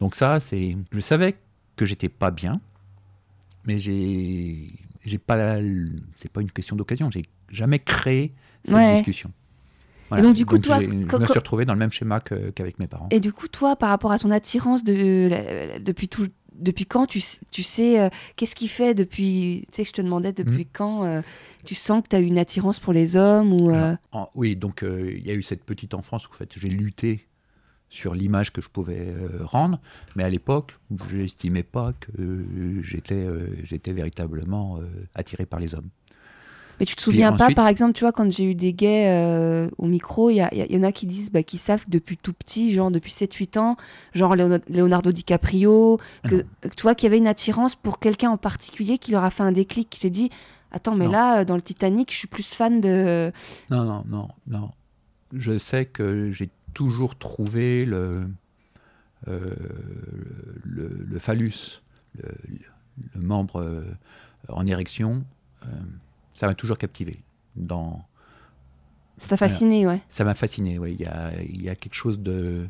Donc 0.00 0.14
ça, 0.16 0.40
c'est, 0.40 0.76
je 0.92 1.00
savais 1.00 1.36
que 1.76 1.84
j'étais 1.86 2.08
pas 2.08 2.30
bien, 2.30 2.60
mais 3.66 3.78
j'ai, 3.78 4.72
j'ai 5.04 5.18
pas, 5.18 5.36
la- 5.36 5.60
c'est 6.14 6.30
pas 6.32 6.40
une 6.40 6.50
question 6.50 6.76
d'occasion. 6.76 7.10
J'ai 7.10 7.22
jamais 7.50 7.78
créé 7.78 8.32
cette 8.64 8.74
Ouais. 8.74 8.94
discussion. 8.94 9.30
Et 10.16 10.22
donc, 10.22 10.34
du 10.34 10.44
coup, 10.44 10.58
toi, 10.58 10.80
je 10.80 10.86
me 10.88 11.24
suis 11.26 11.38
retrouvé 11.38 11.64
dans 11.64 11.72
le 11.72 11.78
même 11.78 11.92
schéma 11.92 12.18
qu'avec 12.20 12.80
mes 12.80 12.88
parents. 12.88 13.06
Et 13.12 13.20
du 13.20 13.32
coup, 13.32 13.46
toi, 13.46 13.76
par 13.76 13.90
rapport 13.90 14.10
à 14.10 14.18
ton 14.18 14.30
attirance 14.32 14.82
de, 14.82 15.28
la- 15.30 15.78
depuis 15.78 16.08
tout, 16.08 16.26
depuis 16.54 16.86
quand 16.86 17.06
tu, 17.06 17.22
tu 17.50 17.62
sais, 17.62 18.00
euh, 18.00 18.08
qu'est-ce 18.36 18.54
qui 18.54 18.68
fait 18.68 18.94
depuis, 18.94 19.64
tu 19.70 19.76
sais, 19.76 19.84
je 19.84 19.92
te 19.92 20.02
demandais 20.02 20.32
depuis 20.32 20.66
quand 20.66 21.04
euh, 21.04 21.22
tu 21.64 21.74
sens 21.74 22.02
que 22.02 22.08
tu 22.08 22.16
as 22.16 22.20
une 22.20 22.38
attirance 22.38 22.80
pour 22.80 22.92
les 22.92 23.16
hommes 23.16 23.52
ou... 23.52 23.70
euh, 23.70 23.74
Alors, 23.74 23.96
en- 24.12 24.30
oui, 24.34 24.56
donc 24.56 24.84
il 24.84 25.24
y 25.24 25.30
a 25.30 25.34
eu 25.34 25.42
cette 25.42 25.64
petite 25.64 25.94
enfance 25.94 26.26
où 26.28 26.32
en 26.32 26.36
fait, 26.36 26.50
j'ai 26.56 26.68
lutté 26.68 27.26
sur 27.88 28.14
l'image 28.14 28.52
que 28.52 28.62
je 28.62 28.68
pouvais 28.68 29.12
rendre, 29.40 29.80
mais 30.14 30.22
à 30.22 30.30
l'époque, 30.30 30.78
je 31.08 31.16
n'estimais 31.16 31.64
pas 31.64 31.92
que 31.98 32.10
j'étais 32.82 33.26
j'étais 33.64 33.92
véritablement 33.92 34.78
attiré 35.14 35.44
par 35.44 35.58
les 35.58 35.74
hommes. 35.74 35.88
Mais 36.80 36.86
tu 36.86 36.96
te 36.96 37.02
souviens 37.02 37.32
pas, 37.32 37.50
par 37.54 37.68
exemple, 37.68 37.92
tu 37.92 38.04
vois, 38.04 38.12
quand 38.12 38.30
j'ai 38.32 38.44
eu 38.44 38.54
des 38.54 38.72
gays 38.72 39.06
euh, 39.08 39.68
au 39.78 39.86
micro, 39.86 40.30
il 40.30 40.36
y, 40.36 40.72
y 40.72 40.78
en 40.78 40.82
a 40.82 40.92
qui 40.92 41.04
disent 41.06 41.30
bah, 41.30 41.42
qu'ils 41.42 41.58
savent 41.58 41.84
que 41.84 41.90
depuis 41.90 42.16
tout 42.16 42.32
petit, 42.32 42.72
genre 42.72 42.90
depuis 42.90 43.12
7-8 43.12 43.58
ans, 43.58 43.76
genre 44.14 44.34
Leonardo, 44.34 45.12
DiCaprio, 45.12 46.00
que, 46.24 46.44
que 46.62 46.68
tu 46.74 46.82
vois 46.82 46.94
qu'il 46.94 47.06
y 47.06 47.08
avait 47.08 47.18
une 47.18 47.26
attirance 47.26 47.76
pour 47.76 47.98
quelqu'un 47.98 48.30
en 48.30 48.38
particulier 48.38 48.96
qui 48.98 49.12
leur 49.12 49.22
a 49.24 49.30
fait 49.30 49.42
un 49.42 49.52
déclic, 49.52 49.90
qui 49.90 50.00
s'est 50.00 50.10
dit 50.10 50.30
Attends, 50.72 50.94
mais 50.94 51.06
Non. 51.06 51.10
là, 51.12 51.40
euh, 51.40 51.44
dans 51.44 51.56
le 51.56 51.62
Titanic, 51.62 52.12
je 52.12 52.16
suis 52.16 52.28
plus 52.28 52.54
fan 52.54 52.80
de. 52.80 53.30
Non, 53.70 53.84
non, 53.84 54.04
non, 54.08 54.28
non. 54.46 54.70
Je 55.34 55.58
sais 55.58 55.84
que 55.84 56.30
j'ai 56.32 56.48
toujours 56.74 57.16
trouvé 57.16 57.84
le, 57.84 58.26
euh, 59.28 59.50
le, 60.64 60.88
le 61.08 61.18
phallus, 61.18 61.82
le, 62.16 62.30
le 63.14 63.20
membre 63.20 63.84
en 64.48 64.66
érection, 64.66 65.24
euh, 65.64 65.68
ça 66.40 66.46
m'a 66.46 66.54
toujours 66.54 66.78
captivé. 66.78 67.20
Dans, 67.54 68.02
Ça 69.18 69.28
t'a 69.28 69.36
fasciné, 69.36 69.86
ouais. 69.86 70.00
Ça 70.08 70.24
m'a 70.24 70.34
fasciné, 70.34 70.78
oui. 70.78 70.96
Il 70.98 71.04
y 71.04 71.06
a, 71.08 71.32
il 71.42 71.62
y 71.62 71.68
a 71.68 71.74
quelque 71.74 71.94
chose 71.94 72.18
de. 72.20 72.66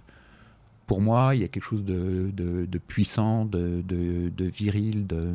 Pour 0.89 1.01
moi, 1.01 1.37
il 1.37 1.43
y 1.43 1.45
a 1.45 1.49
quelque 1.49 1.63
chose 1.65 1.85
de, 1.85 2.31
de, 2.33 2.67
de 2.67 2.79
puissant, 2.79 3.45
de, 3.45 3.83
de, 3.87 4.45
viril, 4.47 5.07
de. 5.07 5.33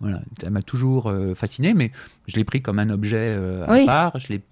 Voilà, 0.00 0.22
ça 0.40 0.50
m'a 0.50 0.62
toujours 0.62 1.08
euh, 1.08 1.34
fasciné, 1.34 1.74
mais 1.74 1.90
je 2.28 2.36
l'ai 2.36 2.44
pris 2.44 2.62
comme 2.62 2.78
un 2.78 2.90
objet 2.90 3.34
euh, 3.36 3.66
à 3.66 3.72
Oui. 3.72 3.86
part, 3.86 4.18
je 4.20 4.26
ne 4.32 4.38
l'ai 4.38 4.42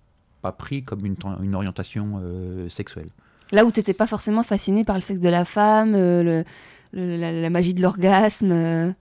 pas 0.43 0.53
pris 0.53 0.83
comme 0.83 1.05
une, 1.07 1.17
une 1.43 1.55
orientation 1.55 2.21
euh, 2.23 2.69
sexuelle. 2.69 3.09
Là 3.53 3.65
où 3.65 3.71
t'étais 3.71 3.95
pas 3.95 4.07
forcément 4.07 4.43
fasciné 4.45 4.85
par 4.85 4.95
le 4.97 5.01
sexe 5.01 5.21
de 5.21 5.29
la 5.29 5.45
femme, 5.45 5.93
le, 5.93 6.45
le- 6.93 7.17
la, 7.17 7.33
la 7.33 7.51
magie 7.51 7.75
de 7.75 7.83
l'orgasme. 7.83 8.95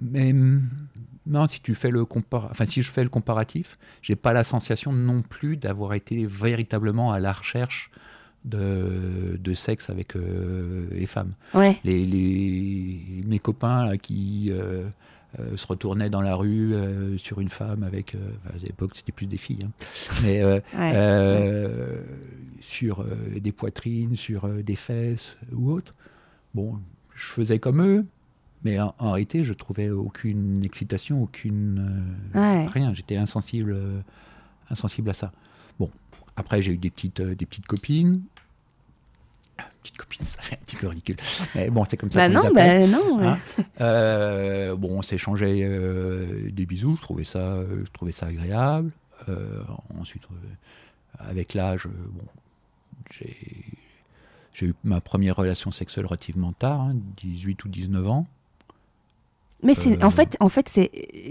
Mais 0.00 0.30
hum, 0.32 0.62
non, 1.26 1.46
si 1.46 1.60
tu 1.60 1.74
fais 1.74 1.90
le 1.90 2.04
compar... 2.04 2.48
enfin 2.50 2.66
si 2.66 2.82
je 2.82 2.90
fais 2.90 3.02
le 3.02 3.08
comparatif, 3.10 3.78
j'ai 4.02 4.16
pas 4.16 4.32
la 4.32 4.44
sensation 4.44 4.92
non 4.92 5.22
plus 5.22 5.56
d'avoir 5.56 5.94
été 5.94 6.24
véritablement 6.26 7.12
à 7.12 7.18
la 7.20 7.32
recherche 7.32 7.90
de, 8.44 9.36
de 9.42 9.54
sexe 9.54 9.90
avec 9.90 10.14
euh, 10.16 10.86
les 10.92 11.06
femmes. 11.06 11.34
Ouais. 11.54 11.78
les, 11.84 12.04
les- 12.04 13.24
mes 13.26 13.38
copains 13.40 13.86
là, 13.86 13.96
qui 13.98 14.48
euh, 14.52 14.84
euh, 15.40 15.56
se 15.56 15.66
retournaient 15.66 16.10
dans 16.10 16.20
la 16.22 16.36
rue 16.36 16.72
sur 17.18 17.40
une 17.40 17.48
femme 17.48 17.82
avec, 17.82 18.14
enfin, 18.46 18.54
à 18.56 18.58
l'époque 18.64 18.92
c'était 18.94 19.10
plus 19.12 19.26
des 19.26 19.36
filles, 19.36 19.64
hein, 19.66 19.72
mais 20.22 20.44
Ouais. 20.78 22.00
sur 22.60 23.04
des 23.36 23.52
poitrines, 23.52 24.16
sur 24.16 24.48
des 24.48 24.76
fesses 24.76 25.36
ou 25.52 25.70
autre. 25.72 25.94
Bon, 26.54 26.78
je 27.14 27.26
faisais 27.26 27.58
comme 27.58 27.82
eux, 27.82 28.06
mais 28.66 28.80
en, 28.80 28.94
en 28.98 29.12
réalité 29.12 29.44
je 29.44 29.52
trouvais 29.52 29.90
aucune 29.90 30.64
excitation, 30.64 31.22
aucune 31.22 32.12
euh, 32.34 32.38
Ouais. 32.40 32.66
rien. 32.66 32.92
J'étais 32.94 33.16
insensible, 33.16 33.72
euh, 33.72 34.00
insensible 34.70 35.08
à 35.10 35.14
ça. 35.14 35.32
Bon, 35.78 35.90
après 36.36 36.62
j'ai 36.62 36.72
eu 36.72 36.78
des 36.78 36.90
petites, 36.90 37.20
euh, 37.20 37.34
des 37.36 37.46
petites 37.46 37.66
copines. 37.66 38.22
Petites 39.82 39.96
copines, 39.98 40.24
ça 40.24 40.42
fait 40.42 40.56
un 40.56 40.64
petit 40.64 40.76
peu 40.76 40.88
ridicule. 40.88 41.16
Mais 41.54 41.70
bon, 41.70 41.84
c'est 41.88 41.96
comme 41.96 42.10
ça 42.10 42.18
Bah 42.18 42.28
non, 42.28 42.50
bah 42.52 42.86
non. 42.88 43.18
ouais. 43.18 43.26
Hein 43.28 43.38
Euh, 43.80 44.74
bon, 44.76 44.98
on 44.98 45.02
s'échangeait 45.02 46.50
des 46.50 46.66
bisous, 46.66 46.96
je 46.96 47.02
trouvais 47.02 47.24
ça, 47.24 47.60
je 47.84 47.90
trouvais 47.92 48.12
ça 48.12 48.26
agréable. 48.26 48.90
Ensuite, 49.98 50.24
avec 51.18 51.54
l'âge, 51.54 51.86
bon, 51.86 52.24
j'ai 53.12 53.36
j'ai 54.52 54.66
eu 54.68 54.74
ma 54.84 55.00
première 55.02 55.36
relation 55.36 55.70
sexuelle 55.70 56.06
relativement 56.06 56.52
tard, 56.54 56.80
hein, 56.80 56.96
18 57.18 57.64
ou 57.64 57.68
19 57.68 58.08
ans. 58.08 58.26
Mais 59.62 59.74
c'est, 59.74 60.02
Euh, 60.02 60.06
en 60.06 60.10
fait, 60.10 60.36
en 60.40 60.48
fait 60.50 60.68
c'est, 60.68 60.90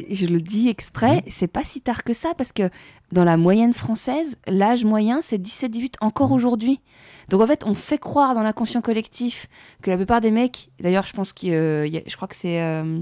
je 0.09 0.25
le 0.25 0.41
dis 0.41 0.67
exprès, 0.67 1.23
c'est 1.27 1.47
pas 1.47 1.63
si 1.63 1.79
tard 1.81 2.03
que 2.03 2.11
ça 2.13 2.33
parce 2.33 2.51
que 2.51 2.69
dans 3.11 3.23
la 3.23 3.37
moyenne 3.37 3.71
française, 3.73 4.37
l'âge 4.47 4.83
moyen 4.83 5.21
c'est 5.21 5.37
17-18 5.37 5.95
encore 6.01 6.29
Mhm. 6.29 6.35
aujourd'hui. 6.35 6.81
Donc 7.29 7.41
en 7.41 7.47
fait, 7.47 7.63
on 7.65 7.75
fait 7.75 7.97
croire 7.99 8.33
dans 8.35 8.41
l'inconscient 8.41 8.81
collectif 8.81 9.47
que 9.81 9.91
la 9.91 9.97
plupart 9.97 10.21
des 10.21 10.31
mecs, 10.31 10.69
d'ailleurs, 10.79 11.05
je 11.05 11.13
pense 11.13 11.33
qu'il 11.33 11.53
a- 11.53 11.85
je 11.85 12.15
crois 12.15 12.27
que 12.27 12.35
c'est, 12.35 12.61
euh, 12.61 12.99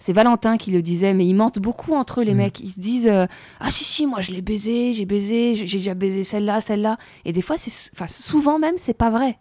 C'est 0.00 0.12
Valentin 0.12 0.58
qui 0.58 0.70
le 0.70 0.82
disait, 0.82 1.14
mais 1.14 1.24
ils 1.24 1.34
mentent 1.34 1.60
beaucoup 1.60 1.94
entre 1.94 2.20
eux, 2.20 2.24
les 2.24 2.34
Mm. 2.34 2.38
mecs. 2.38 2.60
Ils 2.60 2.70
se 2.70 2.78
disent 2.80 3.06
euh, 3.06 3.26
Ah, 3.60 3.70
si, 3.70 3.84
si, 3.84 4.06
moi 4.06 4.20
je 4.20 4.32
l'ai 4.32 4.42
baisé, 4.42 4.92
j'ai 4.92 5.06
baisé, 5.06 5.54
j'ai 5.54 5.78
déjà 5.78 5.94
baisé 5.94 6.24
celle-là, 6.24 6.60
celle-là. 6.60 6.98
Et 7.24 7.32
des 7.32 7.40
fois, 7.40 7.56
c'est, 7.56 7.70
souvent 8.08 8.58
même, 8.58 8.74
c'est 8.76 8.92
pas 8.92 9.08
vrai. 9.08 9.38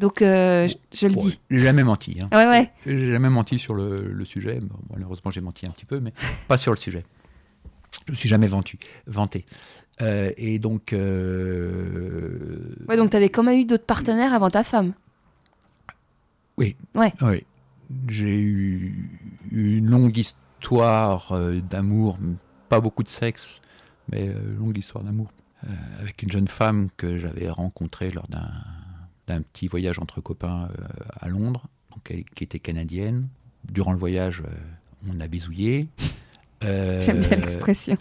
Donc, 0.00 0.22
euh, 0.22 0.66
je, 0.66 0.74
je 0.96 1.06
le 1.06 1.14
Bon, 1.14 1.20
dis. 1.20 1.40
J'ai 1.50 1.58
jamais 1.58 1.84
menti. 1.84 2.18
hein. 2.20 2.28
Ouais, 2.32 2.46
ouais. 2.46 2.70
J'ai 2.86 3.10
jamais 3.12 3.28
menti 3.30 3.58
sur 3.58 3.74
le, 3.74 4.10
le 4.12 4.24
sujet. 4.24 4.58
Bon, 4.60 4.76
malheureusement, 4.92 5.30
j'ai 5.30 5.40
menti 5.42 5.66
un 5.66 5.70
petit 5.70 5.84
peu, 5.86 6.00
mais 6.00 6.12
pas 6.48 6.56
sur 6.58 6.72
le 6.72 6.78
sujet. 6.78 7.04
Je 8.06 8.12
me 8.12 8.16
suis 8.16 8.28
jamais 8.28 8.46
vantu, 8.46 8.78
vanté. 9.06 9.44
Euh, 10.00 10.30
et 10.38 10.58
donc, 10.58 10.92
euh, 10.94 12.74
Ouais, 12.88 12.96
donc 12.96 13.10
t'avais 13.10 13.28
quand 13.28 13.42
même 13.42 13.58
eu 13.58 13.64
d'autres 13.64 13.84
partenaires 13.84 14.32
avant 14.32 14.50
ta 14.50 14.64
femme. 14.64 14.92
oui, 16.56 16.76
Ouais. 16.94 17.12
oui. 17.22 17.44
j'ai 18.08 18.40
eu 18.40 19.10
une 19.52 19.86
longue 19.90 20.16
histoire 20.16 21.32
d'amour, 21.70 22.18
pas 22.68 22.80
beaucoup 22.80 23.02
de 23.02 23.08
sexe, 23.08 23.60
mais 24.10 24.32
longue 24.58 24.78
histoire 24.78 25.04
d'amour 25.04 25.30
avec 25.98 26.22
une 26.22 26.30
jeune 26.30 26.48
femme 26.48 26.88
que 26.96 27.18
j'avais 27.18 27.50
rencontrée 27.50 28.10
lors 28.10 28.28
d'un 28.28 28.50
d'un 29.30 29.42
petit 29.42 29.68
voyage 29.68 29.98
entre 29.98 30.20
copains 30.20 30.68
euh, 30.78 30.84
à 31.18 31.28
Londres, 31.28 31.66
donc 31.90 32.10
elle, 32.10 32.24
qui 32.24 32.44
était 32.44 32.58
canadienne. 32.58 33.28
Durant 33.64 33.92
le 33.92 33.98
voyage, 33.98 34.42
euh, 34.46 35.10
on 35.10 35.20
a 35.20 35.28
bisouillé. 35.28 35.88
J'aime 36.62 37.20
bien 37.20 37.36
l'expression. 37.36 37.96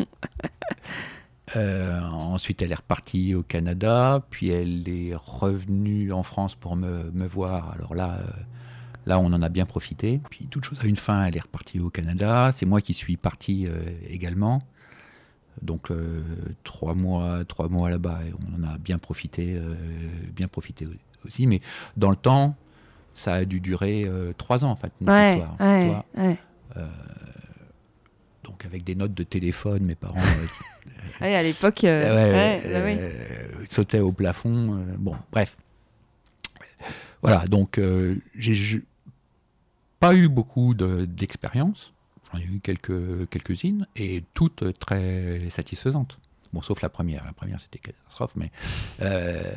euh, 1.55 2.01
ensuite, 2.01 2.61
elle 2.61 2.71
est 2.71 2.75
repartie 2.75 3.33
au 3.35 3.43
Canada, 3.43 4.25
puis 4.29 4.49
elle 4.49 4.87
est 4.89 5.15
revenue 5.15 6.11
en 6.11 6.23
France 6.23 6.55
pour 6.55 6.75
me, 6.75 7.09
me 7.11 7.25
voir. 7.25 7.71
Alors 7.71 7.95
là, 7.95 8.19
euh, 8.19 8.27
là, 9.05 9.19
on 9.19 9.27
en 9.27 9.41
a 9.41 9.49
bien 9.49 9.65
profité. 9.65 10.19
Puis 10.29 10.47
toute 10.47 10.65
chose 10.65 10.79
a 10.81 10.85
une 10.85 10.97
fin, 10.97 11.23
elle 11.23 11.37
est 11.37 11.41
repartie 11.41 11.79
au 11.79 11.89
Canada. 11.89 12.51
C'est 12.53 12.65
moi 12.65 12.81
qui 12.81 12.93
suis 12.93 13.17
parti 13.17 13.65
euh, 13.67 13.81
également. 14.07 14.61
Donc 15.61 15.91
trois 16.63 16.93
mois, 16.93 17.43
trois 17.43 17.67
mois 17.67 17.89
là-bas, 17.89 18.19
on 18.47 18.63
en 18.63 18.65
a 18.65 18.77
bien 18.77 18.97
profité, 18.97 19.59
bien 20.33 20.47
profité 20.47 20.87
aussi. 21.25 21.47
Mais 21.47 21.61
dans 21.97 22.09
le 22.09 22.15
temps, 22.15 22.55
ça 23.13 23.33
a 23.33 23.45
dû 23.45 23.59
durer 23.59 24.05
euh, 24.05 24.33
trois 24.37 24.63
ans 24.65 24.71
en 24.71 24.75
fait. 24.75 24.91
notre 25.01 25.13
Ouais, 25.13 25.33
histoire, 25.37 25.57
ouais, 25.59 25.95
ouais. 26.17 26.37
Donc 28.43 28.65
avec 28.65 28.83
des 28.83 28.95
notes 28.95 29.13
de 29.13 29.23
téléphone, 29.23 29.83
mes 29.83 29.95
parents 29.95 30.19
euh, 31.21 31.25
à 31.39 31.43
l'époque. 31.43 31.83
euh, 31.83 32.59
Euh, 32.65 32.97
euh, 32.99 33.65
sautait 33.67 33.99
au 33.99 34.11
plafond. 34.11 34.75
euh, 34.75 34.83
bon, 34.97 35.15
bref. 35.31 35.57
Voilà, 37.21 37.45
donc 37.47 37.77
euh, 37.77 38.15
j'ai 38.35 38.81
pas 39.99 40.15
eu 40.15 40.29
beaucoup 40.29 40.73
de- 40.73 41.05
d'expérience. 41.05 41.91
J'en 42.31 42.39
ai 42.39 42.43
eu 42.43 42.59
quelques, 42.61 43.27
quelques-unes 43.29 43.87
et 43.95 44.23
toutes 44.33 44.77
très 44.79 45.49
satisfaisantes. 45.49 46.17
Bon, 46.53 46.61
sauf 46.61 46.81
la 46.81 46.89
première. 46.89 47.25
La 47.25 47.33
première, 47.33 47.59
c'était 47.59 47.79
catastrophe, 47.79 48.31
mais 48.35 48.51
euh, 49.01 49.51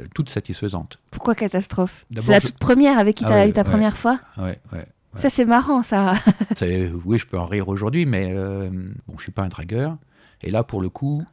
euh, 0.00 0.04
toutes 0.14 0.30
satisfaisantes. 0.30 0.98
Pourquoi 1.10 1.34
catastrophe? 1.34 2.06
C'est 2.18 2.28
la 2.30 2.40
je- 2.40 2.46
toute 2.46 2.58
première 2.58 2.98
avec 2.98 3.16
qui 3.16 3.24
Ah 3.26 3.28
t'as 3.28 3.34
ouais, 3.42 3.50
eu 3.50 3.52
ta 3.52 3.62
ouais. 3.62 3.68
première 3.68 3.96
fois? 3.96 4.18
Ouais, 4.38 4.58
ouais. 4.72 4.86
Ça, 5.16 5.28
c'est 5.28 5.44
marrant, 5.44 5.82
ça. 5.82 6.12
Oui, 7.04 7.18
je 7.18 7.26
peux 7.26 7.38
en 7.38 7.46
rire 7.46 7.68
aujourd'hui, 7.68 8.06
mais 8.06 8.28
euh, 8.30 8.70
bon, 9.08 9.14
je 9.18 9.22
suis 9.24 9.32
pas 9.32 9.42
un 9.42 9.48
dragueur. 9.48 9.96
Et 10.42 10.50
là, 10.50 10.62
pour 10.62 10.80
le 10.80 10.88
coup, 10.88 11.24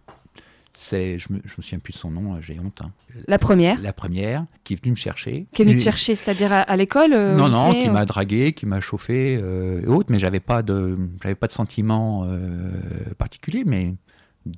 c'est, 0.74 1.18
je 1.20 1.34
me, 1.34 1.40
je 1.46 1.54
me 1.58 1.62
souviens 1.64 1.80
plus 1.80 1.94
de 1.94 1.98
son 1.98 2.12
nom, 2.12 2.36
euh, 2.36 2.38
j'ai 2.42 2.60
honte. 2.60 2.82
hein. 2.84 2.92
La 3.28 3.40
première, 3.40 3.82
La 3.82 3.94
première, 3.94 4.46
qui 4.64 4.74
est 4.74 4.82
venue 4.82 4.92
me 4.92 4.96
chercher. 4.96 5.48
qui 5.54 5.62
est 5.62 5.66
venue 5.66 5.78
te 5.78 5.82
chercher, 5.82 6.16
c'est-à-dire 6.16 6.54
à, 6.54 6.60
à 6.62 6.76
l'école 6.76 7.14
euh, 7.14 7.36
Non, 7.36 7.50
non, 7.50 7.72
qui 7.72 7.88
euh 7.88 7.92
m'a 7.92 8.06
dragué, 8.06 8.54
qui 8.54 8.66
m'a 8.68 8.80
chauffé 8.80 9.40
euh, 9.42 9.82
et 9.82 9.88
autres, 9.88 10.12
mais 10.12 10.20
j'avais 10.20 10.40
pas 10.40 10.62
de, 10.62 10.98
j'avais 11.24 11.36
pas 11.36 11.48
de 11.48 11.52
sentiment 11.52 12.26
euh, 12.26 12.72
particulier, 13.18 13.64
mais 13.66 13.96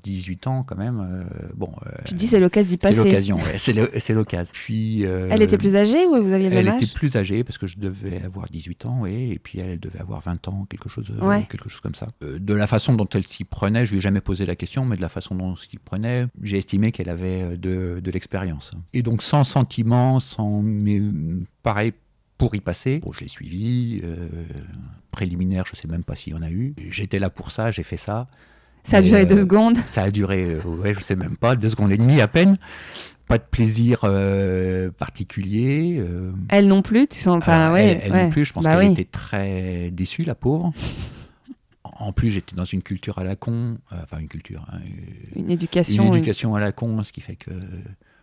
18 0.04 0.48
ans 0.48 0.64
quand 0.64 0.76
même. 0.78 1.00
euh, 1.00 1.24
bon, 1.56 1.72
euh, 1.86 1.90
Tu 2.06 2.14
dis, 2.14 2.28
c'est 2.28 2.40
l'occasion 2.40 2.68
d'y 2.68 2.72
c'est 2.74 2.78
passer. 2.78 2.96
l'occasion, 2.98 3.36
ouais, 3.38 3.58
c'est 3.58 3.74
le- 3.74 3.92
c'est 4.00 4.14
l'occasion. 4.14 4.52
Puis. 4.54 5.06
euh, 5.06 5.28
Elle 5.32 5.42
était 5.42 5.58
plus 5.58 5.76
âgée 5.76 6.06
ou 6.06 6.22
vous 6.22 6.34
aviez 6.34 6.50
le 6.50 6.56
elle 6.56 6.70
âge? 6.70 6.82
était 6.82 6.94
plus 6.94 7.16
âgée 7.16 7.44
parce 7.44 7.58
que 7.58 7.68
je 7.68 7.78
devais 7.78 8.22
avoir 8.24 8.48
18 8.50 8.86
ans, 8.86 9.00
oui, 9.02 9.32
et 9.32 9.40
puis 9.40 9.60
elle, 9.60 9.70
elle 9.72 9.80
devait 9.80 10.00
avoir 10.00 10.22
20 10.22 10.48
ans, 10.48 10.66
quelque 10.70 10.90
chose, 10.90 11.10
Ouais. 11.22 11.46
quelque 11.50 11.70
chose 11.70 11.82
comme 11.82 11.96
ça. 11.96 12.08
De 12.22 12.54
la 12.54 12.68
façon 12.68 12.94
dont 12.94 13.08
elle 13.14 13.26
s'y 13.26 13.44
prenait, 13.44 13.86
je 13.86 13.92
lui 13.92 13.98
ai 13.98 14.02
jamais 14.02 14.22
posé 14.22 14.46
la 14.46 14.56
question, 14.56 14.86
mais 14.86 14.96
de 14.96 15.02
la 15.02 15.10
façon 15.10 15.36
dont 15.36 15.52
elle 15.54 15.58
s'y 15.70 15.78
prenait, 15.78 16.28
j'ai 16.42 16.58
estimé 16.58 16.92
qu'elle 16.92 17.10
avait 17.10 17.58
de, 17.58 18.00
de 18.04 18.12
l'expérience. 18.12 18.72
Et 18.94 19.02
donc 19.02 19.24
sans 19.24 19.44
sentiment, 19.44 20.20
sans... 20.20 20.62
Mais 20.62 21.02
pareil, 21.64 21.94
pour 22.38 22.56
y 22.56 22.62
passer, 22.62 23.00
bon, 23.00 23.12
je 23.12 23.20
l'ai 23.22 23.28
suivi, 23.28 24.00
euh, 24.04 24.28
préliminaire, 25.12 25.66
je 25.66 25.76
sais 25.76 25.88
même 25.88 26.04
pas 26.04 26.16
s'il 26.16 26.34
y 26.34 26.36
en 26.36 26.42
a 26.42 26.50
eu. 26.50 26.74
J'étais 26.90 27.20
là 27.20 27.30
pour 27.30 27.52
ça, 27.52 27.72
j'ai 27.72 27.84
fait 27.84 27.98
ça. 27.98 28.28
Ça 28.84 28.98
a 28.98 29.02
duré 29.02 29.22
euh, 29.22 29.26
deux 29.26 29.42
secondes. 29.42 29.78
Ça 29.86 30.04
a 30.04 30.12
duré, 30.12 30.44
euh, 30.56 30.62
ouais, 30.64 30.94
je 30.94 31.00
sais 31.02 31.16
même 31.16 31.38
pas, 31.38 31.56
deux 31.56 31.70
secondes 31.70 31.92
et 31.92 31.98
demie 31.98 32.22
à 32.22 32.28
peine. 32.28 32.58
Pas 33.28 33.38
de 33.38 33.44
plaisir 33.44 34.00
euh, 34.06 34.90
particulier. 34.90 35.98
euh, 36.00 36.32
Elle 36.50 36.68
non 36.68 36.82
plus, 36.82 37.06
tu 37.08 37.20
sens. 37.20 37.38
Enfin, 37.38 37.70
euh, 37.70 37.74
ouais, 37.74 37.86
elle, 37.86 38.02
elle 38.06 38.12
ouais. 38.14 38.24
non 38.24 38.30
plus, 38.32 38.46
je 38.46 38.54
pense 38.54 38.64
Bah 38.64 38.76
qu'elle 38.78 38.88
oui. 38.88 38.94
était 38.94 39.06
très 39.06 39.92
déçue, 39.92 40.24
la 40.24 40.34
pauvre. 40.36 40.74
En 41.84 42.12
plus, 42.12 42.32
j'étais 42.32 42.56
dans 42.56 42.66
une 42.66 42.82
culture 42.82 43.20
à 43.20 43.24
la 43.24 43.36
con, 43.36 43.78
enfin 43.92 44.18
une 44.20 44.28
culture, 44.28 44.66
hein, 44.72 44.80
Une 45.36 45.44
une 45.46 45.52
éducation. 45.52 46.06
une- 46.08 46.16
éducation 46.16 46.56
à 46.56 46.60
la 46.60 46.72
con, 46.72 47.04
ce 47.04 47.12
qui 47.12 47.22
fait 47.22 47.36
que 47.36 47.52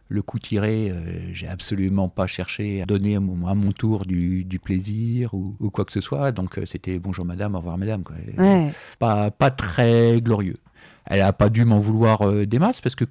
le 0.08 0.22
coup 0.22 0.38
tiré, 0.38 0.90
euh, 0.90 1.32
j'ai 1.32 1.48
absolument 1.48 2.08
pas 2.08 2.26
cherché 2.26 2.80
à 2.82 2.86
donner 2.86 3.16
à 3.16 3.20
mon, 3.20 3.46
à 3.46 3.54
mon 3.54 3.72
tour 3.72 4.06
du, 4.06 4.44
du 4.44 4.58
plaisir 4.60 5.34
ou, 5.34 5.56
ou 5.58 5.70
quoi 5.70 5.84
que 5.84 5.92
ce 5.92 6.00
soit. 6.00 6.32
Donc 6.32 6.58
euh, 6.58 6.66
c'était 6.66 6.98
bonjour 6.98 7.24
madame, 7.24 7.54
au 7.54 7.58
revoir 7.58 7.76
madame. 7.76 8.04
Quoi. 8.04 8.16
Ouais. 8.38 8.72
Pas, 8.98 9.30
pas 9.30 9.50
très 9.50 10.20
glorieux. 10.20 10.58
Elle 11.06 11.22
a 11.22 11.32
pas 11.32 11.48
dû 11.48 11.64
m'en 11.64 11.78
vouloir 11.78 12.22
euh, 12.22 12.46
des 12.46 12.58
masses 12.58 12.80
parce 12.80 12.94
que 12.94 13.04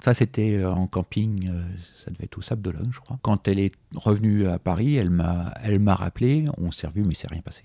ça 0.00 0.14
c'était 0.14 0.64
en 0.64 0.86
camping, 0.86 1.48
euh, 1.48 1.64
ça 2.04 2.10
devait 2.10 2.24
être 2.24 2.38
au 2.38 2.42
Sable 2.42 2.62
d'Olonne, 2.62 2.90
je 2.92 3.00
crois. 3.00 3.18
Quand 3.22 3.48
elle 3.48 3.58
est 3.58 3.72
revenue 3.94 4.46
à 4.46 4.58
Paris, 4.58 4.96
elle 4.96 5.10
m'a, 5.10 5.54
elle 5.62 5.80
m'a 5.80 5.94
rappelé, 5.94 6.44
on 6.58 6.70
s'est 6.70 6.86
revu, 6.86 7.02
mais 7.02 7.14
c'est 7.14 7.28
rien 7.28 7.40
passé. 7.40 7.64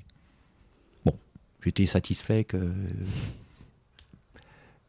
Bon, 1.05 1.13
j'étais 1.63 1.85
satisfait 1.85 2.45
que 2.45 2.71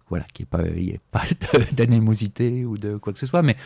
voilà, 0.08 0.24
qu'il 0.32 0.46
n'y 0.76 0.90
ait 0.90 1.00
pas 1.10 1.22
d'anémosité 1.72 2.64
ou 2.64 2.76
de 2.78 2.96
quoi 2.96 3.12
que 3.12 3.18
ce 3.18 3.26
soit, 3.26 3.42
mais 3.42 3.56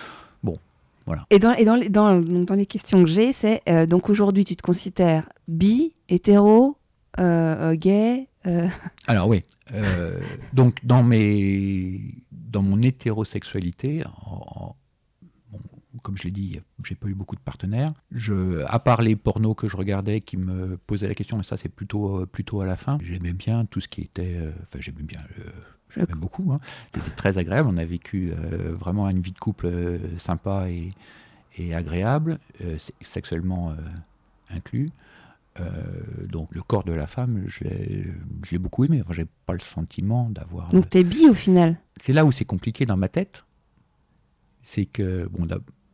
Et 1.31 1.39
dans, 1.39 1.53
et 1.53 1.65
dans, 1.65 1.77
les, 1.77 1.89
dans, 1.89 2.21
donc 2.21 2.49
dans 2.49 2.55
les 2.57 2.67
questions 2.67 3.01
que 3.05 3.09
j'ai, 3.09 3.33
c'est 3.33 3.63
euh, 3.69 3.87
donc 3.87 4.11
aujourd'hui, 4.11 4.45
tu 4.45 4.57
te 4.57 4.63
considères 4.63 5.29
bi, 5.47 5.95
hétéro, 6.09 6.77
euh, 7.21 7.23
euh, 7.73 7.75
gay 7.77 8.27
euh, 8.47 8.67
Alors 9.07 9.29
oui, 9.29 9.45
donc 10.53 10.85
dans 10.85 11.05
mes, 11.05 12.01
dans 12.33 12.63
mon 12.63 12.81
hétérosexualité, 12.83 14.03
en- 14.27 14.45
en- 14.65 14.77
bon, 15.53 15.61
comme 16.03 16.17
je 16.19 16.25
l'ai 16.25 16.33
dit, 16.33 16.59
j'ai 16.85 16.97
pas 16.97 17.07
eu 17.07 17.15
beaucoup 17.15 17.37
de 17.37 17.41
partenaires. 17.41 17.93
Je, 18.11 18.65
à 18.67 18.79
part 18.81 19.01
les 19.01 19.15
pornos 19.15 19.55
que 19.55 19.69
je 19.71 19.77
regardais, 19.77 20.21
qui 20.21 20.37
me 20.37 20.77
posaient 20.77 21.09
la 21.09 21.15
question, 21.15 21.37
mais 21.37 21.45
ça 21.45 21.57
c'est 21.57 21.69
plutôt, 21.69 22.27
plutôt 22.27 22.61
à 22.63 22.67
la 22.67 22.77
fin. 22.77 22.99
J'aimais 23.01 23.33
bien 23.33 23.65
tout 23.65 23.81
ce 23.81 23.87
qui 23.89 24.03
était, 24.03 24.35
euh, 24.37 24.51
enfin 24.65 24.79
j'aimais 24.81 25.03
bien, 25.05 25.21
euh, 25.39 25.51
j'aimais 25.97 26.07
Le- 26.13 26.17
beaucoup. 26.21 26.53
hein. 26.53 26.61
C'était 26.95 27.11
très 27.11 27.39
agréable. 27.39 27.69
On 27.73 27.77
a 27.79 27.85
vécu 27.85 28.31
euh, 28.33 28.75
vraiment 28.79 29.09
une 29.09 29.21
vie 29.21 29.33
de 29.33 29.39
couple 29.39 29.67
euh, 29.67 29.99
sympa 30.19 30.69
et, 30.71 30.93
et 31.57 31.75
agréable, 31.75 32.39
euh, 32.63 32.79
se- 32.79 32.93
sexuellement 33.03 33.75
inclus. 34.51 34.91
Donc 36.29 36.55
le 36.55 36.61
corps 36.61 36.85
de 36.85 36.93
la 36.93 37.07
femme, 37.07 37.45
je 37.47 37.65
l'ai 37.65 38.07
je 38.45 38.51
l'ai 38.51 38.59
beaucoup 38.59 38.85
aimé. 38.85 39.01
Enfin, 39.03 39.15
j'ai 39.15 39.27
pas 39.47 39.55
le 39.55 39.59
sentiment 39.61 40.29
d'avoir. 40.29 40.71
Donc 40.71 40.91
t'es 40.91 41.03
bi 41.03 41.27
au 41.31 41.35
final? 41.35 41.79
C'est 41.99 42.13
là 42.13 42.27
où 42.27 42.31
c'est 42.33 42.45
compliqué 42.45 42.85
dans 42.85 42.99
ma 42.99 43.09
tête. 43.09 43.47
C'est 44.61 44.85
que 44.85 45.27
bon, 45.29 45.47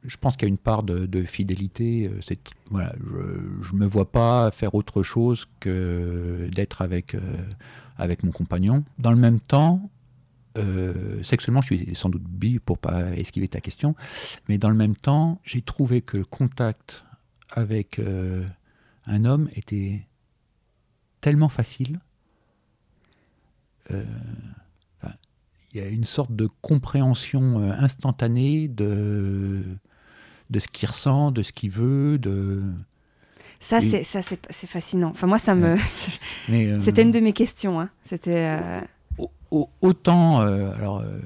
je 0.04 0.16
pense 0.16 0.36
qu'il 0.36 0.48
y 0.48 0.50
a 0.50 0.52
une 0.52 0.58
part 0.58 0.82
de, 0.82 1.24
fidélité. 1.24 2.08
euh, 2.08 2.34
voilà, 2.70 2.92
je, 2.98 3.62
je 3.62 3.74
me 3.74 3.86
vois 3.86 4.10
pas 4.10 4.50
faire 4.50 4.74
autre 4.74 5.02
chose 5.02 5.46
que 5.60 6.48
d'être 6.52 6.82
avec 6.82 7.14
euh, 7.14 7.20
avec 7.96 8.22
mon 8.24 8.32
compagnon. 8.32 8.84
Dans 8.98 9.12
le 9.12 9.18
même 9.18 9.40
temps. 9.40 9.90
euh, 10.58 11.22
sexuellement, 11.22 11.62
je 11.62 11.74
suis 11.74 11.94
sans 11.94 12.10
doute 12.10 12.24
bi 12.24 12.58
pour 12.58 12.78
pas 12.78 13.10
esquiver 13.16 13.48
ta 13.48 13.60
question, 13.60 13.94
mais 14.48 14.58
dans 14.58 14.68
le 14.68 14.74
même 14.76 14.96
temps, 14.96 15.40
j'ai 15.44 15.62
trouvé 15.62 16.02
que 16.02 16.18
le 16.18 16.24
contact 16.24 17.04
avec 17.50 18.00
un 19.06 19.24
homme 19.24 19.48
était 19.54 20.06
tellement 21.20 21.48
facile. 21.48 22.00
Il 23.90 24.04
y 25.74 25.80
a 25.80 25.88
une 25.88 26.04
sorte 26.04 26.34
de 26.36 26.48
compréhension 26.60 27.58
instantanée 27.58 28.68
de, 28.68 29.64
de 30.50 30.58
ce 30.58 30.68
qu'il 30.68 30.88
ressent, 30.88 31.30
de 31.32 31.42
ce 31.42 31.52
qu'il 31.52 31.70
veut. 31.70 32.18
De... 32.18 32.62
Ça, 33.60 33.78
Et- 33.78 33.82
c'est 33.88 34.02
ça, 34.04 34.22
c'est 34.22 34.40
c'est 34.50 34.66
fascinant. 34.66 35.10
Enfin, 35.10 35.26
moi, 35.26 35.38
ça 35.38 35.54
me. 35.54 35.76
Euh, 36.50 36.78
C'était 36.80 37.02
une 37.02 37.10
de 37.12 37.20
mes 37.20 37.32
questions. 37.32 37.80
hein. 37.80 37.88
C'était. 38.02 38.58
euh, 38.60 38.80
au- 39.18 39.30
au- 39.50 39.70
autant, 39.80 40.42
euh, 40.42 40.72
alors 40.74 40.98
euh, 41.00 41.18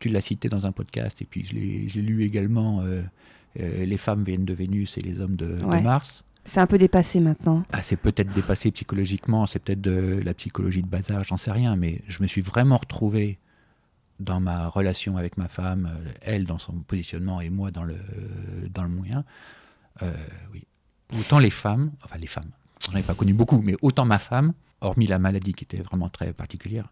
tu 0.00 0.08
l'as 0.08 0.20
cité 0.20 0.48
dans 0.48 0.66
un 0.66 0.72
podcast 0.72 1.22
et 1.22 1.24
puis 1.24 1.44
je 1.44 1.54
l'ai 1.54 1.88
je 1.88 1.96
l'ai 1.96 2.02
lu 2.02 2.22
également. 2.24 2.80
euh, 2.82 3.02
les 3.56 3.96
femmes 3.96 4.22
viennent 4.24 4.44
de 4.44 4.54
Vénus 4.54 4.98
et 4.98 5.00
les 5.00 5.20
hommes 5.20 5.34
de. 5.36 5.46
Mars. 5.82 6.24
C'est 6.44 6.60
un 6.60 6.66
peu 6.66 6.78
dépassé 6.78 7.20
maintenant. 7.20 7.62
Ah, 7.72 7.82
c'est 7.82 7.96
peut-être 7.96 8.32
dépassé 8.32 8.70
psychologiquement, 8.70 9.44
c'est 9.46 9.58
peut-être 9.58 9.80
de 9.82 10.20
la 10.24 10.32
psychologie 10.32 10.82
de 10.82 10.86
bazar, 10.88 11.22
j'en 11.24 11.36
sais 11.36 11.50
rien, 11.50 11.76
mais 11.76 12.00
je 12.08 12.22
me 12.22 12.26
suis 12.28 12.40
vraiment 12.40 12.78
retrouvé 12.78 13.38
dans 14.20 14.40
ma 14.40 14.68
relation 14.68 15.16
avec 15.16 15.36
ma 15.36 15.48
femme, 15.48 15.88
euh, 15.92 16.10
elle 16.22 16.44
dans 16.44 16.58
son 16.58 16.72
positionnement 16.72 17.40
et 17.40 17.50
moi 17.50 17.70
dans 17.70 17.84
le, 17.84 17.96
dans 18.72 18.82
le 18.82 18.88
moyen. 18.88 19.24
Euh, 20.02 20.12
oui. 20.52 20.64
Autant 21.18 21.38
les 21.38 21.50
femmes, 21.50 21.92
enfin 22.04 22.18
les 22.18 22.26
femmes, 22.26 22.50
j'en 22.84 22.96
ai 22.98 23.02
pas 23.02 23.14
connu 23.14 23.32
beaucoup, 23.32 23.60
mais 23.62 23.76
autant 23.80 24.04
ma 24.04 24.18
femme, 24.18 24.52
hormis 24.80 25.06
la 25.06 25.18
maladie 25.18 25.54
qui 25.54 25.64
était 25.64 25.78
vraiment 25.82 26.08
très 26.08 26.32
particulière, 26.32 26.88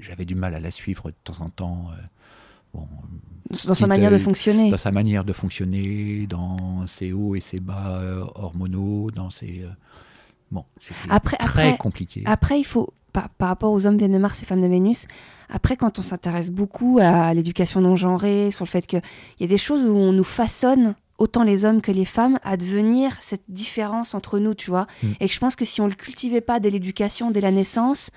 j'avais 0.00 0.24
du 0.24 0.34
mal 0.34 0.54
à 0.54 0.60
la 0.60 0.70
suivre 0.70 1.10
de 1.10 1.14
temps 1.24 1.40
en 1.44 1.48
temps. 1.50 1.90
euh, 1.92 2.02
bon, 2.74 2.88
Dans 3.66 3.74
sa 3.74 3.86
manière 3.86 4.10
de 4.10 4.18
fonctionner. 4.18 4.70
dans 4.70 4.76
sa 4.76 4.90
manière 4.92 5.24
de 5.24 5.32
fonctionner, 5.32 6.26
dans 6.26 6.86
ses 6.86 7.12
hauts 7.12 7.34
et 7.36 7.40
ses 7.40 7.60
bas 7.60 8.00
hormonaux, 8.34 9.10
dans 9.10 9.30
ses... 9.30 9.64
bon, 10.50 10.64
c'était 10.80 10.96
Après- 11.10 11.36
très 11.36 11.62
après- 11.68 11.76
compliqué. 11.78 12.22
Après, 12.26 12.58
il 12.58 12.64
faut, 12.64 12.92
par, 13.12 13.28
par 13.28 13.48
rapport 13.48 13.72
aux 13.72 13.86
hommes 13.86 13.98
viennent 13.98 14.12
de 14.12 14.18
Mars 14.18 14.42
et 14.42 14.46
femmes 14.46 14.62
de 14.62 14.66
Vénus, 14.66 15.06
après, 15.52 15.76
quand 15.76 15.98
on 15.98 16.02
s'intéresse 16.02 16.50
beaucoup 16.50 16.98
à 17.00 17.32
l'éducation 17.34 17.82
non 17.82 17.94
genrée, 17.94 18.50
sur 18.50 18.64
le 18.64 18.70
fait 18.70 18.86
qu'il 18.86 19.02
y 19.38 19.44
a 19.44 19.46
des 19.46 19.58
choses 19.58 19.84
où 19.84 19.94
on 19.94 20.12
nous 20.12 20.24
façonne, 20.24 20.94
autant 21.18 21.42
les 21.42 21.66
hommes 21.66 21.82
que 21.82 21.92
les 21.92 22.06
femmes, 22.06 22.38
à 22.42 22.56
devenir 22.56 23.18
cette 23.20 23.44
différence 23.48 24.14
entre 24.14 24.38
nous, 24.38 24.54
tu 24.54 24.70
vois. 24.70 24.86
Mm. 25.02 25.12
Et 25.20 25.28
que 25.28 25.34
je 25.34 25.38
pense 25.38 25.54
que 25.54 25.66
si 25.66 25.82
on 25.82 25.86
le 25.86 25.92
cultivait 25.92 26.40
pas 26.40 26.58
dès 26.58 26.70
l'éducation, 26.70 27.30
dès 27.30 27.42
la 27.42 27.50
naissance, 27.50 28.10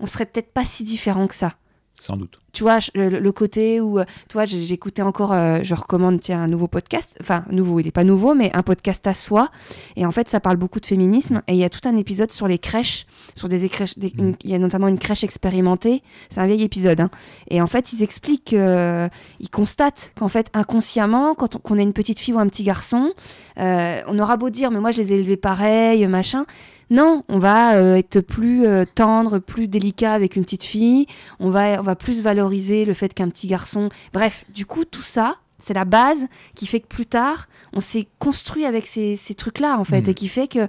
on 0.00 0.06
serait 0.06 0.26
peut-être 0.26 0.52
pas 0.52 0.64
si 0.64 0.82
différent 0.82 1.28
que 1.28 1.36
ça. 1.36 1.54
Sans 1.94 2.16
doute. 2.16 2.40
tu 2.52 2.64
vois, 2.64 2.80
le, 2.94 3.08
le 3.20 3.32
côté 3.32 3.80
où, 3.80 4.00
euh, 4.00 4.04
tu 4.28 4.32
vois, 4.32 4.44
j'ai 4.44 4.60
j'ai 4.60 4.74
écouté 4.74 5.02
encore, 5.02 5.32
euh, 5.32 5.60
je 5.62 5.72
recommande, 5.74 6.18
tiens, 6.18 6.40
un 6.42 6.48
nouveau 6.48 6.66
podcast, 6.66 7.16
enfin, 7.20 7.44
nouveau, 7.50 7.78
il 7.78 7.86
est 7.86 7.92
pas 7.92 8.02
nouveau, 8.02 8.34
mais 8.34 8.50
un 8.54 8.62
podcast 8.64 9.06
à 9.06 9.14
soi. 9.14 9.50
Et 9.94 10.04
en 10.04 10.10
fait, 10.10 10.28
ça 10.28 10.40
parle 10.40 10.56
beaucoup 10.56 10.80
de 10.80 10.86
féminisme. 10.86 11.42
Et 11.46 11.52
il 11.52 11.58
y 11.58 11.64
a 11.64 11.70
tout 11.70 11.88
un 11.88 11.94
épisode 11.96 12.32
sur 12.32 12.48
les 12.48 12.58
crèches, 12.58 13.06
sur 13.36 13.48
des, 13.48 13.68
crèches, 13.68 13.96
des- 13.98 14.12
une- 14.18 14.34
il 14.42 14.50
y 14.50 14.54
a 14.54 14.58
notamment 14.58 14.88
une 14.88 14.98
crèche 14.98 15.22
expérimentée. 15.22 16.02
C'est 16.28 16.40
un 16.40 16.46
vieil 16.46 16.62
épisode. 16.64 17.00
hein. 17.00 17.10
Et 17.48 17.62
en 17.62 17.68
fait, 17.68 17.92
ils 17.92 18.02
expliquent, 18.02 18.52
euh, 18.54 19.08
ils 19.38 19.50
constatent 19.50 20.12
qu'en 20.18 20.28
fait, 20.28 20.48
inconsciemment, 20.54 21.34
quand 21.36 21.54
on, 21.54 21.58
qu'on 21.60 21.78
a 21.78 21.82
une 21.82 21.92
petite 21.92 22.18
fille 22.18 22.34
ou 22.34 22.38
un 22.40 22.48
petit 22.48 22.64
garçon, 22.64 23.12
euh, 23.60 24.00
on 24.08 24.18
aura 24.18 24.36
beau 24.36 24.50
dire, 24.50 24.72
mais 24.72 24.80
moi, 24.80 24.90
je 24.90 25.00
les 25.00 25.12
ai 25.12 25.16
élevés 25.20 25.36
pareil, 25.36 26.04
machin. 26.08 26.46
Non, 26.92 27.24
on 27.28 27.38
va 27.38 27.74
euh, 27.76 27.96
être 27.96 28.20
plus 28.20 28.66
euh, 28.66 28.84
tendre, 28.94 29.38
plus 29.38 29.66
délicat 29.66 30.12
avec 30.12 30.36
une 30.36 30.44
petite 30.44 30.64
fille. 30.64 31.06
On 31.40 31.48
va, 31.50 31.80
on 31.80 31.82
va 31.82 31.96
plus 31.96 32.20
valoriser 32.20 32.84
le 32.84 32.92
fait 32.92 33.14
qu'un 33.14 33.28
petit 33.28 33.46
garçon. 33.46 33.88
Bref, 34.12 34.44
du 34.54 34.66
coup, 34.66 34.84
tout 34.84 35.02
ça, 35.02 35.36
c'est 35.58 35.74
la 35.74 35.84
base 35.84 36.26
qui 36.54 36.66
fait 36.66 36.80
que 36.80 36.86
plus 36.88 37.06
tard, 37.06 37.48
on 37.72 37.80
s'est 37.80 38.06
construit 38.18 38.64
avec 38.66 38.86
ces, 38.86 39.16
ces 39.16 39.34
trucs-là, 39.34 39.78
en 39.78 39.84
fait, 39.84 40.02
Mhm. 40.02 40.10
et 40.10 40.14
qui 40.14 40.28
fait 40.28 40.48
que 40.48 40.68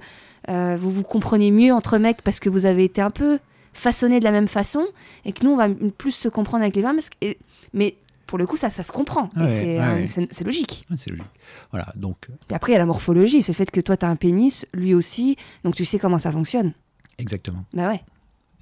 euh, 0.50 0.78
vous 0.80 0.92
vous 0.92 1.04
comprenez 1.04 1.52
mieux 1.52 1.74
entre 1.74 1.98
mecs 1.98 2.22
parce 2.22 2.40
que 2.40 2.50
vous 2.50 2.66
avez 2.66 2.84
été 2.86 3.02
un 3.02 3.10
peu 3.12 3.40
façonnés 3.74 4.20
de 4.20 4.24
la 4.24 4.32
même 4.32 4.48
façon, 4.48 4.86
et 5.26 5.34
que 5.34 5.44
nous, 5.44 5.52
on 5.52 5.58
va 5.58 5.68
plus 5.98 6.12
se 6.12 6.30
comprendre 6.30 6.64
avec 6.64 6.76
les 6.76 6.84
femmes. 6.84 6.96
parce 6.98 7.10
que- 7.10 7.18
et- 7.22 7.38
mais 7.74 7.96
pour 8.28 8.38
le 8.38 8.46
coup, 8.46 8.58
ça, 8.58 8.70
ça 8.70 8.84
se 8.84 8.92
comprend. 8.92 9.30
Et 9.36 9.40
Ouais, 9.40 9.50
c'est, 9.50 9.80
ouais, 9.80 9.80
euh, 9.80 9.94
ouais. 9.96 10.44
logique. 10.46 10.86
C'est 10.98 11.10
logique. 11.10 11.26
Voilà, 11.72 11.92
donc, 11.96 12.28
euh, 12.30 12.34
Puis 12.48 12.56
après, 12.56 12.72
il 12.72 12.74
y 12.74 12.78
a 12.78 12.80
la 12.80 12.86
morphologie, 12.86 13.42
c'est 13.42 13.52
le 13.52 13.56
fait 13.58 13.70
que 13.72 13.82
toi, 13.82 13.98
tu 13.98 14.06
as 14.06 14.10
un 14.10 14.16
pénis, 14.16 14.66
lui 14.74 14.94
aussi, 14.94 15.36
donc 15.64 15.76
tu 15.76 15.86
sais 15.86 16.00
comment 16.00 16.20
ça 16.20 16.32
fonctionne. 16.32 16.74
exactement. 17.18 17.66
Bah 17.74 17.90
ouais. 17.90 18.02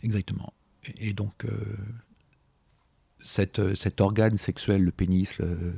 Exactement. 0.04 0.52
Et, 0.98 1.10
et 1.10 1.14
donc, 1.14 1.46
euh, 1.46 1.50
cet, 3.24 3.60
euh, 3.60 3.76
cet 3.76 4.02
organe 4.02 4.38
sexuel, 4.38 4.84
le 4.84 4.92
pénis, 4.92 5.38
le- 5.38 5.76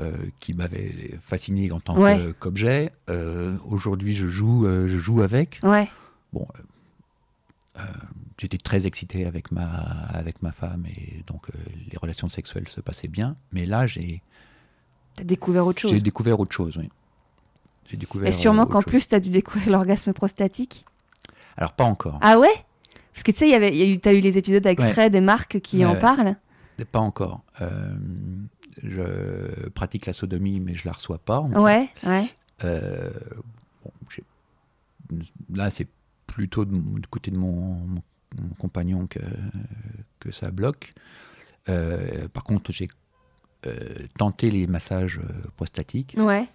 euh, 0.00 0.16
qui 0.40 0.54
m'avait 0.54 1.18
fasciné 1.22 1.70
en 1.70 1.78
tant 1.80 1.94
qu'objet, 2.40 2.92
euh, 3.10 3.56
aujourd'hui, 3.66 4.14
je 4.14 4.26
joue, 4.26 4.66
euh, 4.66 4.88
je 4.88 4.96
joue 4.98 5.20
avec. 5.20 5.60
Ouais. 5.62 5.86
Bon, 6.32 6.46
euh, 6.56 6.58
euh, 6.58 6.62
j'étais 8.38 8.58
très 8.58 8.86
excité 8.86 9.24
avec 9.26 9.50
ma, 9.52 9.64
avec 9.70 10.42
ma 10.42 10.52
femme 10.52 10.84
et 10.86 11.22
donc 11.26 11.48
euh, 11.50 11.58
les 11.90 11.96
relations 11.96 12.28
sexuelles 12.28 12.68
se 12.68 12.80
passaient 12.80 13.08
bien. 13.08 13.36
Mais 13.52 13.66
là, 13.66 13.86
j'ai 13.86 14.22
T'as 15.14 15.24
découvert 15.24 15.66
autre 15.66 15.80
chose. 15.80 15.90
j'ai 15.92 16.00
découvert 16.00 16.38
autre 16.40 16.52
chose. 16.54 16.76
Oui. 16.78 16.88
J'ai 17.90 17.96
découvert. 17.96 18.28
Et 18.28 18.32
sûrement 18.32 18.62
euh, 18.62 18.66
qu'en 18.66 18.82
plus, 18.82 19.08
t'as 19.08 19.20
dû 19.20 19.30
découvrir 19.30 19.70
l'orgasme 19.70 20.12
prostatique. 20.12 20.84
Alors, 21.56 21.72
pas 21.72 21.84
encore. 21.84 22.18
Ah 22.22 22.38
ouais? 22.38 22.52
Parce 23.12 23.22
que 23.24 23.30
tu 23.32 23.38
sais, 23.38 23.48
y 23.48 23.54
avait- 23.54 23.76
y 23.76 23.82
a 23.82 23.86
eu, 23.86 23.98
t'as 24.00 24.14
eu 24.14 24.20
les 24.20 24.38
épisodes 24.38 24.66
avec 24.66 24.78
Ouais. 24.80 24.90
Fred 24.92 25.14
et 25.14 25.20
Marc 25.20 25.60
qui 25.60 25.78
Ouais, 25.78 25.84
en 25.84 25.92
ouais. 25.92 25.98
parlent. 25.98 26.36
Pas 26.90 26.98
encore. 27.00 27.42
Euh, 27.60 27.94
je 28.82 29.68
pratique 29.70 30.06
la 30.06 30.12
sodomie, 30.14 30.60
mais 30.60 30.74
je 30.74 30.86
la 30.86 30.92
reçois 30.92 31.18
pas. 31.18 31.38
encore. 31.40 31.62
Ouais, 31.62 31.88
ouais. 32.04 32.24
Euh, 32.64 33.10
bon, 33.84 33.90
là, 35.54 35.70
c'est 35.70 35.86
plutôt 36.32 36.64
de 36.64 36.74
du 36.74 37.06
côté 37.08 37.30
de 37.30 37.36
mon, 37.36 37.52
mon- 37.74 38.02
mon 38.40 38.54
compagnon 38.58 39.06
que, 39.06 39.20
que 40.18 40.32
ça 40.32 40.50
bloque. 40.50 40.94
Euh, 41.68 42.26
par 42.28 42.42
contre, 42.44 42.72
j'ai 42.72 42.88
euh, 43.66 44.06
tenté 44.18 44.50
les 44.50 44.66
massages 44.66 45.18
euh, 45.18 45.48
prostatiques. 45.56 46.14
Ouais. 46.18 46.48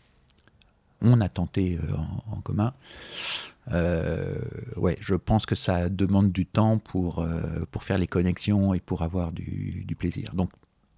On 1.02 1.22
a 1.22 1.30
tenté 1.30 1.78
en, 1.96 2.38
en 2.38 2.42
commun. 2.42 2.74
Ouais, 4.78 4.98
je 5.00 5.14
pense 5.16 5.46
que 5.46 5.54
ça 5.56 5.90
demande 5.90 6.32
du 6.32 6.46
temps 6.48 6.80
pour, 6.80 7.24
pour 7.72 7.84
faire 7.84 8.00
les 8.00 8.08
connexions 8.08 8.74
et 8.74 8.80
pour 8.80 9.04
avoir 9.04 9.32
du, 9.32 9.84
du 9.86 9.96
plaisir. 9.96 10.34
Donc, 10.34 10.50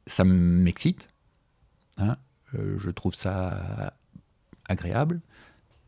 ça 0.08 0.24
m'excite. 0.24 1.10
hein. 1.98 2.16
Je 2.54 2.90
trouve 2.92 3.14
ça 3.14 3.94
agréable, 4.70 5.20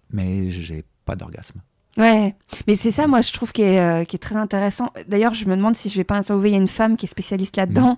mais 0.09 0.51
j'ai 0.51 0.83
pas 1.05 1.15
d'orgasme. 1.15 1.61
Ouais, 1.97 2.35
mais 2.67 2.75
c'est 2.77 2.91
ça, 2.91 3.05
moi, 3.07 3.19
je 3.21 3.33
trouve 3.33 3.51
qui 3.51 3.63
est, 3.63 3.79
euh, 3.79 4.03
qui 4.05 4.15
est 4.15 4.19
très 4.19 4.37
intéressant. 4.37 4.91
D'ailleurs, 5.09 5.33
je 5.33 5.45
me 5.45 5.55
demande 5.57 5.75
si 5.75 5.89
je 5.89 5.97
vais 5.97 6.05
pas 6.05 6.15
interviewer 6.15 6.55
une 6.55 6.69
femme 6.69 6.95
qui 6.95 7.05
est 7.05 7.09
spécialiste 7.09 7.57
là-dedans, 7.57 7.97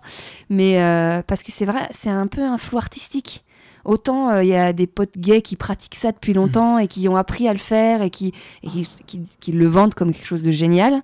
mais 0.49 0.81
euh, 0.81 1.21
parce 1.25 1.43
que 1.43 1.51
c'est 1.51 1.65
vrai, 1.65 1.87
c'est 1.91 2.09
un 2.09 2.25
peu 2.27 2.41
un 2.41 2.57
flou 2.57 2.77
artistique. 2.79 3.43
Autant 3.85 4.29
euh, 4.31 4.43
il 4.43 4.49
y 4.49 4.55
a 4.55 4.71
des 4.73 4.87
potes 4.87 5.17
gays 5.17 5.41
qui 5.41 5.57
pratiquent 5.57 5.95
ça 5.95 6.11
depuis 6.11 6.33
longtemps 6.33 6.77
et 6.79 6.87
qui 6.87 7.07
ont 7.09 7.17
appris 7.17 7.47
à 7.49 7.53
le 7.53 7.59
faire 7.59 8.01
et 8.01 8.09
qui, 8.09 8.33
et 8.63 8.67
qui, 8.69 8.89
qui- 9.05 9.21
qui 9.39 9.51
le 9.51 9.67
vendent 9.67 9.93
comme 9.93 10.11
quelque 10.13 10.25
chose 10.25 10.41
de 10.41 10.51
génial. 10.51 11.01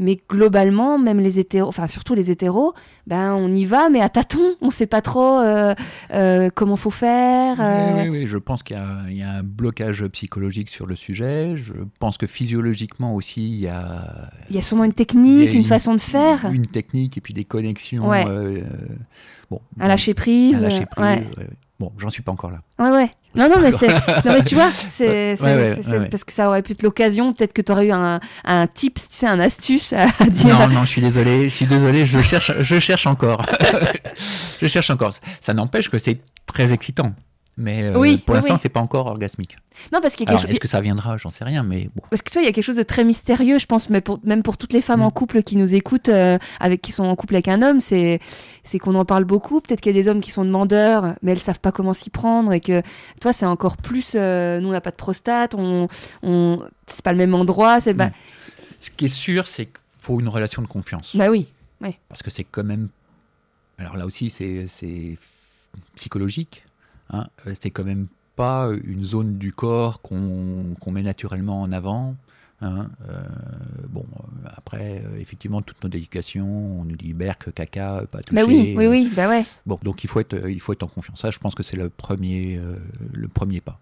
Mais 0.00 0.16
globalement, 0.30 0.96
même 0.96 1.18
les 1.18 1.40
hétéros, 1.40 1.68
enfin 1.68 1.88
surtout 1.88 2.14
les 2.14 2.30
hétéros, 2.30 2.72
ben 3.08 3.34
on 3.34 3.52
y 3.52 3.64
va, 3.64 3.88
mais 3.90 4.00
à 4.00 4.08
tâtons. 4.08 4.54
On 4.60 4.70
sait 4.70 4.86
pas 4.86 5.02
trop 5.02 5.40
euh, 5.40 5.74
euh, 6.12 6.50
comment 6.54 6.76
faut 6.76 6.90
faire. 6.90 7.56
euh, 7.60 7.94
Oui, 7.96 8.02
oui, 8.02 8.18
oui, 8.20 8.26
je 8.28 8.38
pense 8.38 8.62
qu'il 8.62 8.76
y, 8.76 8.80
a- 8.80 9.02
il 9.10 9.16
y 9.16 9.22
a 9.22 9.32
un 9.32 9.42
blocage 9.42 10.06
psychologique 10.06 10.68
sur 10.70 10.86
le 10.86 10.94
sujet. 10.94 11.56
Je 11.56 11.72
pense 11.98 12.16
que 12.16 12.28
physiologiquement 12.28 13.12
aussi, 13.14 13.48
il 13.48 13.60
y 13.60 13.66
a, 13.66 14.30
Il 14.48 14.54
y 14.54 14.58
a 14.58 14.62
sûrement 14.62 14.84
une 14.84 14.92
technique, 14.92 15.52
une, 15.52 15.64
façon 15.64 15.94
de 15.96 16.00
faire, 16.00 16.46
Une 16.52 16.66
technique 16.66 17.18
et 17.18 17.20
puis 17.20 17.34
des 17.34 17.44
connexions. 17.44 18.08
Ouais. 18.08 18.24
euh, 18.24 18.60
euh, 18.62 18.64
bon, 19.50 19.60
à 19.80 19.88
lâcher 19.88 20.14
prise. 20.14 20.54
à 20.54 20.60
lâcher 20.60 20.86
prise, 20.86 21.04
ouais. 21.38 21.46
Bon, 21.80 21.92
j'en 21.96 22.10
suis 22.10 22.22
pas 22.22 22.32
encore 22.32 22.50
là. 22.50 22.58
Ouais, 22.80 22.90
ouais. 22.90 23.10
Non, 23.36 23.48
non, 23.48 23.60
mais 23.60 23.70
c'est. 23.70 23.86
Non, 23.86 24.32
mais 24.32 24.42
tu 24.42 24.56
vois, 24.56 24.70
c'est. 24.88 25.06
Ouais, 25.30 25.36
c'est- 25.36 25.44
ouais, 25.44 25.74
c'est- 25.76 25.82
c'est- 25.82 25.90
ouais, 25.92 25.98
ouais. 26.00 26.08
Parce 26.08 26.24
que 26.24 26.32
ça 26.32 26.48
aurait 26.48 26.62
pu 26.62 26.72
être 26.72 26.82
l'occasion, 26.82 27.32
peut-être 27.32 27.52
que 27.52 27.62
tu 27.62 27.70
aurais 27.70 27.86
eu 27.86 27.92
un, 27.92 28.18
un 28.44 28.66
tips, 28.66 29.08
tu 29.10 29.14
sais, 29.14 29.26
un 29.28 29.38
astuce 29.38 29.92
à, 29.92 30.06
à 30.18 30.24
dire. 30.24 30.58
Non, 30.58 30.66
non, 30.68 30.80
je 30.80 30.86
suis 30.88 31.00
désolé, 31.02 31.48
je 31.48 31.54
suis 31.54 31.66
désolé, 31.66 32.04
je 32.04 32.18
cherche, 32.18 32.52
je 32.60 32.78
cherche 32.80 33.06
encore. 33.06 33.44
je 34.60 34.66
cherche 34.66 34.90
encore. 34.90 35.12
Ça 35.40 35.54
n'empêche 35.54 35.88
que 35.88 35.98
c'est 35.98 36.20
très 36.46 36.72
excitant. 36.72 37.12
Mais 37.60 37.90
euh, 37.90 37.98
Oui, 37.98 38.18
pour 38.18 38.34
oui, 38.34 38.36
l'instant, 38.40 38.54
oui. 38.54 38.60
c'est 38.62 38.68
pas 38.68 38.78
encore 38.80 39.06
orgasmique. 39.06 39.58
Non, 39.92 40.00
parce 40.00 40.14
qu'il 40.14 40.26
y 40.26 40.30
a 40.30 40.34
quelque 40.36 40.44
est-ce 40.44 40.52
chose. 40.52 40.58
que 40.60 40.68
ça 40.68 40.80
viendra? 40.80 41.16
J'en 41.16 41.30
sais 41.30 41.42
rien, 41.44 41.64
mais 41.64 41.90
bon. 41.94 42.02
Parce 42.08 42.22
que 42.22 42.30
tu 42.30 42.34
vois, 42.34 42.42
il 42.42 42.46
y 42.46 42.48
a 42.48 42.52
quelque 42.52 42.64
chose 42.64 42.76
de 42.76 42.84
très 42.84 43.02
mystérieux, 43.02 43.58
je 43.58 43.66
pense, 43.66 43.90
mais 43.90 44.00
pour, 44.00 44.20
même 44.22 44.44
pour 44.44 44.56
toutes 44.56 44.72
les 44.72 44.80
femmes 44.80 45.00
Mm. 45.00 45.04
en 45.04 45.10
couple 45.10 45.42
qui 45.42 45.56
nous 45.56 45.74
écoutent, 45.74 46.08
euh, 46.08 46.38
avec 46.60 46.80
qui 46.82 46.92
sont 46.92 47.04
en 47.04 47.16
couple 47.16 47.34
avec 47.34 47.48
un 47.48 47.60
homme, 47.62 47.80
c'est 47.80 48.20
c'est 48.62 48.78
qu'on 48.78 48.94
en 48.94 49.04
parle 49.04 49.24
beaucoup. 49.24 49.60
Peut-être 49.60 49.80
qu'il 49.80 49.94
y 49.94 49.98
a 49.98 50.00
des 50.02 50.08
hommes 50.08 50.20
qui 50.20 50.30
sont 50.30 50.44
demandeurs, 50.44 51.14
mais 51.22 51.32
elles 51.32 51.40
savent 51.40 51.58
pas 51.58 51.72
comment 51.72 51.92
s'y 51.94 52.10
prendre, 52.10 52.52
et 52.52 52.60
que 52.60 52.80
toi, 53.20 53.32
c'est 53.32 53.46
encore 53.46 53.76
plus. 53.76 54.12
euh, 54.14 54.60
nous, 54.60 54.68
on 54.68 54.72
n'a 54.72 54.80
pas 54.80 54.92
de 54.92 54.96
prostate, 54.96 55.54
on, 55.56 55.88
on 56.22 56.62
c'est 56.86 57.02
pas 57.02 57.12
le 57.12 57.18
même 57.18 57.34
endroit, 57.34 57.80
c'est 57.80 57.92
bah, 57.92 58.06
Mm. 58.06 58.12
Ce 58.80 58.90
qui 58.92 59.06
est 59.06 59.08
sûr, 59.08 59.48
c'est 59.48 59.64
qu'il 59.66 59.74
faut 60.00 60.20
une 60.20 60.28
relation 60.28 60.62
de 60.62 60.68
confiance. 60.68 61.16
bah 61.16 61.28
oui. 61.28 61.48
Parce 62.08 62.22
que 62.22 62.30
c'est 62.30 62.44
quand 62.44 62.62
même. 62.64 62.88
Alors 63.78 63.96
là 63.96 64.06
aussi, 64.06 64.30
c'est 64.30 64.66
c'est 64.68 65.18
psychologique. 65.96 66.62
Hein. 67.10 67.26
Euh, 67.46 67.54
C'est 67.60 67.70
quand 67.70 67.84
même 67.84 68.06
pas 68.36 68.70
une 68.84 69.04
zone 69.04 69.38
du 69.38 69.52
corps 69.52 70.00
qu'on 70.00 70.90
met 70.90 71.02
naturellement 71.02 71.62
en 71.62 71.72
avant. 71.72 72.14
hein. 72.60 72.88
Euh, 73.08 73.20
bon, 73.88 74.04
euh, 74.12 74.48
après, 74.56 75.02
euh, 75.04 75.18
effectivement, 75.18 75.60
toute 75.62 75.82
notre 75.82 75.96
éducation, 75.96 76.46
on 76.80 76.84
nous 76.84 76.96
dit 76.96 77.12
berk, 77.14 77.52
caca, 77.52 78.02
pas 78.10 78.20
toucher. 78.20 78.40
Bah 78.42 78.46
oui, 78.46 78.74
oui, 78.76 78.86
oui, 78.86 79.12
bah 79.14 79.28
ouais. 79.28 79.44
Bon, 79.66 79.78
donc 79.82 80.04
il 80.04 80.08
faut 80.10 80.20
être, 80.20 80.48
il 80.48 80.60
faut 80.60 80.72
être 80.72 80.82
en 80.84 80.88
confiance. 80.88 81.20
Ça, 81.20 81.30
je 81.30 81.38
pense 81.38 81.54
que 81.54 81.62
c'est 81.62 81.76
le 81.76 81.88
premier, 81.88 82.58
euh, 82.58 82.76
le 83.12 83.28
premier 83.28 83.60
pas. 83.60 83.78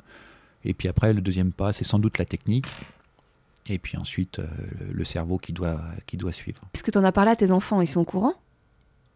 Et 0.64 0.74
puis 0.74 0.88
après, 0.88 1.12
le 1.12 1.20
deuxième 1.20 1.52
pas, 1.52 1.72
c'est 1.72 1.84
sans 1.84 1.98
doute 1.98 2.18
la 2.18 2.24
technique. 2.24 2.66
Et 3.68 3.78
puis 3.78 3.96
ensuite, 3.98 4.40
le 4.92 5.04
cerveau 5.04 5.38
qui 5.38 5.52
doit, 5.52 5.80
qui 6.06 6.16
doit 6.16 6.32
suivre. 6.32 6.60
Est-ce 6.72 6.84
que 6.84 6.90
tu 6.92 6.98
en 6.98 7.04
as 7.04 7.12
parlé 7.12 7.32
à 7.32 7.36
tes 7.36 7.50
enfants? 7.50 7.80
Ils 7.80 7.86
sont 7.88 8.00
au 8.00 8.04
courant 8.04 8.34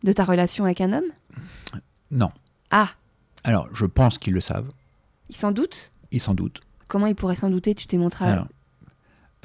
de 0.03 0.13
ta 0.13 0.25
relation 0.25 0.65
avec 0.65 0.81
un 0.81 0.93
homme? 0.93 1.11
Non. 2.11 2.31
Ah, 2.71 2.89
Alors, 3.45 3.69
je 3.75 3.87
pense 3.87 4.19
qu'ils 4.19 4.35
le 4.35 4.41
savent. 4.41 4.71
ils 5.29 5.37
s'en 5.37 5.53
doutent? 5.53 5.93
Ils 6.13 6.21
s'en 6.21 6.35
doutent. 6.35 6.61
comment 6.89 7.07
il 7.07 7.15
pourrait 7.15 7.37
s'en 7.37 7.51
douter? 7.51 7.75
Tu 7.75 7.87
t'es 7.87 7.99
montré 7.99 8.25
à... 8.25 8.33
Alors, 8.33 8.47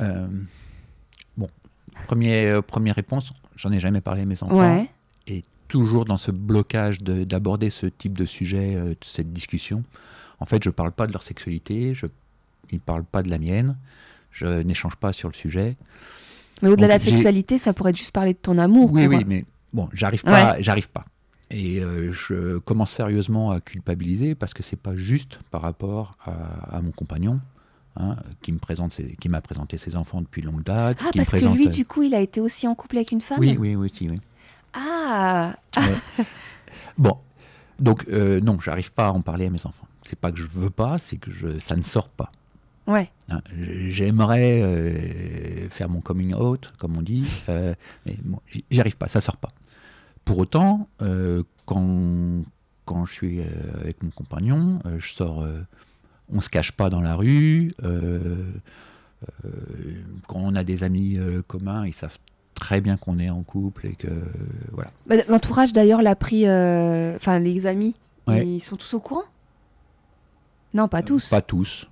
euh, 0.01 0.27
bon, 1.37 1.47
premier, 2.07 2.47
euh, 2.47 2.61
première 2.61 2.95
réponse, 2.95 3.31
j'en 3.55 3.71
ai 3.71 3.79
jamais 3.79 4.01
parlé 4.01 4.21
à 4.21 4.25
mes 4.25 4.41
enfants. 4.43 4.57
Ouais. 4.59 4.89
Et 5.27 5.43
toujours 5.67 6.05
dans 6.05 6.17
ce 6.17 6.31
blocage 6.31 7.01
de- 7.01 7.23
d'aborder 7.23 7.69
ce 7.69 7.85
type 7.85 8.17
de 8.17 8.25
sujet, 8.25 8.75
euh, 8.75 8.93
cette 9.01 9.31
discussion. 9.31 9.83
En 10.39 10.45
fait, 10.45 10.63
je 10.63 10.69
parle 10.69 10.91
pas 10.91 11.07
de 11.07 11.13
leur 11.13 11.23
sexualité, 11.23 11.93
je, 11.93 12.07
ils 12.71 12.79
parlent 12.79 13.05
pas 13.05 13.23
de 13.23 13.29
la 13.29 13.37
mienne, 13.37 13.77
je 14.31 14.45
n'échange 14.63 14.95
pas 14.97 15.13
sur 15.13 15.29
le 15.29 15.33
sujet. 15.35 15.77
Mais 16.61 16.69
au-delà 16.69 16.87
de 16.87 16.93
la 16.93 16.99
sexualité, 16.99 17.57
ça 17.57 17.73
pourrait 17.73 17.91
être 17.91 17.97
juste 17.97 18.11
parler 18.11 18.33
de 18.33 18.39
ton 18.39 18.57
amour. 18.57 18.91
Oui, 18.91 19.07
oui, 19.07 19.23
mais 19.25 19.45
bon, 19.71 19.87
j'arrive 19.93 20.23
pas, 20.23 20.59
j'arrive 20.61 20.89
pas. 20.89 21.05
Et 21.57 21.79
euh, 21.81 22.11
je 22.11 22.57
commence 22.57 22.91
sérieusement 22.91 23.51
à 23.51 23.61
culpabiliser 23.61 24.35
parce 24.35 24.53
que 24.53 24.61
c'est 24.61 24.75
pas 24.75 24.95
juste 24.97 25.39
par 25.51 25.61
rapport 25.61 26.17
à, 26.25 26.75
à 26.77 26.81
mon 26.81 26.91
compagnon, 26.91 27.39
hein, 27.95 28.17
qui 28.41 28.51
me 28.51 28.57
présente, 28.59 28.91
ses- 28.91 29.15
qui 29.15 29.29
m'a 29.29 29.39
présenté 29.39 29.77
ses 29.77 29.95
enfants 29.95 30.19
depuis 30.21 30.41
longue 30.41 30.63
date. 30.63 30.97
Ah, 30.99 31.11
qui 31.11 31.19
me 31.19 31.23
parce 31.23 31.31
que 31.41 31.47
lui, 31.55 31.67
euh, 31.67 31.71
du 31.71 31.85
coup, 31.85 32.03
il 32.03 32.13
a 32.13 32.19
été 32.19 32.41
aussi 32.41 32.67
en 32.67 32.75
couple 32.75 32.97
avec 32.97 33.11
une 33.13 33.21
femme 33.21 33.39
Oui, 33.39 33.55
oui, 33.57 33.75
oui, 33.75 33.89
si, 33.93 34.09
oui. 34.09 34.19
Ah 34.73 35.55
Bon, 36.97 37.17
donc 37.79 38.05
euh, 38.09 38.39
non, 38.41 38.59
j'arrive 38.59 38.91
pas 38.91 39.07
à 39.07 39.11
en 39.11 39.21
parler 39.21 39.45
à 39.45 39.49
mes 39.49 39.65
enfants. 39.65 39.87
C'est 40.03 40.19
pas 40.19 40.31
que 40.31 40.37
je 40.37 40.47
veux 40.47 40.69
pas, 40.69 40.97
c'est 40.97 41.17
que 41.17 41.31
je, 41.31 41.57
ça 41.59 41.75
ne 41.77 41.83
sort 41.83 42.09
pas. 42.09 42.31
Ouais. 42.87 43.09
hein. 43.29 43.41
J'aimerais 43.87 44.61
euh, 44.61 45.69
faire 45.69 45.89
mon 45.89 46.01
coming 46.01 46.35
out, 46.35 46.71
comme 46.77 46.97
on 46.97 47.01
dit, 47.01 47.25
euh, 47.49 47.73
mais 48.05 48.17
bon, 48.23 48.39
j'y 48.69 48.79
arrive 48.79 48.97
pas, 48.97 49.07
ça 49.07 49.21
sort 49.21 49.37
pas. 49.37 49.51
Pour 50.26 50.39
autant, 50.39 50.88
euh, 51.03 51.43
quand, 51.65 52.43
quand 52.86 53.05
je 53.05 53.13
suis 53.13 53.39
euh, 53.41 53.45
avec 53.80 54.01
mon 54.01 54.09
compagnon, 54.09 54.80
euh, 54.86 54.97
je 54.99 55.13
sors, 55.13 55.45
on 56.34 56.41
se 56.41 56.49
cache 56.49 56.71
pas 56.71 56.89
dans 56.89 57.01
la 57.01 57.15
rue. 57.15 57.73
quand 60.28 60.39
on 60.39 60.55
a 60.55 60.63
des 60.63 60.84
amis 60.84 61.17
communs, 61.47 61.86
ils 61.86 61.93
savent 61.93 62.17
très 62.55 62.82
bien 62.82 62.97
qu'on 62.97 63.19
est 63.19 63.30
en 63.30 63.43
couple 63.43 63.86
et 63.88 63.95
que 63.95 64.07
voilà. 64.71 64.89
Bah, 65.07 65.15
L'entourage, 65.28 65.73
d'ailleurs, 65.73 66.01
l'a 66.01 66.15
pris... 66.15 66.43
Enfin, 66.45 67.39
les 67.39 67.67
amis, 67.67 67.95
Ouais. 68.28 68.47
ils 68.47 68.59
sont 68.59 68.76
tous 68.76 68.95
au 68.95 68.99
courant? 68.99 69.21
Non, 70.73 70.88
pas 70.88 71.03
tous. 71.03 71.30
Pas 71.30 71.41
tous. 71.43 71.88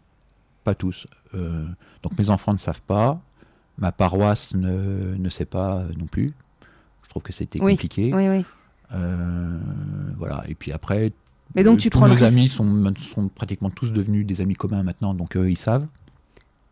Pas 0.64 0.74
tous. 0.74 1.06
Donc 1.34 2.18
mes 2.18 2.30
enfants 2.32 2.54
ne 2.54 2.58
savent 2.58 2.82
pas. 2.82 3.22
Ma 3.78 3.92
paroisse 3.92 4.54
ne, 4.56 5.16
ne 5.16 5.30
sait 5.30 5.46
pas 5.46 5.84
non 5.98 6.06
plus. 6.06 6.34
Je 7.14 7.20
trouve 7.20 7.24
que 7.24 7.34
c'était 7.34 7.62
Oui, 7.62 7.74
compliqué. 7.74 8.12
Oui, 8.12 8.28
oui. 8.28 8.44
Euh, 8.94 9.60
voilà. 10.18 10.44
Et 10.48 10.56
puis 10.56 10.72
après, 10.72 11.12
Mais 11.54 11.64
donc, 11.64 11.76
euh, 11.76 11.82
tu 11.82 11.90
tous 11.92 12.00
prends 12.00 12.08
nos 12.08 12.24
amis 12.24 12.50
sont, 12.50 12.94
sont 12.98 13.28
pratiquement 13.28 13.70
tous 13.70 13.94
devenus 13.94 14.26
des 14.26 14.42
amis 14.42 14.56
communs 14.56 14.82
maintenant, 14.82 15.14
donc 15.14 15.38
eux, 15.38 15.50
ils 15.52 15.58
savent. 15.58 15.86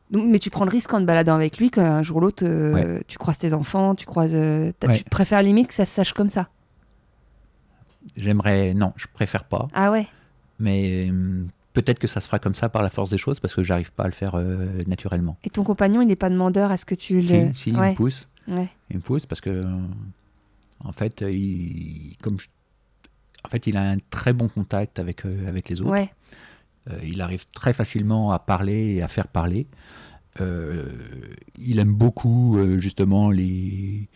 Donc, 0.09 0.25
mais 0.27 0.39
tu 0.39 0.49
prends 0.49 0.65
le 0.65 0.71
risque 0.71 0.91
en 0.93 0.99
te 0.99 1.05
baladant 1.05 1.35
avec 1.35 1.57
lui 1.59 1.69
qu'un 1.69 2.01
jour 2.01 2.17
ou 2.17 2.19
l'autre, 2.21 2.43
euh, 2.43 2.99
tu 3.07 3.19
croises 3.19 3.37
tes 3.37 3.53
enfants, 3.53 3.93
tu 3.93 4.05
croises... 4.07 4.33
Ouais. 4.33 4.73
Tu 4.95 5.03
préfères 5.03 5.43
limite 5.43 5.67
que 5.67 5.73
ça 5.73 5.85
se 5.85 5.93
sache 5.93 6.13
comme 6.13 6.29
ça? 6.29 6.49
J'aimerais, 8.17 8.73
non, 8.73 8.93
je 8.95 9.05
préfère 9.13 9.43
pas, 9.43 9.67
Ah 9.73 9.91
ouais 9.91 10.07
mais 10.61 11.09
hum, 11.09 11.47
peut-être 11.73 11.99
que 11.99 12.07
ça 12.07 12.21
se 12.21 12.27
fera 12.27 12.39
comme 12.39 12.55
ça 12.55 12.69
par 12.69 12.83
la 12.83 12.89
force 12.89 13.09
des 13.09 13.17
choses 13.17 13.39
parce 13.39 13.53
que 13.53 13.63
j'arrive 13.63 13.91
pas 13.91 14.03
à 14.03 14.07
le 14.07 14.13
faire 14.13 14.35
euh, 14.35 14.83
naturellement. 14.87 15.37
Et 15.43 15.49
ton 15.49 15.63
compagnon, 15.63 16.01
il 16.01 16.07
n'est 16.07 16.15
pas 16.15 16.29
demandeur 16.29 16.71
à 16.71 16.77
ce 16.77 16.85
que 16.85 16.95
tu 16.95 17.15
le... 17.17 17.23
Si, 17.23 17.53
si, 17.55 17.69
il 17.71 17.77
me 17.77 17.95
pousse. 17.95 18.27
ouais. 18.47 18.69
Il 18.89 18.97
me 18.97 19.01
pousse 19.01 19.25
parce 19.25 19.41
que, 19.41 19.65
en 20.83 20.91
fait, 20.91 21.21
euh, 21.21 21.31
il, 21.31 22.15
comme 22.21 22.39
je- 22.39 22.47
en 23.45 23.49
fait, 23.49 23.67
il 23.67 23.77
a 23.77 23.89
un 23.89 23.97
très 24.09 24.33
bon 24.33 24.47
contact 24.47 24.99
avec, 24.99 25.25
euh, 25.25 25.47
avec 25.47 25.69
les 25.69 25.81
autres. 25.81 25.89
Ouais. 25.89 26.11
Euh, 26.89 26.99
il 27.03 27.21
arrive 27.21 27.45
très 27.53 27.73
facilement 27.73 28.31
à 28.31 28.39
parler 28.39 28.95
et 28.95 29.01
à 29.01 29.07
faire 29.07 29.27
parler. 29.27 29.67
Il 30.39 31.77
aime 31.77 31.93
beaucoup, 31.93 32.57
justement, 32.79 33.29
les, 33.29 34.07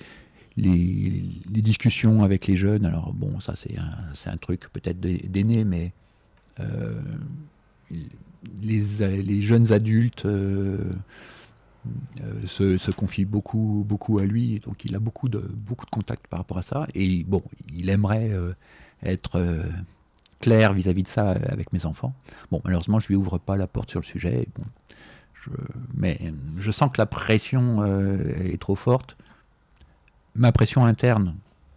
les, 0.57 1.24
les 1.53 1.61
discussions 1.61 2.24
avec 2.24 2.47
les 2.47 2.55
jeunes. 2.55 2.86
Alors, 2.86 3.13
bon, 3.13 3.39
ça, 3.41 3.53
c'est 3.55 3.76
un, 3.78 4.38
truc 4.38 4.70
peut-être 4.74 4.99
d'aîné, 4.99 5.66
mais 5.66 5.91
les, 8.61 9.22
les 9.22 9.41
jeunes 9.41 9.72
adultes 9.72 10.26
euh, 10.26 10.78
se, 12.46 12.78
se 12.78 12.92
confient 12.92 13.26
beaucoup, 13.26 13.86
beaucoup 13.88 14.20
à 14.20 14.26
lui. 14.26 14.60
Donc, 14.60 14.86
il 14.86 14.96
a 14.96 15.00
beaucoup 15.00 15.30
de, 15.30 15.40
beaucoup 15.40 15.86
de 15.86 15.92
contacts 15.92 16.28
par 16.28 16.40
rapport 16.40 16.58
à 16.58 16.62
ça. 16.62 16.88
Et 16.94 17.24
bon, 17.24 17.44
il 17.74 17.90
aimerait 17.90 18.30
euh, 18.32 18.54
être 19.04 19.40
euh, 19.40 19.64
clair 20.40 20.74
vis-à-vis 20.74 21.04
de 21.04 21.08
ça 21.08 21.32
euh, 21.32 21.40
avec 21.48 21.74
mes 21.74 21.86
enfants. 21.86 22.14
Bon, 22.52 22.62
malheureusement, 22.64 23.00
je 23.00 23.08
lui 23.08 23.16
ouvre 23.16 23.38
pas 23.38 23.56
la 23.56 23.68
porte 23.68 23.90
sur 23.90 24.00
le 24.00 24.06
sujet. 24.06 24.48
Bon, 24.58 24.66
mais 25.94 26.20
euh, 26.24 26.32
je 26.58 26.72
sens 26.72 26.92
que 26.92 26.98
la 26.98 27.06
pression 27.06 27.82
euh, 27.82 28.18
est 28.44 28.60
trop 28.60 28.76
forte. 28.76 29.16
Ma 30.36 30.52
pression 30.52 30.86
interne 30.86 31.36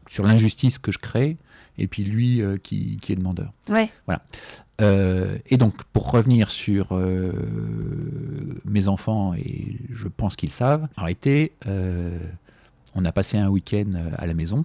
sur 0.08 0.24
l'injustice 0.24 0.78
que 0.78 0.90
je 0.90 0.98
crée, 0.98 1.36
et 1.78 1.86
puis 1.86 2.04
lui 2.04 2.42
euh, 2.42 2.56
qui, 2.58 2.96
qui 2.98 3.12
est 3.12 3.16
demandeur. 3.16 3.52
Ouais. 4.06 4.16
Euh, 4.80 5.38
et 5.46 5.56
donc, 5.56 5.82
pour 5.92 6.10
revenir 6.10 6.50
sur 6.50 6.88
euh, 6.92 7.32
mes 8.64 8.88
enfants, 8.88 9.34
et 9.34 9.76
je 9.92 10.08
pense 10.08 10.36
qu'ils 10.36 10.52
savent, 10.52 10.86
euh, 11.66 12.18
on 12.94 13.04
a 13.04 13.12
passé 13.12 13.38
un 13.38 13.48
week-end 13.48 13.92
à 14.16 14.26
la 14.26 14.34
maison. 14.34 14.64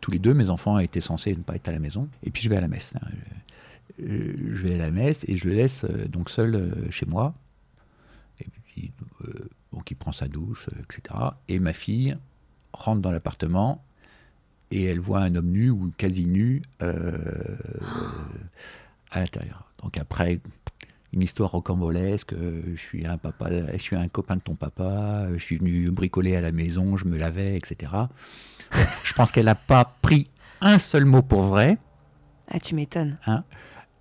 Tous 0.00 0.10
les 0.10 0.18
deux, 0.18 0.34
mes 0.34 0.50
enfants 0.50 0.78
étaient 0.78 1.00
censés 1.00 1.34
ne 1.34 1.42
pas 1.42 1.56
être 1.56 1.68
à 1.68 1.72
la 1.72 1.78
maison. 1.80 2.08
Et 2.22 2.30
puis, 2.30 2.42
je 2.42 2.48
vais 2.48 2.56
à 2.56 2.60
la 2.60 2.68
messe. 2.68 2.92
hein. 2.96 3.08
Euh, 4.00 4.34
Je 4.52 4.62
vais 4.66 4.74
à 4.74 4.78
la 4.78 4.90
messe 4.90 5.24
et 5.26 5.36
je 5.36 5.48
le 5.48 5.54
laisse 5.54 5.84
donc 6.10 6.30
seul 6.30 6.86
chez 6.90 7.06
moi. 7.06 7.34
Et 8.40 8.46
puis, 8.64 8.92
donc, 9.72 9.90
il 9.90 9.94
prend 9.96 10.12
sa 10.12 10.28
douche, 10.28 10.68
etc. 10.84 11.18
Et 11.48 11.58
ma 11.58 11.72
fille 11.72 12.16
rentre 12.72 13.00
dans 13.00 13.10
l'appartement 13.10 13.82
et 14.70 14.84
elle 14.84 15.00
voit 15.00 15.20
un 15.20 15.34
homme 15.34 15.50
nu 15.50 15.70
ou 15.70 15.92
quasi 15.96 16.26
nu 16.26 16.62
euh, 16.82 17.16
à 19.10 19.20
l'intérieur. 19.20 19.64
Donc 19.82 19.98
après, 19.98 20.40
une 21.12 21.22
histoire 21.22 21.50
rocambolesque, 21.52 22.32
euh, 22.32 22.62
je 22.74 22.80
suis 22.80 23.06
un 23.06 23.18
papa, 23.18 23.48
je 23.72 23.78
suis 23.78 23.96
un 23.96 24.08
copain 24.08 24.36
de 24.36 24.40
ton 24.40 24.54
papa, 24.54 25.28
je 25.32 25.38
suis 25.38 25.58
venu 25.58 25.90
bricoler 25.90 26.36
à 26.36 26.40
la 26.40 26.52
maison, 26.52 26.96
je 26.96 27.04
me 27.04 27.16
lavais, 27.16 27.56
etc. 27.56 27.92
je 29.04 29.12
pense 29.14 29.32
qu'elle 29.32 29.46
n'a 29.46 29.54
pas 29.54 29.96
pris 30.02 30.28
un 30.60 30.78
seul 30.78 31.04
mot 31.04 31.22
pour 31.22 31.42
vrai. 31.42 31.78
Ah, 32.50 32.60
tu 32.60 32.74
m'étonnes. 32.74 33.18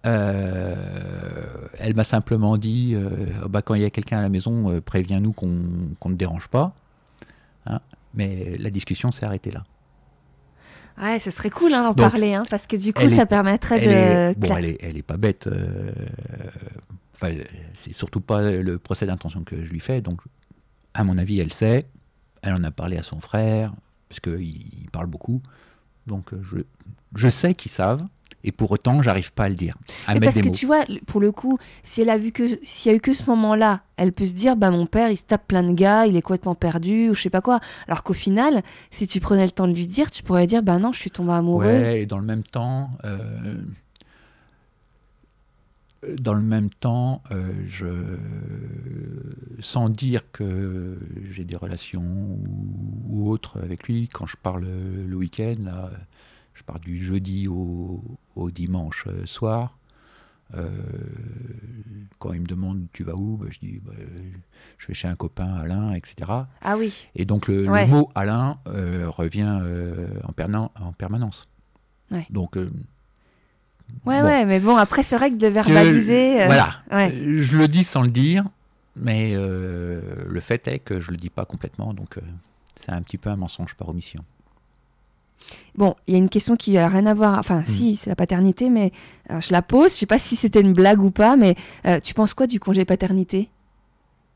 Euh, 0.06 1.68
elle 1.80 1.96
m'a 1.96 2.04
simplement 2.04 2.58
dit, 2.58 2.94
euh, 2.94 3.48
bah, 3.50 3.62
quand 3.62 3.74
il 3.74 3.82
y 3.82 3.86
a 3.86 3.90
quelqu'un 3.90 4.20
à 4.20 4.22
la 4.22 4.30
maison, 4.30 4.70
euh, 4.70 4.82
préviens-nous 4.82 5.32
qu'on 5.32 5.62
qu'on 6.00 6.10
ne 6.10 6.16
dérange 6.16 6.48
pas. 6.48 6.76
Hein. 7.66 7.80
Mais 8.14 8.56
la 8.60 8.70
discussion 8.70 9.12
s'est 9.12 9.26
arrêtée 9.26 9.52
là. 9.52 9.64
Ouais, 11.02 11.20
ce 11.20 11.30
serait 11.32 11.50
cool 11.50 11.74
hein, 11.74 11.84
d'en 11.84 11.94
parler, 11.94 12.34
hein, 12.34 12.44
parce 12.50 12.68
que 12.68 12.76
du 12.78 12.94
coup, 12.94 13.02
ça 13.10 13.24
est- 13.24 13.26
permettrait 13.26 13.80
Elle 13.80 13.84
de... 13.90 13.90
est, 14.34 14.40
bon, 14.40 14.56
elle 14.56 14.66
est, 14.66 14.78
elle 14.82 14.98
est 14.98 15.02
pas 15.04 15.18
bête. 15.18 15.48
euh, 15.48 15.92
Enfin, 17.16 17.34
c'est 17.74 17.94
surtout 17.94 18.20
pas 18.22 18.42
le 18.52 18.78
procès 18.78 19.06
d'intention 19.06 19.44
que 19.44 19.64
je 19.64 19.72
lui 19.72 19.80
fais. 19.80 20.02
Donc, 20.02 20.20
à 20.94 21.04
mon 21.04 21.18
avis, 21.18 21.40
elle 21.40 21.54
sait. 21.54 21.86
Elle 22.42 22.54
en 22.54 22.64
a 22.64 22.72
parlé 22.72 22.98
à 22.98 23.04
son 23.04 23.20
frère, 23.22 23.74
parce 24.10 24.20
qu'il 24.20 24.42
il 24.42 24.90
parle 24.92 25.08
beaucoup. 25.08 25.42
Donc, 26.08 26.34
euh, 26.34 26.42
je, 26.44 26.58
je 27.16 27.30
sais 27.30 27.56
qu'ils 27.56 27.72
savent. 27.72 28.06
Et 28.48 28.52
pour 28.52 28.72
autant, 28.72 29.02
j'arrive 29.02 29.34
pas 29.34 29.46
à 29.46 29.50
le 29.50 29.56
dire. 29.56 29.76
À 30.06 30.14
Mais 30.14 30.20
parce 30.20 30.36
des 30.36 30.42
que 30.42 30.48
mots. 30.48 30.54
tu 30.54 30.66
vois, 30.68 30.86
pour 31.08 31.20
le 31.20 31.32
coup, 31.32 31.58
si 31.82 32.02
elle 32.02 32.12
a 32.12 32.18
vu 32.18 32.32
que 32.32 32.60
s'il 32.62 32.92
y 32.92 32.94
a 32.94 32.98
eu 32.98 33.02
que 33.02 33.14
ce 33.14 33.24
moment-là, 33.26 33.82
elle 33.98 34.14
peut 34.14 34.26
se 34.26 34.34
dire 34.34 34.56
bah 34.56 34.70
mon 34.70 34.86
père 34.86 35.10
il 35.10 35.18
se 35.18 35.24
tape 35.24 35.48
plein 35.48 35.64
de 35.64 35.74
gars, 35.74 36.06
il 36.06 36.16
est 36.16 36.22
complètement 36.22 36.54
perdu 36.54 37.10
ou 37.10 37.16
je 37.16 37.24
sais 37.24 37.32
pas 37.32 37.42
quoi. 37.42 37.60
Alors 37.88 38.04
qu'au 38.04 38.14
final, 38.14 38.62
si 38.92 39.08
tu 39.08 39.20
prenais 39.20 39.46
le 39.46 39.52
temps 39.52 39.68
de 39.68 39.74
lui 39.74 39.88
dire, 39.88 40.12
tu 40.12 40.22
pourrais 40.22 40.46
dire 40.46 40.62
bah 40.62 40.78
non, 40.78 40.94
je 40.94 41.00
suis 41.00 41.10
tombé 41.10 41.34
amoureux. 41.34 41.66
Ouais, 41.66 42.04
et 42.04 42.06
dans 42.06 42.20
le 42.20 42.26
même 42.26 42.44
temps, 42.44 42.92
euh, 43.04 43.56
dans 46.20 46.36
le 46.36 46.42
même 46.44 46.70
temps, 46.70 47.24
euh, 47.32 47.52
je, 47.68 47.88
sans 49.60 49.90
dire 49.90 50.22
que 50.32 51.00
j'ai 51.32 51.46
des 51.46 51.56
relations 51.56 52.04
ou, 52.04 52.46
ou 53.10 53.30
autres 53.32 53.60
avec 53.60 53.88
lui, 53.88 54.08
quand 54.08 54.28
je 54.28 54.38
parle 54.38 54.66
le 54.66 55.16
week-end, 55.16 55.56
là, 55.64 55.90
je 56.56 56.64
pars 56.64 56.80
du 56.80 57.04
jeudi 57.04 57.48
au, 57.48 58.04
au 58.36 58.50
dimanche 58.50 59.06
euh, 59.08 59.26
soir. 59.28 59.78
euh, 60.56 60.70
quand 62.20 62.34
il 62.34 62.42
me 62.42 62.46
demande 62.48 62.86
tu 62.94 63.04
vas 63.04 63.16
où, 63.16 63.38
bah, 63.38 63.48
je 63.50 63.60
dis 63.60 63.80
bah, 63.84 63.94
je 64.78 64.88
vais 64.88 64.94
chez 64.94 65.08
un 65.08 65.16
copain 65.16 65.54
Alain, 65.56 65.94
etc. 65.94 66.16
Ah 66.62 66.78
oui. 66.78 67.08
Et 67.16 67.26
donc 67.26 67.48
le, 67.48 67.68
mot 67.88 68.10
Alain 68.16 68.58
euh, 68.68 69.10
revient 69.10 69.60
euh, 69.62 70.08
en, 70.24 70.32
perna- 70.32 70.72
en 70.80 70.92
permanence. 70.94 71.48
Ouais. 72.12 72.26
Donc 72.30 72.56
Ouais 72.56 74.22
Bon. 74.22 74.24
ouais, 74.26 74.46
mais 74.46 74.60
bon 74.60 74.78
après 74.78 75.04
c'est 75.04 75.16
vrai 75.16 75.30
que 75.32 75.36
de 75.36 75.48
verbaliser. 75.48 76.46
voilà, 76.46 76.82
ouais. 76.92 77.12
Je 77.40 77.58
le 77.58 77.68
dis 77.68 77.84
sans 77.84 78.02
le 78.02 78.10
dire, 78.10 78.46
mais 78.96 79.36
le 79.36 80.40
fait 80.42 80.68
est 80.68 80.80
que 80.80 81.00
je 81.00 81.12
le 81.12 81.18
dis 81.18 81.30
pas 81.30 81.46
complètement, 81.46 81.94
donc 81.94 82.18
c'est 82.76 82.92
un 82.92 83.02
petit 83.04 83.18
peu 83.18 83.30
un 83.30 83.36
mensonge 83.36 83.76
par 83.76 83.90
omission. 83.90 84.24
Bon, 85.78 85.96
il 86.08 86.14
y 86.14 86.16
a 86.16 86.18
une 86.18 86.30
question 86.30 86.56
qui 86.56 86.78
a 86.78 86.88
rien 86.88 87.06
à 87.06 87.14
voir. 87.14 87.38
Enfin, 87.38 87.64
si, 87.66 87.96
c'est 87.96 88.10
la 88.10 88.16
paternité, 88.16 88.70
mais 88.70 88.92
alors, 89.28 89.42
je 89.42 89.52
la 89.52 89.62
pose. 89.62 89.92
Je 89.92 89.98
sais 89.98 90.06
pas 90.06 90.18
si 90.20 90.36
c'était 90.36 90.62
une 90.62 90.74
blague 90.74 91.02
ou 91.02 91.12
pas, 91.12 91.36
mais 91.36 91.56
euh, 91.86 92.00
tu 92.00 92.14
penses 92.14 92.34
quoi 92.34 92.48
du 92.48 92.60
congé 92.60 92.86
paternité? 92.86 93.50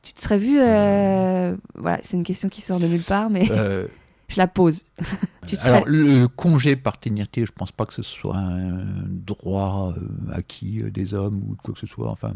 Tu 0.02 0.14
te 0.14 0.22
serais 0.22 0.38
vu 0.38 0.60
euh, 0.60 1.56
Voilà, 1.76 2.00
c'est 2.04 2.18
une 2.18 2.24
question 2.24 2.50
qui 2.50 2.62
sort 2.62 2.80
de 2.80 2.88
nulle 2.88 3.04
part, 3.04 3.30
mais 3.30 3.50
Euh, 3.52 3.88
je 4.28 4.38
la 4.38 4.48
pose. 4.48 4.84
tu 5.48 5.58
te 5.58 5.66
alors, 5.68 5.82
serais... 5.82 5.92
le 5.92 6.28
congé 6.28 6.76
paternité, 6.76 7.46
je 7.46 7.52
pense 7.52 7.72
pas 7.72 7.86
que 7.86 7.94
ce 7.94 8.04
soit 8.04 8.38
un 8.38 8.86
droit 9.08 9.94
euh, 9.98 10.34
acquis 10.34 10.82
euh, 10.82 10.92
des 10.92 11.14
hommes 11.14 11.42
ou 11.48 11.56
de 11.56 11.62
quoi 11.62 11.74
que 11.74 11.80
ce 11.80 11.88
soit. 11.88 12.10
Enfin, 12.10 12.34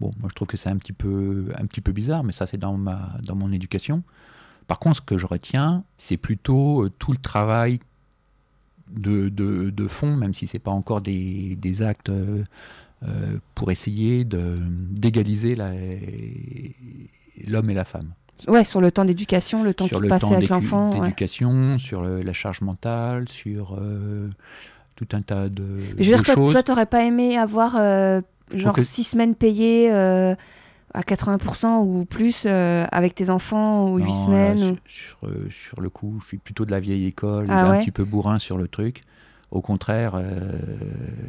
bon, 0.00 0.12
moi 0.20 0.28
je 0.30 0.34
trouve 0.34 0.48
que 0.48 0.56
c'est 0.56 0.70
un 0.70 0.76
petit 0.76 0.92
peu, 0.92 1.46
un 1.56 1.66
petit 1.66 1.80
peu 1.80 1.92
bizarre, 1.92 2.24
mais 2.24 2.32
ça 2.32 2.46
c'est 2.46 2.58
dans 2.58 2.76
ma, 2.76 3.16
dans 3.22 3.34
mon 3.36 3.52
éducation. 3.52 4.02
Par 4.66 4.78
contre, 4.78 4.96
ce 4.96 5.02
que 5.02 5.18
je 5.18 5.26
retiens, 5.26 5.84
c'est 5.98 6.16
plutôt 6.16 6.84
euh, 6.84 6.90
tout 6.98 7.12
le 7.12 7.18
travail 7.18 7.80
de, 8.90 9.28
de, 9.28 9.70
de 9.70 9.86
fond, 9.88 10.14
même 10.16 10.34
si 10.34 10.46
c'est 10.46 10.58
pas 10.58 10.70
encore 10.70 11.00
des, 11.00 11.56
des 11.60 11.82
actes 11.82 12.10
euh, 12.10 12.44
euh, 13.06 13.38
pour 13.54 13.70
essayer 13.70 14.24
d'égaliser 14.24 15.56
l'homme 17.46 17.70
et 17.70 17.74
la 17.74 17.84
femme. 17.84 18.12
Ouais, 18.48 18.64
sur 18.64 18.80
le 18.80 18.90
temps 18.90 19.04
d'éducation, 19.04 19.62
le 19.62 19.74
temps 19.74 19.86
sur 19.86 19.98
qu'il 19.98 20.04
le 20.04 20.08
passait 20.08 20.26
temps 20.28 20.34
avec 20.34 20.48
l'enfant. 20.48 20.92
ouais. 20.92 21.00
d'éducation, 21.00 21.78
sur 21.78 22.02
le- 22.02 22.22
la 22.22 22.32
charge 22.32 22.60
mentale, 22.62 23.28
sur 23.28 23.76
euh, 23.80 24.28
tout 24.96 25.06
un 25.12 25.22
tas 25.22 25.48
de, 25.48 25.62
Mais 25.96 26.02
je 26.04 26.10
veux 26.10 26.16
de 26.18 26.22
dire, 26.22 26.22
toi, 26.24 26.34
choses. 26.34 26.52
toi, 26.52 26.62
t'aurais 26.62 26.86
pas 26.86 27.04
aimé 27.04 27.38
avoir 27.38 27.76
euh, 27.76 28.20
genre 28.52 28.74
que- 28.74 28.82
six 28.82 29.04
semaines 29.04 29.34
payées 29.34 29.88
à 30.94 31.02
80% 31.02 31.82
ou 31.82 32.04
plus 32.04 32.44
euh, 32.46 32.86
avec 32.92 33.14
tes 33.14 33.28
enfants 33.28 33.88
ou 33.90 33.98
Non, 33.98 34.04
huit 34.04 34.12
là, 34.12 34.24
semaines 34.24 34.58
sur, 34.58 34.72
ou- 34.72 34.78
sur, 34.86 35.18
euh, 35.28 35.48
sur 35.50 35.80
le 35.80 35.90
coup, 35.90 36.18
je 36.22 36.26
suis 36.28 36.38
plutôt 36.38 36.64
de 36.64 36.70
la 36.70 36.80
vieille 36.80 37.06
école, 37.06 37.46
Ah 37.50 37.66
un 37.66 37.76
petit 37.76 37.90
peu 37.90 38.04
bourrin 38.04 38.38
sur 38.38 38.56
le 38.56 38.68
truc. 38.68 39.02
Au 39.50 39.60
contraire, 39.60 40.14
euh, 40.16 40.58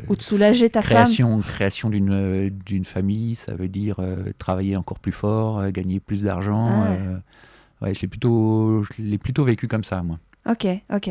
ou 0.10 0.16
de 0.16 0.22
soulager 0.22 0.70
ta 0.70 0.82
femme. 0.82 0.90
création, 1.04 1.40
création 1.40 1.90
d'une 1.92 2.50
d'une 2.50 2.86
famille, 2.86 3.36
ça 3.36 3.54
veut 3.56 3.68
dire 3.68 3.98
travailler 4.40 4.78
encore 4.78 4.98
plus 5.00 5.12
fort, 5.12 5.70
gagner 5.72 6.00
plus 6.00 6.24
d'argent. 6.24 6.84
Ah 6.84 6.92
ouais. 6.92 7.88
ouais, 7.88 7.94
je 7.94 8.02
l'ai 8.02 8.08
plutôt, 8.08 8.84
je 8.84 9.02
l'ai 9.02 9.18
plutôt 9.20 9.44
vécu 9.46 9.68
comme 9.68 9.84
ça, 9.84 10.02
moi. 10.02 10.18
Ok, 10.50 10.66
ok. 10.92 11.10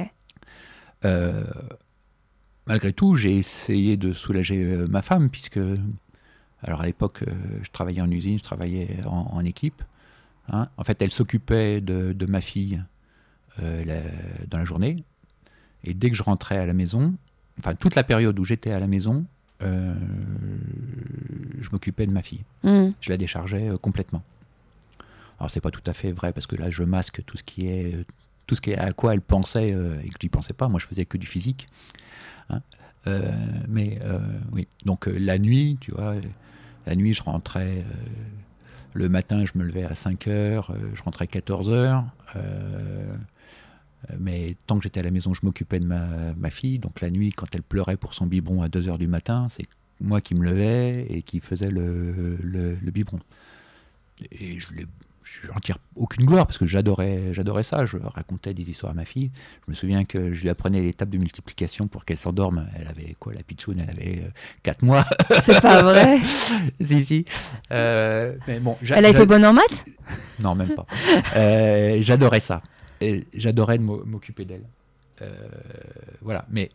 Malgré 2.66 2.92
tout, 2.94 3.14
j'ai 3.14 3.36
essayé 3.36 3.96
de 3.96 4.12
soulager 4.12 4.56
ma 4.88 5.02
femme, 5.02 5.28
puisque, 5.28 5.60
alors 6.64 6.80
à 6.82 6.86
l'époque, 6.86 7.22
euh, 7.22 7.32
je 7.62 7.70
travaillais 7.70 8.00
en 8.00 8.10
usine, 8.10 8.38
je 8.38 8.42
travaillais 8.44 8.98
en, 9.06 9.28
en 9.32 9.44
équipe. 9.44 9.82
hein. 10.48 10.68
En 10.76 10.84
fait, 10.84 11.00
elle 11.02 11.10
s'occupait 11.12 11.80
de, 11.80 12.12
de 12.12 12.26
ma 12.26 12.40
fille 12.40 12.82
euh, 13.62 13.84
la- 13.84 14.46
dans 14.48 14.58
la 14.58 14.64
journée. 14.64 15.04
Et 15.84 15.94
dès 15.94 16.10
que 16.10 16.16
je 16.16 16.22
rentrais 16.22 16.56
à 16.58 16.66
la 16.66 16.72
maison, 16.74 17.14
enfin 17.58 17.74
toute 17.74 17.94
la 17.94 18.02
période 18.02 18.38
où 18.38 18.44
j'étais 18.44 18.72
à 18.72 18.78
la 18.78 18.86
maison, 18.86 19.24
euh, 19.62 19.94
je 21.60 21.68
m'occupais 21.70 22.06
de 22.06 22.12
ma 22.12 22.22
fille. 22.22 22.42
Hmm. 22.62 22.90
Je 23.00 23.10
la 23.10 23.16
déchargeais 23.16 23.68
euh, 23.68 23.76
complètement. 23.76 24.22
Alors 25.38 25.50
c'est 25.50 25.60
pas 25.60 25.70
tout 25.70 25.82
à 25.86 25.92
fait 25.92 26.12
vrai 26.12 26.32
parce 26.32 26.46
que 26.46 26.56
là 26.56 26.70
je 26.70 26.82
masque 26.84 27.22
tout 27.26 27.36
ce 27.36 27.42
qui 27.42 27.66
est 27.66 28.04
tout 28.46 28.54
ce 28.54 28.60
qui 28.60 28.70
est 28.70 28.78
à 28.78 28.92
quoi 28.92 29.14
elle 29.14 29.20
pensait 29.20 29.68
et 29.70 30.08
que 30.08 30.16
j'y 30.20 30.28
pensais 30.28 30.52
pas. 30.52 30.68
Moi 30.68 30.78
je 30.80 30.86
faisais 30.86 31.04
que 31.06 31.16
du 31.18 31.26
physique. 31.26 31.66
hein. 32.50 32.60
Mais 33.68 33.98
oui, 34.52 34.66
donc 34.84 35.06
la 35.06 35.38
nuit, 35.38 35.76
tu 35.80 35.90
vois, 35.92 36.14
la 36.86 36.94
nuit 36.96 37.14
je 37.14 37.22
rentrais. 37.22 37.78
euh, 37.78 37.82
le 38.94 39.08
matin, 39.08 39.44
je 39.44 39.58
me 39.58 39.64
levais 39.64 39.82
à 39.84 39.94
5 39.96 40.28
heures, 40.28 40.70
euh, 40.70 40.76
je 40.94 41.02
rentrais 41.02 41.24
à 41.24 41.26
14 41.26 41.68
heures. 41.70 42.04
euh, 42.36 43.16
mais 44.18 44.56
tant 44.66 44.76
que 44.76 44.82
j'étais 44.84 45.00
à 45.00 45.02
la 45.02 45.10
maison, 45.10 45.32
je 45.32 45.40
m'occupais 45.44 45.80
de 45.80 45.86
ma, 45.86 46.50
fille. 46.50 46.78
Donc 46.78 47.00
la 47.00 47.10
nuit, 47.10 47.32
quand 47.32 47.46
elle 47.54 47.62
pleurait 47.62 47.96
pour 47.96 48.14
son 48.14 48.26
biberon 48.26 48.62
à 48.62 48.68
2 48.68 48.88
heures 48.88 48.98
du 48.98 49.06
matin, 49.06 49.48
c'est 49.50 49.66
moi 50.00 50.20
qui 50.20 50.34
me 50.34 50.44
levais 50.44 51.06
et 51.08 51.22
qui 51.22 51.40
faisais 51.40 51.70
le, 51.70 52.36
le, 52.42 52.76
le 52.76 52.90
biberon. 52.90 53.18
Et 54.30 54.60
je 54.60 54.72
l'ai- 54.74 54.86
je 55.42 55.48
n'en 55.48 55.58
tire 55.60 55.78
aucune 55.96 56.24
gloire 56.24 56.46
parce 56.46 56.58
que 56.58 56.66
j'adorais, 56.66 57.32
j'adorais 57.32 57.62
ça. 57.62 57.84
Je 57.86 57.96
racontais 57.98 58.54
des 58.54 58.68
histoires 58.70 58.92
à 58.92 58.94
ma 58.94 59.04
fille. 59.04 59.30
Je 59.66 59.70
me 59.70 59.74
souviens 59.74 60.04
que 60.04 60.32
je 60.32 60.42
lui 60.42 60.48
apprenais 60.48 60.80
les 60.80 60.92
tables 60.94 61.10
de 61.10 61.18
multiplication 61.18 61.86
pour 61.88 62.04
qu'elle 62.04 62.18
s'endorme. 62.18 62.68
Elle 62.76 62.88
avait 62.88 63.16
quoi, 63.18 63.32
la 63.34 63.42
pitchoune 63.42 63.80
Elle 63.80 63.90
avait 63.90 64.30
4 64.62 64.82
mois. 64.82 65.04
C'est 65.42 65.60
pas 65.60 65.82
vrai. 65.82 66.18
si, 66.80 67.04
si. 67.04 67.24
Euh, 67.72 68.36
mais 68.46 68.60
bon, 68.60 68.76
Elle 68.90 69.04
a 69.04 69.08
été 69.10 69.26
bonne 69.26 69.44
en 69.44 69.52
maths? 69.52 69.84
Non, 70.42 70.54
même 70.54 70.74
pas. 70.74 70.86
Euh, 71.36 71.98
j'adorais 72.00 72.40
ça. 72.40 72.62
J'adorais 73.34 73.78
de 73.78 73.82
m'o- 73.82 74.04
m'occuper 74.04 74.44
d'elle. 74.44 74.64
Euh, 75.22 75.30
voilà. 76.22 76.46
Mais 76.50 76.70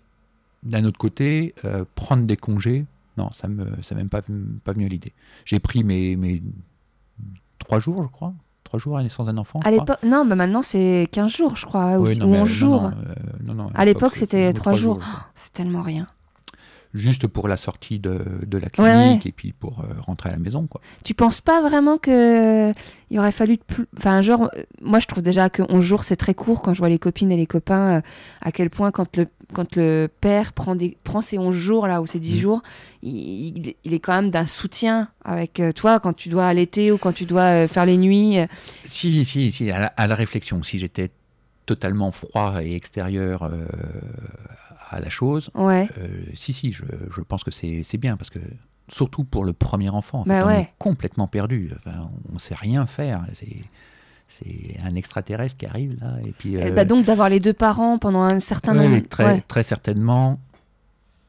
d'un 0.64 0.84
autre 0.86 0.97
côté, 0.99 1.55
euh, 1.66 1.86
prendre 1.95 2.24
des 2.26 2.38
congés, 2.38 2.86
non, 3.18 3.32
ça 3.34 3.47
me, 3.47 3.82
ça 3.82 3.95
même 3.95 4.10
pas, 4.10 4.22
pas 4.64 4.74
venu 4.74 4.86
à 4.86 4.89
l'idée. 4.89 5.14
J'ai 5.45 5.60
pris 5.60 5.84
mes, 5.84 6.16
mes 6.16 6.41
trois 7.57 7.80
jours, 7.80 8.03
je 8.03 8.07
crois. 8.07 8.34
Trois 8.70 8.80
jours 8.80 8.95
à 8.95 8.99
la 8.99 9.03
naissance 9.05 9.26
d'un 9.26 9.38
enfant. 9.38 9.59
À 9.63 9.72
l'époque, 9.72 9.97
non, 10.05 10.24
mais 10.26 10.36
maintenant 10.36 10.61
c'est 10.61 11.07
15 11.11 11.32
jours, 11.36 11.57
je 11.57 11.65
crois, 11.65 11.97
ou, 11.97 12.05
Oui, 12.05 12.17
non, 12.20 12.28
ou 12.28 12.30
mais, 12.30 12.39
11 12.41 12.49
non, 12.49 12.53
jours. 12.55 12.82
non, 12.84 12.91
euh, 13.51 13.53
non, 13.55 13.70
À 13.74 13.84
l'époque, 13.84 14.15
c'était 14.15 14.47
c'était 14.47 14.53
trois 14.53 14.74
jours. 14.74 14.99
quoi. 14.99 15.26
C'est 15.34 15.51
tellement 15.53 15.82
rien. 15.82 16.05
Juste 16.95 17.27
pour 17.27 17.47
la 17.47 17.55
sortie 17.55 17.99
de, 17.99 18.19
de 18.47 18.57
la 18.57 18.67
clinique 18.69 18.91
ouais. 18.91 19.21
et 19.25 19.31
puis 19.31 19.51
pour 19.53 19.81
euh, 19.81 19.93
rentrer 20.01 20.29
à 20.29 20.31
la 20.31 20.39
maison. 20.39 20.65
Quoi. 20.65 20.81
Tu 21.05 21.13
penses 21.13 21.39
pas 21.39 21.61
vraiment 21.61 21.99
que 21.99 22.73
il 23.11 23.19
aurait 23.19 23.31
fallu 23.31 23.57
de 23.57 23.61
plus. 23.61 23.85
Enfin, 23.95 24.23
genre, 24.23 24.49
euh, 24.55 24.63
moi 24.81 24.97
je 24.99 25.05
trouve 25.05 25.21
déjà 25.21 25.51
que 25.51 25.61
11 25.69 25.83
jours 25.85 26.03
c'est 26.03 26.15
très 26.15 26.33
court 26.33 26.63
quand 26.63 26.73
je 26.73 26.79
vois 26.79 26.89
les 26.89 26.97
copines 26.97 27.31
et 27.31 27.37
les 27.37 27.45
copains, 27.45 27.97
euh, 27.97 28.01
à 28.41 28.51
quel 28.51 28.71
point 28.71 28.89
quand 28.89 29.17
le, 29.17 29.27
quand 29.53 29.75
le 29.75 30.09
père 30.19 30.51
prend, 30.51 30.73
des, 30.73 30.97
prend 31.03 31.21
ces 31.21 31.37
11 31.37 31.53
jours 31.55 31.85
là 31.85 32.01
ou 32.01 32.07
ces 32.07 32.19
10 32.19 32.33
Mhm. 32.33 32.39
jours, 32.39 32.61
il, 33.03 33.75
il- 33.83 33.93
est 33.93 33.99
quand 33.99 34.15
même 34.19 34.31
d'un 34.31 34.47
soutien 34.47 35.09
avec 35.23 35.61
toi 35.75 35.99
quand 35.99 36.13
tu 36.13 36.29
dois 36.29 36.47
allaiter 36.47 36.91
ou 36.91 36.97
quand 36.97 37.13
tu 37.13 37.25
dois 37.25 37.67
faire 37.67 37.85
les 37.85 37.97
nuits. 37.97 38.37
Si, 38.85 39.25
si, 39.25 39.51
si, 39.51 39.69
à 39.69 39.79
la, 39.79 39.87
à 39.95 40.07
la 40.07 40.15
réflexion, 40.15 40.63
si 40.63 40.79
j'étais 40.79 41.11
totalement 41.67 42.11
froid 42.11 42.63
et 42.63 42.73
extérieur 42.75 43.43
euh, 43.43 43.63
à 44.89 44.99
la 44.99 45.09
chose, 45.09 45.51
Ouais. 45.55 45.87
euh, 45.97 46.07
si, 46.33 46.53
si, 46.53 46.71
je, 46.71 46.83
je 47.15 47.21
pense 47.21 47.43
que 47.43 47.51
c'est 47.51 47.97
bien 47.97 48.17
parce 48.17 48.29
que 48.29 48.39
surtout 48.87 49.23
pour 49.23 49.45
le 49.45 49.53
premier 49.53 49.89
enfant, 49.89 50.21
en 50.21 50.23
fait, 50.23 50.29
Bah 50.29 50.45
on 50.45 50.49
est 50.49 50.73
complètement 50.79 51.27
perdu. 51.27 51.71
Enfin, 51.77 52.09
on 52.29 52.33
ne 52.33 52.39
sait 52.39 52.55
rien 52.55 52.85
faire. 52.87 53.23
C'est 54.27 54.77
un 54.83 54.95
extraterrestre 54.95 55.57
qui 55.57 55.65
arrive 55.65 55.97
là 56.01 56.17
et 56.25 56.31
puis. 56.31 56.55
Eh 56.55 56.65
euh, 56.67 56.71
bah 56.71 56.85
donc 56.85 57.05
d'avoir 57.05 57.29
les 57.29 57.39
deux 57.39 57.53
parents 57.53 57.97
pendant 57.97 58.21
un 58.21 58.39
certain 58.39 58.77
ouais, 58.77 58.87
nombre. 58.87 59.07
très, 59.07 59.25
ouais. 59.25 59.41
très 59.47 59.63
certainement. 59.63 60.39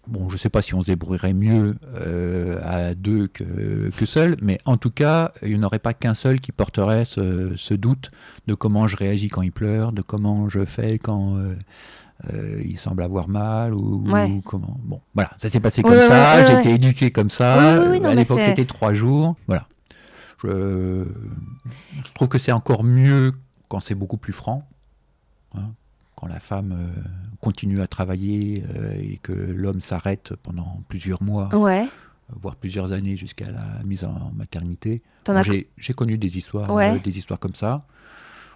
Bon, 0.07 0.29
je 0.29 0.35
ne 0.35 0.39
sais 0.39 0.49
pas 0.49 0.61
si 0.61 0.75
on 0.75 0.81
se 0.81 0.87
débrouillerait 0.87 1.35
mieux 1.35 1.77
euh, 1.95 2.59
à 2.65 2.95
deux 2.95 3.29
que, 3.29 3.91
que 3.97 4.07
seul, 4.07 4.37
mais 4.43 4.59
en 4.65 4.77
tout 4.77 4.91
cas, 4.91 5.31
il 5.43 5.57
n'y 5.59 5.65
aurait 5.65 5.79
pas 5.79 5.95
qu'un 5.95 6.15
seul 6.15 6.41
qui 6.41 6.51
porterait 6.53 7.05
ce, 7.05 7.55
ce 7.55 7.75
doute 7.75 8.11
de 8.49 8.55
comment 8.55 8.89
je 8.89 8.97
réagis 8.97 9.29
quand 9.29 9.43
il 9.43 9.53
pleure, 9.53 9.93
de 9.93 10.03
comment 10.03 10.49
je 10.49 10.65
fais 10.65 10.99
quand 10.99 11.37
euh, 11.37 11.55
euh, 12.33 12.61
il 12.65 12.79
semble 12.79 13.03
avoir 13.03 13.29
mal 13.29 13.75
ou, 13.75 14.05
Ouais. 14.11 14.27
ou 14.31 14.41
comment. 14.43 14.79
Bon, 14.85 15.01
voilà, 15.15 15.31
ça 15.39 15.49
s'est 15.49 15.61
passé 15.61 15.83
comme 15.83 15.93
ouais, 15.93 16.03
ça, 16.09 16.43
ouais, 16.43 16.61
été 16.61 16.75
éduqué 16.75 17.11
comme 17.11 17.31
ça. 17.31 17.81
Oui, 17.81 17.87
oui, 17.93 18.01
non, 18.01 18.11
à 18.11 18.15
l'époque, 18.15 18.41
c'était 18.43 18.65
trois 18.67 18.93
jours. 18.95 19.37
Voilà. 19.47 19.67
Je, 20.43 21.07
je 22.07 22.13
trouve 22.15 22.29
que 22.29 22.39
c'est 22.39 22.53
encore 22.53 22.85
mieux 22.85 23.33
quand 23.69 23.81
c'est 23.81 23.95
beaucoup 23.95 24.17
plus 24.17 24.33
franc. 24.33 24.67
hein, 25.55 25.71
quand 26.17 26.27
la 26.27 26.41
femme 26.41 26.73
euh, 26.73 27.01
continue 27.41 27.81
à 27.81 27.87
travailler 27.87 28.65
euh, 28.75 28.93
et 28.99 29.19
que 29.23 29.33
l'homme 29.33 29.81
s'arrête 29.81 30.35
pendant 30.43 30.83
plusieurs 30.89 31.23
mois, 31.23 31.49
voire 32.41 32.57
plusieurs 32.57 32.93
années 32.93 33.17
jusqu'à 33.17 33.51
la 33.51 33.83
mise 33.85 34.05
en 34.05 34.31
maternité. 34.35 35.03
J'ai 35.79 35.95
connu 35.95 36.19
des 36.19 36.37
histoires, 36.37 36.75
des 37.01 37.19
histoires 37.19 37.39
comme 37.41 37.55
ça. 37.55 37.85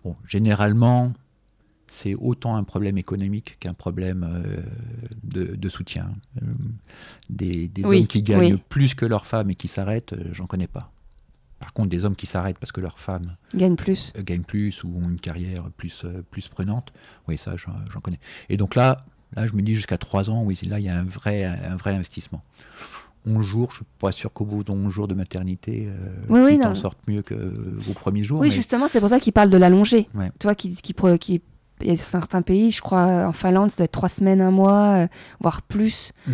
Bon, 0.04 0.14
généralement, 0.26 1.12
c'est 1.95 2.14
autant 2.16 2.57
un 2.57 2.64
problème 2.64 2.99
économique 2.99 3.57
qu'un 3.61 3.72
problème 3.74 4.26
euh, 4.28 4.61
de, 5.22 5.55
de 5.57 5.68
soutien. 5.68 6.11
Euh, 6.42 6.47
des 7.30 7.68
des 7.68 7.84
Oui, 7.86 8.01
hommes 8.01 8.07
qui 8.07 8.22
gagnent 8.22 8.55
oui. 8.55 8.62
plus 8.68 8.95
que 8.95 9.07
leurs 9.07 9.26
femmes 9.26 9.51
et 9.51 9.55
qui 9.55 9.68
s'arrêtent, 9.68 10.12
euh, 10.12 10.24
j'en 10.32 10.47
connais 10.47 10.66
pas. 10.66 10.90
Par 11.61 11.72
contre, 11.72 11.88
des 11.90 12.05
hommes 12.05 12.16
qui 12.16 12.26
s'arrêtent 12.26 12.59
parce 12.59 12.72
que 12.72 12.80
leurs 12.80 12.99
femmes 12.99 13.36
gagne 13.55 13.76
plus. 13.76 14.12
gagnent 14.18 14.42
plus 14.42 14.82
ou 14.84 14.88
ont 15.03 15.09
une 15.09 15.20
carrière 15.20 15.70
plus, 15.76 16.05
plus 16.30 16.49
prenante, 16.49 16.92
oui, 17.28 17.38
ça, 17.38 17.55
j'en 17.57 18.01
connais. 18.01 18.18
Et 18.51 18.57
donc 18.57 18.74
là, 18.74 19.07
là, 19.34 19.47
je 19.47 19.55
me 19.55 19.62
dis 19.62 19.74
jusqu'à 19.74 19.97
3 19.97 20.28
ans, 20.30 20.42
oui, 20.42 20.59
là, 20.68 20.78
il 20.80 20.84
y 20.84 20.88
a 20.90 20.99
un 20.99 21.05
vrai, 21.05 21.45
un 21.45 21.76
vrai 21.76 21.95
investissement. 21.95 22.42
11 23.26 23.42
jours, 23.47 23.70
je 23.70 23.76
suis 23.76 23.84
pas 23.99 24.12
sûr 24.12 24.30
qu'au 24.34 24.45
bout 24.45 24.64
de 24.64 24.70
11 24.72 24.92
jours 24.92 25.09
de 25.09 25.14
maternité, 25.14 25.86
euh, 25.88 25.97
Oui, 26.28 26.40
oui, 26.45 26.59
t'en 26.59 26.74
sortes 26.74 26.99
mieux 27.09 27.22
que 27.22 27.34
vos 27.78 27.95
premiers 27.95 28.24
jours. 28.24 28.40
Oui, 28.40 28.49
mais- 28.49 28.55
justement, 28.55 28.86
c'est 28.88 29.01
pour 29.01 29.09
ça 29.09 29.18
qu'il 29.20 29.32
parle 29.32 29.49
de 29.49 29.57
l'allonger. 29.57 30.09
Ouais. 30.14 30.30
Qui, 30.57 30.74
qui, 30.76 30.92
pro- 30.92 31.16
qui- 31.16 31.40
il 31.81 31.89
y 31.89 31.91
a 31.91 31.97
certains 31.97 32.43
pays, 32.43 32.70
je 32.70 32.81
crois, 32.83 33.27
en 33.27 33.33
Finlande, 33.33 33.70
ça 33.70 33.79
doit 33.79 33.85
être 33.85 33.93
trois 33.93 34.09
semaines, 34.09 34.41
un 34.41 34.51
mois, 34.51 35.05
euh, 35.05 35.07
voire 35.41 35.62
plus. 35.62 36.12
Mm. 36.27 36.33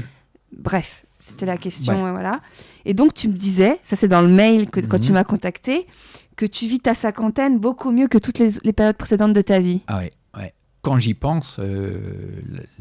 Bref, 0.59 1.05
c'était 1.17 1.47
la 1.47 1.57
question, 1.57 2.03
Ouais. 2.05 2.09
euh, 2.09 2.13
voilà. 2.13 2.41
Et 2.85 2.95
donc, 2.95 3.15
tu 3.15 3.29
me 3.29 3.35
disais, 3.35 3.79
ça 3.83 3.97
c'est 3.97 4.09
dans 4.09 4.23
le 4.23 4.29
mail 4.29 4.69
que, 4.71 4.81
quand 4.81 4.99
tu 4.99 5.09
Mhm. 5.11 5.15
m'as 5.15 5.25
contacté, 5.25 5.87
que 6.37 6.47
tu 6.47 6.67
vis 6.67 6.81
ta 6.81 6.95
cinquantaine 6.95 7.59
beaucoup 7.59 7.91
mieux 7.91 8.09
que 8.09 8.19
toutes 8.19 8.39
les, 8.39 8.51
les 8.65 8.73
périodes 8.73 8.97
précédentes 8.97 9.33
de 9.33 9.43
ta 9.43 9.59
vie. 9.61 9.83
Ah 9.87 9.99
ouais, 9.99 10.11
ouais. 10.37 10.53
quand 10.83 10.99
j'y 10.99 11.15
pense, 11.15 11.59
euh, 11.59 11.99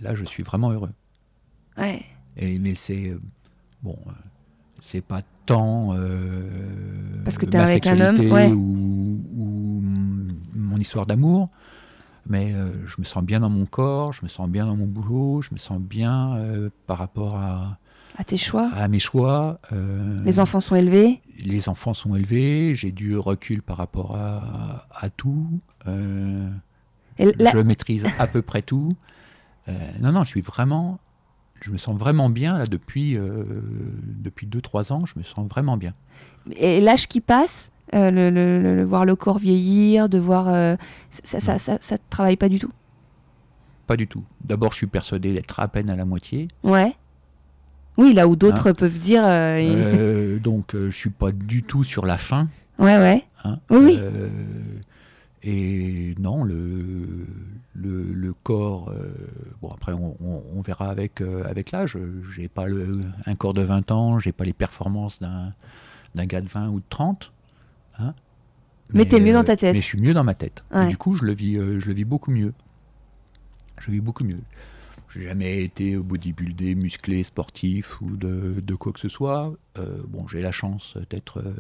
là, 0.01 0.16
je 0.16 0.24
suis 0.26 0.43
vraiment 0.43 0.72
heureux. 0.72 0.91
Ouais. 1.78 2.01
Et, 2.38 2.57
mais 2.60 2.76
c'est 2.76 3.10
euh, 3.10 3.20
bon, 3.84 3.97
euh, 4.07 4.12
c'est 4.80 5.01
pas 5.01 5.22
tant 5.45 5.93
euh, 5.95 6.43
Parce 7.26 7.38
que 7.38 7.45
t'es 7.45 7.57
ma 7.57 7.66
avec 7.66 7.86
un 7.88 7.99
homme, 7.99 8.32
ouais. 8.32 8.47
ou, 8.51 9.20
ou 9.38 9.82
mon 10.55 10.78
histoire 10.78 11.05
d'amour, 11.05 11.49
mais 12.28 12.53
euh, 12.53 12.72
je 12.86 12.95
me 12.99 13.03
sens 13.05 13.24
bien 13.24 13.39
dans 13.39 13.49
mon 13.49 13.65
corps, 13.65 14.13
je 14.13 14.24
me 14.24 14.28
sens 14.30 14.47
bien 14.49 14.65
dans 14.65 14.76
mon 14.76 14.86
boulot, 14.86 15.41
je 15.41 15.49
me 15.53 15.57
sens 15.57 15.80
bien 15.80 16.36
euh, 16.38 16.70
par 16.88 16.97
rapport 16.97 17.36
à, 17.38 17.78
À 18.17 18.24
tes 18.24 18.38
choix. 18.38 18.70
à 18.76 18.88
mes 18.88 18.99
choix. 18.99 19.59
euh, 19.72 20.20
Les 20.26 20.39
enfants 20.39 20.61
sont 20.61 20.76
élevés. 20.76 21.22
les 21.43 21.70
enfants 21.70 21.93
sont 21.93 22.15
élevés, 22.15 22.76
j'ai 22.76 22.91
du 22.91 23.17
recul 23.17 23.61
par 23.61 23.78
rapport 23.78 24.15
à, 24.15 24.88
à 24.91 25.09
tout. 25.09 25.59
euh, 25.88 26.49
je 27.20 27.57
maîtrise 27.59 28.05
à 28.17 28.28
peu 28.28 28.41
près 28.41 28.61
tout. 28.61 28.95
Euh, 29.67 29.74
non, 29.99 30.11
non, 30.13 30.24
je 30.24 30.30
suis 30.30 30.41
vraiment. 30.41 30.99
Je 31.61 31.72
me 31.72 31.78
sens 31.78 31.97
vraiment 31.99 32.30
bien 32.30 32.57
là 32.57 32.65
depuis 32.65 33.17
euh, 33.17 33.43
depuis 34.03 34.47
deux 34.47 34.61
trois 34.61 34.93
ans. 34.93 35.05
Je 35.05 35.20
me 35.20 35.24
sens 35.24 35.45
vraiment 35.49 35.76
bien. 35.76 35.93
et 36.55 36.80
l'âge 36.80 37.07
qui 37.09 37.20
passe, 37.20 37.70
euh, 37.93 38.11
le, 38.11 38.29
le- 38.29 38.61
le- 38.61 38.75
le- 38.75 38.83
voir 38.83 39.05
le 39.05 39.15
corps 39.15 39.39
vieillir, 39.39 40.09
de 40.09 40.17
voir. 40.19 40.47
euh, 40.49 40.75
ça, 41.09 41.39
ça, 41.39 41.77
ça, 41.79 41.97
travaille 42.09 42.35
pas 42.37 42.49
du 42.49 42.59
tout? 42.59 42.71
Pas 43.87 43.97
du 43.97 44.07
tout. 44.07 44.23
D'abord, 44.43 44.71
je 44.71 44.77
suis 44.77 44.87
persuadé 44.87 45.33
d'être 45.33 45.59
à 45.59 45.67
peine 45.67 45.89
à 45.89 45.95
la 45.95 46.05
moitié. 46.05 46.47
Ouais. 46.63 46.93
Oui, 47.97 48.13
là 48.13 48.27
où 48.27 48.35
d'autres 48.35 48.71
peuvent 48.71 48.99
dire. 48.99 49.23
euh, 49.25 50.37
donc, 50.39 50.73
je 50.75 50.89
suis 50.89 51.09
pas 51.09 51.31
du 51.31 51.63
tout 51.63 51.83
sur 51.83 52.05
la 52.05 52.17
fin. 52.17 52.47
Ouais, 52.77 52.97
ouais. 52.97 53.23
hein? 53.43 53.59
Oui, 53.69 53.77
oui. 53.79 53.99
Et 55.41 56.15
non, 56.19 56.43
le, 56.43 57.25
le, 57.73 58.03
le 58.13 58.33
corps, 58.43 58.93
bon 59.61 59.69
après 59.69 59.93
on, 59.93 60.17
on- 60.21 60.43
on 60.53 60.61
verra 60.61 60.89
avec, 60.89 61.21
avec 61.21 61.71
l'âge. 61.71 61.97
J'ai 62.35 62.49
pas 62.49 62.65
le, 62.67 63.01
un 63.25 63.35
corps 63.35 63.53
de 63.53 63.61
20 63.61 63.91
ans, 63.91 64.19
j'ai 64.19 64.33
pas 64.33 64.43
les 64.43 64.51
performances 64.53 65.19
d'un, 65.21 65.53
d'un 66.15 66.25
gars 66.25 66.41
de 66.41 66.49
20 66.49 66.67
ou 66.69 66.79
de 66.79 66.85
30. 66.89 67.31
Hein. 67.99 68.13
Mais 68.93 69.05
t'es 69.05 69.19
mieux 69.19 69.33
dans 69.33 69.43
ta 69.43 69.55
tête. 69.55 69.73
Mais 69.73 69.79
je 69.79 69.85
suis 69.85 69.99
mieux 70.01 70.13
dans 70.15 70.23
ma 70.23 70.33
tête. 70.33 70.63
Et 70.87 70.89
du 70.89 70.97
coup, 70.97 71.13
je 71.15 71.23
le, 71.25 71.33
vis, 71.33 71.57
euh, 71.57 71.79
je 71.79 71.87
le 71.89 71.93
vis 71.93 72.05
beaucoup 72.05 72.31
mieux. 72.31 72.53
Je 73.77 73.91
vis 73.91 74.01
beaucoup 74.01 74.23
mieux. 74.23 74.39
J'ai 75.13 75.23
jamais 75.23 75.63
été 75.63 75.95
bodybuildé, 75.97 76.75
musclé, 76.75 77.23
sportif 77.23 77.99
ou 78.01 78.15
de, 78.17 78.59
de 78.61 78.75
quoi 78.75 78.91
que 78.91 78.99
ce 78.99 79.09
soit. 79.09 79.53
Euh, 79.77 79.97
bon, 80.07 80.27
j'ai 80.27 80.41
la 80.41 80.51
chance 80.51 80.95
d'être 81.09 81.39
euh, 81.39 81.53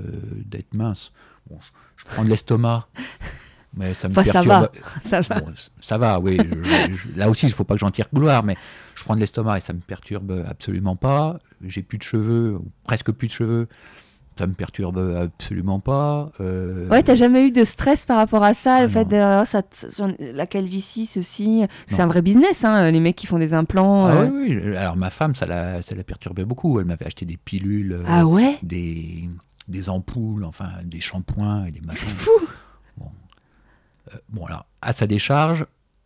d'être 0.45 0.73
mince. 0.73 1.11
Bon, 1.49 1.57
je, 1.59 1.67
je 1.97 2.05
prends 2.05 2.23
de 2.23 2.29
l'estomac, 2.29 2.87
mais 3.75 3.93
ça 3.95 4.07
me 4.07 4.13
Enfin, 4.13 4.23
ça 4.23 4.43
perturbe. 4.43 4.69
Ça 5.03 5.21
va. 5.21 5.39
Bon, 5.41 5.55
c- 5.55 5.69
ça 5.81 5.97
va, 5.97 6.19
oui. 6.19 6.37
je- 6.37 6.63
je- 6.95 7.17
là 7.17 7.29
aussi, 7.29 7.45
il 7.47 7.49
ne 7.49 7.55
faut 7.55 7.63
pas 7.63 7.73
que 7.75 7.79
j'en 7.79 7.89
tire 7.91 8.07
gloire, 8.13 8.43
mais 8.43 8.55
je 8.95 9.03
prends 9.03 9.15
de 9.15 9.19
l'estomac 9.19 9.57
et 9.57 9.61
ça 9.61 9.73
me 9.73 9.79
perturbe 9.79 10.43
absolument 10.47 10.95
pas. 10.95 11.39
J'ai 11.65 11.81
plus 11.81 11.97
de 11.97 12.03
cheveux, 12.03 12.55
ou 12.55 12.67
presque 12.83 13.11
plus 13.11 13.27
de 13.29 13.33
cheveux. 13.33 13.67
Ça 14.39 14.47
me 14.47 14.53
perturbe 14.53 14.97
absolument 15.17 15.81
pas. 15.81 16.31
Euh, 16.39 16.87
Ouais, 16.87 17.03
t'as 17.03 17.15
jamais 17.15 17.45
eu 17.45 17.51
de 17.51 17.65
stress 17.65 18.05
par 18.05 18.15
rapport 18.15 18.41
à 18.41 18.53
ça, 18.53 18.75
Ah 18.75 18.83
le 18.83 18.87
fait 18.87 19.03
de 19.03 19.41
oh, 19.41 19.43
ça, 19.43 19.61
la 20.17 20.47
calvitie, 20.47 21.05
ceci. 21.05 21.65
C'est 21.85 22.01
un 22.01 22.07
vrai 22.07 22.21
business, 22.21 22.63
hein, 22.63 22.89
les 22.89 23.01
mecs 23.01 23.17
qui 23.17 23.27
font 23.27 23.37
des 23.37 23.53
implants. 23.53 24.05
Ah 24.05 24.13
euh. 24.13 24.29
oui, 24.31 24.57
oui. 24.63 24.77
Alors 24.77 24.95
ma 24.95 25.09
femme, 25.09 25.35
ça 25.35 25.45
la, 25.45 25.81
ça 25.81 25.93
la 25.93 26.05
perturbait 26.05 26.45
beaucoup. 26.45 26.79
Elle 26.79 26.85
m'avait 26.85 27.05
acheté 27.05 27.25
des 27.25 27.35
pilules, 27.35 27.91
euh, 27.91 28.03
Ah 28.07 28.25
ouais? 28.25 28.57
des, 28.63 29.27
des 29.67 29.89
ampoules, 29.89 30.45
enfin 30.45 30.69
des 30.85 31.01
shampoings 31.01 31.65
et 31.65 31.71
des 31.71 31.81
C'est 31.89 32.07
fou 32.07 32.31
Euh, 33.01 34.17
bon 34.29 34.45
alors, 34.45 34.67
à 34.81 34.93
sa 34.93 35.05
décharge, 35.05 35.65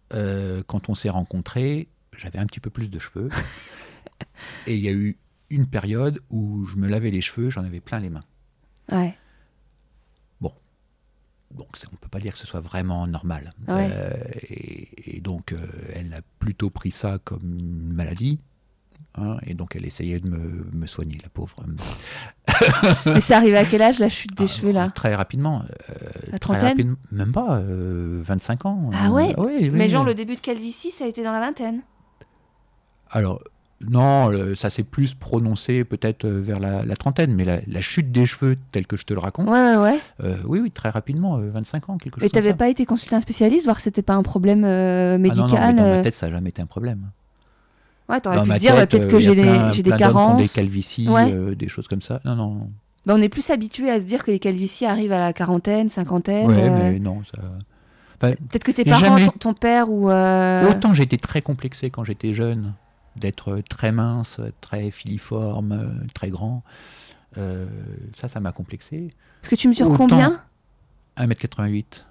quand 0.09 0.89
on 0.89 0.95
s'est 0.95 1.09
rencontrés, 1.11 1.87
j'avais 2.17 2.39
un 2.39 2.47
petit 2.47 2.59
peu 2.59 2.71
plus 2.71 2.89
de 2.89 2.97
cheveux. 2.97 3.29
et 4.65 4.73
il 4.73 4.79
y 4.79 4.89
a 4.89 4.91
eu 4.91 5.17
une 5.53 5.67
période 5.67 6.19
où 6.29 6.65
je 6.65 6.75
me 6.77 6.87
lavais 6.87 7.11
les 7.11 7.21
cheveux, 7.21 7.49
j'en 7.49 7.63
avais 7.63 7.79
plein 7.79 7.99
les 7.99 8.09
mains. 8.09 8.23
Ouais. 8.91 9.15
Donc 11.55 11.67
c'est- 11.77 11.87
on 11.87 11.91
ne 11.91 11.97
peut 11.97 12.07
pas 12.09 12.17
dire 12.19 12.31
que 12.33 12.39
ce 12.39 12.47
soit 12.47 12.61
vraiment 12.61 13.05
normal. 13.05 13.53
Ouais. 13.67 13.87
Euh, 13.91 14.11
et, 14.49 15.17
et 15.17 15.21
donc 15.21 15.51
euh, 15.53 15.59
elle 15.93 16.11
a 16.15 16.21
plutôt 16.39 16.71
pris 16.71 16.89
ça 16.89 17.19
comme 17.23 17.43
une 17.59 17.93
maladie. 17.93 18.39
hein, 19.13 19.37
et 19.45 19.53
donc 19.53 19.75
elle 19.75 19.85
essayait 19.85 20.19
de 20.19 20.27
me, 20.27 20.65
me 20.73 20.87
soigner, 20.87 21.19
la 21.21 21.29
pauvre. 21.29 21.63
Mais 23.05 23.19
c'est 23.21 23.35
arrivé 23.35 23.55
à 23.55 23.65
quel 23.65 23.83
âge 23.83 23.99
la 23.99 24.09
chute 24.09 24.35
des 24.35 24.45
Ah, 24.45 24.47
cheveux 24.47 24.71
là? 24.71 24.89
Très 24.89 25.13
rapidement. 25.13 25.63
euh, 25.91 25.93
La 26.31 26.39
trentaine 26.39 26.95
Même 27.11 27.31
pas, 27.31 27.59
euh, 27.59 28.19
25 28.23 28.65
ans. 28.65 28.89
Ah 28.91 29.11
ouais 29.11 29.35
oui, 29.37 29.69
Mais 29.69 29.89
genre 29.89 30.05
le 30.05 30.15
début 30.15 30.35
de 30.35 30.41
calvitie, 30.41 30.89
ça 30.89 31.05
a 31.05 31.07
été 31.07 31.23
dans 31.23 31.33
la 31.33 31.39
vingtaine? 31.39 31.81
Alors, 33.11 33.43
non, 33.89 34.31
ça 34.55 34.69
s'est 34.69 34.83
plus 34.83 35.13
prononcé 35.13 35.83
peut-être 35.83 36.25
euh, 36.25 36.41
vers 36.41 36.59
la, 36.59 36.85
la 36.85 36.95
trentaine, 36.95 37.33
mais 37.33 37.45
la, 37.45 37.59
la 37.67 37.81
chute 37.81 38.11
des 38.11 38.25
cheveux, 38.25 38.57
telle 38.71 38.87
que 38.87 38.95
je 38.97 39.03
te 39.05 39.13
le 39.13 39.19
raconte, 39.19 39.47
Ouais, 39.47 39.75
ouais, 39.75 39.77
ouais. 39.77 39.99
euh, 40.23 40.37
oui, 40.45 40.59
oui, 40.59 40.71
très 40.71 40.89
rapidement, 40.89 41.37
euh, 41.37 41.49
25 41.51 41.89
ans, 41.89 41.97
quelque 41.97 42.19
chose 42.19 42.29
comme 42.29 42.29
t'avais 42.29 42.49
ça. 42.51 42.55
pas 42.55 42.69
été 42.69 42.85
consulter 42.85 43.15
un 43.15 43.21
spécialiste, 43.21 43.65
voir 43.65 43.77
que 43.77 43.81
c'était 43.83 44.01
pas 44.01 44.13
un 44.13 44.23
problème 44.23 44.63
euh, 44.65 45.15
Ah 45.15 45.17
non, 45.17 45.17
non, 45.17 45.33
mais 45.33 45.41
médical 45.43 45.75
dans 45.75 45.83
euh, 45.83 45.95
ma 45.97 46.01
tête, 46.03 46.13
ça 46.15 46.27
n'a 46.27 46.33
jamais 46.33 46.49
été 46.49 46.61
un 46.61 46.65
problème. 46.65 47.09
Ouais, 48.09 48.19
t'aurais 48.19 48.41
pu 48.43 48.49
ma 48.49 48.57
dire 48.59 48.75
peut-être 48.75 49.05
euh, 49.05 49.09
que 49.09 49.19
j'ai 49.19 49.33
des, 49.35 49.81
des 49.81 49.91
carences. 49.91 50.41
des 50.41 50.49
calvities, 50.49 51.07
Ouais. 51.07 51.33
euh, 51.33 51.55
des 51.55 51.67
choses 51.69 51.87
comme 51.87 52.01
ça. 52.01 52.19
Non, 52.25 52.35
non. 52.35 52.69
Bah, 53.05 53.13
on 53.17 53.21
est 53.21 53.29
plus 53.29 53.49
habitué 53.49 53.89
à 53.89 53.99
se 53.99 54.05
dire 54.05 54.23
que 54.23 54.31
les 54.31 54.39
calvities 54.39 54.85
arrivent 54.85 55.11
à 55.13 55.19
la 55.19 55.33
quarantaine, 55.33 55.89
cinquantaine. 55.89 56.47
Ouais, 56.47 56.63
euh, 56.69 56.91
mais 56.91 56.99
non, 56.99 57.21
ça. 57.23 57.41
Enfin, 58.21 58.33
Peut-être 58.49 58.63
que 58.63 58.71
tes 58.71 58.85
parents, 58.85 59.17
jamais- 59.17 59.25
ton, 59.25 59.31
ton 59.31 59.53
père 59.53 59.89
ou. 59.89 60.09
euh, 60.09 60.69
Autant 60.69 60.93
j'étais 60.93 61.17
très 61.17 61.41
complexé 61.41 61.89
quand 61.89 62.03
j'étais 62.05 62.33
jeune, 62.33 62.73
d'être 63.15 63.61
très 63.69 63.91
mince, 63.91 64.39
très 64.61 64.91
filiforme, 64.91 66.03
très 66.13 66.29
grand. 66.29 66.63
Euh, 67.37 67.65
ça, 68.15 68.27
ça 68.27 68.39
m'a 68.39 68.51
complexé. 68.51 69.09
Parce 69.41 69.49
que 69.49 69.55
tu 69.55 69.67
mesures 69.67 69.87
autant- 69.89 70.07
combien? 70.07 70.41
1m88. 71.17 72.05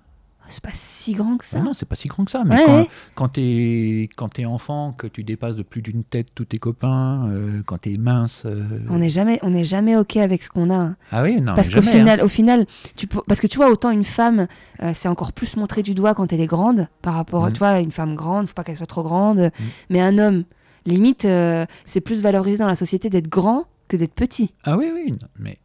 C'est 0.49 0.63
pas 0.63 0.71
si 0.75 1.15
grand 1.15 1.37
que 1.37 1.45
ça. 1.45 1.59
Ah 1.61 1.63
non, 1.63 1.73
c'est 1.73 1.87
pas 1.87 1.95
si 1.95 2.09
grand 2.09 2.25
que 2.25 2.31
ça. 2.33 2.43
Mais 2.45 2.57
Ouais, 2.57 2.65
quand, 2.67 2.77
ouais. 2.79 2.89
quand 3.15 3.29
t'es 3.29 4.09
quand 4.17 4.39
enfant, 4.45 4.93
que 4.93 5.07
tu 5.07 5.23
dépasses 5.23 5.55
de 5.55 5.63
plus 5.63 5.83
d'une 5.83 6.03
tête 6.03 6.29
tous 6.35 6.45
tes 6.47 6.59
copains, 6.59 7.29
euh, 7.31 7.63
quand 7.65 7.79
t'es 7.79 7.97
mince. 7.97 8.43
euh, 8.45 8.81
On 8.91 8.99
n'est 8.99 9.09
jamais, 9.09 9.39
on 9.43 9.51
n'est 9.51 9.65
jamais 9.65 9.97
ok 9.97 10.17
avec 10.17 10.43
ce 10.43 10.51
qu'on 10.51 10.69
a. 10.71 10.75
hein. 10.75 10.97
Ah 11.13 11.23
oui, 11.23 11.41
non. 11.41 11.55
parce 11.55 11.71
qu'au 11.71 11.79
hein. 11.79 11.83
final, 11.83 12.21
au 12.23 12.29
final, 12.29 12.67
tu 12.97 13.07
parce 13.07 13.41
que 13.41 13.47
tu 13.47 13.57
vois 13.57 13.71
autant 13.71 13.91
une 13.91 14.03
femme, 14.05 14.49
euh, 14.83 14.91
c'est 14.95 15.09
encore 15.09 15.33
plus 15.33 15.57
montré 15.57 15.85
du 15.85 15.95
doigt 15.95 16.15
quand 16.15 16.33
elle 16.33 16.41
est 16.41 16.47
grande 16.47 16.89
par 17.03 17.15
rapport, 17.15 17.45
à 17.45 17.53
tu 17.53 17.59
vois, 17.61 17.79
une 17.79 17.93
femme 17.93 18.17
grande, 18.17 18.49
faut 18.49 18.55
pas 18.55 18.65
qu'elle 18.65 18.77
soit 18.77 18.87
trop 18.87 19.05
grande. 19.05 19.51
Mais 19.91 20.01
un 20.01 20.19
homme, 20.19 20.43
limite, 20.87 21.25
euh, 21.25 21.67
c'est 21.85 22.01
plus 22.01 22.23
valorisé 22.23 22.59
dans 22.59 22.67
la 22.67 22.77
société 22.77 23.11
d'être 23.11 23.29
grand 23.29 23.67
que 23.89 23.97
d'être 23.97 24.15
petit. 24.15 24.53
Ah 24.65 24.77
oui, 24.77 24.91
oui, 24.93 25.13
non, 25.13 25.29
mais 25.39 25.59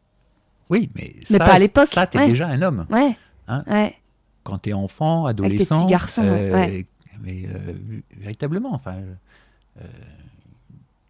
oui, 0.69 0.89
mais, 0.95 1.13
Mais 1.29 1.37
ça, 1.37 1.45
pas 1.45 1.53
à 1.53 1.59
l'époque, 1.59 1.87
Ça, 1.89 2.07
t'es 2.07 2.19
ouais. 2.19 2.27
déjà 2.27 2.47
un 2.47 2.61
homme. 2.61 2.85
Ouais. 2.89 3.15
Hein? 3.47 3.63
ouais. 3.67 3.95
Quand 4.43 4.57
t'es 4.59 4.73
enfant, 4.73 5.23
tes 5.25 5.29
adolescent, 5.31 5.75
petits 5.75 5.87
garçons, 5.87 6.23
euh, 6.23 6.53
ouais. 6.53 6.85
mais 7.21 7.45
euh, 7.47 7.73
véritablement, 8.17 8.73
enfin, 8.73 8.95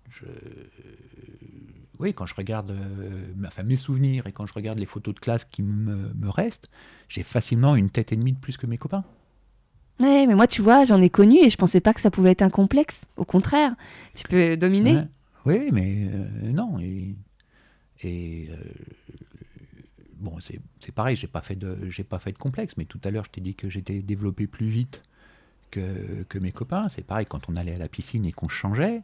je- 0.10 0.26
oui, 2.00 2.14
quand 2.14 2.28
je 2.28 2.36
regarde 2.36 2.70
euh, 2.72 3.26
enfin, 3.48 3.64
mes 3.64 3.76
souvenirs 3.76 4.28
et 4.28 4.32
quand 4.32 4.46
je 4.46 4.54
regarde 4.54 4.78
les 4.78 4.86
photos 4.86 5.16
de 5.16 5.20
classe 5.20 5.46
qui 5.46 5.64
me, 5.64 6.14
me 6.14 6.30
restent, 6.30 6.70
j'ai 7.10 7.24
facilement 7.24 7.76
une 7.76 7.90
tête 7.90 8.12
et 8.12 8.16
demie 8.16 8.34
de 8.34 8.38
plus 8.40 8.56
que 8.58 8.68
mes 8.68 8.78
copains. 8.78 9.04
Ouais, 10.00 10.28
mais 10.28 10.36
moi, 10.36 10.48
tu 10.48 10.62
vois, 10.62 10.86
j'en 10.86 11.00
ai 11.00 11.10
connu 11.10 11.38
et 11.38 11.50
je 11.50 11.58
pensais 11.58 11.82
pas 11.82 11.94
que 11.94 12.02
ça 12.02 12.12
pouvait 12.12 12.32
être 12.32 12.44
un 12.44 12.50
complexe. 12.50 13.06
Au 13.16 13.26
contraire, 13.26 13.76
tu 14.14 14.24
peux 14.28 14.56
dominer. 14.56 15.02
Oui, 15.46 15.70
mais 15.72 16.10
euh, 16.14 16.52
non. 16.52 16.80
Et, 16.80 17.16
et, 18.04 18.50
euh, 18.52 18.56
bon, 20.20 20.40
c'est 20.40 20.60
c'est 20.80 20.94
pareil, 20.94 21.16
j'ai 21.16 21.28
pas 21.28 21.42
fait 21.42 21.56
de 21.56 21.90
j'ai 21.90 22.04
pas 22.04 22.20
fait 22.20 22.32
de 22.32 22.38
complexe, 22.38 22.76
mais 22.78 22.86
tout 22.86 23.00
à 23.04 23.12
l'heure 23.12 23.26
je 23.26 23.32
t'ai 23.32 23.42
dit 23.42 23.56
que 23.56 23.70
j'étais 23.70 24.02
développé 24.02 24.46
plus 24.46 24.68
vite 24.68 25.02
que, 25.72 26.24
que 26.30 26.38
mes 26.38 26.52
copains. 26.52 26.90
C'est 26.90 27.06
pareil 27.06 27.26
quand 27.26 27.50
on 27.50 27.56
allait 27.56 27.76
à 27.76 27.80
la 27.80 27.90
piscine 27.90 28.26
et 28.26 28.32
qu'on 28.32 28.50
changeait. 28.50 29.02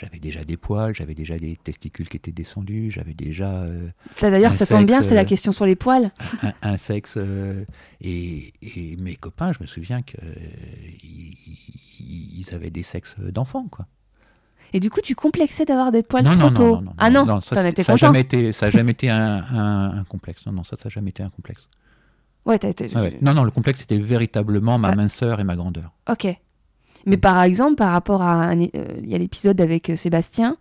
J'avais 0.00 0.20
déjà 0.20 0.44
des 0.44 0.56
poils, 0.56 0.94
j'avais 0.94 1.14
déjà 1.14 1.38
des 1.40 1.56
testicules 1.56 2.08
qui 2.08 2.16
étaient 2.16 2.30
descendus, 2.30 2.90
j'avais 2.92 3.14
déjà 3.14 3.50
euh, 3.62 3.88
Ça, 4.16 4.30
D'ailleurs, 4.30 4.54
ça 4.54 4.64
tombe 4.64 4.86
bien, 4.86 5.02
c'est 5.02 5.16
la 5.16 5.22
euh, 5.22 5.24
question 5.24 5.50
sur 5.50 5.66
les 5.66 5.74
poils. 5.74 6.12
un, 6.44 6.52
un 6.62 6.76
sexe. 6.76 7.14
euh, 7.16 7.64
et, 8.00 8.52
et 8.62 8.96
mes 8.98 9.16
copains, 9.16 9.50
je 9.50 9.58
me 9.60 9.66
souviens 9.66 10.02
qu'ils 10.02 11.34
ils 12.00 12.46
avaient 12.54 12.70
des 12.70 12.82
sexes 12.84 13.16
d'enfants, 13.18 13.66
quoi. 13.70 13.86
Et 14.72 14.80
du 14.80 14.90
coup, 14.90 15.00
tu 15.00 15.14
complexais 15.14 15.64
d'avoir 15.64 15.90
des 15.90 16.02
poils 16.02 16.22
non, 16.24 16.32
trop 16.32 16.42
non, 16.42 16.54
tôt. 16.54 16.76
non, 16.76 16.82
non, 16.82 16.92
ah 16.98 17.10
non, 17.10 17.24
non, 17.26 17.40
ça, 17.40 17.58
a 17.58 17.72
content. 17.72 17.96
jamais 17.96 18.20
été, 18.20 18.52
ça 18.52 18.66
n'a 18.66 18.70
jamais 18.70 18.92
été 18.92 19.08
un, 19.10 19.18
un- 19.42 19.98
un 19.98 20.04
complexe. 20.04 20.44
Non, 20.46 20.52
non, 20.52 20.62
ça, 20.62 20.76
ça 20.76 20.84
n'a 20.84 20.90
jamais 20.90 21.10
été 21.10 21.22
un 21.22 21.30
complexe. 21.30 21.66
Ouais, 22.44 22.58
t'as 22.58 22.68
été. 22.68 22.88
Ah 22.94 23.02
ouais. 23.02 23.18
Non, 23.22 23.32
non, 23.34 23.44
le 23.44 23.50
complexe, 23.50 23.80
c'était 23.80 23.98
véritablement 23.98 24.78
ma 24.78 24.88
Ah. 24.90 24.94
minceur 24.96 25.40
et 25.40 25.44
ma 25.44 25.56
grandeur. 25.56 25.90
Ok. 26.08 26.26
Mais 27.06 27.16
par 27.16 27.42
exemple, 27.42 27.76
par 27.76 27.92
rapport 27.92 28.22
à 28.22 28.50
euh, 28.50 28.54
il 29.02 29.08
y 29.08 29.14
a 29.14 29.18
l'épisode 29.18 29.60
avec 29.60 29.90
euh, 29.90 29.96
Sébastien, 29.96 30.56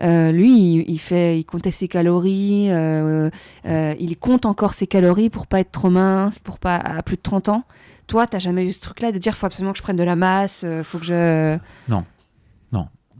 euh, 0.00 0.32
lui, 0.32 0.50
il, 0.52 0.90
il 0.90 0.98
fait, 0.98 1.38
il 1.38 1.44
comptait 1.44 1.70
ses 1.70 1.88
calories, 1.88 2.70
euh, 2.70 3.30
il 3.64 4.16
compte 4.16 4.46
encore 4.46 4.74
ses 4.74 4.86
calories 4.86 5.30
pour 5.30 5.46
pas 5.46 5.60
être 5.60 5.72
trop 5.72 5.90
mince, 5.90 6.38
pour 6.38 6.58
pas 6.58 6.76
à 6.76 7.02
plus 7.02 7.16
de 7.16 7.22
30 7.22 7.48
ans. 7.48 7.64
Toi, 8.06 8.26
t'as 8.26 8.38
jamais 8.38 8.68
eu 8.68 8.72
ce 8.72 8.80
truc-là 8.80 9.10
de 9.12 9.18
dire 9.18 9.34
faut 9.36 9.46
absolument 9.46 9.72
que 9.72 9.78
je 9.78 9.82
prenne 9.82 9.96
de 9.96 10.04
la 10.04 10.16
masse, 10.16 10.64
faut 10.82 10.98
que 10.98 11.04
je. 11.04 11.58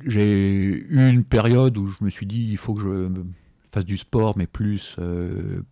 J'ai 0.05 0.85
eu 0.89 1.11
une 1.11 1.25
période 1.25 1.79
où 1.79 1.87
je 1.87 2.05
me 2.05 2.11
suis 2.11 2.27
dit 2.27 2.49
il 2.51 2.59
faut 2.59 2.75
que 2.75 2.83
je 2.83 3.09
fasse 3.73 3.87
du 3.87 3.97
sport, 3.97 4.37
mais 4.37 4.47
plus 4.47 4.97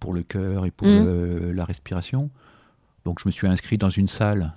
pour 0.00 0.14
le 0.14 0.22
cœur 0.22 0.64
et 0.64 0.70
pour 0.70 0.88
euh, 0.88 1.52
la 1.52 1.64
respiration. 1.64 2.30
Donc 3.04 3.20
je 3.20 3.28
me 3.28 3.30
suis 3.30 3.46
inscrit 3.46 3.78
dans 3.78 3.90
une 3.90 4.08
salle. 4.08 4.54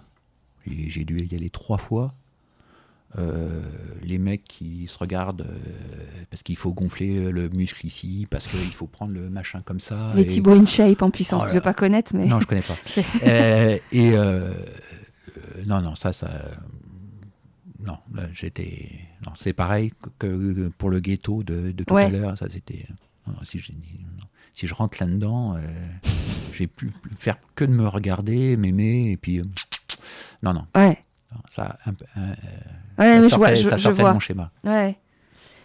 et 0.66 0.90
J'ai 0.90 1.04
dû 1.04 1.20
y 1.26 1.36
aller 1.36 1.50
trois 1.50 1.78
fois. 1.78 2.14
Euh, 3.18 3.62
les 4.03 4.18
mecs 4.18 4.43
qui 4.43 4.86
se 4.88 4.97
regardent 4.97 5.41
euh, 5.49 6.26
parce 6.30 6.43
qu'il 6.43 6.58
faut 6.58 6.74
gonfler 6.74 7.32
le 7.32 7.47
muscle 7.49 7.86
ici, 7.86 8.28
parce 8.30 8.47
qu'il 8.47 8.72
faut 8.74 8.86
prendre 8.86 9.14
le 9.14 9.30
machin 9.30 9.62
comme 9.64 9.80
ça. 9.80 10.12
Les 10.14 10.24
et- 10.24 10.28
Thibaut 10.28 10.51
InShape 10.51 11.01
en 11.01 11.10
puissance, 11.10 11.43
Oh 11.43 11.45
là 11.45 11.51
je 11.51 11.58
veux 11.58 11.64
pas 11.64 11.74
connaître, 11.74 12.14
mais. 12.14 12.26
Non, 12.28 12.39
je 12.41 12.45
connais 12.47 12.62
pas. 12.62 12.76
Euh, 13.24 13.78
et 13.93 14.12
non, 15.66 15.82
non, 15.82 15.95
ça, 15.95 16.12
ça. 16.14 16.30
Non, 17.80 17.97
là, 18.14 18.24
j'étais. 18.34 18.89
Non, 19.26 19.32
c'est 19.36 19.53
pareil 19.53 19.93
que, 20.20 20.70
pour 20.78 20.89
le 20.89 20.99
ghetto 20.99 21.43
de, 21.43 21.72
de 21.72 21.84
tout 21.84 21.93
Ouais. 21.93 22.05
à 22.05 22.10
l'heure. 22.10 22.38
Ça, 22.38 22.47
c'était. 22.49 22.86
si, 23.43 23.60
je, 23.60 23.72
si 24.53 24.68
je 24.68 24.74
rentre 24.74 24.97
là-dedans, 24.99 25.58
j'ai 26.51 26.68
pu 26.68 26.91
faire 27.18 27.38
que 27.55 27.64
de 27.66 27.72
me 27.72 27.88
regarder, 27.88 28.58
m'aimer, 28.58 29.12
et 29.12 29.18
puis. 29.18 29.41
non, 30.43 30.53
non, 30.53 30.66
Ouais. 30.76 30.97
Ça. 31.50 31.78
Un, 31.86 31.92
euh, 32.22 32.34
Ouais, 33.00 33.22
ça 33.22 33.28
je 33.28 33.36
vois, 33.36 33.54
je, 33.54 33.70
ça 33.70 33.78
je 33.78 33.90
de 33.90 34.02
mon 34.02 34.20
schéma. 34.20 34.52
Ouais. 34.64 34.98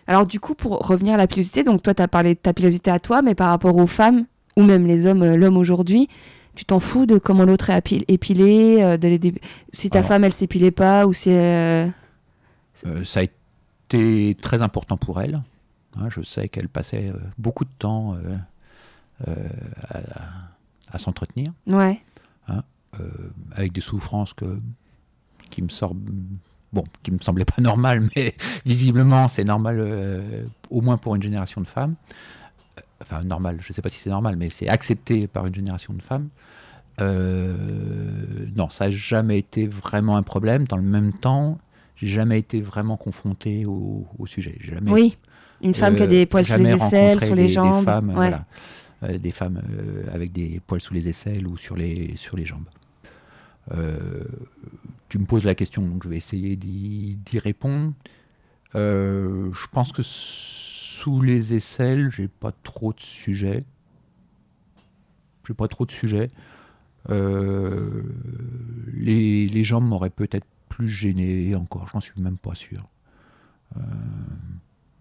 Alors 0.06 0.26
du 0.26 0.40
coup, 0.40 0.54
pour 0.54 0.78
revenir 0.86 1.14
à 1.14 1.16
la 1.16 1.26
pilosité, 1.26 1.62
donc 1.62 1.82
toi, 1.82 1.94
tu 1.94 2.02
as 2.02 2.08
parlé 2.08 2.34
de 2.34 2.38
ta 2.40 2.52
pilosité 2.52 2.90
à 2.90 2.98
toi, 2.98 3.22
mais 3.22 3.34
par 3.34 3.48
rapport 3.50 3.76
aux 3.76 3.86
femmes, 3.86 4.26
ou 4.56 4.62
même 4.62 4.86
les 4.86 5.06
hommes, 5.06 5.22
euh, 5.22 5.36
l'homme 5.36 5.56
aujourd'hui, 5.56 6.08
tu 6.54 6.64
t'en 6.64 6.80
fous 6.80 7.06
de 7.06 7.18
comment 7.18 7.44
l'autre 7.44 7.70
est 7.70 8.04
épilé, 8.08 8.82
euh, 8.82 8.96
de 8.98 9.08
les 9.08 9.18
dé- 9.18 9.40
si 9.72 9.88
ta 9.90 10.00
Alors. 10.00 10.08
femme, 10.08 10.24
elle 10.24 10.32
s'épilait 10.32 10.70
pas, 10.72 11.06
ou 11.06 11.12
si... 11.12 11.30
euh, 11.30 11.86
Euh, 12.86 13.04
ça 13.04 13.20
a 13.20 13.22
été 13.22 14.36
très 14.42 14.60
important 14.62 14.96
pour 14.96 15.20
elle. 15.22 15.40
Hein, 15.96 16.08
je 16.10 16.22
sais 16.22 16.48
qu'elle 16.48 16.68
passait 16.68 17.12
beaucoup 17.38 17.64
de 17.64 17.70
temps 17.78 18.16
à, 19.90 20.00
à 20.90 20.98
s'entretenir, 20.98 21.52
Ouais, 21.66 22.00
euh, 22.50 23.08
avec 23.52 23.72
des 23.72 23.80
souffrances 23.80 24.34
que, 24.34 24.58
qui 25.52 25.62
me 25.62 25.68
sortent, 25.68 25.96
bon, 26.72 26.82
qui 27.04 27.12
me 27.12 27.18
semblaient 27.20 27.44
pas 27.44 27.60
normales, 27.62 28.02
mais 28.16 28.34
visiblement 28.66 29.28
c'est 29.28 29.44
normal, 29.44 29.76
euh, 29.78 30.44
au 30.70 30.80
moins 30.80 30.96
pour 30.96 31.14
une 31.14 31.22
génération 31.22 31.60
de 31.60 31.66
femmes. 31.68 31.94
Euh, 32.78 32.82
Enfin, 33.02 33.24
normal, 33.24 33.58
je 33.60 33.72
sais 33.72 33.82
pas 33.82 33.88
si 33.88 33.98
c'est 33.98 34.10
normal, 34.10 34.36
mais 34.36 34.48
c'est 34.48 34.68
accepté 34.68 35.26
par 35.26 35.44
une 35.46 35.54
génération 35.54 35.92
de 35.92 36.00
femmes. 36.02 36.28
Euh, 37.00 37.56
non, 38.56 38.68
ça 38.70 38.86
n'a 38.86 38.90
jamais 38.90 39.38
été 39.38 39.66
vraiment 39.66 40.16
un 40.16 40.22
problème. 40.22 40.64
Dans 40.68 40.76
le 40.76 40.82
même 40.84 41.12
temps, 41.12 41.58
j'ai 41.96 42.06
jamais 42.06 42.38
été 42.38 42.60
vraiment 42.60 42.96
confronté 42.96 43.66
au, 43.66 44.06
au 44.18 44.26
sujet. 44.26 44.56
Jamais 44.60 44.90
oui. 44.90 45.16
Une 45.62 45.74
femme 45.74 45.94
qui 45.96 46.02
a 46.02 46.06
des 46.06 46.26
poils 46.26 46.44
sur 46.44 46.56
les 46.58 46.70
aisselles, 46.70 47.20
sur 47.20 47.34
les 47.34 47.42
des- 47.42 47.48
des 47.48 47.52
jambes. 47.52 47.84
femmes, 47.84 48.08
ouais. 48.10 48.14
voilà. 48.14 49.18
Des 49.18 49.30
femmes 49.32 49.60
avec 50.12 50.32
des 50.32 50.60
poils 50.66 50.80
sous 50.80 50.94
les 50.94 51.08
aisselles 51.08 51.46
ou 51.46 51.56
sur 51.56 51.76
les, 51.76 52.14
sur 52.16 52.36
les 52.36 52.44
jambes. 52.46 52.64
Euh, 53.74 54.24
tu 55.12 55.18
me 55.18 55.26
poses 55.26 55.44
la 55.44 55.54
question, 55.54 55.86
donc 55.86 56.04
je 56.04 56.08
vais 56.08 56.16
essayer 56.16 56.56
d'y 56.56 57.18
répondre. 57.38 57.92
Euh, 58.74 59.50
je 59.52 59.66
pense 59.70 59.92
que 59.92 60.00
sous 60.02 61.20
les 61.20 61.52
aisselles, 61.52 62.10
j'ai 62.10 62.28
pas 62.28 62.50
trop 62.62 62.94
de 62.94 63.00
sujets. 63.00 63.62
J'ai 65.46 65.52
pas 65.52 65.68
trop 65.68 65.84
de 65.84 65.92
sujets. 65.92 66.30
Euh, 67.10 68.04
les, 68.94 69.48
les 69.48 69.64
jambes 69.64 69.84
m'auraient 69.86 70.08
peut-être 70.08 70.46
plus 70.70 70.88
gêné 70.88 71.54
encore, 71.56 71.88
j'en 71.92 72.00
suis 72.00 72.18
même 72.22 72.38
pas 72.38 72.54
sûr. 72.54 72.88
Euh, 73.76 73.80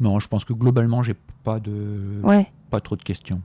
non, 0.01 0.19
je 0.19 0.27
pense 0.27 0.43
que 0.43 0.51
globalement, 0.51 1.03
j'ai 1.03 1.15
pas 1.45 1.61
de 1.61 2.19
Ouais. 2.21 2.51
pas 2.69 2.81
trop 2.81 2.97
de 2.97 3.03
questions. 3.03 3.41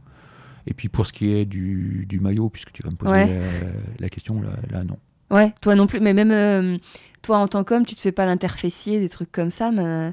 Et 0.67 0.75
puis 0.75 0.89
pour 0.89 1.07
ce 1.07 1.13
qui 1.13 1.31
est 1.31 1.45
du, 1.45 2.07
du 2.09 2.19
maillot, 2.19 2.49
puisque 2.49 2.73
tu 2.73 2.83
vas 2.83 2.91
me 2.91 2.97
poser 2.97 3.13
Ouais. 3.13 3.27
la, 3.39 3.71
la 4.01 4.09
question, 4.09 4.43
là, 4.43 4.51
là, 4.69 4.83
non. 4.83 4.99
Ouais, 5.31 5.53
toi 5.61 5.75
non 5.75 5.87
plus. 5.87 6.01
Mais 6.01 6.15
même 6.15 6.31
euh, 6.31 6.79
toi, 7.23 7.39
en 7.39 7.49
tant 7.49 7.65
qu'homme, 7.65 7.85
tu 7.87 7.95
te 7.95 8.01
fais 8.01 8.13
pas 8.13 8.27
l'interfessier, 8.27 9.01
des 9.01 9.09
trucs 9.09 9.33
comme 9.33 9.51
ça. 9.51 9.71
Mais... 9.73 10.13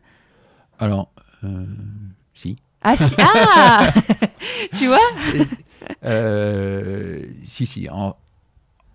Alors, 0.79 1.11
euh, 1.43 1.65
si. 2.33 2.55
Ah, 2.81 2.97
si. 2.97 3.15
Ah 3.19 3.91
Tu 4.73 4.87
vois? 4.87 4.97
Euh, 6.03 7.25
si, 7.45 7.65
si. 7.65 7.89
En, 7.89 8.15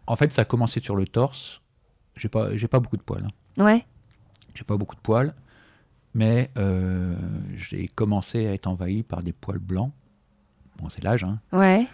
en 0.06 0.16
fait, 0.16 0.32
ça 0.32 0.42
a 0.42 0.44
commencé 0.44 0.80
sur 0.80 0.96
le 0.96 1.06
torse. 1.06 1.60
J'ai 2.16 2.28
pas, 2.28 2.56
j'ai 2.56 2.68
pas 2.68 2.80
beaucoup 2.80 2.96
de 2.96 3.02
poils. 3.02 3.24
hein. 3.24 3.64
Ouais. 3.64 3.84
J'ai 4.54 4.64
pas 4.64 4.76
beaucoup 4.76 4.96
de 4.96 5.00
poils. 5.00 5.34
Mais 6.14 6.50
euh, 6.58 7.14
j'ai 7.54 7.86
commencé 7.86 8.46
à 8.46 8.52
être 8.54 8.66
envahi 8.66 9.02
par 9.02 9.22
des 9.22 9.32
poils 9.32 9.58
blancs. 9.58 9.92
Bon, 10.78 10.88
c'est 10.88 11.04
l'âge, 11.04 11.22
hein. 11.24 11.38
Ouais. 11.52 11.86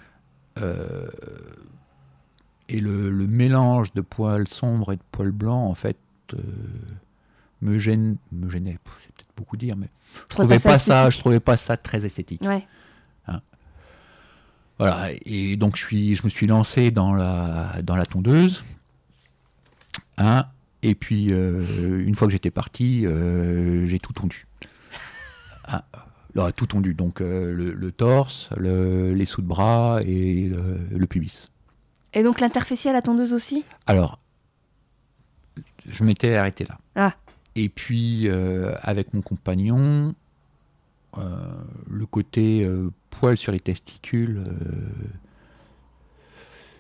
Euh, 0.59 1.09
et 2.69 2.81
le, 2.81 3.11
le 3.11 3.27
mélange 3.27 3.93
de 3.95 4.01
poils 4.01 4.49
sombres 4.49 4.93
et 4.93 4.97
de 4.97 5.03
poils 5.13 5.33
blancs, 5.33 5.71
en 5.71 5.75
fait, 5.75 5.97
euh, 6.35 6.39
me, 7.61 7.79
gêne, 7.79 8.17
me 8.33 8.49
gênait. 8.51 8.79
C'est 9.03 9.13
peut-être 9.15 9.29
beaucoup 9.37 9.57
dire, 9.57 9.77
mais 9.77 9.89
je 10.15 10.21
trouvais 10.29 10.29
trouvais 10.29 10.55
pas 10.57 10.59
ça 10.61 10.69
pas 10.71 10.79
ça, 10.79 10.95
esthétique. 10.97 11.13
je 11.17 11.19
trouvais 11.21 11.41
pas 11.41 11.57
ça 11.57 11.77
très 11.77 12.05
esthétique. 12.05 12.43
Ouais. 12.43 12.67
Voilà. 14.79 15.11
Et 15.25 15.57
donc 15.57 15.77
je 15.77 15.85
suis, 15.85 16.17
je 16.17 16.25
me 16.25 16.29
suis 16.29 16.47
lancé 16.49 16.91
dans 16.91 17.13
la 17.15 17.81
dans 17.85 17.95
la 17.95 18.05
tondeuse. 18.07 18.65
Hein, 20.19 20.47
et 20.83 20.95
puis 20.97 21.33
euh, 21.33 22.03
une 22.05 22.15
fois 22.17 22.27
que 22.27 22.33
j'étais 22.33 22.51
parti, 22.51 23.07
euh, 23.07 23.87
j'ai 23.87 23.99
tout 23.99 24.13
tondu. 24.13 24.47
Ah, 25.67 25.83
là, 26.35 26.53
tout 26.53 26.67
tondu. 26.67 26.93
Donc 26.93 27.21
le, 27.21 27.55
le 27.73 27.93
torse, 27.93 28.51
le- 28.57 29.15
les 29.15 29.25
sous 29.25 29.41
de 29.41 29.47
bras 29.47 30.01
et 30.05 30.49
le, 30.49 30.79
le 30.91 31.07
pubis. 31.07 31.49
Et 32.15 32.23
donc 32.23 32.41
l'interfessier 32.41 32.91
à 32.91 32.95
la 32.95 33.03
tondeuse 33.03 33.33
aussi? 33.33 33.65
Alors, 33.87 34.19
je 35.87 36.05
m'étais 36.05 36.37
arrêté 36.37 36.65
là. 36.65 36.79
Ah. 36.95 37.15
Et 37.57 37.69
puis, 37.69 38.29
euh, 38.29 38.75
avec 38.83 39.13
mon 39.15 39.21
compagnon, 39.21 40.15
euh, 41.19 41.23
le 41.89 42.07
côté 42.07 42.65
euh, 42.65 42.91
poil 43.11 43.37
sur 43.37 43.53
les 43.53 43.61
testicules, 43.61 44.45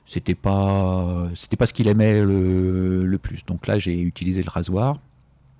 c'était 0.06 0.34
pas, 0.34 1.28
c'était 1.34 1.56
pas 1.56 1.66
ce 1.66 1.72
qu'il 1.72 1.88
aimait 1.88 2.22
le, 2.22 3.04
le 3.04 3.18
plus. 3.18 3.44
Donc 3.46 3.66
là, 3.66 3.78
j'ai 3.78 4.00
utilisé 4.00 4.42
le 4.42 4.50
rasoir. 4.50 4.98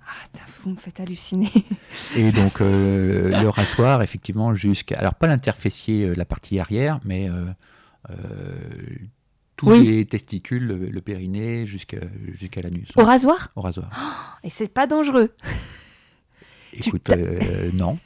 Ah, 0.07 0.39
vous 0.61 0.69
me 0.69 0.75
faites 0.75 0.99
halluciner. 0.99 1.51
Et 2.15 2.31
donc, 2.31 2.59
le 2.59 3.47
rasoir, 3.47 4.01
effectivement, 4.03 4.53
jusqu'à. 4.53 4.97
Alors, 4.99 5.15
pas 5.15 5.27
l'interfessier, 5.27 6.05
euh, 6.05 6.13
la 6.15 6.25
partie 6.25 6.59
arrière, 6.59 6.99
mais 7.03 7.29
tous 9.55 9.69
Oui. 9.71 9.85
les 9.85 10.05
testicules, 10.05 10.65
le, 10.67 10.75
le 10.89 11.01
périnée, 11.01 11.65
jusqu'à 11.65 11.99
jusqu'à 12.33 12.61
l'anus. 12.61 12.87
Au 12.95 13.03
rasoir 13.03 13.49
Au 13.55 13.61
rasoir. 13.61 14.39
Et 14.43 14.49
c'est 14.49 14.67
pas 14.73 14.85
dangereux. 14.87 15.33
Écoute, 16.73 17.09
euh, 17.09 17.69
non. 17.73 17.97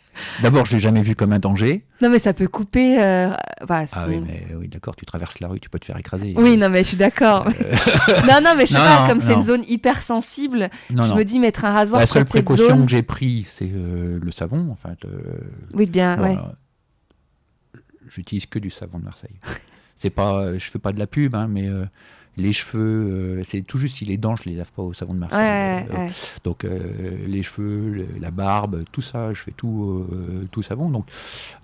D'abord, 0.43 0.66
je 0.66 0.74
l'ai 0.76 0.82
jamais 0.82 1.02
vu 1.02 1.16
comme 1.16 1.32
un 1.32 1.39
danger. 1.39 1.86
Non, 2.02 2.10
mais 2.10 2.20
ça 2.20 2.34
peut 2.34 2.47
couper. 2.50 3.02
euh, 3.02 3.32
Ah 3.70 4.06
oui, 4.08 4.20
mais 4.20 4.47
oui, 4.56 4.68
d'accord, 4.68 4.95
tu 4.97 5.06
traverses 5.06 5.39
la 5.39 5.47
rue, 5.47 5.60
tu 5.62 5.70
peux 5.70 5.80
te 5.80 5.86
faire 5.86 5.97
écraser. 5.97 6.34
Oui, 6.38 6.58
non, 6.58 6.70
mais 6.70 6.84
je 6.84 6.89
suis 6.89 6.97
d'accord. 6.97 7.45
non, 8.28 8.40
non, 8.44 8.53
mais 8.57 8.65
je 8.65 8.74
sais 8.74 8.78
Non, 8.78 8.84
pas, 8.84 9.02
non, 9.03 9.07
comme 9.07 9.22
c'est 9.22 9.34
une 9.34 9.41
zone 9.41 9.64
hyper 9.68 9.98
sensible, 10.02 10.69
Non, 10.91 11.03
je 11.03 11.14
me 11.14 11.24
dis 11.24 11.40
mettre 11.40 11.64
un 11.65 11.72
rasoir 11.72 12.02
La 12.02 12.06
seule 12.07 12.24
cette 12.24 12.30
précaution 12.30 12.68
zone. 12.68 12.84
que 12.86 12.91
j'ai 12.91 13.02
pris, 13.02 13.48
c'est 13.49 13.72
euh, 13.74 14.19
le 14.22 14.32
savon. 14.32 14.76
Euh, 15.06 15.07
Oui, 15.74 15.86
bien, 15.88 16.22
ouais. 16.22 16.36
euh, 16.38 17.80
J'utilise 18.10 18.45
que 18.45 18.60
du 18.60 18.69
savon 18.69 18.99
de 18.99 19.06
Marseille. 19.06 19.40
c'est 20.00 20.10
pas, 20.10 20.58
je 20.58 20.66
fais 20.72 20.80
pas 20.80 20.92
de 20.92 20.98
la 21.00 21.06
pub, 21.06 21.36
hein, 21.36 21.48
mais 21.48 21.68
euh, 21.68 21.86
les 22.38 22.54
cheveux, 22.54 22.80
euh, 22.82 23.44
c'est 23.44 23.62
tout 23.62 23.78
juste 23.78 23.98
si 23.98 24.06
les 24.06 24.18
dents, 24.18 24.36
je 24.36 24.44
les 24.50 24.56
lave 24.56 24.72
pas 24.72 24.82
au 24.82 24.94
savon 24.94 25.14
de 25.14 25.20
Marseille. 25.20 25.40
Ouais, 25.40 25.88
Euh, 25.92 25.96
ouais. 26.06 26.12
Donc 26.46 26.64
euh, 26.64 27.18
les 27.28 27.44
cheveux, 27.44 27.90
le- 27.90 28.08
la 28.20 28.32
barbe, 28.32 28.84
tout 28.92 29.02
ça, 29.02 29.34
je 29.34 29.42
fais 29.44 29.52
tout, 29.52 30.06
euh, 30.12 30.46
tout 30.52 30.62
savon. 30.64 30.90
Donc 30.90 31.06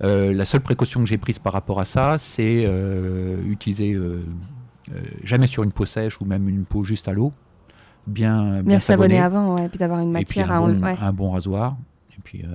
euh, 0.03 0.34
la 0.34 0.45
seule 0.45 0.62
précaution 0.62 0.99
que 1.02 1.06
j'ai 1.07 1.18
prise 1.18 1.40
par 1.40 1.53
rapport 1.53 1.80
à 1.80 1.86
ça, 1.86 2.18
c'est 2.20 2.64
euh, 2.66 3.41
utiliser 3.48 3.94
euh, 3.94 4.22
euh, 4.94 4.99
jamais 5.24 5.48
sur 5.48 5.64
une 5.64 5.72
peau 5.72 5.86
sèche 5.86 6.20
ou 6.22 6.26
même 6.26 6.48
une 6.49 6.66
peau 6.66 6.84
juste 6.84 7.07
à 7.07 7.14
l'eau, 7.14 7.32
bien, 8.06 8.56
bien, 8.56 8.62
Bien 8.64 8.80
savonner 8.80 9.20
avant, 9.20 9.56
ouais, 9.56 9.70
puis 9.70 9.78
d'avoir 9.80 9.99
une 10.02 10.10
et 10.16 10.26
puis 10.26 10.40
matière 10.41 10.52
un 10.52 10.57
à 10.57 10.74
bon, 10.74 10.84
un 11.02 11.14
bon 11.14 11.32
rasoir. 11.32 11.78
Puis 12.26 12.41
euh, 12.43 12.47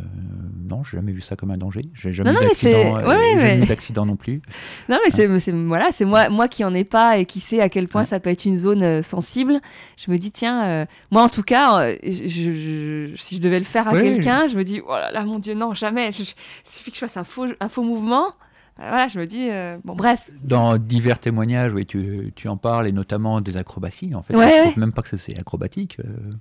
non, 0.69 0.83
j'ai 0.83 0.99
jamais 0.99 1.13
vu 1.13 1.21
ça 1.23 1.37
comme 1.37 1.51
un 1.53 1.57
danger. 1.57 1.83
J'ai 1.95 2.13
jamais 2.13 2.33
Non, 2.33 2.41
eu 2.43 2.45
d'accident, 2.49 2.71
euh, 2.73 3.07
ouais, 3.07 3.07
ouais, 3.07 3.31
jamais 3.37 3.57
mais- 3.59 3.65
eu 3.65 3.67
d'accident 3.69 4.05
non 4.05 4.17
plus. 4.17 4.43
Non, 4.89 4.99
mais 5.05 5.11
c'est 5.11 5.39
c'est- 5.39 5.53
voilà, 5.53 5.93
c'est 5.93 6.05
moi, 6.05 6.29
moi 6.29 6.49
qui 6.49 6.65
en 6.65 6.75
ai 6.75 6.85
pas 6.85 7.19
et 7.19 7.25
qui 7.25 7.39
sait 7.41 7.61
à 7.61 7.69
quel 7.69 7.87
point 7.87 8.03
Ouais. 8.03 8.07
ça 8.07 8.19
peut 8.21 8.31
être 8.31 8.45
une 8.45 8.57
zone 8.57 8.83
euh, 8.83 9.03
sensible. 9.03 9.61
Je 9.97 10.11
me 10.11 10.19
dis, 10.19 10.33
tiens, 10.33 10.65
euh, 10.67 10.87
moi 11.13 11.23
en 11.23 11.29
tout 11.29 11.43
cas, 11.45 11.93
je, 12.03 12.11
je- 12.11 13.13
si 13.17 13.37
je 13.37 13.41
devais 13.41 13.61
le 13.61 13.65
faire 13.65 13.87
à 13.89 13.93
Oui, 13.93 14.03
quelqu'un, 14.03 14.49
je 14.49 14.57
me 14.57 14.65
dis, 14.65 14.81
oh 14.85 14.91
là 14.91 15.13
là, 15.13 15.25
mon 15.25 15.39
Dieu, 15.39 15.55
non, 15.55 15.73
jamais. 15.73 16.11
Je- 16.13 16.25
suffit 16.65 16.91
que 16.91 16.97
je 16.97 17.01
fasse 17.01 17.17
un 17.17 17.25
faux, 17.25 17.47
un 17.61 17.69
faux 17.69 17.83
mouvement. 17.85 18.27
Voilà, 18.77 19.09
je 19.09 19.19
me 19.21 19.27
dis, 19.27 19.49
euh, 19.51 19.77
bon, 19.85 19.95
bref. 19.95 20.29
Dans 20.43 20.79
divers 20.79 21.19
témoignages, 21.19 21.73
oui, 21.75 21.85
tu, 21.87 22.33
tu 22.35 22.49
en 22.49 22.57
parles, 22.57 22.89
et 22.89 22.93
notamment 22.93 23.41
des 23.43 23.57
acrobaties. 23.59 24.15
En 24.15 24.23
fait, 24.23 24.35
Ouais, 24.35 24.47
je 24.49 24.51
ouais. 24.51 24.63
trouve 24.71 24.79
même 24.79 24.93
pas 24.93 25.03
que 25.03 25.17
c'est 25.17 25.39
acrobatique. 25.39 25.99
euh, 26.01 26.33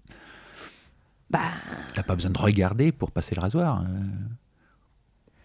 Bah, 1.30 1.39
T'as 1.93 2.03
pas 2.03 2.15
besoin 2.15 2.31
de 2.31 2.38
regarder 2.39 2.91
pour 2.91 3.11
passer 3.11 3.35
le 3.35 3.41
rasoir. 3.41 3.81
euh. 3.81 3.85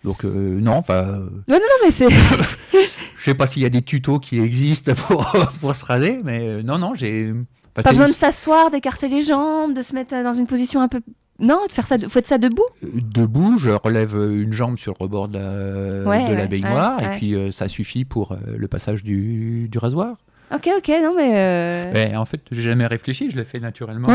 Donc 0.05 0.25
euh, 0.25 0.61
non, 0.61 0.73
enfin, 0.75 0.95
euh, 0.95 1.29
non, 1.49 1.59
mais 1.85 1.91
c'est. 1.91 2.09
je 2.73 3.25
sais 3.25 3.35
pas 3.35 3.47
s'il 3.47 3.63
y 3.63 3.67
a 3.67 3.71
des 3.71 3.83
tutos 3.83 4.19
qui 4.19 4.39
existent 4.39 4.93
pour, 5.09 5.25
pour 5.61 5.75
se 5.75 5.85
raser, 5.85 6.21
mais 6.23 6.63
non, 6.63 6.79
non, 6.79 6.93
j'ai. 6.95 7.31
enfin, 7.77 7.83
Pas 7.83 7.91
besoin 7.93 8.09
de 8.09 8.13
s'asseoir, 8.13 8.71
d'écarter 8.71 9.09
les 9.09 9.23
jambes, 9.23 9.73
de 9.75 9.83
se 9.83 9.95
mettre 9.95 10.15
dans 10.23 10.35
une 10.35 10.47
position 10.47 10.81
un 10.83 10.89
peu. 10.89 11.01
Non, 11.41 11.59
de 11.67 11.73
faire 11.73 11.87
ça, 11.87 11.99
de... 11.99 12.07
faut 12.07 12.19
être 12.21 12.27
ça 12.29 12.39
debout. 12.39 12.63
debout, 12.83 13.59
je 13.59 13.71
relève 13.71 14.15
une 14.15 14.53
jambe 14.53 14.79
sur 14.79 14.93
le 14.99 15.03
rebord 15.03 15.29
de 15.29 15.39
la, 15.39 16.09
Ouais, 16.09 16.29
de 16.29 16.35
la 16.35 16.43
ouais, 16.43 16.49
baignoire 16.49 16.99
ouais, 16.99 17.17
et 17.17 17.19
puis 17.19 17.35
euh, 17.35 17.51
ça 17.51 17.67
suffit 17.67 18.05
pour 18.05 18.33
euh, 18.33 18.37
le 18.57 18.69
passage 18.69 19.03
du, 19.03 19.69
du 19.69 19.79
rasoir. 19.79 20.17
Ok, 20.55 20.69
ok, 20.79 20.89
non, 21.03 21.15
mais. 21.17 21.33
euh, 21.35 22.17
en 22.17 22.25
fait, 22.27 22.41
j'ai 22.53 22.63
jamais 22.63 22.87
réfléchi, 22.87 23.31
je 23.31 23.37
l'ai 23.37 23.45
fait 23.45 23.59
naturellement, 23.59 24.09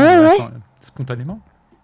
spontanément. 0.80 1.40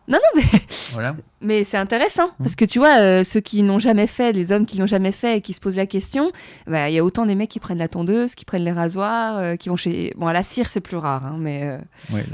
Non, 0.08 0.18
non, 0.22 0.40
mais. 0.42 0.60
Voilà. 0.92 1.14
Mais 1.42 1.64
c'est 1.64 1.76
intéressant, 1.76 2.28
Mm. 2.28 2.42
parce 2.44 2.54
que 2.56 2.64
tu 2.64 2.78
vois, 2.78 2.98
euh, 3.00 3.22
ceux 3.24 3.40
qui 3.40 3.62
n'ont 3.62 3.78
jamais 3.78 4.06
fait, 4.06 4.32
les 4.32 4.50
hommes 4.52 4.64
qui 4.64 4.78
l'ont 4.78 4.86
jamais 4.86 5.12
fait 5.12 5.38
et 5.38 5.40
qui 5.42 5.52
se 5.52 5.60
posent 5.60 5.76
la 5.76 5.86
question, 5.86 6.30
bah, 6.66 6.88
il 6.88 6.94
y 6.94 6.98
a 6.98 7.04
autant 7.04 7.26
des 7.26 7.34
mecs 7.34 7.50
qui 7.50 7.60
prennent 7.60 7.78
la 7.78 7.88
tondeuse, 7.88 8.34
qui 8.34 8.44
prennent 8.44 8.64
les 8.64 8.72
rasoirs, 8.72 9.36
euh, 9.36 9.56
qui 9.56 9.68
vont 9.68 9.76
chez... 9.76 10.14
Bon, 10.16 10.26
à 10.26 10.32
la 10.32 10.42
cire, 10.42 10.70
c'est 10.70 10.80
plus 10.80 10.96
rare, 10.96 11.26
hein, 11.26 11.36
mais 11.38 11.64
euh, 11.64 11.78
Ouais, 12.12 12.24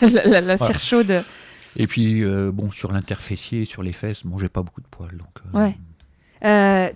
la- 0.00 0.08
la- 0.08 0.12
la, 0.22 0.24
la- 0.28 0.40
la 0.40 0.56
Voilà. 0.56 0.72
cire 0.72 0.80
chaude... 0.80 1.24
Et 1.76 1.86
puis, 1.86 2.22
bon, 2.52 2.70
sur 2.70 2.92
l'interfessier, 2.92 3.64
sur 3.64 3.82
les 3.82 3.92
fesses, 3.92 4.26
bon, 4.26 4.36
j'ai 4.38 4.50
pas 4.50 4.62
beaucoup 4.62 4.82
de 4.82 4.86
poils. 4.90 5.16
Donc, 5.16 5.28
Ouais. 5.54 5.74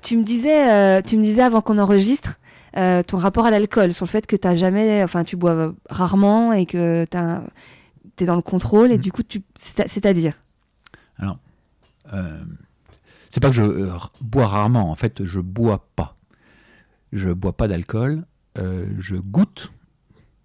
Tu, 0.02 0.16
me 0.18 0.22
disais, 0.22 1.02
tu 1.02 1.16
me 1.16 1.22
disais 1.22 1.42
avant 1.42 1.60
qu'on 1.62 1.78
enregistre 1.78 2.38
ton 2.74 3.16
rapport 3.16 3.46
à 3.46 3.50
l'alcool, 3.50 3.94
sur 3.94 4.04
le 4.04 4.10
fait 4.10 4.26
que 4.26 4.36
t'as 4.36 4.54
jamais... 4.54 5.02
Enfin, 5.02 5.24
tu 5.24 5.36
bois 5.36 5.72
rarement 5.88 6.52
et 6.52 6.66
que 6.66 7.06
tu 7.06 7.16
es 8.24 8.26
dans 8.26 8.36
le 8.36 8.42
contrôle, 8.42 8.90
et 8.92 8.98
Mm. 8.98 9.00
du 9.00 9.12
coup, 9.12 9.22
tu... 9.22 9.42
c'est- 9.54 9.88
c'est-à-dire 9.88 10.34
euh, 12.12 12.40
c'est 13.30 13.40
pas 13.40 13.48
que 13.50 13.56
je 13.56 13.62
euh, 13.62 13.90
bois 14.20 14.46
rarement, 14.46 14.90
en 14.90 14.94
fait, 14.94 15.24
je 15.24 15.40
bois 15.40 15.88
pas. 15.96 16.16
Je 17.12 17.30
bois 17.30 17.56
pas 17.56 17.66
d'alcool, 17.68 18.24
euh, 18.58 18.86
je 18.98 19.16
goûte, 19.16 19.72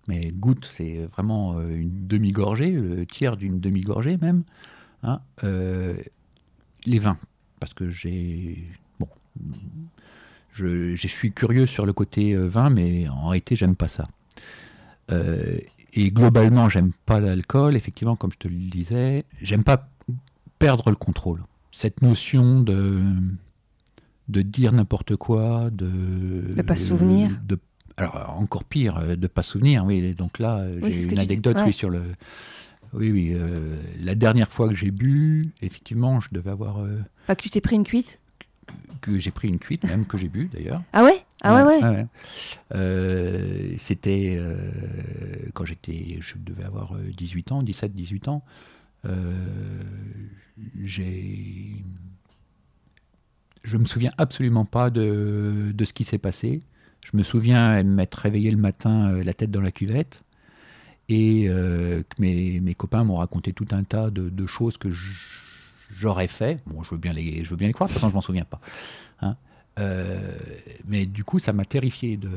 mais 0.07 0.31
goûte, 0.31 0.69
c'est 0.75 1.05
vraiment 1.13 1.59
une 1.61 2.07
demi-gorgée, 2.07 2.71
le 2.71 3.05
tiers 3.05 3.37
d'une 3.37 3.59
demi-gorgée 3.59 4.17
même, 4.17 4.43
hein, 5.03 5.21
les 5.43 6.99
vins, 6.99 7.17
parce 7.59 7.73
que 7.75 7.89
j'ai... 7.89 8.67
Bon, 8.99 9.07
je, 10.53 10.95
je 10.95 11.07
suis 11.07 11.31
curieux 11.31 11.67
sur 11.67 11.85
le 11.85 11.93
côté 11.93 12.35
vin, 12.35 12.69
mais 12.69 13.07
en 13.09 13.27
réalité, 13.27 13.55
j'aime 13.55 13.75
pas 13.75 13.87
ça. 13.87 14.07
Euh, 15.11 15.57
et 15.93 16.09
globalement, 16.11 16.69
j'aime 16.69 16.91
pas 17.05 17.19
l'alcool, 17.19 17.75
effectivement, 17.75 18.15
comme 18.15 18.31
je 18.31 18.37
te 18.37 18.47
le 18.47 18.55
disais, 18.55 19.25
j'aime 19.41 19.63
pas 19.63 19.89
perdre 20.59 20.89
le 20.89 20.95
contrôle. 20.95 21.43
Cette 21.71 22.01
notion 22.01 22.61
de, 22.61 23.03
de 24.29 24.41
dire 24.41 24.71
n'importe 24.71 25.15
quoi, 25.15 25.69
de... 25.71 26.49
De 26.55 26.61
pas 26.61 26.75
se 26.75 26.85
souvenir. 26.85 27.29
de- 27.47 27.59
alors, 27.97 28.35
encore 28.39 28.63
pire, 28.63 28.97
euh, 28.97 29.15
de 29.15 29.27
pas 29.27 29.43
se 29.43 29.51
souvenir, 29.51 29.85
oui. 29.85 30.13
Donc 30.15 30.39
là, 30.39 30.59
euh, 30.59 30.79
Oui, 30.81 30.91
j'ai 30.91 31.03
une 31.03 31.19
anecdote, 31.19 31.57
ouais. 31.57 31.65
oui, 31.67 31.73
sur 31.73 31.89
le... 31.89 32.01
Oui, 32.93 33.11
oui. 33.11 33.31
euh, 33.33 33.75
la 34.01 34.15
dernière 34.15 34.49
fois 34.49 34.67
que 34.69 34.75
j'ai 34.75 34.91
bu, 34.91 35.49
effectivement, 35.61 36.19
je 36.19 36.29
devais 36.31 36.49
avoir... 36.51 36.79
euh, 36.79 36.99
Enfin, 37.25 37.35
que 37.35 37.41
tu 37.43 37.49
t'es 37.49 37.61
pris 37.61 37.75
une 37.75 37.83
cuite? 37.83 38.19
que 39.01 39.17
j'ai 39.19 39.31
pris 39.31 39.47
une 39.47 39.57
cuite, 39.59 39.83
même 39.85 40.05
que 40.05 40.17
j'ai 40.17 40.27
bu, 40.29 40.49
d'ailleurs. 40.53 40.83
Ah 40.93 41.03
ouais? 41.03 41.20
Ah 41.41 41.65
ouais, 41.65 41.83
ouais. 41.83 42.05
Euh, 42.75 43.73
C'était 43.77 44.35
euh, 44.37 44.71
quand 45.53 45.65
j'étais, 45.65 46.17
je 46.21 46.37
devais 46.37 46.63
avoir 46.63 46.95
euh, 46.95 47.09
18 47.17 47.51
ans, 47.51 47.63
17, 47.63 47.93
18 47.95 48.27
ans. 48.27 48.43
Euh, 49.05 49.33
j'ai, 50.83 51.83
je 53.63 53.77
me 53.77 53.85
souviens 53.85 54.11
absolument 54.17 54.65
pas 54.65 54.89
de, 54.89 55.71
de 55.73 55.85
ce 55.85 55.93
qui 55.93 56.03
s'est 56.03 56.17
passé. 56.17 56.61
Je 57.03 57.17
me 57.17 57.23
souviens 57.23 57.83
m'être 57.83 58.15
réveillé 58.15 58.51
le 58.51 58.57
matin, 58.57 59.09
euh, 59.11 59.23
la 59.23 59.33
tête 59.33 59.51
dans 59.51 59.61
la 59.61 59.71
cuvette, 59.71 60.21
et 61.09 61.47
euh, 61.49 62.03
que 62.03 62.21
mes, 62.21 62.59
mes 62.61 62.75
copains 62.75 63.03
m'ont 63.03 63.17
raconté 63.17 63.53
tout 63.53 63.67
un 63.71 63.83
tas 63.83 64.09
de, 64.11 64.29
de 64.29 64.45
choses 64.47 64.77
que 64.77 64.89
j'aurais 65.89 66.27
fait. 66.27 66.61
Bon, 66.67 66.83
je 66.83 66.91
veux 66.91 66.97
bien 66.97 67.13
les, 67.13 67.43
je 67.43 67.49
veux 67.49 67.55
bien 67.57 67.67
les 67.67 67.73
croire. 67.73 67.89
De 67.89 67.99
je 67.99 68.05
m'en 68.07 68.21
souviens 68.21 68.45
pas. 68.45 68.61
Hein. 69.21 69.37
Euh, 69.79 70.35
mais 70.85 71.05
du 71.05 71.23
coup, 71.23 71.39
ça 71.39 71.53
m'a 71.53 71.65
terrifié 71.65 72.17
de 72.17 72.29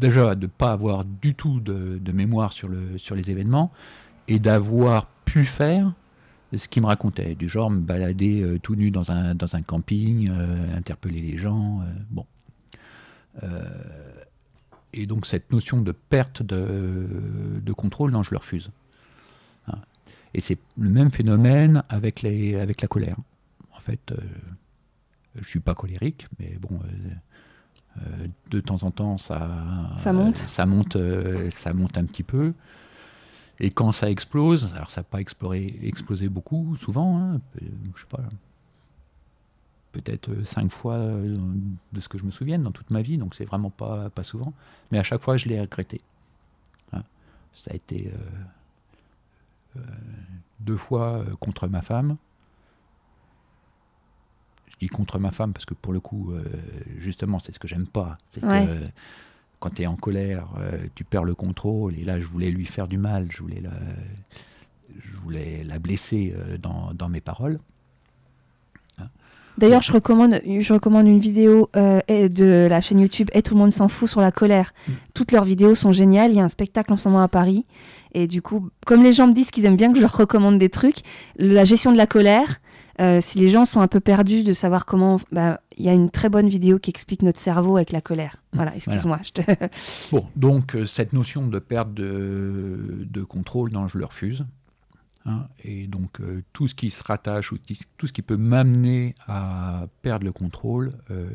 déjà 0.00 0.34
de 0.34 0.46
pas 0.46 0.72
avoir 0.72 1.04
du 1.04 1.34
tout 1.34 1.60
de, 1.60 2.12
mémoire 2.12 2.52
sur 2.52 2.68
le 2.68 2.98
sur 2.98 3.14
les 3.14 3.30
événements 3.30 3.70
et 4.28 4.38
d'avoir 4.38 5.06
pu 5.24 5.44
faire 5.44 5.92
ce 6.54 6.68
qu'il 6.68 6.82
me 6.82 6.88
racontait, 6.88 7.34
du 7.34 7.48
genre 7.48 7.70
me 7.70 7.80
balader 7.80 8.42
euh, 8.42 8.58
tout 8.58 8.74
nu 8.74 8.90
dans 8.90 9.10
un 9.10 9.62
camping, 9.66 10.28
euh, 10.30 10.76
interpeller 10.76 11.20
les 11.20 11.38
gens, 11.38 11.80
bon. 12.10 12.26
Et 14.92 15.06
donc 15.06 15.24
cette 15.24 15.50
notion 15.50 15.80
de 15.80 15.92
perte 15.92 16.42
de, 16.42 17.72
contrôle, 17.72 18.10
non, 18.10 18.22
je 18.22 18.32
le 18.32 18.36
refuse. 18.36 18.70
Hein. 19.68 19.78
Et 20.34 20.42
c'est 20.42 20.58
le 20.76 20.90
même 20.90 21.10
phénomène 21.10 21.82
avec, 21.88 22.22
avec 22.24 22.82
la 22.82 22.88
colère. 22.88 23.16
En 23.74 23.80
fait, 23.80 24.12
je 25.36 25.44
suis 25.48 25.60
pas 25.60 25.74
colérique, 25.74 26.26
mais 26.38 26.56
bon, 26.60 26.80
euh, 26.84 27.10
euh, 27.98 28.26
de 28.50 28.60
temps 28.60 28.82
en 28.82 28.90
temps, 28.90 29.18
ça, 29.18 29.90
Ça 29.96 30.12
monte. 30.12 30.38
ça 30.38 30.66
monte, 30.66 30.96
euh, 30.96 31.50
ça 31.50 31.72
monte 31.72 31.96
un 31.98 32.04
petit 32.04 32.22
peu. 32.22 32.52
Et 33.60 33.70
quand 33.70 33.92
ça 33.92 34.10
explose, 34.10 34.72
alors 34.74 34.90
ça 34.90 35.02
n'a 35.02 35.04
pas 35.04 35.20
exploré, 35.20 35.78
explosé 35.82 36.28
beaucoup, 36.28 36.76
souvent, 36.76 37.18
hein, 37.18 37.40
je 37.60 38.00
sais 38.00 38.06
pas, 38.08 38.22
peut-être 39.92 40.30
euh, 40.30 40.44
cinq 40.44 40.70
fois 40.70 40.94
euh, 40.94 41.38
de 41.92 42.00
ce 42.00 42.08
que 42.08 42.18
je 42.18 42.24
me 42.24 42.30
souvienne 42.30 42.62
dans 42.62 42.72
toute 42.72 42.90
ma 42.90 43.02
vie, 43.02 43.18
donc 43.18 43.34
c'est 43.34 43.44
vraiment 43.44 43.70
pas, 43.70 44.10
pas 44.10 44.24
souvent. 44.24 44.52
Mais 44.90 44.98
à 44.98 45.02
chaque 45.02 45.22
fois, 45.22 45.36
je 45.36 45.48
l'ai 45.48 45.60
regretté. 45.60 46.00
Hein. 46.92 47.02
Ça 47.54 47.70
a 47.72 47.74
été 47.74 48.12
euh, 48.12 49.78
euh, 49.78 49.80
deux 50.60 50.76
fois 50.76 51.18
euh, 51.18 51.24
contre 51.38 51.68
ma 51.68 51.82
femme. 51.82 52.16
Dis 54.82 54.88
contre 54.88 55.20
ma 55.20 55.30
femme 55.30 55.52
parce 55.52 55.64
que 55.64 55.74
pour 55.74 55.92
le 55.92 56.00
coup, 56.00 56.32
euh, 56.32 56.42
justement, 56.98 57.38
c'est 57.38 57.54
ce 57.54 57.60
que 57.60 57.68
j'aime 57.68 57.86
pas. 57.86 58.18
C'est 58.30 58.44
Ouais. 58.44 58.66
que 58.66 58.70
euh, 58.72 58.86
quand 59.60 59.70
tu 59.76 59.82
es 59.82 59.86
en 59.86 59.94
colère, 59.94 60.48
euh, 60.58 60.72
tu 60.96 61.04
perds 61.04 61.22
le 61.22 61.36
contrôle. 61.36 61.94
Et 61.96 62.02
là, 62.02 62.18
je 62.20 62.26
voulais 62.26 62.50
lui 62.50 62.66
faire 62.66 62.88
du 62.88 62.98
mal. 62.98 63.28
Je 63.30 63.40
voulais 63.42 63.60
la, 63.62 63.70
je 65.00 65.16
voulais 65.22 65.62
la 65.64 65.78
blesser 65.78 66.34
euh, 66.36 66.58
dans, 66.58 66.90
dans 66.94 67.08
mes 67.08 67.20
paroles. 67.20 67.60
D'ailleurs, 69.58 69.82
je 69.82 69.92
recommande, 69.92 70.40
je 70.46 70.72
recommande 70.72 71.06
une 71.06 71.18
vidéo 71.18 71.68
euh, 71.76 72.00
de 72.08 72.66
la 72.68 72.80
chaîne 72.80 72.98
YouTube 72.98 73.28
Et 73.34 73.42
tout 73.42 73.52
le 73.54 73.60
monde 73.60 73.72
s'en 73.72 73.86
fout 73.86 74.08
sur 74.08 74.22
la 74.22 74.32
colère. 74.32 74.72
Mm. 74.88 74.92
Toutes 75.14 75.30
leurs 75.30 75.44
vidéos 75.44 75.74
sont 75.74 75.92
géniales. 75.92 76.30
Il 76.32 76.38
y 76.38 76.40
a 76.40 76.42
un 76.42 76.48
spectacle 76.48 76.90
en 76.92 76.96
ce 76.96 77.06
moment 77.08 77.22
à 77.22 77.28
Paris. 77.28 77.66
Et 78.14 78.26
du 78.26 78.40
coup, 78.40 78.70
comme 78.86 79.02
les 79.02 79.12
gens 79.12 79.28
me 79.28 79.34
disent 79.34 79.50
qu'ils 79.50 79.66
aiment 79.66 79.76
bien 79.76 79.90
que 79.90 79.96
je 79.96 80.00
leur 80.02 80.16
recommande 80.16 80.58
des 80.58 80.70
trucs, 80.70 81.02
la 81.36 81.64
gestion 81.64 81.92
de 81.92 81.98
la 81.98 82.06
colère, 82.06 82.60
euh, 83.02 83.20
si 83.20 83.38
les 83.38 83.50
gens 83.50 83.64
sont 83.64 83.80
un 83.80 83.88
peu 83.88 84.00
perdus 84.00 84.44
de 84.44 84.52
savoir 84.52 84.86
comment. 84.86 85.18
bah, 85.32 85.60
Il 85.76 85.84
y 85.84 85.88
a 85.88 85.92
une 85.92 86.10
très 86.10 86.28
bonne 86.28 86.48
vidéo 86.48 86.78
qui 86.78 86.90
explique 86.90 87.22
notre 87.22 87.40
cerveau 87.40 87.76
avec 87.76 87.92
la 87.92 88.00
colère. 88.00 88.36
Mm. 88.52 88.56
Voilà, 88.56 88.76
excuse-moi. 88.76 89.20
te- 89.34 89.42
Bon, 90.12 90.24
donc 90.36 90.74
euh, 90.76 90.84
cette 90.86 91.12
notion 91.12 91.46
de 91.46 91.58
perte 91.58 91.92
de, 91.92 93.06
de 93.10 93.22
contrôle, 93.24 93.70
non, 93.72 93.88
je 93.88 93.98
le 93.98 94.04
refuse. 94.04 94.44
Hein, 95.24 95.46
et 95.62 95.86
donc 95.86 96.20
euh, 96.20 96.42
tout 96.52 96.66
ce 96.66 96.74
qui 96.74 96.90
se 96.90 97.00
rattache 97.04 97.52
ou 97.52 97.56
qui- 97.64 97.78
tout 97.96 98.08
ce 98.08 98.12
qui 98.12 98.22
peut 98.22 98.36
m'amener 98.36 99.14
à 99.28 99.86
perdre 100.02 100.24
le 100.26 100.32
contrôle, 100.32 100.94
euh, 101.12 101.26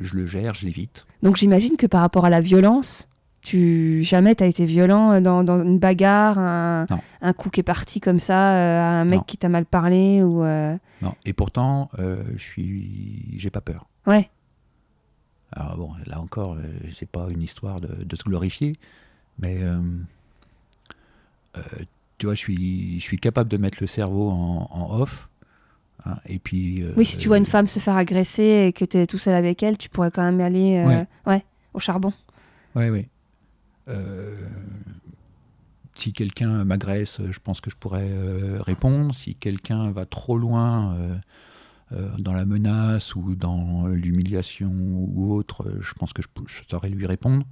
je 0.00 0.14
le 0.16 0.26
gère, 0.26 0.54
je 0.54 0.66
l'évite. 0.66 1.04
Donc 1.22 1.36
j'imagine 1.36 1.76
que 1.76 1.86
par 1.86 2.00
rapport 2.00 2.24
à 2.24 2.30
la 2.30 2.40
violence, 2.40 3.08
tu 3.46 4.02
jamais 4.02 4.34
t'as 4.34 4.46
été 4.46 4.64
violent 4.66 5.20
dans, 5.20 5.44
dans 5.44 5.62
une 5.62 5.78
bagarre, 5.78 6.38
un, 6.38 6.86
un 7.22 7.32
coup 7.32 7.48
qui 7.50 7.60
est 7.60 7.62
parti 7.62 8.00
comme 8.00 8.18
ça, 8.18 8.54
euh, 8.56 8.80
à 8.80 9.00
un 9.00 9.04
mec 9.04 9.18
Non. 9.18 9.24
qui 9.24 9.36
t'a 9.38 9.48
mal 9.48 9.64
parlé 9.66 10.22
ou 10.22 10.42
euh, 10.42 10.76
Non. 11.00 11.14
Et 11.24 11.32
pourtant, 11.32 11.88
euh, 12.00 12.24
je 12.36 12.42
suis, 12.42 13.34
j'ai 13.38 13.50
pas 13.50 13.60
peur. 13.60 13.86
ouais. 14.06 14.28
Alors 15.52 15.76
bon, 15.76 15.90
là 16.06 16.20
encore, 16.20 16.54
euh, 16.54 16.62
c'est 16.92 17.08
pas 17.08 17.28
une 17.30 17.40
histoire 17.40 17.80
de, 17.80 17.88
de 18.04 18.16
se 18.16 18.24
glorifier, 18.24 18.76
mais 19.38 19.62
euh, 19.62 19.78
euh, 21.56 21.60
tu 22.18 22.26
vois, 22.26 22.34
je 22.34 22.40
suis, 22.40 22.98
je 22.98 23.02
suis 23.04 23.18
capable 23.18 23.48
de 23.48 23.56
mettre 23.56 23.78
le 23.80 23.86
cerveau 23.86 24.28
en, 24.30 24.68
en 24.70 25.00
off. 25.00 25.28
hein, 26.04 26.16
et 26.26 26.38
puis. 26.40 26.82
euh, 26.82 26.92
Oui, 26.96 27.04
si 27.04 27.16
tu 27.16 27.28
vois 27.28 27.38
une 27.38 27.46
femme 27.46 27.66
se 27.68 27.78
faire 27.78 27.96
agresser 27.96 28.66
et 28.68 28.72
que 28.72 28.84
tu 28.84 28.96
es 28.98 29.06
tout 29.06 29.18
seul 29.18 29.34
avec 29.34 29.62
elle, 29.62 29.78
tu 29.78 29.88
pourrais 29.88 30.10
quand 30.10 30.24
même 30.24 30.40
aller 30.40 30.78
euh, 30.78 30.86
Ouais. 30.88 31.06
ouais, 31.26 31.44
au 31.74 31.78
charbon. 31.78 32.12
Oui, 32.74 32.88
oui. 32.90 33.06
Euh, 33.88 34.34
si 35.94 36.12
quelqu'un 36.12 36.64
m'agresse, 36.64 37.20
je 37.30 37.38
pense 37.38 37.60
que 37.60 37.70
je 37.70 37.76
pourrais 37.76 38.08
euh, 38.10 38.60
répondre. 38.60 39.14
Si 39.14 39.34
quelqu'un 39.34 39.90
va 39.90 40.04
trop 40.04 40.36
loin 40.36 40.94
euh, 41.92 42.08
dans 42.18 42.32
la 42.34 42.44
menace 42.44 43.14
ou 43.14 43.34
dans 43.34 43.86
l'humiliation 43.86 44.70
ou 44.72 45.32
autre, 45.32 45.64
je 45.80 45.94
pense 45.94 46.12
que 46.12 46.22
je, 46.22 46.60
saurais 46.68 46.90
lui 46.90 47.06
répondre. 47.06 47.44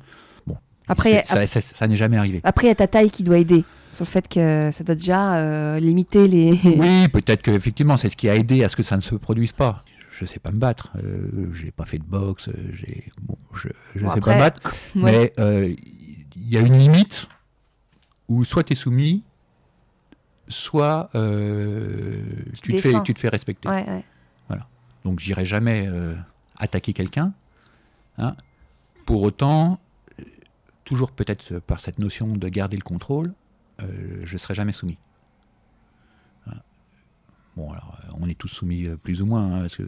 Bon, 0.46 0.56
Après, 0.88 1.24
ça, 1.26 1.46
ça- 1.46 1.60
ça 1.60 1.86
n'est 1.88 1.96
jamais 1.96 2.18
arrivé. 2.18 2.40
Après, 2.44 2.66
il 2.66 2.68
y 2.68 2.72
a 2.72 2.74
ta 2.74 2.86
taille 2.88 3.10
qui 3.10 3.22
doit 3.22 3.38
aider 3.38 3.64
sur 3.90 4.04
le 4.04 4.10
fait 4.10 4.28
que 4.28 4.70
ça 4.72 4.84
doit 4.84 4.96
déjà 4.96 5.36
euh, 5.38 5.80
limiter 5.80 6.28
les. 6.28 6.58
Oui, 6.64 7.08
peut-être 7.12 7.42
que 7.42 7.50
effectivement, 7.52 7.96
c'est 7.96 8.10
ce 8.10 8.16
qui 8.16 8.28
a 8.28 8.34
aidé 8.34 8.62
à 8.64 8.68
ce 8.68 8.76
que 8.76 8.82
ça 8.82 8.96
ne 8.96 9.00
se 9.02 9.14
produise 9.14 9.52
pas. 9.52 9.84
Je 10.10 10.26
sais 10.26 10.38
pas 10.38 10.52
me 10.52 10.58
battre. 10.58 10.90
Euh, 11.02 11.48
j'ai 11.54 11.70
pas 11.72 11.84
fait 11.86 11.98
de 11.98 12.04
boxe. 12.04 12.48
J'ai, 12.74 13.10
bon, 13.22 13.36
je, 13.54 13.68
Bon, 14.00 14.10
sais 14.10 14.18
après, 14.18 14.20
pas 14.20 14.34
me 14.34 14.40
battre. 14.40 14.74
Ouais. 14.96 15.02
Mais 15.02 15.32
euh, 15.40 15.74
il 16.36 16.48
y 16.48 16.56
a 16.56 16.60
une 16.60 16.76
limite 16.76 17.28
où 18.28 18.44
soit 18.44 18.64
tu 18.64 18.72
es 18.72 18.76
soumis, 18.76 19.22
soit 20.48 21.10
euh, 21.14 22.22
tu, 22.62 22.72
te 22.72 22.80
fais, 22.80 22.88
Défends. 22.90 23.02
tu 23.02 23.14
te 23.14 23.20
fais 23.20 23.28
respecter. 23.28 23.68
Ouais, 23.68 23.86
ouais. 23.88 24.04
Donc 25.04 25.20
j'irai 25.20 25.44
jamais 25.44 25.86
euh, 25.86 26.14
attaquer 26.58 26.94
quelqu'un. 26.94 27.34
hein. 28.16 28.34
Pour 29.04 29.20
autant, 29.22 29.78
toujours 30.84 31.12
peut-être 31.12 31.58
par 31.58 31.78
cette 31.80 31.98
notion 31.98 32.28
de 32.36 32.48
garder 32.48 32.78
le 32.78 32.82
contrôle, 32.82 33.34
euh, 33.82 34.22
je 34.24 34.36
serai 34.38 34.54
jamais 34.54 34.72
soumis. 34.72 34.96
Bon, 37.56 37.70
alors, 37.70 37.96
euh, 38.04 38.10
on 38.20 38.28
est 38.28 38.34
tous 38.36 38.48
soumis 38.48 38.86
euh, 38.86 38.96
plus 38.96 39.22
ou 39.22 39.26
moins, 39.26 39.44
hein, 39.54 39.60
parce 39.60 39.76
que 39.76 39.82
euh, 39.84 39.86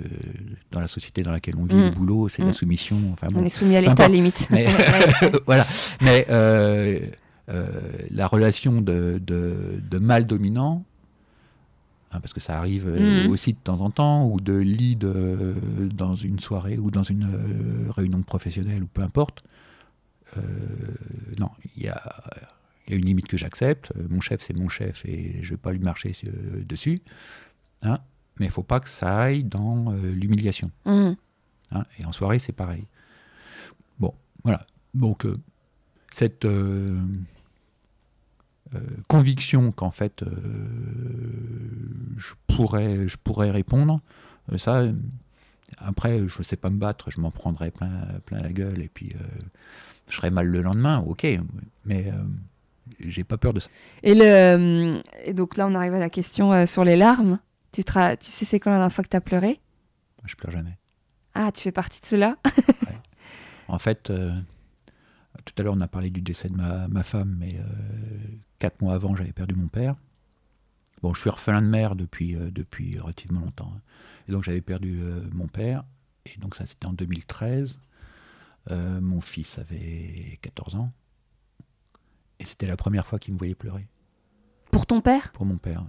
dans 0.70 0.80
la 0.80 0.86
société 0.88 1.22
dans 1.24 1.32
laquelle 1.32 1.56
on 1.56 1.64
vit, 1.64 1.74
Mm. 1.74 1.84
le 1.86 1.90
boulot, 1.90 2.28
c'est 2.28 2.43
Mm. 2.43 2.47
la 2.47 2.52
soumission. 2.52 2.97
Enfin, 3.12 3.26
bon, 3.28 3.40
On 3.40 3.44
est 3.44 3.48
soumis 3.48 3.76
à 3.76 3.80
l'état 3.80 4.06
limite. 4.09 4.47
mais, 4.51 4.66
voilà. 5.47 5.66
Mais 6.01 6.26
euh, 6.30 7.01
euh, 7.48 7.66
la 8.10 8.26
relation 8.28 8.80
de, 8.80 9.20
de, 9.24 9.80
de 9.90 9.98
mâle 9.98 10.26
dominant, 10.26 10.84
hein, 12.12 12.20
parce 12.20 12.32
que 12.32 12.40
ça 12.40 12.56
arrive 12.56 12.86
Mhm. 12.86 13.30
aussi 13.30 13.52
de 13.52 13.59
temps 13.59 13.80
en 13.80 13.90
temps, 13.90 14.28
ou 14.28 14.38
de 14.38 14.52
lead 14.56 15.02
euh, 15.05 15.55
dans 15.93 16.14
une 16.14 16.38
soirée 16.38 16.78
ou 16.78 16.93
dans 16.93 17.02
une 17.02 17.26
réunion 17.90 18.22
professionnelle 18.22 18.84
ou 18.84 18.86
peu 18.86 19.02
importe. 19.02 19.43
non, 21.38 21.51
il 21.76 21.84
y 21.84 21.88
a, 21.88 22.01
il 22.86 22.93
y 22.93 22.97
a 22.97 22.98
une 22.98 23.06
limite 23.06 23.26
que 23.26 23.36
j'accepte. 23.36 23.93
Mon 24.10 24.20
chef, 24.20 24.40
c'est 24.43 24.55
mon 24.56 24.68
chef 24.68 25.05
et 25.06 25.38
je 25.43 25.47
ne 25.47 25.51
vais 25.52 25.56
pas 25.56 25.72
lui 25.72 25.78
marcher 25.80 26.12
dessus. 26.68 27.01
Hein, 27.82 27.98
mais 28.39 28.47
il 28.47 28.48
ne 28.48 28.53
faut 28.53 28.62
pas 28.62 28.81
que 28.81 28.89
ça 28.89 29.19
aille 29.19 29.44
dans 29.44 29.93
euh, 29.93 30.12
l'humiliation. 30.12 30.70
Mhm. 30.85 31.16
Hein, 31.73 31.85
et 31.98 32.05
en 32.05 32.12
soirée, 32.12 32.39
c'est 32.39 32.53
pareil. 32.53 32.86
Bon, 33.98 34.15
voilà. 34.44 34.66
Donc, 34.94 35.27
euh, 35.27 35.36
cette 36.12 36.44
euh, 36.44 37.01
conviction 39.09 39.73
qu'en 39.73 39.90
fait, 39.90 40.24
je, 42.16 42.32
pourrais, 42.47 43.09
je 43.09 43.16
pourrais 43.16 43.51
répondre, 43.51 44.01
ça, 44.57 44.85
après, 45.78 46.27
je 46.28 46.39
ne 46.39 46.44
sais 46.44 46.57
pas 46.57 46.70
me 46.70 46.78
battre, 46.78 47.11
je 47.11 47.20
m'en 47.20 47.31
prendrais 47.31 47.70
plein, 47.70 47.90
plein 48.24 48.39
la 48.39 48.53
gueule 48.53 48.81
et 48.81 48.89
puis 48.89 49.15
je 50.09 50.16
serais 50.16 50.31
mal 50.31 50.48
le 50.48 50.62
lendemain, 50.62 50.98
ok, 50.98 51.27
mais 51.85 52.12
j'ai 53.01 53.24
pas 53.24 53.36
peur 53.36 53.53
de 53.53 53.61
ça. 53.61 53.69
Et, 54.03 54.15
le, 54.15 55.01
et 55.24 55.35
donc 55.35 55.57
là, 55.57 55.66
on 55.66 55.74
arrive 55.74 55.94
à 55.94 55.98
la 55.98 56.11
question 56.11 56.53
euh, 56.53 56.66
sur 56.66 56.85
les 56.85 56.97
larmes. 56.97 57.39
Tu, 57.77 57.85
te 57.85 57.93
ra- 57.93 58.16
tu 58.16 58.31
sais, 58.31 58.47
c'est 58.47 58.59
quand 58.59 58.70
la 58.70 58.77
dernière 58.78 58.90
fois 58.90 59.05
que 59.05 59.11
tu 59.11 59.16
as 59.19 59.20
pleuré 59.20 59.61
Je 60.24 60.35
pleure 60.35 60.51
jamais. 60.51 60.78
Ah, 61.35 61.53
tu 61.53 61.61
fais 61.62 61.73
partie 61.73 62.01
de 62.01 62.07
ceux-là? 62.07 62.36
En 63.69 63.78
fait, 63.78 64.09
euh, 64.09 64.35
tout 65.44 65.53
à 65.59 65.62
l'heure, 65.62 65.74
on 65.77 65.81
a 65.82 65.89
parlé 65.89 66.09
du 66.09 66.23
décès 66.23 66.48
de 66.48 66.55
ma, 66.57 66.89
ma 66.89 67.03
femme, 67.03 67.36
mais 67.39 67.59
euh, 67.59 67.65
quatre 68.61 68.81
mois 68.81 68.94
avant, 68.94 69.15
j'avais 69.15 69.32
perdu 69.32 69.55
mon 69.57 69.69
père. 69.69 69.94
Bon, 71.03 71.12
je 71.12 71.20
suis 71.20 71.28
orphelin 71.28 71.61
de 71.61 71.66
mère 71.66 71.97
depuis, 71.97 72.35
euh, 72.35 72.51
depuis 72.51 72.98
relativement 72.98 73.40
longtemps. 73.40 73.70
hein. 73.77 73.81
Et 74.28 74.32
donc, 74.32 74.43
j'avais 74.44 74.62
perdu 74.62 74.98
mon 75.32 75.48
père. 75.48 75.85
Et 76.24 76.39
donc, 76.39 76.55
ça, 76.55 76.65
c'était 76.65 76.86
en 76.86 76.94
2013. 76.94 77.78
Euh, 78.70 79.01
mon 79.03 79.20
fils 79.20 79.59
avait 79.59 80.39
14 80.40 80.77
ans. 80.77 80.93
Et 82.39 82.47
c'était 82.47 82.66
la 82.66 82.77
première 82.77 83.05
fois 83.07 83.19
qu'il 83.19 83.35
me 83.35 83.39
voyait 83.39 83.55
pleurer 83.55 83.86
Pour 84.70 84.86
ton 84.86 85.03
père? 85.03 85.31
Pour 85.32 85.44
mon 85.44 85.59
père. 85.59 85.85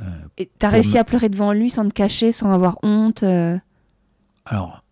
Euh, 0.00 0.04
Et 0.38 0.50
t'as 0.58 0.68
réussi 0.68 0.94
me- 0.94 1.00
à 1.00 1.04
pleurer 1.04 1.28
devant 1.28 1.52
lui 1.52 1.70
sans 1.70 1.86
te 1.88 1.92
cacher, 1.94 2.32
sans 2.32 2.50
avoir 2.52 2.78
honte 2.82 3.22
euh, 3.22 3.58
Alors, 4.44 4.82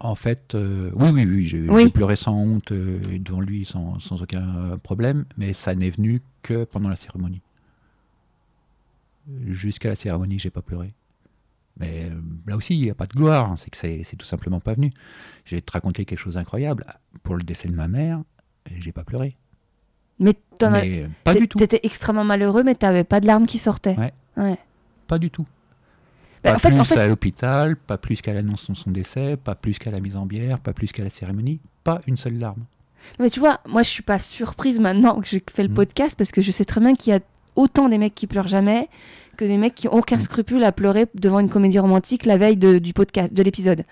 en 0.00 0.14
fait, 0.14 0.54
euh, 0.54 0.90
oui, 0.94 1.10
oui, 1.10 1.24
oui, 1.26 1.44
j'ai 1.44 1.68
Oui. 1.68 1.90
pleuré 1.90 2.16
sans 2.16 2.34
honte 2.34 2.72
euh, 2.72 3.18
devant 3.18 3.40
lui 3.40 3.64
sans, 3.64 3.98
sans 4.00 4.20
aucun 4.22 4.76
problème, 4.82 5.24
mais 5.36 5.52
ça 5.52 5.74
n'est 5.74 5.90
venu 5.90 6.22
que 6.42 6.64
pendant 6.64 6.88
la 6.88 6.96
cérémonie. 6.96 7.40
Jusqu'à 9.46 9.90
la 9.90 9.96
cérémonie, 9.96 10.38
j'ai 10.38 10.50
pas 10.50 10.62
pleuré. 10.62 10.94
Mais 11.78 12.08
euh, 12.10 12.20
là 12.46 12.56
aussi, 12.56 12.76
il 12.76 12.82
n'y 12.84 12.90
a 12.90 12.94
pas 12.94 13.06
de 13.06 13.12
gloire, 13.12 13.50
hein, 13.50 13.56
c'est 13.56 13.70
que 13.70 13.76
c'est 13.76 14.02
c'est 14.02 14.16
tout 14.16 14.26
simplement 14.26 14.60
pas 14.60 14.74
venu. 14.74 14.90
Je 15.44 15.54
vais 15.54 15.60
te 15.62 15.70
raconter 15.72 16.04
quelque 16.04 16.18
chose 16.18 16.34
d'incroyable. 16.34 16.84
Pour 17.22 17.36
le 17.36 17.42
décès 17.44 17.68
de 17.68 17.74
ma 17.74 17.86
mère, 17.86 18.22
j'ai 18.80 18.92
pas 18.92 19.04
pleuré. 19.04 19.34
Mais 20.20 20.34
t'en 20.58 20.72
as- 20.74 20.82
Mais 20.82 21.06
pas 21.24 21.34
du 21.34 21.48
tout. 21.48 21.58
T'étais 21.58 21.80
extrêmement 21.82 22.24
malheureux, 22.24 22.62
mais 22.62 22.74
t'avais 22.74 23.04
pas 23.04 23.18
de 23.20 23.26
larmes 23.26 23.46
qui 23.46 23.58
sortaient. 23.58 23.96
Ouais. 23.98 24.12
Ouais. 24.36 24.58
Pas 25.08 25.18
du 25.18 25.30
tout. 25.30 25.46
Bah, 26.44 26.50
Pas 26.52 26.56
en 26.56 26.58
fait- 26.58 26.68
plus 26.70 26.80
en 26.80 26.84
fait- 26.84 26.98
à 26.98 27.06
l'hôpital, 27.06 27.76
pas 27.76 27.98
plus 27.98 28.22
qu'à 28.22 28.32
l'annonce 28.32 28.70
de 28.70 28.76
son 28.76 28.90
décès, 28.90 29.36
pas 29.36 29.54
plus 29.54 29.78
qu'à 29.78 29.90
la 29.90 30.00
mise 30.00 30.16
en 30.16 30.24
bière, 30.26 30.58
pas 30.60 30.72
plus 30.72 30.92
qu'à 30.92 31.02
la 31.02 31.10
cérémonie, 31.10 31.58
pas 31.84 32.00
une 32.06 32.16
seule 32.16 32.38
larme. 32.38 32.64
Mais 33.18 33.28
tu 33.30 33.40
vois, 33.40 33.60
moi 33.66 33.82
je 33.82 33.88
suis 33.88 34.02
pas 34.02 34.18
surprise 34.18 34.78
maintenant 34.80 35.20
que 35.20 35.26
j'ai 35.26 35.42
fait 35.52 35.62
le 35.62 35.68
Mm. 35.70 35.74
podcast 35.74 36.14
parce 36.16 36.32
que 36.32 36.40
je 36.42 36.50
sais 36.50 36.64
très 36.64 36.80
bien 36.80 36.94
qu'il 36.94 37.12
y 37.12 37.16
a 37.16 37.20
autant 37.56 37.88
des 37.88 37.98
mecs 37.98 38.14
qui 38.14 38.26
pleurent 38.26 38.48
jamais 38.48 38.88
que 39.36 39.44
des 39.46 39.56
mecs 39.58 39.74
qui 39.74 39.88
ont 39.88 39.94
aucun 39.94 40.16
Mm. 40.16 40.20
scrupule 40.20 40.64
à 40.64 40.72
pleurer 40.72 41.06
devant 41.14 41.40
une 41.40 41.48
comédie 41.48 41.78
romantique 41.78 42.24
la 42.26 42.36
veille 42.36 42.56
de- 42.58 42.78
du 42.78 42.92
podcast, 42.92 43.32
de 43.32 43.42
l'épisode. 43.42 43.84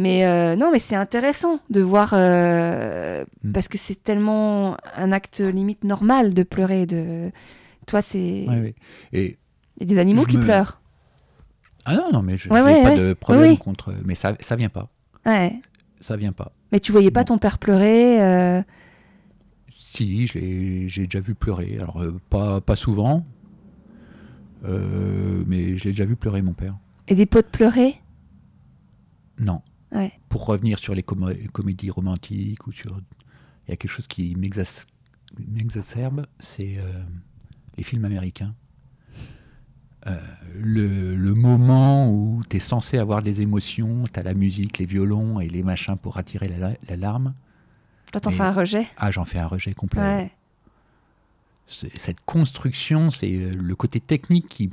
Mais 0.00 0.24
euh, 0.24 0.54
non, 0.54 0.70
mais 0.72 0.78
c'est 0.78 0.94
intéressant 0.94 1.58
de 1.70 1.80
voir 1.80 2.10
euh, 2.14 3.24
Mm. 3.42 3.52
parce 3.52 3.66
que 3.66 3.76
c'est 3.76 4.02
tellement 4.04 4.76
un 4.96 5.10
acte 5.10 5.40
limite 5.40 5.82
normal 5.82 6.34
de 6.34 6.42
pleurer. 6.44 6.86
De 6.86 7.32
toi, 7.86 8.00
c'est 8.00 8.44
il 8.44 8.48
Ouais, 8.48 8.60
ouais. 8.60 8.74
Et 9.12 9.36
y 9.80 9.82
a 9.82 9.86
des 9.86 9.98
animaux 9.98 10.24
qui 10.24 10.36
me- 10.36 10.44
pleurent. 10.44 10.80
ah 11.84 11.96
non, 11.96 12.10
non, 12.12 12.22
mais 12.22 12.36
je 12.36 12.48
n'ai 12.48 12.60
ouais, 12.60 12.82
pas 12.84 12.96
de 12.96 13.12
problème 13.14 13.50
Oui. 13.50 13.58
contre. 13.58 13.92
Mais 14.04 14.14
ça, 14.14 14.36
ça 14.40 14.54
vient 14.54 14.68
pas. 14.68 14.88
Ouais. 15.26 15.60
Ça 16.00 16.16
vient 16.16 16.32
pas. 16.32 16.52
Mais 16.70 16.78
tu 16.78 16.92
voyais 16.92 17.10
pas 17.10 17.24
ton 17.24 17.38
père 17.38 17.58
pleurer. 17.58 18.22
euh, 18.22 18.62
Si, 19.74 20.26
j'ai 20.28 20.86
déjà 20.88 21.18
vu 21.18 21.34
pleurer. 21.34 21.76
Alors 21.80 22.00
pas 22.30 22.60
pas 22.60 22.76
souvent, 22.76 23.24
mais 24.62 25.76
j'ai 25.78 25.90
déjà 25.90 26.04
vu 26.04 26.14
pleurer 26.14 26.42
mon 26.42 26.52
père. 26.52 26.76
Et 27.08 27.14
des 27.16 27.26
potes 27.26 27.48
pleurer. 27.48 27.96
Non. 29.40 29.60
Ouais. 29.92 30.12
Pour 30.28 30.44
revenir 30.46 30.78
sur 30.78 30.94
les 30.94 31.02
comé- 31.02 31.48
comédies 31.48 31.90
romantiques 31.90 32.66
ou 32.66 32.72
sur, 32.72 32.90
il 33.66 33.70
y 33.70 33.72
a 33.72 33.76
quelque 33.76 33.90
chose 33.90 34.06
qui 34.06 34.36
m'exacerbe, 34.36 36.26
c'est 36.38 36.76
euh, 36.78 37.02
les 37.76 37.82
films 37.82 38.04
américains. 38.04 38.54
Euh, 40.06 40.20
le, 40.54 41.16
le 41.16 41.34
moment 41.34 42.10
où 42.10 42.40
tu 42.48 42.56
es 42.56 42.60
censé 42.60 42.98
avoir 42.98 43.22
des 43.22 43.40
émotions, 43.40 44.04
tu 44.12 44.20
as 44.20 44.22
la 44.22 44.34
musique, 44.34 44.78
les 44.78 44.86
violons 44.86 45.40
et 45.40 45.48
les 45.48 45.62
machins 45.62 45.96
pour 45.96 46.18
attirer 46.18 46.48
la, 46.48 46.72
la 46.88 46.96
larme. 46.96 47.34
Toi, 48.12 48.20
t'en 48.20 48.30
fais 48.30 48.42
un 48.42 48.52
rejet? 48.52 48.86
Ah, 48.96 49.10
j'en 49.10 49.24
fais 49.24 49.38
un 49.38 49.46
rejet 49.46 49.74
complet. 49.74 50.00
Ouais. 50.00 50.30
Cette 51.66 52.20
construction, 52.24 53.10
c'est 53.10 53.34
euh, 53.34 53.52
le 53.54 53.74
côté 53.74 54.00
technique 54.00 54.48
qui 54.48 54.70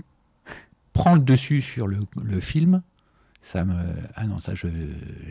prend 0.93 1.15
le 1.15 1.21
dessus 1.21 1.61
sur 1.61 1.87
le, 1.87 1.99
le 2.21 2.39
film. 2.39 2.81
Ça 3.47 3.63
me. 3.63 3.75
Ah 4.15 4.25
non, 4.25 4.39
ça, 4.39 4.55
je- 4.55 4.65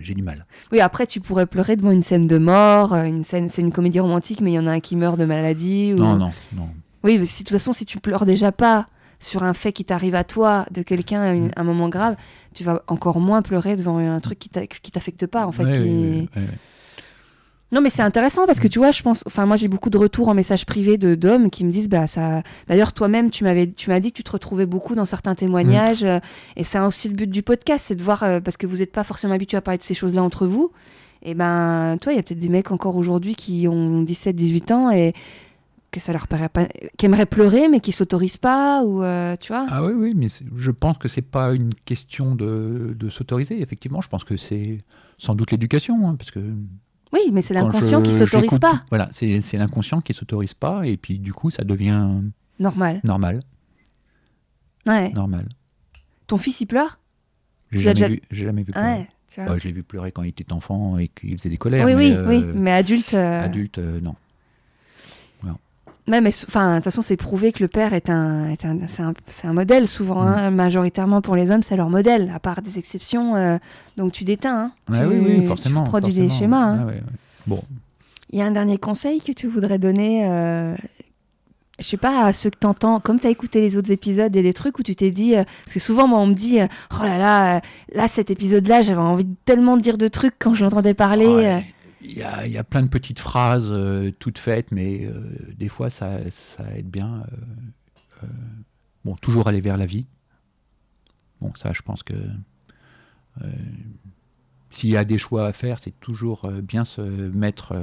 j'ai 0.00 0.14
du 0.14 0.22
mal. 0.22 0.46
Oui, 0.70 0.78
après, 0.78 1.04
tu 1.04 1.20
pourrais 1.20 1.46
pleurer 1.46 1.74
devant 1.74 1.90
une 1.90 2.00
scène 2.02 2.28
de 2.28 2.38
mort, 2.38 2.92
euh, 2.92 3.02
une 3.02 3.24
scène, 3.24 3.48
c'est 3.48 3.60
une 3.60 3.72
comédie 3.72 3.98
romantique, 3.98 4.40
mais 4.40 4.52
il 4.52 4.54
y 4.54 4.58
en 4.60 4.68
a 4.68 4.70
un 4.70 4.78
qui 4.80 4.94
meurt 4.94 5.18
de 5.18 5.24
maladie. 5.24 5.92
Ou... 5.92 5.96
Non, 5.98 6.16
non, 6.16 6.30
non. 6.54 6.68
Oui, 7.02 7.18
mais 7.18 7.26
si, 7.26 7.42
de 7.42 7.48
toute 7.48 7.56
façon, 7.56 7.72
si 7.72 7.84
tu 7.84 7.98
pleures 7.98 8.24
déjà 8.24 8.52
pas 8.52 8.86
sur 9.18 9.42
un 9.42 9.52
fait 9.52 9.72
qui 9.72 9.84
t'arrive 9.84 10.14
à 10.14 10.22
toi, 10.22 10.64
de 10.70 10.82
quelqu'un 10.82 11.22
à 11.22 11.34
Mm. 11.34 11.50
un 11.56 11.64
moment 11.64 11.88
grave, 11.88 12.14
tu 12.54 12.62
vas 12.62 12.82
encore 12.86 13.18
moins 13.18 13.42
pleurer 13.42 13.74
devant 13.74 13.98
un 13.98 14.20
truc 14.20 14.38
qui 14.38 14.48
t'a- 14.48 14.66
qui 14.68 14.92
t'affecte 14.92 15.26
pas, 15.26 15.44
en 15.46 15.50
fait. 15.52 15.64
Ouais, 15.64 15.72
qui- 15.72 15.80
ouais, 15.80 16.28
ouais, 16.36 16.42
ouais. 16.42 16.48
Non, 17.74 17.80
mais 17.80 17.90
c'est 17.90 18.02
intéressant 18.02 18.46
parce 18.46 18.60
que 18.60 18.68
tu 18.68 18.78
vois, 18.78 18.92
je 18.92 19.02
pense. 19.02 19.24
Enfin, 19.26 19.46
moi, 19.46 19.56
j'ai 19.56 19.66
beaucoup 19.66 19.90
de 19.90 19.98
retours 19.98 20.28
en 20.28 20.34
message 20.34 20.64
privé 20.64 20.96
de 20.96 21.16
d'hommes 21.16 21.50
qui 21.50 21.64
me 21.64 21.72
disent, 21.72 21.88
bah 21.88 22.06
ça. 22.06 22.44
D'ailleurs, 22.68 22.92
toi-même, 22.92 23.30
tu 23.30 23.42
m'as 23.42 23.52
dit 23.54 24.12
que 24.12 24.16
tu 24.16 24.22
te 24.22 24.30
retrouvais 24.30 24.64
beaucoup 24.64 24.94
dans 24.94 25.04
certains 25.04 25.34
témoignages, 25.34 26.04
euh, 26.04 26.20
et 26.54 26.62
c'est 26.62 26.78
aussi 26.78 27.08
le 27.08 27.14
but 27.14 27.28
du 27.28 27.42
podcast, 27.42 27.86
c'est 27.88 27.96
de 27.96 28.02
voir 28.02 28.22
euh, 28.22 28.40
parce 28.40 28.56
que 28.56 28.68
vous 28.68 28.76
n'êtes 28.76 28.92
pas 28.92 29.02
forcément 29.02 29.34
habitués 29.34 29.56
à 29.56 29.60
parler 29.60 29.78
de 29.78 29.82
ces 29.82 29.94
choses-là 29.94 30.22
entre 30.22 30.46
vous. 30.46 30.70
Et 31.24 31.34
ben, 31.34 31.96
toi, 32.00 32.12
il 32.12 32.16
y 32.16 32.18
a 32.20 32.22
peut-être 32.22 32.38
des 32.38 32.48
mecs 32.48 32.70
encore 32.70 32.96
aujourd'hui 32.96 33.34
qui 33.34 33.66
ont 33.66 34.02
17, 34.02 34.36
18 34.36 34.70
ans 34.70 34.90
et 34.92 35.12
que 35.90 35.98
ça 35.98 36.12
leur 36.12 36.28
paraît 36.28 36.48
pas, 36.48 36.66
qui 36.96 37.06
aimeraient 37.06 37.26
pleurer 37.26 37.68
mais 37.68 37.80
qui 37.80 37.90
s'autorisent 37.90 38.36
pas 38.36 38.84
ou 38.84 39.02
euh, 39.02 39.34
tu 39.40 39.52
vois. 39.52 39.66
Ah 39.70 39.82
oui, 39.82 39.94
oui, 39.96 40.12
mais 40.14 40.28
je 40.54 40.70
pense 40.70 40.98
que 40.98 41.08
c'est 41.08 41.22
pas 41.22 41.52
une 41.54 41.74
question 41.74 42.36
de, 42.36 42.94
de 42.96 43.08
s'autoriser. 43.08 43.60
Effectivement, 43.60 44.00
je 44.00 44.08
pense 44.08 44.22
que 44.22 44.36
c'est 44.36 44.78
sans 45.18 45.34
doute 45.34 45.50
l'éducation, 45.50 46.08
hein, 46.08 46.14
parce 46.16 46.30
que 46.30 46.40
Oui, 47.14 47.30
mais 47.32 47.40
c'est 47.42 47.54
l'inconscient 47.54 48.02
qui 48.02 48.12
s'autorise 48.12 48.58
pas. 48.58 48.82
Voilà, 48.90 49.08
c'est 49.12 49.40
l'inconscient 49.54 50.00
qui 50.00 50.12
s'autorise 50.12 50.52
pas, 50.54 50.82
et 50.84 50.96
puis 50.96 51.18
du 51.18 51.32
coup, 51.32 51.48
ça 51.50 51.64
devient 51.64 52.08
Normal. 52.58 53.00
normal, 53.04 53.40
Ouais. 54.86 55.10
normal. 55.12 55.48
Ton 56.26 56.36
fils 56.36 56.60
il 56.60 56.66
pleure? 56.66 56.98
J'ai 57.72 57.78
jamais, 57.80 57.94
déjà- 57.94 58.08
vu, 58.08 58.20
j'ai 58.30 58.44
jamais 58.44 58.62
vu 58.62 58.72
pleurer. 58.72 58.86
Ouais. 58.86 59.08
Tu 59.32 59.40
vois. 59.42 59.52
Ouais, 59.52 59.58
je 59.60 59.64
l'ai 59.64 59.72
vu 59.72 59.82
pleurer 59.82 60.12
quand 60.12 60.22
il 60.22 60.28
était 60.28 60.52
enfant 60.52 60.96
et 60.98 61.08
qu'il 61.08 61.36
faisait 61.38 61.48
des 61.48 61.56
colères. 61.56 61.84
oui, 61.86 61.94
mais, 61.94 62.10
oui, 62.10 62.12
euh, 62.14 62.28
oui. 62.28 62.44
Mais 62.54 62.70
adulte. 62.72 63.14
euh, 63.14 63.42
Adulte, 63.44 63.78
euh, 63.78 64.00
non. 64.00 64.14
Mais 66.06 66.18
enfin, 66.26 66.72
de 66.72 66.74
toute 66.76 66.84
façon, 66.84 67.00
c'est 67.00 67.16
prouvé 67.16 67.50
que 67.52 67.62
le 67.62 67.68
père 67.68 67.94
est 67.94 68.10
un, 68.10 68.46
est 68.50 68.64
un, 68.66 68.76
c'est 68.86 69.02
un, 69.02 69.14
c'est 69.26 69.46
un 69.46 69.54
modèle 69.54 69.88
souvent. 69.88 70.20
hein. 70.22 70.50
Majoritairement 70.50 71.22
pour 71.22 71.34
les 71.34 71.50
hommes, 71.50 71.62
c'est 71.62 71.76
leur 71.76 71.88
modèle, 71.88 72.30
à 72.34 72.38
part 72.40 72.60
des 72.60 72.78
exceptions. 72.78 73.36
euh, 73.36 73.56
donc 73.96 74.12
tu 74.12 74.24
déteins. 74.24 74.70
hein. 74.90 74.92
Ouais, 74.92 74.98
tu, 75.00 75.06
oui, 75.06 75.18
oui, 75.36 75.40
tu 75.40 75.46
forcément. 75.48 75.84
produis 75.84 76.12
des 76.12 76.28
forcément. 76.28 76.38
schémas. 76.38 76.62
hein. 76.82 76.86
Ouais, 76.86 76.92
ouais. 76.94 77.02
Bon, 77.46 77.62
Il 78.32 78.38
y 78.38 78.42
a 78.42 78.46
un 78.46 78.50
dernier 78.50 78.76
conseil 78.78 79.20
que 79.22 79.32
tu 79.32 79.46
voudrais 79.48 79.78
donner, 79.78 80.26
euh, 80.28 80.74
je 81.78 81.84
sais 81.84 81.96
pas, 81.96 82.26
à 82.26 82.32
ceux 82.34 82.50
que 82.50 82.58
t'entends, 82.58 83.00
comme 83.00 83.18
tu 83.18 83.26
as 83.26 83.30
écouté 83.30 83.60
les 83.62 83.76
autres 83.78 83.90
épisodes 83.90 84.34
et 84.36 84.42
des 84.42 84.52
trucs 84.52 84.78
où 84.78 84.82
tu 84.82 84.94
t'es 84.94 85.10
dit, 85.10 85.36
euh, 85.36 85.44
parce 85.64 85.72
que 85.74 85.80
souvent 85.80 86.06
moi 86.06 86.18
on 86.20 86.26
me 86.26 86.34
dit, 86.34 86.60
euh, 86.60 86.66
oh 87.00 87.04
là 87.04 87.16
là, 87.18 87.60
là 87.94 88.08
cet 88.08 88.30
épisode-là, 88.30 88.82
j'avais 88.82 89.00
envie 89.00 89.24
de 89.24 89.34
tellement 89.46 89.76
de 89.78 89.82
dire 89.82 89.96
de 89.98 90.08
trucs 90.08 90.34
quand 90.38 90.52
je 90.54 90.64
l'entendais 90.64 90.92
parler. 90.94 91.62
Il 92.06 92.18
y, 92.18 92.22
a, 92.58 92.64
plein 92.64 92.82
de 92.82 92.88
petites 92.88 93.18
phrases 93.18 93.70
euh, 93.70 94.12
toutes 94.18 94.36
faites, 94.36 94.70
mais 94.72 95.06
euh, 95.06 95.22
des 95.56 95.70
fois 95.70 95.88
ça, 95.88 96.30
ça 96.30 96.76
aide 96.76 96.90
bien. 96.90 97.24
euh, 98.22 98.26
bon, 99.06 99.16
toujours 99.16 99.48
aller 99.48 99.62
vers 99.62 99.78
la 99.78 99.86
vie. 99.86 100.04
Bon, 101.40 101.50
ça, 101.54 101.72
je 101.72 101.80
pense 101.80 102.02
que 102.02 102.14
s'il 104.70 104.90
y 104.90 104.98
a 104.98 105.04
des 105.04 105.16
choix 105.16 105.46
à 105.46 105.52
faire, 105.52 105.78
c'est 105.78 105.98
toujours 105.98 106.48
bien 106.62 106.84
se 106.84 107.00
mettre, 107.00 107.74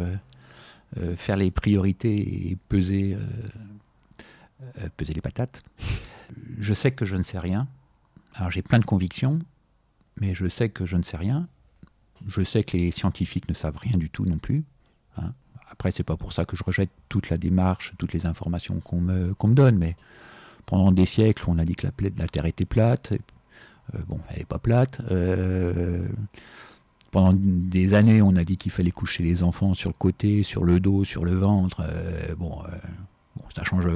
faire 1.18 1.36
les 1.36 1.52
priorités 1.52 2.52
et 2.52 2.58
peser, 2.70 3.18
peser 4.96 5.14
les 5.14 5.22
patates. 5.22 5.62
Je 6.58 6.74
sais 6.74 6.92
que 6.92 7.06
je 7.06 7.18
ne 7.18 7.24
sais 7.24 7.40
rien. 7.40 7.68
Alors 8.34 8.50
j'ai 8.50 8.62
plein 8.62 8.80
de 8.80 8.86
convictions, 8.86 9.40
mais 10.20 10.34
je 10.34 10.48
sais 10.48 10.70
que 10.70 10.86
je 10.86 10.96
ne 10.96 11.04
sais 11.04 11.18
rien. 11.18 11.48
Je 12.28 12.42
sais 12.44 12.64
que 12.64 12.78
les 12.78 12.92
scientifiques 12.92 13.48
ne 13.50 13.54
savent 13.54 13.78
rien 13.78 13.98
du 13.98 14.10
tout 14.10 14.26
non 14.26 14.38
plus. 14.38 14.64
hein. 15.18 15.34
Après, 15.70 15.92
c'est 15.92 16.04
pas 16.04 16.18
pour 16.18 16.34
ça 16.34 16.44
que 16.46 16.58
je 16.58 16.64
rejette 16.64 16.90
toute 17.10 17.30
la 17.30 17.38
démarche, 17.38 17.94
toutes 17.98 18.12
les 18.14 18.26
informations 18.26 18.80
qu'on 18.82 19.00
me, 19.00 19.34
donne, 19.54 19.78
mais 19.78 19.96
pendant 20.66 20.92
des 20.92 21.06
siècles, 21.06 21.46
on 21.48 21.58
a 21.60 21.66
dit 21.66 21.76
que 21.76 21.88
la, 22.18 22.28
Terre 22.28 22.46
était 22.46 22.66
plate. 22.66 23.14
Euh, 23.96 24.00
bon, 24.08 24.20
elle 24.30 24.40
n'est 24.40 24.46
pas 24.46 24.60
plate. 24.60 25.02
Euh, 25.12 26.06
pendant 27.12 27.34
des 27.34 27.94
années, 27.94 28.22
on 28.22 28.36
a 28.36 28.44
dit 28.44 28.58
qu'il 28.58 28.72
fallait 28.72 28.92
coucher 28.92 29.24
les 29.24 29.44
enfants 29.44 29.74
sur 29.74 29.90
le 29.90 29.96
côté, 29.98 30.44
sur 30.44 30.64
le 30.66 30.80
dos, 30.80 31.04
sur 31.06 31.24
le 31.26 31.36
ventre. 31.36 31.82
Euh, 31.86 32.36
bon, 32.36 32.58
bon, 33.38 33.44
ça 33.56 33.64
change 33.64 33.88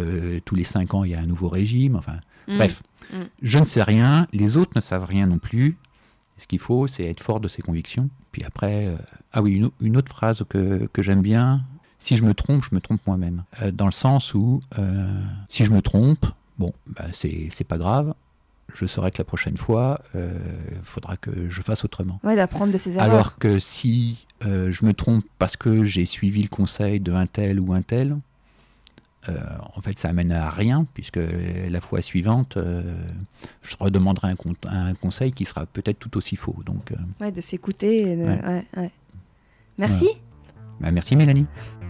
tous 0.45 0.55
les 0.55 0.63
cinq 0.63 0.93
ans, 0.93 1.03
il 1.03 1.11
y 1.11 1.15
a 1.15 1.19
un 1.19 1.25
nouveau 1.25 1.49
régime. 1.49 1.95
Enfin, 1.97 2.19
Mm. 2.47 2.57
bref, 2.57 2.83
Mm. 3.11 3.15
je 3.41 3.57
ne 3.59 3.65
sais 3.65 3.81
rien, 3.83 4.27
les 4.33 4.57
autres 4.57 4.71
ne 4.75 4.81
savent 4.81 5.05
rien 5.05 5.27
non 5.27 5.39
plus. 5.39 5.77
Ce 6.37 6.47
qu'il 6.47 6.59
faut, 6.59 6.87
c'est 6.87 7.05
être 7.05 7.21
fort 7.21 7.39
de 7.39 7.47
ses 7.47 7.61
convictions. 7.61 8.09
Puis 8.31 8.43
après, 8.43 8.87
euh, 8.87 8.95
ah 9.31 9.41
oui, 9.41 9.53
une, 9.53 9.65
au- 9.65 9.73
une 9.81 9.95
autre 9.97 10.09
phrase 10.11 10.43
que, 10.49 10.87
que 10.91 11.01
j'aime 11.01 11.21
bien. 11.21 11.63
Si 11.99 12.17
je 12.17 12.23
me 12.23 12.33
trompe, 12.33 12.63
je 12.69 12.75
me 12.75 12.81
trompe 12.81 13.01
moi-même. 13.07 13.43
Euh, 13.61 13.71
dans 13.71 13.85
le 13.85 13.91
sens 13.91 14.33
où, 14.33 14.61
euh, 14.77 15.07
si 15.49 15.65
je 15.65 15.71
me 15.71 15.81
trompe, 15.81 16.25
bon, 16.59 16.73
bah, 16.87 17.05
c'est 17.13 17.63
pas 17.67 17.77
grave. 17.77 18.13
Je 18.73 18.85
saurai 18.85 19.11
que 19.11 19.19
la 19.19 19.23
prochaine 19.23 19.55
fois, 19.57 20.01
il 20.13 20.19
faudra 20.83 21.15
que 21.15 21.49
je 21.49 21.61
fasse 21.61 21.85
autrement. 21.85 22.19
Ouais, 22.25 22.35
d'apprendre 22.35 22.73
de 22.73 22.77
ses 22.77 22.97
erreurs. 22.97 23.05
Alors 23.09 23.37
que 23.37 23.57
si 23.57 24.25
euh, 24.45 24.69
je 24.73 24.83
me 24.83 24.93
trompe 24.93 25.23
parce 25.39 25.55
que 25.55 25.85
j'ai 25.85 26.03
suivi 26.05 26.41
le 26.41 26.49
conseil 26.49 26.99
de 26.99 27.13
un 27.13 27.25
tel 27.25 27.61
ou 27.61 27.73
un 27.73 27.81
tel, 27.81 28.17
en 29.75 29.81
fait, 29.81 29.97
ça 29.99 30.09
amène 30.09 30.31
à 30.31 30.49
rien, 30.49 30.85
puisque 30.93 31.19
la 31.69 31.81
fois 31.81 32.01
suivante, 32.01 32.57
euh, 32.57 32.81
je 33.61 33.75
redemanderai 33.79 34.29
un, 34.29 34.35
con- 34.35 34.53
un 34.67 34.93
conseil 34.95 35.31
qui 35.33 35.45
sera 35.45 35.65
peut-être 35.65 35.99
tout 35.99 36.15
aussi 36.17 36.35
faux. 36.35 36.55
Donc, 36.65 36.91
euh, 36.91 36.95
Ouais, 37.21 37.31
de 37.31 37.41
s'écouter. 37.41 38.11
et 38.11 38.15
de- 38.15 38.23
Ouais. 38.23 38.41
ouais, 38.45 38.63
ouais. 38.77 38.91
Merci. 39.77 40.07
bah, 40.79 40.91
merci 40.91 41.15
Mélanie. 41.15 41.45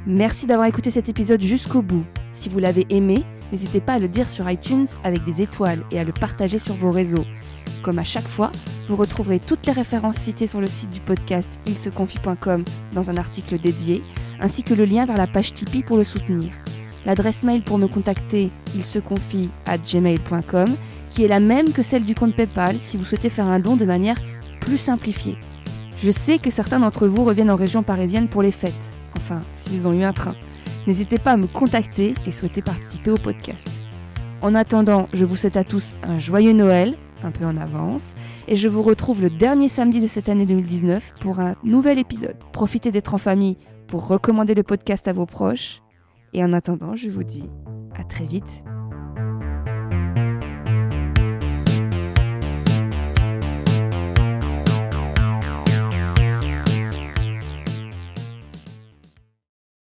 Merci 0.07 0.45
d'avoir 0.45 0.67
écouté 0.67 0.91
cet 0.91 1.09
épisode 1.09 1.41
jusqu'au 1.41 1.81
bout. 1.81 2.05
Si 2.31 2.47
vous 2.49 2.59
l'avez 2.59 2.85
aimé, 2.89 3.23
n'hésitez 3.51 3.81
pas 3.81 3.93
à 3.93 3.99
le 3.99 4.07
dire 4.07 4.29
sur 4.29 4.49
iTunes 4.49 4.85
avec 5.03 5.23
des 5.25 5.41
étoiles 5.41 5.83
et 5.91 5.99
à 5.99 6.03
le 6.03 6.13
partager 6.13 6.57
sur 6.59 6.75
vos 6.75 6.91
réseaux. 6.91 7.25
Comme 7.83 7.97
à 7.99 8.03
chaque 8.03 8.27
fois, 8.27 8.51
vous 8.87 8.95
retrouverez 8.95 9.39
toutes 9.39 9.65
les 9.65 9.71
références 9.73 10.17
citées 10.17 10.47
sur 10.47 10.61
le 10.61 10.67
site 10.67 10.91
du 10.91 10.99
podcast 10.99 11.59
ilseconfie.com 11.67 12.63
dans 12.93 13.09
un 13.09 13.17
article 13.17 13.59
dédié, 13.59 14.03
ainsi 14.39 14.63
que 14.63 14.73
le 14.75 14.85
lien 14.85 15.05
vers 15.05 15.17
la 15.17 15.27
page 15.27 15.53
Tipeee 15.53 15.83
pour 15.83 15.97
le 15.97 16.03
soutenir. 16.03 16.51
L'adresse 17.05 17.43
mail 17.43 17.61
pour 17.61 17.77
me 17.77 17.87
contacter, 17.87 18.49
ilseconfie 18.75 19.49
à 19.65 19.77
gmail.com, 19.77 20.67
qui 21.11 21.23
est 21.23 21.27
la 21.27 21.39
même 21.39 21.71
que 21.71 21.83
celle 21.83 22.03
du 22.03 22.15
compte 22.15 22.35
PayPal 22.35 22.75
si 22.79 22.97
vous 22.97 23.05
souhaitez 23.05 23.29
faire 23.29 23.47
un 23.47 23.59
don 23.59 23.75
de 23.75 23.85
manière 23.85 24.17
plus 24.59 24.77
simplifiée. 24.77 25.37
Je 26.03 26.11
sais 26.11 26.39
que 26.39 26.51
certains 26.51 26.79
d'entre 26.79 27.07
vous 27.07 27.23
reviennent 27.23 27.51
en 27.51 27.55
région 27.55 27.83
parisienne 27.83 28.27
pour 28.27 28.41
les 28.41 28.51
fêtes, 28.51 28.73
enfin, 29.15 29.41
s'ils 29.53 29.87
ont 29.87 29.93
eu 29.93 30.03
un 30.03 30.13
train. 30.13 30.35
N'hésitez 30.87 31.17
pas 31.17 31.31
à 31.31 31.37
me 31.37 31.47
contacter 31.47 32.13
et 32.25 32.31
souhaiter 32.31 32.61
participer 32.61 33.11
au 33.11 33.17
podcast. 33.17 33.67
En 34.41 34.53
attendant, 34.53 35.07
je 35.13 35.25
vous 35.25 35.35
souhaite 35.35 35.57
à 35.57 35.63
tous 35.63 35.95
un 36.03 36.19
joyeux 36.19 36.53
Noël, 36.53 36.95
un 37.23 37.31
peu 37.31 37.45
en 37.45 37.57
avance, 37.57 38.13
et 38.47 38.55
je 38.55 38.67
vous 38.67 38.81
retrouve 38.81 39.21
le 39.21 39.29
dernier 39.29 39.69
samedi 39.69 39.99
de 39.99 40.07
cette 40.07 40.29
année 40.29 40.45
2019 40.45 41.13
pour 41.19 41.39
un 41.39 41.55
nouvel 41.63 41.97
épisode. 41.97 42.37
Profitez 42.51 42.91
d'être 42.91 43.13
en 43.13 43.19
famille 43.19 43.57
pour 43.87 44.07
recommander 44.07 44.53
le 44.53 44.63
podcast 44.63 45.07
à 45.07 45.13
vos 45.13 45.25
proches, 45.25 45.81
et 46.35 46.43
en 46.43 46.51
attendant, 46.51 46.97
je 46.97 47.09
vous 47.09 47.23
dis 47.23 47.49
à 47.95 48.03
très 48.03 48.25
vite 48.25 48.63